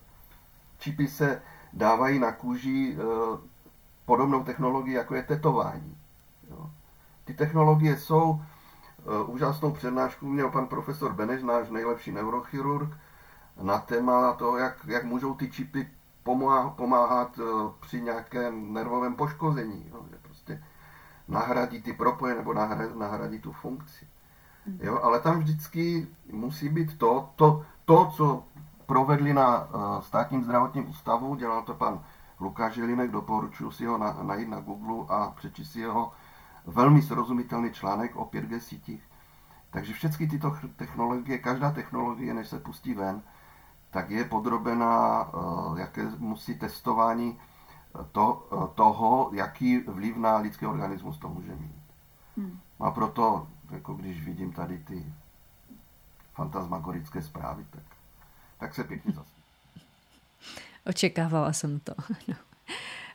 čipy 0.78 1.08
se 1.08 1.42
dávají 1.74 2.20
na 2.20 2.32
kůži 2.32 2.98
eh, 3.00 3.38
podobnou 4.06 4.44
technologii, 4.44 4.94
jako 4.94 5.16
je 5.16 5.24
tetování. 5.24 5.98
Jo. 6.50 6.70
Ty 7.26 7.34
technologie 7.34 7.98
jsou, 7.98 8.42
úžasnou 9.26 9.72
přednášku 9.72 10.28
měl 10.28 10.50
pan 10.50 10.68
profesor 10.68 11.14
Beneš, 11.14 11.44
náš 11.44 11.70
nejlepší 11.70 12.12
neurochirurg, 12.12 12.98
na 13.62 13.80
téma 13.80 14.34
toho, 14.34 14.58
jak, 14.58 14.86
jak 14.86 15.04
můžou 15.04 15.36
ty 15.36 15.52
čipy 15.52 15.90
pomáhat 16.76 17.40
při 17.80 18.02
nějakém 18.02 18.74
nervovém 18.74 19.16
poškození. 19.16 19.92
Jo 19.94 20.06
nahradí 21.28 21.82
ty 21.82 21.94
propoje 21.94 22.36
nebo 22.36 22.54
nahradí, 22.54 23.00
nahradí 23.00 23.40
tu 23.40 23.52
funkci. 23.52 24.08
Jo, 24.80 25.00
ale 25.04 25.20
tam 25.20 25.40
vždycky 25.40 26.08
musí 26.32 26.70
být 26.70 26.98
to, 26.98 27.30
to, 27.36 27.66
to 27.86 28.12
co 28.16 28.44
provedli 28.86 29.34
na 29.34 29.64
uh, 29.64 30.02
státním 30.02 30.44
zdravotním 30.44 30.90
ústavu, 30.90 31.36
dělal 31.36 31.64
to 31.64 31.74
pan 31.74 32.00
Lukáš 32.40 32.78
Jelinek, 32.78 33.12
doporučuji 33.12 33.72
si 33.72 33.86
ho 33.86 33.98
na, 33.98 34.18
najít 34.24 34.50
na 34.50 34.60
Google 34.60 35.06
a 35.10 35.32
přečíst 35.36 35.72
si 35.72 35.80
jeho 35.80 36.12
velmi 36.66 37.02
srozumitelný 37.02 37.72
článek 37.72 38.16
o 38.16 38.26
5G 38.26 38.58
sítích. 38.58 39.04
Takže 39.70 39.94
všechny 39.94 40.28
tyto 40.28 40.58
technologie, 40.76 41.38
každá 41.38 41.72
technologie, 41.72 42.34
než 42.34 42.48
se 42.48 42.60
pustí 42.60 42.94
ven, 42.94 43.22
tak 43.92 44.10
je 44.10 44.24
podrobená 44.24 45.24
uh, 45.24 45.80
jaké 45.80 46.04
musí 46.18 46.60
testování 46.60 47.40
to, 48.12 48.48
toho, 48.76 49.30
jaký 49.34 49.80
vliv 49.80 50.18
na 50.18 50.38
lidský 50.38 50.66
organismus 50.66 51.18
to 51.18 51.30
může 51.30 51.56
mít. 51.56 51.76
Hmm. 52.38 52.60
A 52.80 52.92
proto, 52.92 53.48
jako 53.72 53.94
když 53.94 54.24
vidím 54.24 54.54
tady 54.54 54.78
ty 54.78 55.06
fantasmagorické 56.34 57.22
zprávy, 57.22 57.66
tak, 57.70 57.84
tak 58.60 58.76
se 58.76 58.84
pěkně 58.84 59.14
zase. 59.14 59.30
Očekávala 60.86 61.54
jsem 61.54 61.80
to. 61.80 61.94
No. 62.28 62.36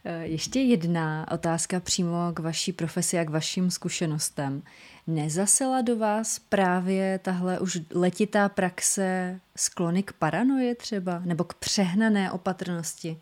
E, 0.04 0.26
ještě 0.26 0.60
jedna 0.60 1.26
otázka 1.30 1.80
přímo 1.80 2.32
k 2.34 2.38
vaší 2.38 2.72
profesi 2.72 3.18
a 3.18 3.24
k 3.24 3.30
vašim 3.30 3.70
zkušenostem. 3.70 4.62
Nezasela 5.06 5.80
do 5.80 5.98
vás 5.98 6.38
právě 6.38 7.18
tahle 7.18 7.60
už 7.60 7.78
letitá 7.94 8.48
praxe 8.48 9.40
sklony 9.56 10.02
k 10.02 10.12
paranoje 10.12 10.74
třeba, 10.74 11.18
nebo 11.24 11.44
k 11.44 11.54
přehnané 11.54 12.32
opatrnosti? 12.32 13.20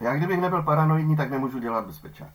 Já 0.00 0.16
kdybych 0.16 0.40
nebyl 0.40 0.62
paranoidní, 0.62 1.16
tak 1.16 1.30
nemůžu 1.30 1.58
dělat 1.58 1.86
bezpečák. 1.86 2.28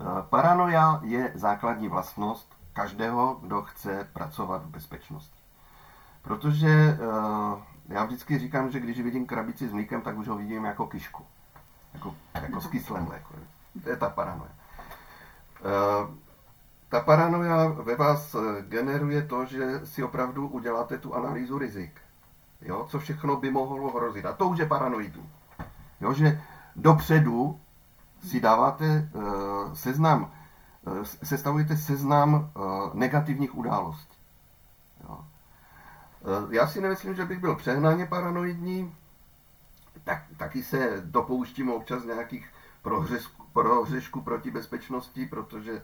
Eh, 0.00 0.04
paranoia 0.30 1.00
je 1.02 1.32
základní 1.34 1.88
vlastnost 1.88 2.54
každého, 2.72 3.34
kdo 3.34 3.62
chce 3.62 4.08
pracovat 4.12 4.62
v 4.62 4.68
bezpečnosti. 4.68 5.40
Protože 6.22 6.68
eh, 6.68 6.98
já 7.88 8.04
vždycky 8.04 8.38
říkám, 8.38 8.70
že 8.70 8.80
když 8.80 9.00
vidím 9.00 9.26
krabici 9.26 9.68
s 9.68 9.72
mlíkem, 9.72 10.02
tak 10.02 10.18
už 10.18 10.28
ho 10.28 10.36
vidím 10.36 10.64
jako 10.64 10.86
kyšku. 10.86 11.26
Jako, 11.94 12.14
jako 12.34 12.60
s 12.60 12.66
kyslem 12.66 13.04
mléko. 13.04 13.34
To 13.82 13.90
je 13.90 13.96
ta 13.96 14.08
paranoia. 14.08 14.50
Eh, 15.58 16.14
ta 16.88 17.00
paranoia 17.00 17.68
ve 17.68 17.96
vás 17.96 18.36
generuje 18.60 19.22
to, 19.22 19.44
že 19.44 19.86
si 19.86 20.02
opravdu 20.02 20.48
uděláte 20.48 20.98
tu 20.98 21.14
analýzu 21.14 21.58
rizik 21.58 22.00
jo, 22.62 22.86
co 22.90 22.98
všechno 22.98 23.36
by 23.36 23.50
mohlo 23.50 23.90
hrozit. 23.90 24.26
A 24.26 24.32
to 24.32 24.48
už 24.48 24.58
je 24.58 24.66
paranoidní. 24.66 25.30
Jo, 26.00 26.12
že 26.12 26.42
dopředu 26.76 27.60
si 28.28 28.40
dáváte 28.40 29.10
uh, 29.12 29.22
seznam, 29.74 30.32
uh, 30.86 31.02
sestavujete 31.02 31.76
seznam 31.76 32.34
uh, 32.34 32.94
negativních 32.94 33.54
událostí. 33.54 34.16
Jo. 35.04 35.18
Uh, 36.44 36.54
já 36.54 36.66
si 36.66 36.80
nemyslím, 36.80 37.14
že 37.14 37.24
bych 37.24 37.38
byl 37.38 37.56
přehnáně 37.56 38.06
paranoidní, 38.06 38.94
tak, 40.04 40.22
taky 40.36 40.62
se 40.62 41.02
dopouštím 41.04 41.72
občas 41.72 42.04
nějakých 42.04 42.48
prohřešků, 43.52 44.20
proti 44.20 44.50
bezpečnosti, 44.50 45.26
protože 45.26 45.82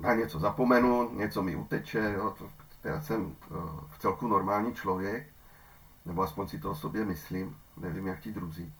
na 0.00 0.14
něco 0.14 0.38
zapomenu, 0.38 1.10
něco 1.10 1.42
mi 1.42 1.56
uteče, 1.56 2.14
jo, 2.16 2.34
to, 2.38 2.48
já 2.88 3.00
jsem 3.00 3.36
v 3.88 3.98
celku 3.98 4.28
normální 4.28 4.74
člověk, 4.74 5.26
nebo 6.08 6.22
aspoň 6.22 6.48
si 6.48 6.58
to 6.58 6.70
o 6.70 6.74
sobě 6.74 7.04
myslím, 7.04 7.56
nevím 7.76 8.06
jak 8.06 8.20
ti 8.20 8.32
druzí. 8.32 8.74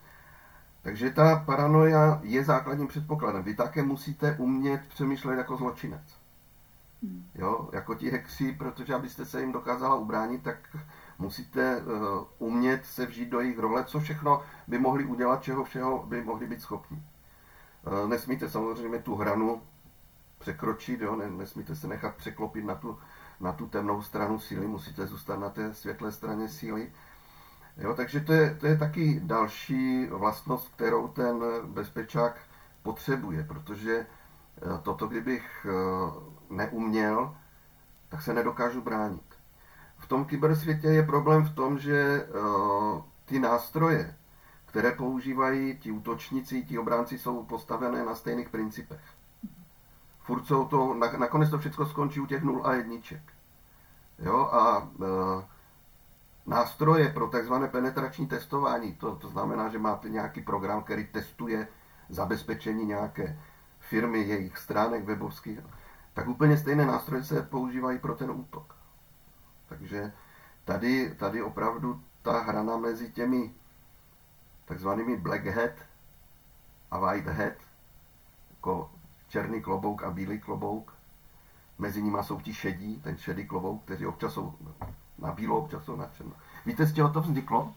Takže 0.81 1.09
ta 1.09 1.43
paranoia 1.45 2.19
je 2.23 2.43
základním 2.43 2.87
předpokladem. 2.87 3.43
Vy 3.43 3.55
také 3.55 3.83
musíte 3.83 4.35
umět 4.37 4.81
přemýšlet 4.87 5.35
jako 5.35 5.57
zločinec. 5.57 6.19
Hmm. 7.03 7.29
Jo, 7.35 7.69
jako 7.73 7.95
ti 7.95 8.09
hekři, 8.09 8.51
protože 8.51 8.93
abyste 8.93 9.25
se 9.25 9.41
jim 9.41 9.51
dokázala 9.51 9.95
ubránit, 9.95 10.43
tak 10.43 10.77
musíte 11.19 11.77
uh, 11.77 11.87
umět 12.37 12.85
se 12.85 13.05
vžít 13.05 13.29
do 13.29 13.39
jejich 13.39 13.59
role, 13.59 13.83
co 13.83 13.99
všechno 13.99 14.41
by 14.67 14.79
mohli 14.79 15.05
udělat, 15.05 15.43
čeho 15.43 15.63
všeho 15.63 16.05
by 16.07 16.23
mohli 16.23 16.47
být 16.47 16.61
schopni. 16.61 17.03
Uh, 18.03 18.09
nesmíte 18.09 18.49
samozřejmě 18.49 18.99
tu 18.99 19.15
hranu 19.15 19.61
překročit, 20.39 21.01
jo, 21.01 21.15
nesmíte 21.15 21.75
se 21.75 21.87
nechat 21.87 22.15
překlopit 22.15 22.65
na 22.65 22.75
tu, 22.75 22.97
na 23.39 23.51
tu 23.51 23.67
temnou 23.67 24.01
stranu 24.01 24.39
síly, 24.39 24.67
musíte 24.67 25.07
zůstat 25.07 25.39
na 25.39 25.49
té 25.49 25.73
světlé 25.73 26.11
straně 26.11 26.49
síly. 26.49 26.91
Jo, 27.79 27.93
takže 27.93 28.19
to 28.19 28.33
je, 28.33 28.55
to 28.55 28.67
je 28.67 28.77
taky 28.77 29.19
další 29.23 30.05
vlastnost, 30.05 30.73
kterou 30.75 31.07
ten 31.07 31.43
bezpečák 31.65 32.37
potřebuje, 32.83 33.43
protože 33.43 34.05
toto 34.83 35.07
kdybych 35.07 35.67
neuměl, 36.49 37.35
tak 38.09 38.21
se 38.21 38.33
nedokážu 38.33 38.81
bránit. 38.81 39.23
V 39.97 40.07
tom 40.07 40.25
kybersvětě 40.25 40.87
je 40.87 41.03
problém 41.03 41.43
v 41.43 41.55
tom, 41.55 41.79
že 41.79 42.27
ty 43.25 43.39
nástroje, 43.39 44.15
které 44.65 44.91
používají 44.91 45.77
ti 45.77 45.91
útočníci, 45.91 46.63
ti 46.63 46.79
obránci, 46.79 47.17
jsou 47.17 47.43
postavené 47.43 48.05
na 48.05 48.15
stejných 48.15 48.49
principech. 48.49 49.01
Furt 50.21 50.45
jsou 50.45 50.65
to, 50.65 50.93
nakonec 51.17 51.49
to 51.49 51.59
všechno 51.59 51.85
skončí 51.85 52.19
u 52.19 52.25
těch 52.25 52.43
nul 52.43 52.61
a 52.67 52.73
jedniček. 52.73 53.21
Jo, 54.19 54.49
a 54.51 54.89
nástroje 56.49 57.09
pro 57.09 57.27
takzvané 57.27 57.67
penetrační 57.67 58.27
testování, 58.27 58.93
to, 58.93 59.15
to 59.15 59.29
znamená, 59.29 59.69
že 59.69 59.79
máte 59.79 60.09
nějaký 60.09 60.41
program, 60.41 60.83
který 60.83 61.07
testuje 61.07 61.67
zabezpečení 62.09 62.85
nějaké 62.85 63.39
firmy, 63.79 64.19
jejich 64.19 64.57
stránek 64.57 65.05
webovských, 65.05 65.59
tak 66.13 66.27
úplně 66.27 66.57
stejné 66.57 66.85
nástroje 66.85 67.23
se 67.23 67.41
používají 67.41 67.99
pro 67.99 68.15
ten 68.15 68.31
útok. 68.31 68.75
Takže 69.67 70.13
tady, 70.65 71.15
tady 71.15 71.41
opravdu 71.41 72.01
ta 72.21 72.39
hrana 72.39 72.77
mezi 72.77 73.11
těmi 73.11 73.53
takzvanými 74.65 75.17
black 75.17 75.45
hat 75.45 75.71
a 76.91 76.99
white 76.99 77.27
hat, 77.27 77.53
jako 78.51 78.91
černý 79.27 79.61
klobouk 79.61 80.03
a 80.03 80.11
bílý 80.11 80.39
klobouk. 80.39 80.93
Mezi 81.77 82.01
nimi 82.01 82.17
jsou 82.21 82.39
ti 82.39 82.53
šedí, 82.53 83.01
ten 83.01 83.17
šedý 83.17 83.47
klobouk, 83.47 83.83
kteří 83.83 84.05
občas 84.05 84.33
jsou 84.33 84.53
na 85.21 85.31
bílo, 85.31 85.57
občas 85.57 85.83
jsou 85.83 85.95
na 85.95 86.09
černo. 86.17 86.33
Víte, 86.65 86.85
z 86.85 86.93
čeho 86.93 87.09
to 87.09 87.21
vzniklo? 87.21 87.73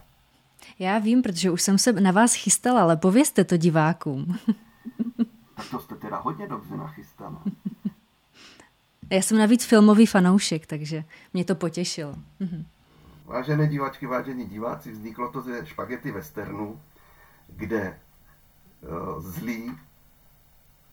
Já 0.78 0.98
vím, 0.98 1.22
protože 1.22 1.50
už 1.50 1.62
jsem 1.62 1.78
se 1.78 1.92
na 1.92 2.10
vás 2.10 2.34
chystala, 2.34 2.82
ale 2.82 2.96
povězte 2.96 3.44
to 3.44 3.56
divákům. 3.56 4.38
tak 5.56 5.70
to 5.70 5.80
jste 5.80 5.94
teda 5.94 6.16
hodně 6.16 6.48
dobře 6.48 6.76
nachystala. 6.76 7.42
Já 9.10 9.22
jsem 9.22 9.38
navíc 9.38 9.64
filmový 9.64 10.06
fanoušek, 10.06 10.66
takže 10.66 11.04
mě 11.32 11.44
to 11.44 11.54
potěšilo. 11.54 12.14
Mhm. 12.40 12.66
Vážené 13.24 13.66
diváčky, 13.68 14.06
vážení 14.06 14.46
diváci, 14.46 14.92
vzniklo 14.92 15.32
to 15.32 15.40
ze 15.40 15.66
špagety 15.66 16.12
westernu, 16.12 16.80
kde 17.48 17.98
uh, 18.80 19.22
zlí, 19.22 19.72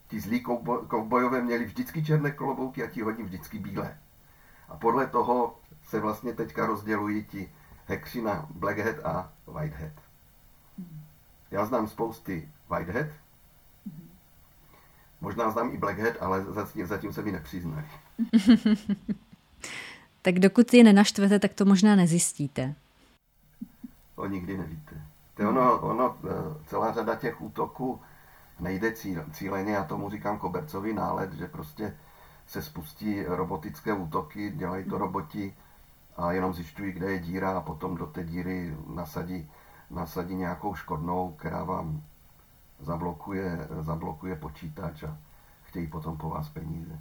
ti 0.07 0.19
zlí 0.19 0.41
koubojové 0.87 1.41
měli 1.41 1.65
vždycky 1.65 2.05
černé 2.05 2.31
kolobouky 2.31 2.83
a 2.83 2.87
ti 2.87 3.01
hodní 3.01 3.23
vždycky 3.23 3.59
bílé. 3.59 3.97
A 4.69 4.77
podle 4.77 5.07
toho 5.07 5.58
se 5.89 5.99
vlastně 5.99 6.33
teďka 6.33 6.65
rozdělují 6.65 7.23
ti 7.23 7.51
hekři 7.85 8.21
na 8.21 8.47
Black 8.49 8.77
Hat 8.77 9.05
a 9.05 9.31
White 9.47 9.75
Hat. 9.75 9.91
Já 11.51 11.65
znám 11.65 11.87
spousty 11.87 12.49
White 12.69 12.89
Hat, 12.89 13.07
možná 15.21 15.51
znám 15.51 15.73
i 15.73 15.77
Black 15.77 15.99
Hat, 15.99 16.13
ale 16.19 16.43
zatím, 16.43 16.85
zatím 16.85 17.13
se 17.13 17.21
mi 17.21 17.31
nepřiznají. 17.31 17.87
tak 20.21 20.39
dokud 20.39 20.73
je 20.73 20.83
nenaštvete, 20.83 21.39
tak 21.39 21.53
to 21.53 21.65
možná 21.65 21.95
nezjistíte. 21.95 22.75
To 24.15 24.25
nikdy 24.25 24.57
nevíte. 24.57 25.01
To 25.33 25.49
ono, 25.49 25.79
ono, 25.79 26.17
e, 26.23 26.65
celá 26.65 26.93
řada 26.93 27.15
těch 27.15 27.41
útoků 27.41 28.01
nejde 28.59 28.91
cíl, 28.91 29.25
cíleně, 29.33 29.71
já 29.71 29.83
tomu 29.83 30.09
říkám 30.09 30.37
kobercový 30.37 30.93
nálet, 30.93 31.33
že 31.33 31.47
prostě 31.47 31.97
se 32.47 32.61
spustí 32.61 33.23
robotické 33.23 33.93
útoky, 33.93 34.51
dělají 34.55 34.83
to 34.83 34.97
roboti 34.97 35.53
a 36.19 36.31
jenom 36.31 36.53
zjišťují, 36.53 36.91
kde 36.91 37.11
je 37.11 37.19
díra 37.19 37.57
a 37.57 37.61
potom 37.61 37.95
do 37.95 38.05
té 38.05 38.23
díry 38.23 38.77
nasadí, 38.87 39.51
nasadí 39.89 40.35
nějakou 40.35 40.75
škodnou, 40.75 41.31
která 41.37 41.63
vám 41.63 42.01
zablokuje, 42.79 43.67
zablokuje 43.81 44.35
počítač 44.35 45.03
a 45.03 45.17
chtějí 45.63 45.87
potom 45.87 46.17
po 46.17 46.29
vás 46.29 46.49
peníze. 46.49 46.99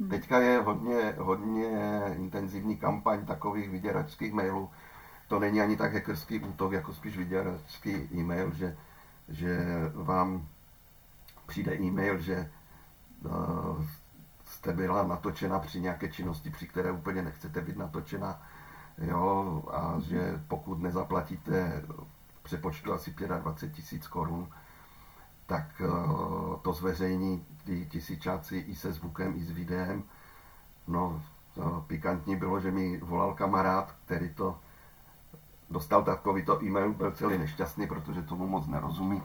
Hmm. 0.00 0.08
Teďka 0.08 0.38
je 0.38 0.60
hodně, 0.60 1.14
hodně 1.18 2.02
intenzivní 2.16 2.76
kampaň 2.76 3.26
takových 3.26 3.70
vyděračských 3.70 4.32
mailů. 4.32 4.70
To 5.28 5.38
není 5.38 5.60
ani 5.60 5.76
tak 5.76 5.94
hackerský 5.94 6.40
útok, 6.40 6.72
jako 6.72 6.94
spíš 6.94 7.16
vyděračský 7.16 8.08
e-mail, 8.14 8.54
že, 8.54 8.76
že 9.28 9.66
vám 9.94 10.46
přijde 11.46 11.74
e-mail, 11.74 12.18
že 12.18 12.50
uh, 13.24 13.84
jste 14.44 14.72
byla 14.72 15.02
natočena 15.02 15.58
při 15.58 15.80
nějaké 15.80 16.08
činnosti, 16.08 16.50
při 16.50 16.66
které 16.66 16.92
úplně 16.92 17.22
nechcete 17.22 17.60
být 17.60 17.76
natočena, 17.76 18.42
jo, 18.98 19.62
a 19.72 20.00
že 20.00 20.42
pokud 20.48 20.82
nezaplatíte 20.82 21.82
přepočtu 22.42 22.92
asi 22.92 23.10
25 23.10 23.72
tisíc 23.72 24.06
korun, 24.06 24.48
tak 25.46 25.66
uh, 25.80 26.56
to 26.56 26.72
zveřejní 26.72 27.46
ty 27.64 27.86
tisíčáci 27.86 28.56
i 28.56 28.74
se 28.74 28.92
zvukem, 28.92 29.34
i 29.36 29.44
s 29.44 29.50
videem. 29.50 30.02
No, 30.88 31.22
pikantní 31.86 32.36
bylo, 32.36 32.60
že 32.60 32.70
mi 32.70 32.98
volal 32.98 33.34
kamarád, 33.34 33.94
který 34.04 34.34
to 34.34 34.58
dostal 35.70 36.02
takovýto 36.02 36.64
e-mail, 36.64 36.92
byl 36.92 37.12
celý 37.12 37.38
nešťastný, 37.38 37.86
protože 37.86 38.22
tomu 38.22 38.46
moc 38.46 38.66
nerozumí. 38.66 39.22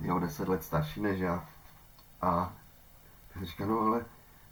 Je 0.00 0.12
o 0.12 0.18
deset 0.18 0.48
let 0.48 0.64
starší 0.64 1.00
než 1.00 1.20
já. 1.20 1.44
A 2.22 2.52
říká, 3.42 3.66
no 3.66 3.80
ale 3.80 4.04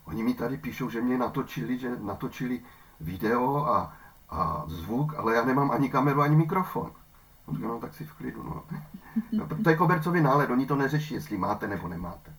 oni 0.04 0.22
mi 0.22 0.34
tady 0.34 0.56
píšou, 0.56 0.90
že 0.90 1.00
mě 1.00 1.18
natočili, 1.18 1.78
že 1.78 1.96
natočili 2.00 2.60
video 3.00 3.66
a, 3.66 3.92
a 4.30 4.64
zvuk, 4.66 5.14
ale 5.16 5.34
já 5.34 5.44
nemám 5.44 5.70
ani 5.70 5.90
kameru, 5.90 6.20
ani 6.20 6.36
mikrofon. 6.36 6.92
On 7.46 7.56
říká, 7.56 7.68
no 7.68 7.80
tak 7.80 7.94
si 7.94 8.04
v 8.04 8.12
klidu, 8.12 8.42
no. 8.42 8.62
no 9.32 9.48
to 9.64 9.70
je 9.70 9.76
kobercový 9.76 10.20
nálet, 10.20 10.50
oni 10.50 10.66
to 10.66 10.76
neřeší, 10.76 11.14
jestli 11.14 11.36
máte 11.38 11.68
nebo 11.68 11.88
nemáte. 11.88 12.32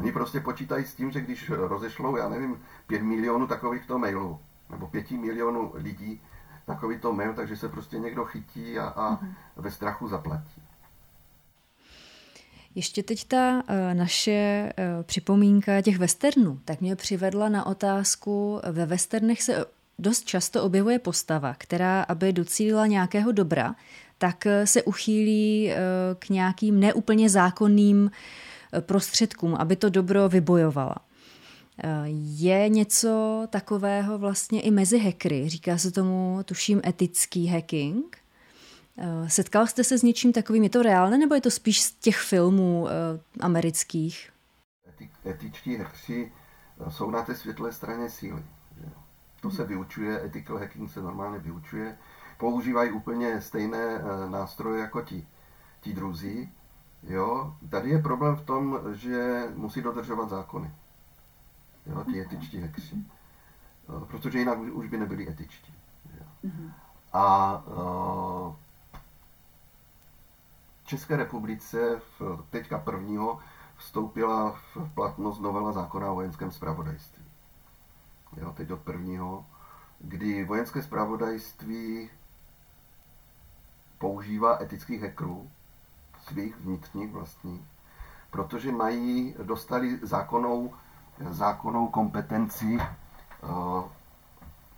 Oni 0.00 0.12
prostě 0.12 0.40
počítají 0.40 0.84
s 0.84 0.94
tím, 0.94 1.10
že 1.10 1.20
když 1.20 1.50
rozešlou, 1.50 2.16
já 2.16 2.28
nevím, 2.28 2.56
pět 2.86 3.02
milionů 3.02 3.46
takovýchto 3.46 3.98
mailů, 3.98 4.40
nebo 4.70 4.86
pěti 4.86 5.18
milionů 5.18 5.72
lidí 5.74 6.20
takovýto 6.66 7.12
mail, 7.12 7.34
takže 7.34 7.56
se 7.56 7.68
prostě 7.68 7.98
někdo 7.98 8.24
chytí 8.24 8.78
a, 8.78 8.88
a 8.88 9.10
mhm. 9.10 9.34
ve 9.56 9.70
strachu 9.70 10.08
zaplatí. 10.08 10.62
Ještě 12.74 13.02
teď 13.02 13.28
ta 13.28 13.54
uh, 13.54 13.94
naše 13.94 14.72
uh, 14.78 15.02
připomínka 15.02 15.82
těch 15.82 15.98
westernů, 15.98 16.60
tak 16.64 16.80
mě 16.80 16.96
přivedla 16.96 17.48
na 17.48 17.66
otázku, 17.66 18.60
ve 18.72 18.86
westernech 18.86 19.42
se 19.42 19.66
dost 20.00 20.24
často 20.24 20.62
objevuje 20.62 20.98
postava, 20.98 21.54
která, 21.58 22.02
aby 22.02 22.32
docílila 22.32 22.86
nějakého 22.86 23.32
dobra, 23.32 23.74
tak 24.18 24.46
eh, 24.46 24.66
se 24.66 24.82
uchýlí 24.82 25.68
uh, 25.68 25.74
k 26.18 26.28
nějakým 26.28 26.80
neúplně 26.80 27.30
zákonným 27.30 28.10
prostředkům, 28.80 29.54
aby 29.54 29.76
to 29.76 29.88
dobro 29.88 30.28
vybojovala. 30.28 30.96
Je 32.14 32.68
něco 32.68 33.42
takového 33.50 34.18
vlastně 34.18 34.60
i 34.60 34.70
mezi 34.70 34.98
hackery, 34.98 35.48
říká 35.48 35.78
se 35.78 35.90
tomu, 35.90 36.40
tuším, 36.44 36.80
etický 36.86 37.46
hacking. 37.46 38.16
Setkal 39.26 39.66
jste 39.66 39.84
se 39.84 39.98
s 39.98 40.02
něčím 40.02 40.32
takovým? 40.32 40.62
Je 40.62 40.70
to 40.70 40.82
reálné, 40.82 41.18
nebo 41.18 41.34
je 41.34 41.40
to 41.40 41.50
spíš 41.50 41.82
z 41.82 41.92
těch 41.92 42.16
filmů 42.16 42.88
amerických? 43.40 44.30
etičtí 45.26 45.76
hackři 45.76 46.32
jsou 46.88 47.10
na 47.10 47.22
té 47.22 47.34
světlé 47.34 47.72
straně 47.72 48.10
síly. 48.10 48.42
To 49.40 49.50
se 49.50 49.64
vyučuje, 49.64 50.24
ethical 50.24 50.58
hacking 50.58 50.90
se 50.90 51.02
normálně 51.02 51.38
vyučuje. 51.38 51.98
Používají 52.38 52.92
úplně 52.92 53.40
stejné 53.40 53.98
uh, 53.98 54.30
nástroje 54.30 54.80
jako 54.80 55.02
ti, 55.02 55.26
ti 55.80 55.92
druzí. 55.92 56.52
Jo? 57.02 57.54
Tady 57.70 57.90
je 57.90 58.02
problém 58.02 58.36
v 58.36 58.44
tom, 58.44 58.80
že 58.92 59.48
musí 59.54 59.82
dodržovat 59.82 60.28
zákony. 60.28 60.74
Jo? 61.86 62.04
Ti 62.04 62.20
etičtí 62.20 62.60
hackři. 62.60 62.96
Uh, 63.88 64.04
protože 64.04 64.38
jinak 64.38 64.58
už 64.58 64.88
by 64.88 64.98
nebyli 64.98 65.28
etičtí. 65.28 65.74
Jo? 66.18 66.26
Mm-hmm. 66.44 66.72
A 67.12 67.56
uh, 67.66 68.54
České 70.90 71.16
republice 71.16 72.00
v, 72.18 72.44
teďka 72.50 72.78
prvního 72.78 73.38
vstoupila 73.76 74.50
v 74.74 74.94
platnost 74.94 75.40
novela 75.40 75.72
zákona 75.72 76.10
o 76.10 76.14
vojenském 76.14 76.50
spravodajství. 76.50 77.19
Jo, 78.40 78.52
teď 78.52 78.70
od 78.72 78.80
prvního, 78.80 79.44
kdy 79.98 80.44
vojenské 80.44 80.82
spravodajství 80.82 82.10
používá 83.98 84.62
etických 84.62 85.02
hackerů, 85.02 85.50
svých 86.22 86.56
vnitřních 86.56 87.10
vlastních, 87.12 87.60
protože 88.30 88.72
mají, 88.72 89.34
dostali 89.42 89.98
zákonnou, 90.02 90.74
zákonnou 91.30 91.88
kompetenci 91.88 92.78
eh, 92.80 93.88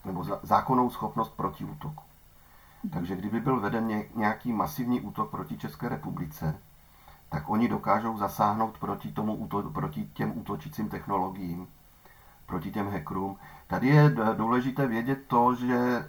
nebo 0.05 0.25
zákonnou 0.43 0.91
schopnost 0.91 1.33
proti 1.37 1.65
útoku. 1.65 2.03
Takže 2.93 3.17
kdyby 3.17 3.41
byl 3.41 3.61
veden 3.61 4.05
nějaký 4.15 4.53
masivní 4.53 5.01
útok 5.01 5.31
proti 5.31 5.59
České 5.59 5.89
republice, 5.89 6.59
tak 7.29 7.49
oni 7.49 7.69
dokážou 7.69 8.19
zasáhnout 8.19 8.79
proti, 8.79 9.13
tomu, 9.13 9.49
proti 9.73 10.05
těm 10.15 10.39
útočícím 10.39 10.89
technologiím, 10.89 11.69
proti 12.47 12.71
těm 12.71 12.91
hackerům. 12.91 13.37
Tady 13.67 13.89
je 13.89 14.17
důležité 14.37 14.87
vědět 14.87 15.19
to, 15.27 15.55
že 15.55 15.77
eh, 15.77 16.09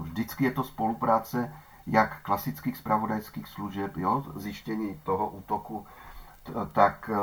vždycky 0.00 0.44
je 0.44 0.50
to 0.50 0.64
spolupráce 0.64 1.52
jak 1.86 2.22
klasických 2.22 2.76
spravodajských 2.76 3.46
služeb, 3.48 3.96
jo, 3.96 4.24
zjištění 4.34 5.00
toho 5.04 5.30
útoku, 5.30 5.86
tak 6.72 7.10
eh, 7.12 7.16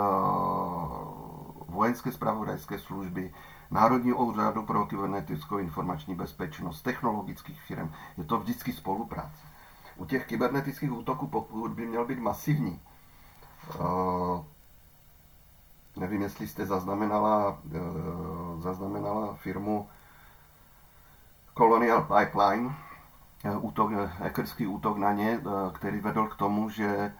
vojenské 1.67 2.11
spravodajské 2.11 2.80
služby, 2.80 3.34
Národní 3.71 4.13
úřadu 4.13 4.65
pro 4.65 4.85
kybernetickou 4.85 5.57
informační 5.57 6.15
bezpečnost, 6.15 6.81
technologických 6.81 7.61
firm. 7.61 7.91
Je 8.17 8.23
to 8.23 8.39
vždycky 8.39 8.73
spolupráce. 8.73 9.41
U 9.97 10.05
těch 10.05 10.25
kybernetických 10.25 10.93
útoků, 10.93 11.27
pokud 11.27 11.71
by 11.71 11.85
měl 11.85 12.05
být 12.05 12.19
masivní, 12.19 12.81
uh, 13.80 13.85
nevím, 15.95 16.22
jestli 16.22 16.48
jste 16.48 16.65
zaznamenala, 16.65 17.57
uh, 17.65 18.61
zaznamenala 18.61 19.34
firmu 19.34 19.90
Colonial 21.57 22.02
Pipeline, 22.02 22.76
uh, 23.45 23.65
útok, 23.65 23.91
hackerský 23.91 24.68
útok 24.68 24.98
na 24.98 25.14
ně, 25.14 25.41
který 25.74 25.99
vedl 25.99 26.28
k 26.28 26.36
tomu, 26.36 26.70
že 26.70 27.14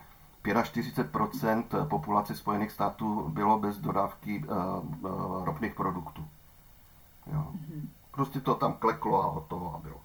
45% 0.44 1.88
populace 1.88 2.36
Spojených 2.36 2.72
států 2.72 3.30
bylo 3.30 3.60
bez 3.60 3.78
dodávky 3.78 4.46
ropných 5.44 5.76
produktů. 5.76 6.28
Jo. 7.34 7.48
Prostě 8.12 8.40
to 8.40 8.56
tam 8.56 8.74
kleklo 8.74 9.24
a 9.24 9.28
hotovo 9.28 9.76
a 9.76 9.80
bylo. 9.80 9.98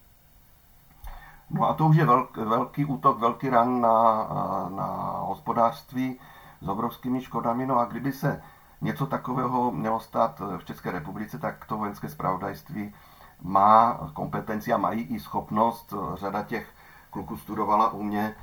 No 1.50 1.68
a 1.68 1.74
to 1.74 1.86
už 1.86 1.96
je 1.96 2.06
velk, 2.06 2.36
velký 2.36 2.84
útok, 2.84 3.18
velký 3.18 3.48
ran 3.48 3.80
na, 3.80 4.28
na 4.74 4.86
hospodářství 5.20 6.20
s 6.60 6.68
obrovskými 6.68 7.20
škodami. 7.20 7.66
No 7.66 7.78
a 7.78 7.84
kdyby 7.84 8.12
se 8.12 8.42
něco 8.80 9.06
takového 9.06 9.70
mělo 9.70 10.00
stát 10.00 10.42
v 10.58 10.64
České 10.64 10.90
republice, 10.90 11.38
tak 11.38 11.64
to 11.64 11.78
vojenské 11.78 12.08
spravodajství 12.08 12.94
má 13.42 14.00
kompetenci 14.14 14.72
a 14.72 14.76
mají 14.76 15.02
i 15.02 15.20
schopnost, 15.20 15.94
řada 16.14 16.42
těch 16.42 16.68
kluků 17.10 17.36
studovala 17.36 17.92
u 17.92 18.02
mě, 18.02 18.34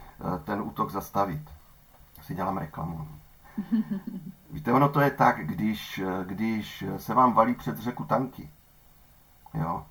ten 0.44 0.62
útok 0.62 0.92
zastavit. 0.92 1.42
Si 2.22 2.36
dělám 2.36 2.58
reklamu. 2.58 3.08
Víte, 4.52 4.74
ono 4.74 4.90
to 4.90 5.00
je 5.00 5.12
tak, 5.12 5.48
když, 5.48 6.02
když 6.24 6.84
se 6.98 7.14
vám 7.14 7.34
valí 7.34 7.56
před 7.56 7.78
řeku 7.78 8.06
tanky, 8.06 8.50
jo, 9.54 9.86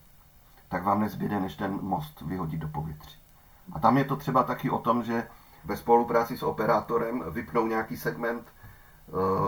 tak 0.69 0.85
vám 0.85 1.01
nezbyde, 1.01 1.41
než 1.41 1.57
ten 1.57 1.79
most 1.83 2.21
vyhodit 2.21 2.61
do 2.61 2.69
povětří. 2.69 3.19
A 3.73 3.81
tam 3.81 3.99
je 3.99 4.05
to 4.05 4.17
třeba 4.17 4.43
taky 4.43 4.71
o 4.71 4.79
tom, 4.79 5.05
že 5.05 5.29
ve 5.65 5.77
spolupráci 5.77 6.37
s 6.37 6.43
operátorem 6.43 7.25
vypnou 7.31 7.67
nějaký 7.67 7.97
segment 7.97 8.53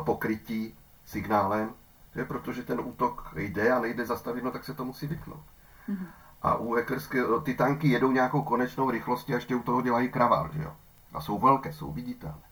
pokrytí 0.05 0.74
signálem, 1.07 1.74
že 2.15 2.24
protože 2.24 2.62
ten 2.62 2.81
útok 2.81 3.33
jde 3.37 3.73
a 3.73 3.81
nejde 3.81 4.07
zastavit, 4.07 4.45
no 4.45 4.51
tak 4.51 4.65
se 4.65 4.74
to 4.74 4.85
musí 4.85 5.07
vypnout. 5.07 5.45
Mm-hmm. 5.89 6.07
A 6.43 6.57
u 6.57 6.74
hackerské, 6.74 7.23
ty 7.43 7.55
tanky 7.55 7.89
jedou 7.89 8.11
nějakou 8.11 8.43
konečnou 8.43 8.91
rychlostí 8.91 9.33
a 9.33 9.37
ještě 9.37 9.57
u 9.57 9.62
toho 9.62 9.83
dělají 9.83 10.09
kravál, 10.09 10.51
že 10.53 10.62
jo? 10.62 10.77
A 11.12 11.20
jsou 11.20 11.39
velké, 11.39 11.73
jsou 11.73 11.93
viditelné. 11.93 12.47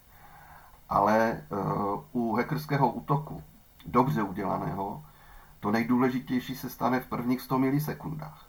Ale 0.89 1.43
uh, 1.49 2.03
u 2.11 2.35
hackerského 2.35 2.91
útoku, 2.91 3.43
dobře 3.85 4.23
udělaného, 4.23 5.03
to 5.59 5.71
nejdůležitější 5.71 6.55
se 6.55 6.69
stane 6.69 6.99
v 6.99 7.07
prvních 7.07 7.41
100 7.41 7.59
milisekundách. 7.59 8.45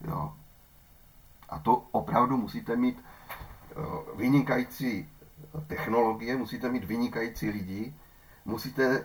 Jo. 0.00 0.34
A 1.48 1.58
to 1.58 1.76
opravdu 1.76 2.36
musíte 2.36 2.76
mít 2.76 3.04
eh, 3.70 3.74
vynikající 4.16 5.08
technologie, 5.66 6.36
musíte 6.36 6.68
mít 6.68 6.84
vynikající 6.84 7.50
lidi, 7.50 7.94
musíte 8.46 8.84
eh, 8.84 9.02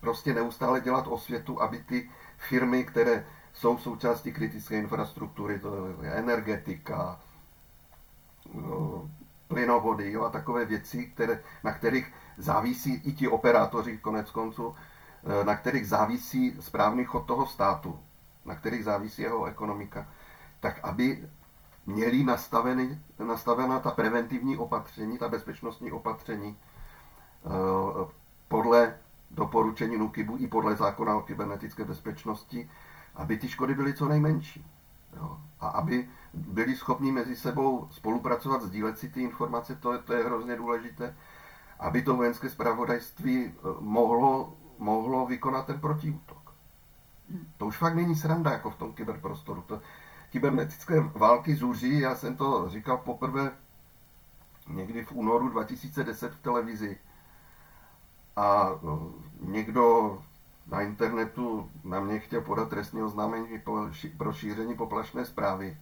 prostě 0.00 0.34
neustále 0.34 0.80
dělat 0.80 1.06
osvětu, 1.08 1.62
aby 1.62 1.78
ty 1.78 2.10
firmy, 2.48 2.84
které 2.84 3.26
jsou 3.52 3.78
součástí 3.78 4.32
kritické 4.32 4.78
infrastruktury, 4.78 5.58
to 5.58 5.86
je 6.02 6.10
energetika, 6.10 7.20
eh, 8.54 8.58
plynovody 9.48 10.12
jo, 10.12 10.22
a 10.22 10.30
takové 10.30 10.64
věci, 10.64 11.06
které, 11.06 11.42
na 11.64 11.72
kterých 11.72 12.12
závisí 12.38 12.94
i 12.94 13.12
ti 13.12 13.28
operátoři 13.28 13.98
konec 13.98 14.30
konců, 14.30 14.74
Eh, 15.24 15.44
na 15.44 15.56
kterých 15.56 15.88
závisí 15.88 16.56
správný 16.60 17.04
chod 17.04 17.26
toho 17.26 17.46
státu, 17.46 17.98
na 18.44 18.54
kterých 18.54 18.84
závisí 18.84 19.22
jeho 19.22 19.44
ekonomika, 19.44 20.06
tak 20.60 20.80
aby 20.82 21.28
měli 21.86 22.24
nastaveny, 22.24 22.98
nastavená 23.18 23.78
ta 23.78 23.90
preventivní 23.90 24.56
opatření, 24.56 25.18
ta 25.18 25.28
bezpečnostní 25.28 25.92
opatření 25.92 26.56
podle 28.52 28.94
doporučení 29.30 29.98
NUKIBu 29.98 30.36
i 30.36 30.46
podle 30.46 30.76
zákona 30.76 31.16
o 31.16 31.20
kybernetické 31.20 31.84
bezpečnosti, 31.84 32.70
aby 33.14 33.38
ty 33.38 33.48
škody 33.48 33.74
byly 33.74 33.94
co 33.94 34.08
nejmenší. 34.08 34.64
Jo. 35.16 35.38
A 35.60 35.68
aby 35.68 36.08
byli 36.34 36.76
schopni 36.76 37.12
mezi 37.12 37.36
sebou 37.36 37.88
spolupracovat, 37.90 38.62
sdílet 38.62 38.98
si 38.98 39.08
ty 39.08 39.22
informace, 39.22 39.76
to 39.76 39.92
je, 39.92 39.98
to 39.98 40.12
je 40.12 40.24
hrozně 40.24 40.56
důležité, 40.56 41.16
aby 41.80 42.02
to 42.02 42.16
vojenské 42.16 42.50
zpravodajství 42.50 43.44
eh, 43.44 43.52
mohlo 43.80 44.52
mohlo 44.78 45.26
vykonat 45.26 45.66
ten 45.66 45.80
protiútok. 45.80 46.54
To 47.56 47.66
už 47.66 47.76
fakt 47.76 47.94
není 47.94 48.16
sranda 48.16 48.52
jako 48.52 48.70
v 48.70 48.76
tom 48.76 48.92
kyberprostoru. 48.92 49.62
To, 49.62 49.80
kybernetické 50.30 51.00
války 51.00 51.54
zuří, 51.54 52.00
já 52.00 52.14
jsem 52.14 52.36
to 52.36 52.68
říkal 52.68 52.96
poprvé 52.96 53.50
někdy 54.68 55.04
v 55.04 55.12
únoru 55.12 55.48
2010 55.48 56.32
v 56.32 56.42
televizi 56.42 56.98
a 58.36 58.70
no, 58.82 59.12
někdo 59.40 60.18
na 60.66 60.80
internetu 60.80 61.70
na 61.84 62.00
mě 62.00 62.18
chtěl 62.18 62.40
podat 62.40 62.68
trestní 62.68 63.02
oznámení 63.02 63.60
pro 64.16 64.32
šíření 64.32 64.76
poplašné 64.76 65.24
zprávy. 65.24 65.76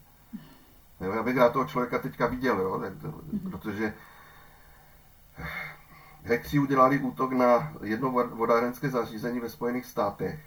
Jo, 1.01 1.13
já 1.13 1.23
bych 1.23 1.37
rád 1.37 1.53
toho 1.53 1.65
člověka 1.65 1.99
teďka 1.99 2.27
viděl, 2.27 2.61
jo, 2.61 2.83
protože 3.51 3.95
Hekři 6.23 6.59
udělali 6.59 6.99
útok 6.99 7.33
na 7.33 7.73
jedno 7.83 8.11
vodárenské 8.11 8.91
zařízení 8.91 9.41
ve 9.41 9.49
Spojených 9.49 9.87
státech 9.87 10.41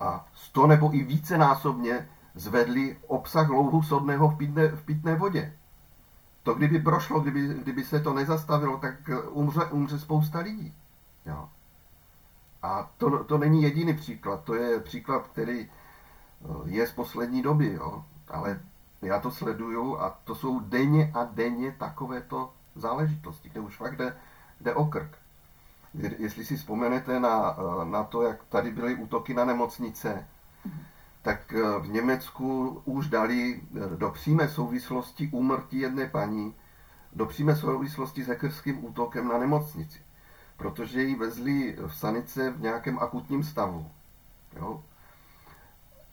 a 0.00 0.26
sto 0.34 0.66
nebo 0.66 0.94
i 0.94 1.02
vícenásobně 1.02 2.08
zvedli 2.34 2.98
obsah 3.06 3.48
louhu 3.48 3.82
sodného 3.82 4.28
v 4.28 4.36
pitné, 4.36 4.68
v 4.68 4.84
pitné 4.84 5.14
vodě. 5.14 5.56
To 6.46 6.54
kdyby 6.54 6.78
prošlo, 6.78 7.20
kdyby, 7.20 7.48
kdyby 7.48 7.84
se 7.84 8.00
to 8.00 8.14
nezastavilo, 8.14 8.76
tak 8.78 8.94
umře, 9.30 9.64
umře 9.64 9.98
spousta 9.98 10.38
lidí. 10.38 10.74
Jo. 11.26 11.48
A 12.62 12.90
to, 12.96 13.24
to 13.24 13.38
není 13.38 13.62
jediný 13.62 13.94
příklad, 13.94 14.44
to 14.44 14.54
je 14.54 14.80
příklad, 14.80 15.26
který 15.26 15.60
eh, 15.60 16.46
je 16.64 16.86
z 16.86 16.92
poslední 16.92 17.42
doby, 17.42 17.72
jo. 17.72 18.04
ale 18.28 18.60
já 19.02 19.20
to 19.20 19.30
sleduju 19.30 19.98
a 19.98 20.18
to 20.24 20.34
jsou 20.34 20.60
denně 20.60 21.10
a 21.14 21.24
denně 21.24 21.72
takovéto 21.78 22.52
záležitosti, 22.74 23.48
kde 23.48 23.60
už 23.60 23.76
fakt 23.76 23.96
jde 23.96 24.16
jde 24.60 24.74
o 24.74 24.84
krk. 24.84 25.18
Jestli 26.18 26.44
si 26.44 26.56
vzpomenete 26.56 27.20
na, 27.20 27.56
eh, 27.58 27.84
na 27.84 28.04
to, 28.04 28.22
jak 28.22 28.44
tady 28.44 28.70
byly 28.70 28.94
útoky 28.94 29.34
na 29.34 29.44
nemocnice, 29.44 30.26
tak 31.26 31.52
eh, 31.52 31.78
v 31.78 31.88
Německu 31.88 32.82
už 32.84 33.08
dali 33.08 33.60
eh, 33.60 33.96
do 33.96 34.10
přímé 34.10 34.48
souvislosti 34.48 35.28
úmrtí 35.32 35.78
jedné 35.78 36.06
paní, 36.06 36.54
do 37.12 37.26
přímé 37.26 37.56
souvislosti 37.56 38.24
s 38.24 38.28
hackerským 38.28 38.84
útokem 38.84 39.28
na 39.28 39.38
nemocnici. 39.38 39.98
Protože 40.56 41.02
ji 41.02 41.14
vezli 41.14 41.76
v 41.86 41.96
sanice 41.96 42.50
v 42.50 42.60
nějakém 42.60 42.98
akutním 42.98 43.44
stavu. 43.44 43.90
Jo? 44.56 44.84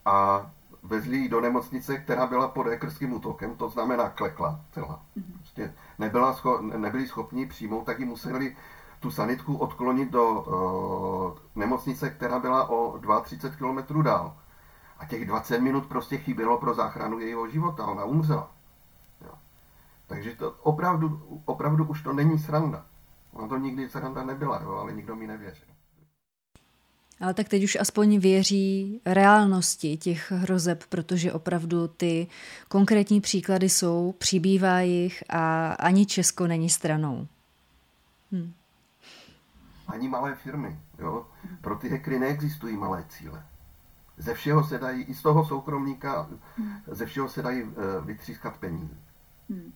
A 0.04 0.50
vezli 0.82 1.16
ji 1.16 1.28
do 1.28 1.40
nemocnice, 1.40 1.98
která 1.98 2.26
byla 2.26 2.48
pod 2.48 2.66
hackerským 2.66 3.12
útokem, 3.12 3.56
to 3.56 3.68
znamená 3.68 4.10
klekla 4.10 4.60
celá. 4.72 5.02
Mhm. 5.16 5.32
Prostě 5.38 5.74
nebyla 5.98 6.34
scho- 6.34 6.78
nebyli 6.78 7.08
schopni 7.08 7.46
přijmout, 7.46 7.84
tak 7.84 7.98
ji 7.98 8.04
museli 8.04 8.56
tu 9.00 9.10
sanitku 9.10 9.56
odklonit 9.56 10.10
do 10.10 10.30
uh, 10.30 11.38
nemocnice, 11.54 12.10
která 12.10 12.38
byla 12.38 12.70
o 12.70 13.00
32 13.22 13.82
km 13.82 14.02
dál. 14.02 14.36
A 14.98 15.06
těch 15.06 15.26
20 15.26 15.60
minut 15.60 15.86
prostě 15.86 16.18
chybělo 16.18 16.58
pro 16.58 16.74
záchranu 16.74 17.18
jejího 17.18 17.50
života, 17.50 17.86
ona 17.86 18.04
umřela. 18.04 18.50
Jo. 19.24 19.32
Takže 20.06 20.36
to 20.36 20.50
opravdu, 20.50 21.40
opravdu 21.44 21.84
už 21.84 22.02
to 22.02 22.12
není 22.12 22.38
sranda. 22.38 22.86
Ona 23.32 23.48
to 23.48 23.56
nikdy 23.56 23.88
sranda 23.88 24.24
nebyla, 24.24 24.60
jo, 24.62 24.72
ale 24.72 24.92
nikdo 24.92 25.16
mi 25.16 25.26
nevěřil. 25.26 25.66
Ale 27.20 27.34
tak 27.34 27.48
teď 27.48 27.64
už 27.64 27.76
aspoň 27.80 28.18
věří 28.18 29.00
reálnosti 29.06 29.96
těch 29.96 30.32
hrozeb, 30.32 30.84
protože 30.88 31.32
opravdu 31.32 31.88
ty 31.88 32.26
konkrétní 32.68 33.20
příklady 33.20 33.68
jsou, 33.68 34.14
přibývá 34.18 34.80
jich 34.80 35.24
a 35.28 35.72
ani 35.72 36.06
Česko 36.06 36.46
není 36.46 36.70
stranou. 36.70 37.28
Hm. 38.32 38.52
Ani 39.88 40.08
malé 40.08 40.34
firmy. 40.34 40.78
Jo? 40.98 41.26
Pro 41.60 41.76
ty 41.76 41.88
hekry 41.88 42.18
neexistují 42.18 42.76
malé 42.76 43.04
cíle. 43.08 43.44
Ze 44.16 44.34
všeho 44.34 44.64
se 44.64 44.78
dají, 44.78 45.02
i 45.02 45.14
z 45.14 45.22
toho 45.22 45.44
soukromníka, 45.44 46.30
ze 46.86 47.06
všeho 47.06 47.28
se 47.28 47.42
dají 47.42 47.62
eh, 47.62 48.00
vytřískat 48.04 48.56
peníze. 48.56 48.94
Hm. 49.50 49.72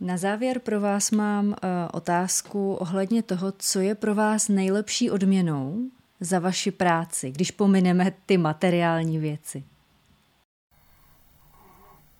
Na 0.00 0.16
závěr 0.16 0.58
pro 0.58 0.80
vás 0.80 1.10
mám 1.10 1.46
uh, 1.46 1.54
otázku 1.92 2.74
ohledně 2.74 3.22
toho, 3.22 3.52
co 3.58 3.80
je 3.80 3.94
pro 3.94 4.14
vás 4.14 4.48
nejlepší 4.48 5.10
odměnou 5.10 5.90
za 6.20 6.38
vaši 6.38 6.70
práci, 6.70 7.30
když 7.30 7.50
pomineme 7.50 8.12
ty 8.26 8.38
materiální 8.38 9.18
věci. 9.18 9.64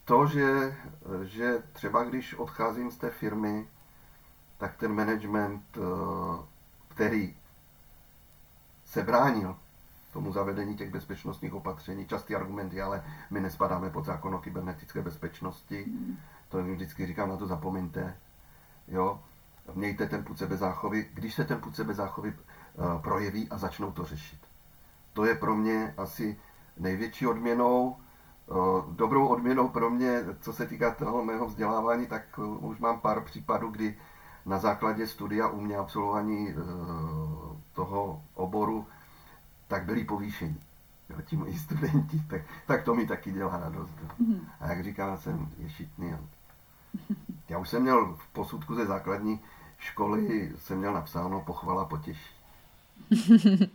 To, 0.05 0.27
že, 0.27 0.77
že 1.25 1.63
třeba 1.73 2.05
když 2.05 2.35
odcházím 2.35 2.91
z 2.91 2.97
té 2.97 3.11
firmy, 3.11 3.69
tak 4.59 4.77
ten 4.77 4.93
management, 4.93 5.77
uh, 5.77 5.85
který 6.89 7.37
se 8.85 9.03
bránil 9.03 9.57
tomu 10.13 10.33
zavedení 10.33 10.77
těch 10.77 10.91
bezpečnostních 10.91 11.55
opatření. 11.55 12.07
Častý 12.07 12.35
argument 12.35 12.73
je, 12.73 12.83
ale 12.83 13.05
my 13.31 13.41
nespadáme 13.41 13.91
pod 13.91 14.05
zákon 14.05 14.35
o 14.35 14.39
kybernetické 14.39 15.03
bezpečnosti. 15.03 15.87
To 16.49 16.63
vždycky 16.63 17.07
říkám, 17.07 17.29
na 17.29 17.37
to 17.37 17.47
zapomeňte. 17.47 18.17
Jo? 18.89 19.21
Mějte 19.75 20.07
ten 20.07 20.25
půd 20.25 20.39
sebezáchovy. 20.39 21.09
Když 21.15 21.35
se 21.35 21.45
ten 21.45 21.61
půd 21.61 21.77
sebezáchovy 21.77 22.35
uh, 22.35 23.03
projeví 23.03 23.49
a 23.49 23.59
začnou 23.59 23.93
to 23.93 24.05
řešit. 24.05 24.39
To 25.13 25.25
je 25.25 25.35
pro 25.35 25.57
mě 25.57 25.95
asi 25.97 26.37
největší 26.79 27.27
odměnou. 27.27 27.97
Uh, 28.47 28.95
dobrou 28.95 29.27
odměnou 29.27 29.69
pro 29.69 29.91
mě, 29.91 30.25
co 30.41 30.53
se 30.53 30.67
týká 30.67 30.91
toho 30.91 31.25
mého 31.25 31.47
vzdělávání, 31.47 32.07
tak 32.07 32.23
uh, 32.39 32.65
už 32.65 32.79
mám 32.79 33.01
pár 33.01 33.25
případů, 33.25 33.69
kdy 33.69 33.99
na 34.47 34.59
základě 34.59 35.07
studia 35.07 35.49
u 35.49 35.61
mě 35.61 35.77
absolvování 35.77 36.55
toho 37.73 38.23
oboru 38.35 38.87
tak 39.69 39.85
byli 39.85 40.05
povýšení. 40.05 40.61
Jo, 41.11 41.23
ti 41.23 41.37
moji 41.37 41.59
studenti, 41.59 42.23
tak, 42.29 42.43
tak 42.67 42.85
to 42.85 42.95
mi 42.95 43.07
taky 43.07 43.33
dělá 43.33 43.57
radost. 43.57 43.93
Mm-hmm. 44.21 44.41
A 44.61 44.69
jak 44.69 44.85
říkám, 44.85 45.19
jsem 45.19 45.49
ješitný. 45.59 46.15
Já 47.49 47.59
už 47.59 47.69
jsem 47.69 47.83
měl 47.83 48.15
v 48.15 48.27
posudku 48.33 48.75
ze 48.75 48.87
základní 48.87 49.41
školy, 49.79 50.53
jsem 50.59 50.79
měl 50.79 50.93
napsáno 50.93 51.41
pochvala 51.41 51.85
potěší. 51.85 52.35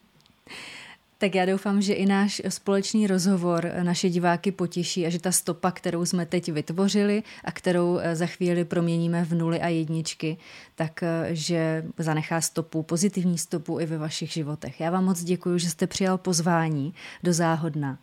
Tak 1.23 1.35
já 1.35 1.45
doufám, 1.45 1.81
že 1.81 1.93
i 1.93 2.05
náš 2.05 2.41
společný 2.49 3.07
rozhovor 3.07 3.71
naše 3.83 4.09
diváky 4.09 4.51
potěší 4.51 5.05
a 5.05 5.09
že 5.09 5.19
ta 5.19 5.31
stopa, 5.31 5.71
kterou 5.71 6.05
jsme 6.05 6.25
teď 6.25 6.51
vytvořili 6.51 7.23
a 7.43 7.51
kterou 7.51 7.97
eh, 7.97 8.15
za 8.15 8.25
chvíli 8.25 8.65
proměníme 8.65 9.25
v 9.25 9.33
nuly 9.33 9.61
a 9.61 9.67
jedničky, 9.67 10.37
tak 10.75 11.03
eh, 11.03 11.27
že 11.31 11.85
zanechá 11.97 12.41
stopu, 12.41 12.83
pozitivní 12.83 13.37
stopu 13.37 13.79
i 13.79 13.85
ve 13.85 13.97
vašich 13.97 14.31
životech. 14.31 14.79
Já 14.79 14.91
vám 14.91 15.05
moc 15.05 15.23
děkuji, 15.23 15.57
že 15.57 15.69
jste 15.69 15.87
přijal 15.87 16.17
pozvání 16.17 16.93
do 17.23 17.33
Záhodna. 17.33 17.99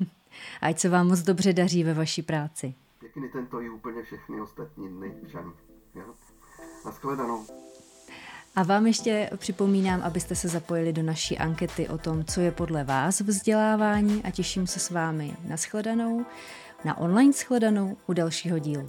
Ať 0.60 0.78
se 0.78 0.88
vám 0.88 1.08
moc 1.08 1.20
dobře 1.20 1.52
daří 1.52 1.84
ve 1.84 1.94
vaší 1.94 2.22
práci. 2.22 2.74
Pěkný 3.00 3.28
tento 3.32 3.60
i 3.60 3.70
úplně 3.70 4.02
všechny 4.02 4.40
ostatní 4.40 4.88
dny, 4.88 5.12
Žany. 5.26 5.50
Naschledanou. 6.84 7.69
A 8.56 8.62
vám 8.62 8.86
ještě 8.86 9.30
připomínám, 9.36 10.02
abyste 10.02 10.34
se 10.34 10.48
zapojili 10.48 10.92
do 10.92 11.02
naší 11.02 11.38
ankety 11.38 11.88
o 11.88 11.98
tom, 11.98 12.24
co 12.24 12.40
je 12.40 12.50
podle 12.50 12.84
vás 12.84 13.20
vzdělávání 13.20 14.22
a 14.24 14.30
těším 14.30 14.66
se 14.66 14.80
s 14.80 14.90
vámi 14.90 15.36
na 15.48 15.56
shledanou, 15.56 16.26
na 16.84 16.98
online 16.98 17.32
shledanou 17.32 17.96
u 18.06 18.12
dalšího 18.12 18.58
dílu. 18.58 18.88